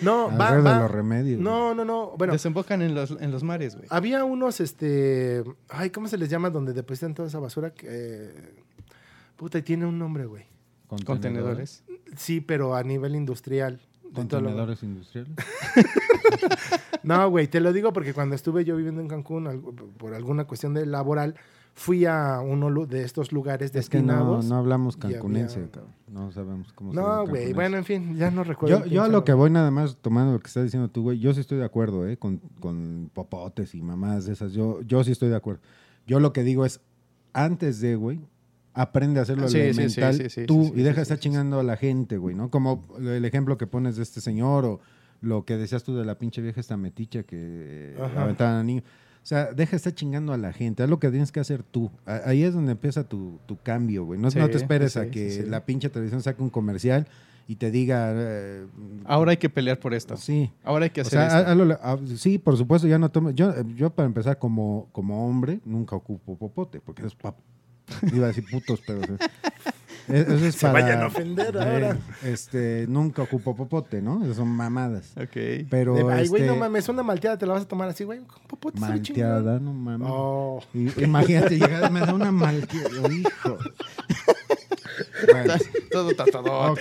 No, 0.00 0.28
va, 0.38 0.48
alrededor 0.48 0.62
de 0.64 0.70
va- 0.70 0.78
los 0.80 0.90
remedios. 0.90 1.40
No, 1.40 1.74
no, 1.74 1.84
no. 1.84 2.14
Bueno, 2.16 2.32
Desembocan 2.32 2.80
en 2.82 2.94
los, 2.94 3.10
en 3.10 3.30
los 3.30 3.42
mares, 3.42 3.76
güey. 3.76 3.86
había 3.90 4.24
unos, 4.24 4.60
este, 4.60 5.44
ay, 5.68 5.90
¿cómo 5.90 6.08
se 6.08 6.16
les 6.16 6.30
llama? 6.30 6.48
Donde 6.50 6.72
depositan 6.72 7.12
toda 7.14 7.28
esa 7.28 7.38
basura. 7.40 7.74
que, 7.74 7.86
eh, 7.90 8.54
Puta, 9.36 9.58
y 9.58 9.62
tiene 9.62 9.84
un 9.86 9.98
nombre, 9.98 10.24
güey. 10.26 10.46
Contenedores. 11.04 11.84
Sí, 12.16 12.40
pero 12.40 12.74
a 12.74 12.82
nivel 12.82 13.14
industrial. 13.14 13.78
Todo 14.02 14.10
lo- 14.12 14.14
Contenedores 14.14 14.82
industriales. 14.82 15.32
No, 17.02 17.30
güey, 17.30 17.46
te 17.48 17.60
lo 17.60 17.72
digo 17.72 17.92
porque 17.92 18.12
cuando 18.12 18.34
estuve 18.34 18.64
yo 18.64 18.76
viviendo 18.76 19.00
en 19.00 19.08
Cancún, 19.08 19.94
por 19.96 20.14
alguna 20.14 20.44
cuestión 20.44 20.74
de 20.74 20.84
laboral, 20.84 21.36
fui 21.78 22.04
a 22.06 22.40
uno 22.40 22.86
de 22.86 23.04
estos 23.04 23.30
lugares 23.30 23.72
Es 23.72 23.88
que 23.88 24.02
no, 24.02 24.12
destinados. 24.12 24.44
no 24.46 24.56
hablamos 24.56 24.96
cancunense, 24.96 25.60
había- 25.60 25.70
cabrón. 25.70 25.92
No 26.12 26.32
sabemos 26.32 26.72
cómo 26.72 26.90
se 26.92 26.96
No, 26.96 27.02
llama 27.02 27.14
güey, 27.18 27.26
cancunense. 27.28 27.54
bueno, 27.54 27.76
en 27.76 27.84
fin, 27.84 28.16
ya 28.16 28.30
no 28.32 28.42
recuerdo. 28.42 28.80
Yo, 28.84 28.86
yo 28.86 29.02
a 29.04 29.08
lo 29.08 29.22
que 29.24 29.32
voy 29.32 29.50
nada 29.50 29.70
más 29.70 29.96
tomando 30.00 30.32
lo 30.32 30.40
que 30.40 30.48
estás 30.48 30.64
diciendo 30.64 30.88
tú, 30.90 31.02
güey, 31.02 31.18
yo 31.20 31.32
sí 31.34 31.40
estoy 31.40 31.58
de 31.58 31.64
acuerdo, 31.64 32.08
¿eh? 32.08 32.16
Con, 32.16 32.38
con 32.60 33.10
popotes 33.14 33.74
y 33.76 33.82
mamás 33.82 34.26
de 34.26 34.32
esas, 34.32 34.52
yo, 34.52 34.80
yo 34.82 35.04
sí 35.04 35.12
estoy 35.12 35.28
de 35.28 35.36
acuerdo. 35.36 35.60
Yo 36.06 36.18
lo 36.18 36.32
que 36.32 36.42
digo 36.42 36.64
es, 36.66 36.80
antes 37.32 37.80
de, 37.80 37.94
güey, 37.94 38.20
aprende 38.74 39.20
a 39.20 39.22
hacerlo 39.22 39.46
Sí, 39.48 39.54
sí, 39.58 39.60
elemental 39.60 40.14
sí, 40.14 40.30
sí, 40.30 40.46
tú 40.46 40.72
y 40.74 40.82
deja 40.82 40.96
de 40.96 41.02
estar 41.02 41.18
chingando 41.18 41.60
a 41.60 41.62
la 41.62 41.76
gente, 41.76 42.16
güey, 42.18 42.34
¿no? 42.34 42.50
Como 42.50 42.82
el 42.98 43.24
ejemplo 43.24 43.56
que 43.56 43.66
pones 43.68 43.96
de 43.96 44.02
este 44.02 44.20
señor 44.20 44.64
o 44.64 44.80
lo 45.20 45.44
que 45.44 45.56
decías 45.56 45.84
tú 45.84 45.96
de 45.96 46.04
la 46.04 46.16
pinche 46.18 46.40
vieja 46.42 46.60
esta 46.60 46.76
meticha 46.76 47.22
que 47.22 47.94
aventaban 48.16 48.54
a 48.56 48.62
niños. 48.64 48.84
O 49.28 49.34
sea, 49.36 49.52
deja 49.52 49.72
de 49.72 49.76
estar 49.76 49.94
chingando 49.94 50.32
a 50.32 50.38
la 50.38 50.54
gente, 50.54 50.82
haz 50.82 50.88
lo 50.88 50.98
que 50.98 51.10
tienes 51.10 51.30
que 51.32 51.38
hacer 51.38 51.62
tú. 51.62 51.90
Ahí 52.06 52.44
es 52.44 52.54
donde 52.54 52.72
empieza 52.72 53.04
tu, 53.04 53.38
tu 53.44 53.58
cambio, 53.58 54.06
güey. 54.06 54.18
No, 54.18 54.30
Sí, 54.30 54.38
no 54.38 54.48
te 54.48 54.56
esperes 54.56 54.94
sí, 54.94 54.98
a 55.00 55.10
que 55.10 55.30
sí. 55.30 55.42
la 55.42 55.66
pinche 55.66 55.90
televisión 55.90 56.22
saque 56.22 56.42
un 56.42 56.48
comercial 56.48 57.06
y 57.46 57.56
te 57.56 57.70
diga... 57.70 58.10
eh, 58.14 58.64
Ahora 59.04 59.32
hay 59.32 59.36
que 59.36 59.50
pelear 59.50 59.78
por 59.80 59.92
esto. 59.92 60.16
Sí. 60.16 60.50
Ahora 60.64 60.84
hay 60.84 60.90
que 60.92 61.02
O 61.02 61.06
hacer 61.06 61.18
sea, 61.30 61.52
esto. 61.52 62.16
sí, 62.16 62.38
por 62.38 62.56
supuesto, 62.56 62.88
ya 62.88 62.98
no 62.98 63.10
tomo. 63.10 63.28
Yo, 63.32 63.52
yo 63.76 63.90
para 63.90 64.06
empezar, 64.06 64.38
como, 64.38 64.88
como 64.92 65.28
hombre, 65.28 65.60
nunca 65.66 65.94
ocupo 65.94 66.34
popote, 66.38 66.80
porque 66.80 67.04
es 67.04 67.14
pap. 67.14 67.36
Iba 68.10 68.24
a 68.24 68.28
decir 68.28 68.46
putos, 68.50 68.80
pero. 68.86 69.02
es- 70.08 70.28
Eso 70.28 70.46
es 70.46 70.54
Se 70.56 70.66
para. 70.66 70.72
vayan 70.84 71.02
a 71.02 71.06
ofender 71.06 71.56
eh, 71.56 71.60
ahora. 71.60 71.96
Este, 72.22 72.86
nunca 72.88 73.22
ocupo 73.22 73.54
popote, 73.54 74.00
¿no? 74.02 74.22
Esas 74.24 74.36
son 74.36 74.48
mamadas. 74.48 75.12
Ok. 75.16 75.66
Pero. 75.70 75.94
De- 75.94 76.12
Ay, 76.12 76.28
güey, 76.28 76.42
este, 76.42 76.54
no 76.54 76.56
mames, 76.58 76.88
una 76.88 77.02
malteada 77.02 77.36
te 77.38 77.46
la 77.46 77.54
vas 77.54 77.62
a 77.62 77.68
tomar 77.68 77.88
así, 77.88 78.04
güey. 78.04 78.20
con 78.20 78.42
popote. 78.46 78.80
Malteada, 78.80 79.58
no 79.60 79.72
mames. 79.72 80.08
Oh. 80.10 80.62
Y- 80.74 81.02
Imagínate, 81.02 81.56
llegar, 81.58 81.90
me 81.90 82.00
da 82.00 82.14
una 82.14 82.32
malteada. 82.32 83.08
Hijo. 83.12 83.58
Bueno, 85.30 85.54
Todo 85.90 86.14
tratado. 86.14 86.72
ok. 86.72 86.80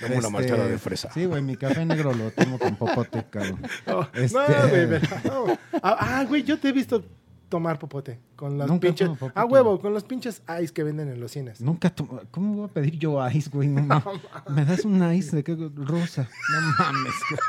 Dame 0.00 0.16
una 0.18 0.30
malteada 0.30 0.66
de 0.66 0.78
fresa. 0.78 1.10
Sí, 1.12 1.24
güey, 1.24 1.42
mi 1.42 1.56
café 1.56 1.84
negro 1.86 2.12
lo 2.12 2.30
tomo 2.30 2.58
con 2.58 2.76
popote, 2.76 3.24
cabrón. 3.30 3.60
Oh, 3.86 4.06
Este- 4.14 4.36
No, 4.36 4.68
güey, 4.68 5.00
no. 5.24 5.58
Ah, 5.82 5.96
ah, 6.20 6.24
güey, 6.28 6.42
yo 6.42 6.58
te 6.58 6.68
he 6.68 6.72
visto 6.72 7.02
tomar 7.48 7.78
popote. 7.78 8.18
Con 8.36 8.58
los 8.58 8.66
Nunca 8.68 8.88
pinches. 8.88 9.08
tomo. 9.18 9.32
Ah, 9.34 9.44
huevo, 9.44 9.80
con 9.80 9.92
los 9.94 10.04
pinches 10.04 10.42
ice 10.62 10.72
que 10.72 10.82
venden 10.82 11.08
en 11.08 11.20
los 11.20 11.32
cines. 11.32 11.60
Nunca 11.60 11.90
tomo. 11.90 12.20
¿Cómo 12.30 12.54
voy 12.56 12.64
a 12.66 12.68
pedir 12.68 12.98
yo 12.98 13.18
ice, 13.28 13.48
güey? 13.50 13.68
No, 13.68 13.82
mames. 13.86 14.20
Me 14.50 14.64
das 14.64 14.84
un 14.84 15.12
ice 15.14 15.36
de 15.36 15.44
qué 15.44 15.56
rosa. 15.76 16.28
No 16.52 16.84
mames. 16.84 17.14
güey. 17.30 17.40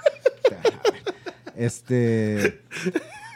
Este. 1.56 2.62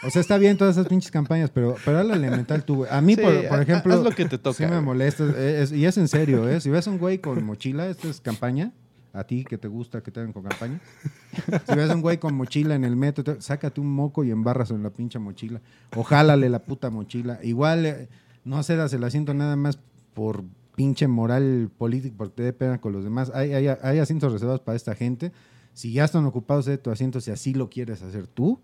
O 0.03 0.09
sea, 0.09 0.21
está 0.21 0.37
bien 0.37 0.57
todas 0.57 0.77
esas 0.77 0.87
pinches 0.87 1.11
campañas, 1.11 1.51
pero, 1.53 1.75
pero 1.85 1.99
hazlo 1.99 2.13
elemental 2.15 2.63
tú, 2.63 2.77
güey. 2.77 2.89
A 2.91 3.01
mí, 3.01 3.15
Sí, 3.15 3.21
por, 3.21 3.47
por 3.47 3.61
ejemplo. 3.61 3.93
haz 3.93 3.99
lo 4.01 4.11
que 4.11 4.25
te 4.25 4.37
toca, 4.39 4.57
Sí 4.57 4.65
me 4.65 4.81
molesta. 4.81 5.25
es- 5.25 5.35
es- 5.35 5.71
y 5.71 5.85
es 5.85 5.97
en 5.97 6.07
serio, 6.07 6.47
¿eh? 6.49 6.59
Si 6.59 6.69
ves 6.69 6.87
a 6.87 6.91
un 6.91 6.97
güey 6.97 7.19
con 7.19 7.43
mochila, 7.43 7.87
esto 7.87 8.09
es 8.09 8.19
campaña. 8.21 8.71
A 9.13 9.23
ti 9.25 9.43
que 9.43 9.57
te 9.57 9.67
gusta 9.67 10.01
que 10.01 10.11
te 10.11 10.19
hagan 10.21 10.31
con 10.33 10.43
campaña. 10.43 10.79
Si 11.67 11.75
ves 11.75 11.89
a 11.89 11.95
un 11.95 12.01
güey 12.01 12.17
con 12.17 12.33
mochila 12.33 12.75
en 12.75 12.83
el 12.83 12.95
metro, 12.95 13.23
te- 13.23 13.41
sácate 13.41 13.79
un 13.81 13.87
moco 13.91 14.23
y 14.23 14.31
embarras 14.31 14.71
en 14.71 14.83
la 14.83 14.89
pinche 14.89 15.19
mochila. 15.19 15.61
O 15.95 16.03
jálale 16.03 16.49
la 16.49 16.59
puta 16.59 16.89
mochila. 16.89 17.39
Igual 17.43 17.85
eh, 17.85 18.09
no 18.45 18.61
cedas 18.63 18.93
el 18.93 19.03
asiento 19.03 19.33
nada 19.33 19.55
más 19.55 19.79
por 20.13 20.43
pinche 20.75 21.07
moral 21.07 21.69
político, 21.77 22.15
porque 22.17 22.35
te 22.35 22.43
dé 22.43 22.53
pena 22.53 22.79
con 22.79 22.93
los 22.93 23.03
demás. 23.03 23.31
Hay, 23.35 23.53
hay, 23.53 23.67
hay 23.67 23.99
asientos 23.99 24.31
reservados 24.31 24.61
para 24.61 24.75
esta 24.75 24.95
gente. 24.95 25.31
Si 25.73 25.91
ya 25.93 26.05
están 26.05 26.25
ocupados 26.25 26.65
de 26.65 26.77
tu 26.77 26.89
asiento, 26.91 27.21
si 27.21 27.31
así 27.31 27.53
lo 27.53 27.69
quieres 27.69 28.01
hacer 28.01 28.27
tú, 28.27 28.59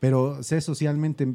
pero 0.00 0.42
sé 0.42 0.60
socialmente, 0.60 1.34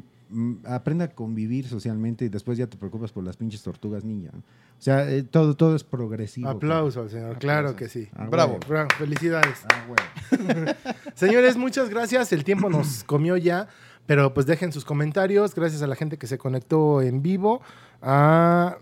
aprenda 0.64 1.06
a 1.06 1.08
convivir 1.08 1.68
socialmente 1.68 2.24
y 2.24 2.28
después 2.28 2.58
ya 2.58 2.66
te 2.66 2.76
preocupas 2.76 3.12
por 3.12 3.24
las 3.24 3.36
pinches 3.36 3.62
tortugas. 3.62 4.04
¿no? 4.04 4.30
O 4.30 4.82
sea, 4.82 5.10
eh, 5.10 5.22
todo, 5.22 5.56
todo 5.56 5.76
es 5.76 5.84
progresivo. 5.84 6.48
Aplauso 6.48 7.02
al 7.02 7.10
señor, 7.10 7.38
claro 7.38 7.76
que 7.76 7.88
sí. 7.88 8.08
Ah, 8.14 8.26
Bravo. 8.30 8.58
Bravo, 8.68 8.88
felicidades. 8.98 9.64
Ah. 9.68 10.74
Señores, 11.14 11.56
muchas 11.56 11.88
gracias. 11.88 12.32
El 12.32 12.44
tiempo 12.44 12.68
nos 12.68 13.04
comió 13.06 13.36
ya, 13.36 13.68
pero 14.06 14.34
pues 14.34 14.46
dejen 14.46 14.72
sus 14.72 14.84
comentarios. 14.84 15.54
Gracias 15.54 15.82
a 15.82 15.86
la 15.86 15.94
gente 15.96 16.18
que 16.18 16.26
se 16.26 16.38
conectó 16.38 17.00
en 17.00 17.22
vivo. 17.22 17.62
A 18.02 18.78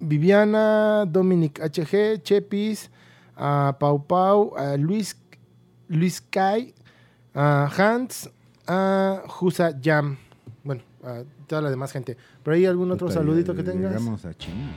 Viviana, 0.00 1.06
Dominic 1.06 1.60
HG, 1.60 2.22
Chepis, 2.22 2.90
a 3.36 3.76
Pau 3.78 4.06
Pau, 4.06 4.54
a 4.56 4.76
Luis, 4.76 5.16
Luis 5.88 6.20
Kai, 6.20 6.74
a 7.34 7.70
Hans, 7.74 8.28
a 8.66 9.22
Jusa 9.28 9.78
Jam. 9.80 10.18
A 11.02 11.22
toda 11.46 11.62
la 11.62 11.70
demás 11.70 11.92
gente. 11.92 12.16
¿Pero 12.42 12.54
hay 12.54 12.66
algún 12.66 12.90
otro 12.92 13.10
saludito 13.10 13.54
que 13.54 13.62
tengas? 13.62 13.90
Llegamos 13.92 14.24
a 14.24 14.34
China. 14.34 14.70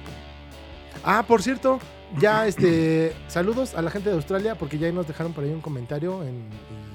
Ah, 1.03 1.23
por 1.27 1.43
cierto, 1.43 1.79
ya 2.19 2.47
este 2.47 3.13
saludos 3.27 3.75
a 3.75 3.81
la 3.81 3.91
gente 3.91 4.09
de 4.09 4.15
Australia 4.15 4.55
porque 4.55 4.77
ya 4.79 4.91
nos 4.91 5.07
dejaron 5.07 5.33
por 5.33 5.43
ahí 5.43 5.51
un 5.51 5.61
comentario 5.61 6.23
en, 6.23 6.35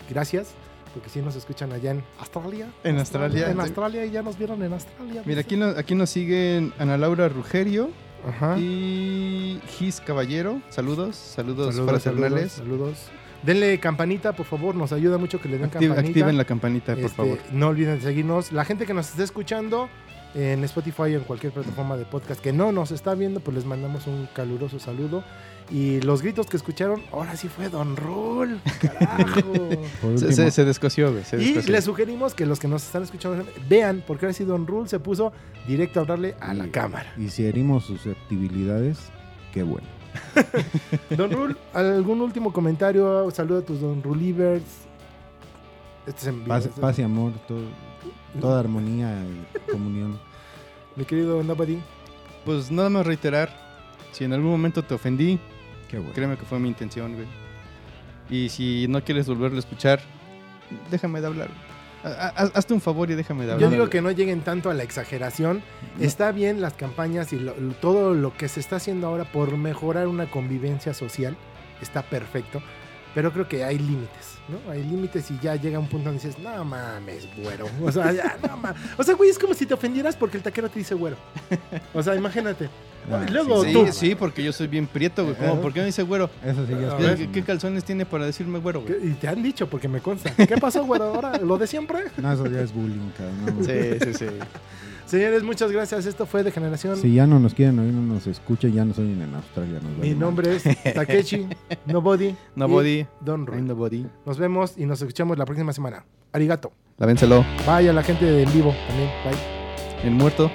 y 0.08 0.12
gracias 0.12 0.48
porque 0.92 1.08
sí 1.08 1.20
nos 1.22 1.36
escuchan 1.36 1.72
allá 1.72 1.92
en 1.92 2.02
Australia. 2.18 2.66
En 2.82 2.98
Australia. 2.98 3.50
En 3.50 3.60
Australia 3.60 4.04
y 4.04 4.10
ya 4.10 4.22
nos 4.22 4.36
vieron 4.36 4.60
en 4.64 4.72
Australia. 4.72 5.22
Mira, 5.24 5.42
aquí, 5.42 5.56
no- 5.56 5.66
aquí 5.68 5.94
nos 5.94 6.10
siguen 6.10 6.72
Ana 6.80 6.96
Laura 6.98 7.28
Rugerio 7.28 7.90
Ajá. 8.26 8.58
y 8.58 9.60
Gis 9.78 10.00
Caballero. 10.00 10.60
Saludos, 10.70 11.14
saludos, 11.14 11.76
Saludos, 11.76 12.02
fraternales. 12.02 12.52
saludos, 12.52 12.98
saludos. 12.98 12.98
Denle 13.42 13.78
campanita, 13.80 14.32
por 14.34 14.46
favor, 14.46 14.74
nos 14.74 14.92
ayuda 14.92 15.16
mucho 15.18 15.40
que 15.40 15.48
le 15.48 15.56
den 15.58 15.66
Activ- 15.70 15.88
campanita. 15.88 16.00
activen 16.00 16.36
la 16.36 16.44
campanita, 16.44 16.94
por 16.94 17.04
Este, 17.04 17.16
favor. 17.16 17.38
No 17.52 17.68
olviden 17.68 17.96
de 17.96 18.02
seguirnos. 18.02 18.52
La 18.52 18.64
gente 18.64 18.84
que 18.86 18.92
nos 18.94 19.08
esté 19.10 19.22
escuchando 19.22 19.88
en 20.34 20.62
Spotify 20.64 21.02
o 21.02 21.06
en 21.06 21.20
cualquier 21.20 21.52
plataforma 21.52 21.96
de 21.96 22.04
podcast 22.04 22.40
que 22.40 22.52
no 22.52 22.70
nos 22.70 22.92
está 22.92 23.14
viendo, 23.14 23.40
pues 23.40 23.56
les 23.56 23.64
mandamos 23.64 24.06
un 24.06 24.28
caluroso 24.34 24.78
saludo. 24.78 25.24
Y 25.72 26.00
los 26.02 26.20
gritos 26.22 26.46
que 26.48 26.56
escucharon, 26.56 27.00
ahora 27.12 27.36
sí 27.36 27.48
fue 27.48 27.68
Don 27.68 27.96
Rul. 27.96 28.60
Carajo. 28.80 29.52
Se, 30.16 30.50
se, 30.50 30.64
descoció, 30.64 31.14
Y 31.38 31.62
les 31.70 31.84
sugerimos 31.84 32.34
que 32.34 32.44
los 32.44 32.58
que 32.58 32.66
nos 32.68 32.84
están 32.84 33.04
escuchando 33.04 33.44
vean, 33.68 34.02
porque 34.06 34.26
ahora 34.26 34.32
sí 34.34 34.44
Don 34.44 34.66
Rule 34.66 34.88
se 34.88 34.98
puso 34.98 35.32
directo 35.68 36.00
a 36.00 36.02
hablarle 36.02 36.34
a 36.40 36.54
la 36.54 36.66
cámara. 36.68 37.12
y 37.16 37.28
si 37.28 37.44
herimos 37.46 37.84
susceptibilidades, 37.84 38.98
qué 39.52 39.62
bueno. 39.62 39.86
Don 41.16 41.30
Rul, 41.30 41.56
¿algún 41.72 42.20
último 42.20 42.52
comentario? 42.52 43.30
Saluda 43.30 43.60
a 43.60 43.62
tus 43.62 43.80
Don 43.80 44.02
Rulivers. 44.02 44.64
Este 46.06 46.20
es 46.22 46.26
en 46.28 46.36
vivo, 46.36 46.48
Paz, 46.48 46.66
este- 46.66 46.80
paz 46.80 46.98
y 46.98 47.02
amor, 47.02 47.32
todo- 47.46 47.68
toda 48.40 48.60
armonía 48.60 49.22
y 49.22 49.70
comunión. 49.70 50.18
Mi 50.96 51.04
querido 51.04 51.42
Nobody. 51.42 51.78
Pues 52.44 52.70
nada 52.70 52.88
más 52.90 53.06
reiterar, 53.06 53.50
si 54.12 54.24
en 54.24 54.32
algún 54.32 54.50
momento 54.50 54.82
te 54.82 54.94
ofendí, 54.94 55.38
Qué 55.88 55.98
bueno. 55.98 56.12
créeme 56.14 56.36
que 56.36 56.44
fue 56.44 56.58
mi 56.58 56.68
intención, 56.68 57.14
güey. 57.14 57.26
Y 58.30 58.48
si 58.48 58.86
no 58.88 59.02
quieres 59.04 59.26
volverlo 59.28 59.56
a 59.56 59.60
escuchar, 59.60 60.00
déjame 60.90 61.20
de 61.20 61.26
hablar. 61.26 61.48
Ha- 62.02 62.32
ha- 62.34 62.50
Hazte 62.54 62.72
un 62.74 62.80
favor 62.80 63.10
y 63.10 63.14
déjame 63.14 63.42
de 63.42 63.48
Yo 63.48 63.54
hablar. 63.54 63.70
digo 63.70 63.90
que 63.90 64.00
no 64.00 64.10
lleguen 64.10 64.40
tanto 64.42 64.70
a 64.70 64.74
la 64.74 64.82
exageración. 64.82 65.62
Está 66.00 66.32
bien 66.32 66.60
las 66.60 66.72
campañas 66.74 67.32
y 67.32 67.38
lo- 67.38 67.52
todo 67.80 68.14
lo 68.14 68.34
que 68.36 68.48
se 68.48 68.60
está 68.60 68.76
haciendo 68.76 69.06
ahora 69.06 69.24
por 69.24 69.56
mejorar 69.56 70.06
una 70.08 70.30
convivencia 70.30 70.94
social. 70.94 71.36
Está 71.82 72.02
perfecto. 72.02 72.62
Pero 73.14 73.32
creo 73.32 73.48
que 73.48 73.64
hay 73.64 73.76
límites, 73.76 74.38
¿no? 74.48 74.70
Hay 74.70 74.84
límites 74.84 75.30
y 75.32 75.38
ya 75.40 75.56
llega 75.56 75.80
un 75.80 75.88
punto 75.88 76.10
donde 76.10 76.22
dices, 76.24 76.40
no 76.40 76.64
mames, 76.64 77.26
güero. 77.36 77.66
O 77.82 77.90
sea, 77.90 78.12
ya, 78.12 78.36
no 78.48 78.56
mames. 78.56 78.80
O 78.96 79.02
sea, 79.02 79.14
güey, 79.16 79.30
es 79.30 79.38
como 79.38 79.52
si 79.52 79.66
te 79.66 79.74
ofendieras 79.74 80.14
porque 80.14 80.36
el 80.36 80.42
taquero 80.44 80.68
te 80.68 80.78
dice 80.78 80.94
güero. 80.94 81.16
O 81.92 82.02
sea, 82.04 82.14
imagínate. 82.14 82.70
Ah, 83.10 83.26
Luego 83.30 83.64
Sí, 83.64 83.72
tú. 83.72 83.86
sí, 83.92 84.14
porque 84.14 84.42
yo 84.42 84.52
soy 84.52 84.66
bien 84.68 84.86
prieto, 84.86 85.24
güey. 85.24 85.36
¿Cómo? 85.36 85.60
¿Por 85.60 85.72
qué 85.72 85.80
me 85.80 85.86
dice 85.86 86.02
güero? 86.02 86.30
Eso 86.44 86.66
sí, 86.66 86.72
ya 86.72 86.92
A 86.92 86.98
es 86.98 87.02
ver. 87.02 87.16
¿Qué, 87.18 87.30
qué 87.30 87.42
calzones 87.42 87.84
tiene 87.84 88.06
para 88.06 88.24
decirme 88.26 88.58
güero, 88.58 88.84
Y 89.02 89.10
te 89.12 89.28
han 89.28 89.42
dicho, 89.42 89.68
porque 89.68 89.88
me 89.88 90.00
consta. 90.00 90.32
¿Qué 90.34 90.56
pasó, 90.58 90.84
güero? 90.84 91.04
Ahora, 91.14 91.38
lo 91.38 91.58
de 91.58 91.66
siempre. 91.66 92.04
No, 92.16 92.32
eso 92.32 92.46
ya 92.46 92.60
es 92.60 92.72
bullying, 92.72 93.10
cabrón. 93.16 93.58
no. 93.58 93.64
Sí, 93.64 93.72
sí, 94.04 94.14
sí. 94.14 94.26
Señores, 95.06 95.42
muchas 95.42 95.72
gracias. 95.72 96.06
Esto 96.06 96.24
fue 96.24 96.44
de 96.44 96.52
generación. 96.52 96.96
Si 96.96 97.12
ya 97.12 97.26
no 97.26 97.40
nos 97.40 97.52
quieren 97.54 97.78
oír, 97.80 97.92
no 97.92 98.14
nos 98.14 98.28
escuchen, 98.28 98.72
ya 98.72 98.84
no 98.84 98.94
soy 98.94 99.06
en 99.10 99.34
Australia. 99.34 99.80
nos 99.82 99.98
Mi 99.98 100.14
nombre 100.14 100.54
es 100.54 100.62
Takechi, 100.94 101.48
Nobody. 101.86 102.36
Nobody. 102.54 103.06
Don 103.20 103.44
Roy. 103.44 103.60
Nobody. 103.62 104.06
Nos 104.24 104.38
vemos 104.38 104.74
y 104.76 104.86
nos 104.86 105.00
escuchamos 105.02 105.36
la 105.36 105.46
próxima 105.46 105.72
semana. 105.72 106.04
Arigato. 106.32 106.70
Lávénselo. 106.98 107.44
Bye 107.66 107.88
a 107.90 107.92
la 107.92 108.04
gente 108.04 108.24
de 108.24 108.44
en 108.44 108.52
vivo 108.52 108.72
también. 108.86 109.10
Bye. 109.24 110.06
El 110.08 110.12
muerto. 110.12 110.50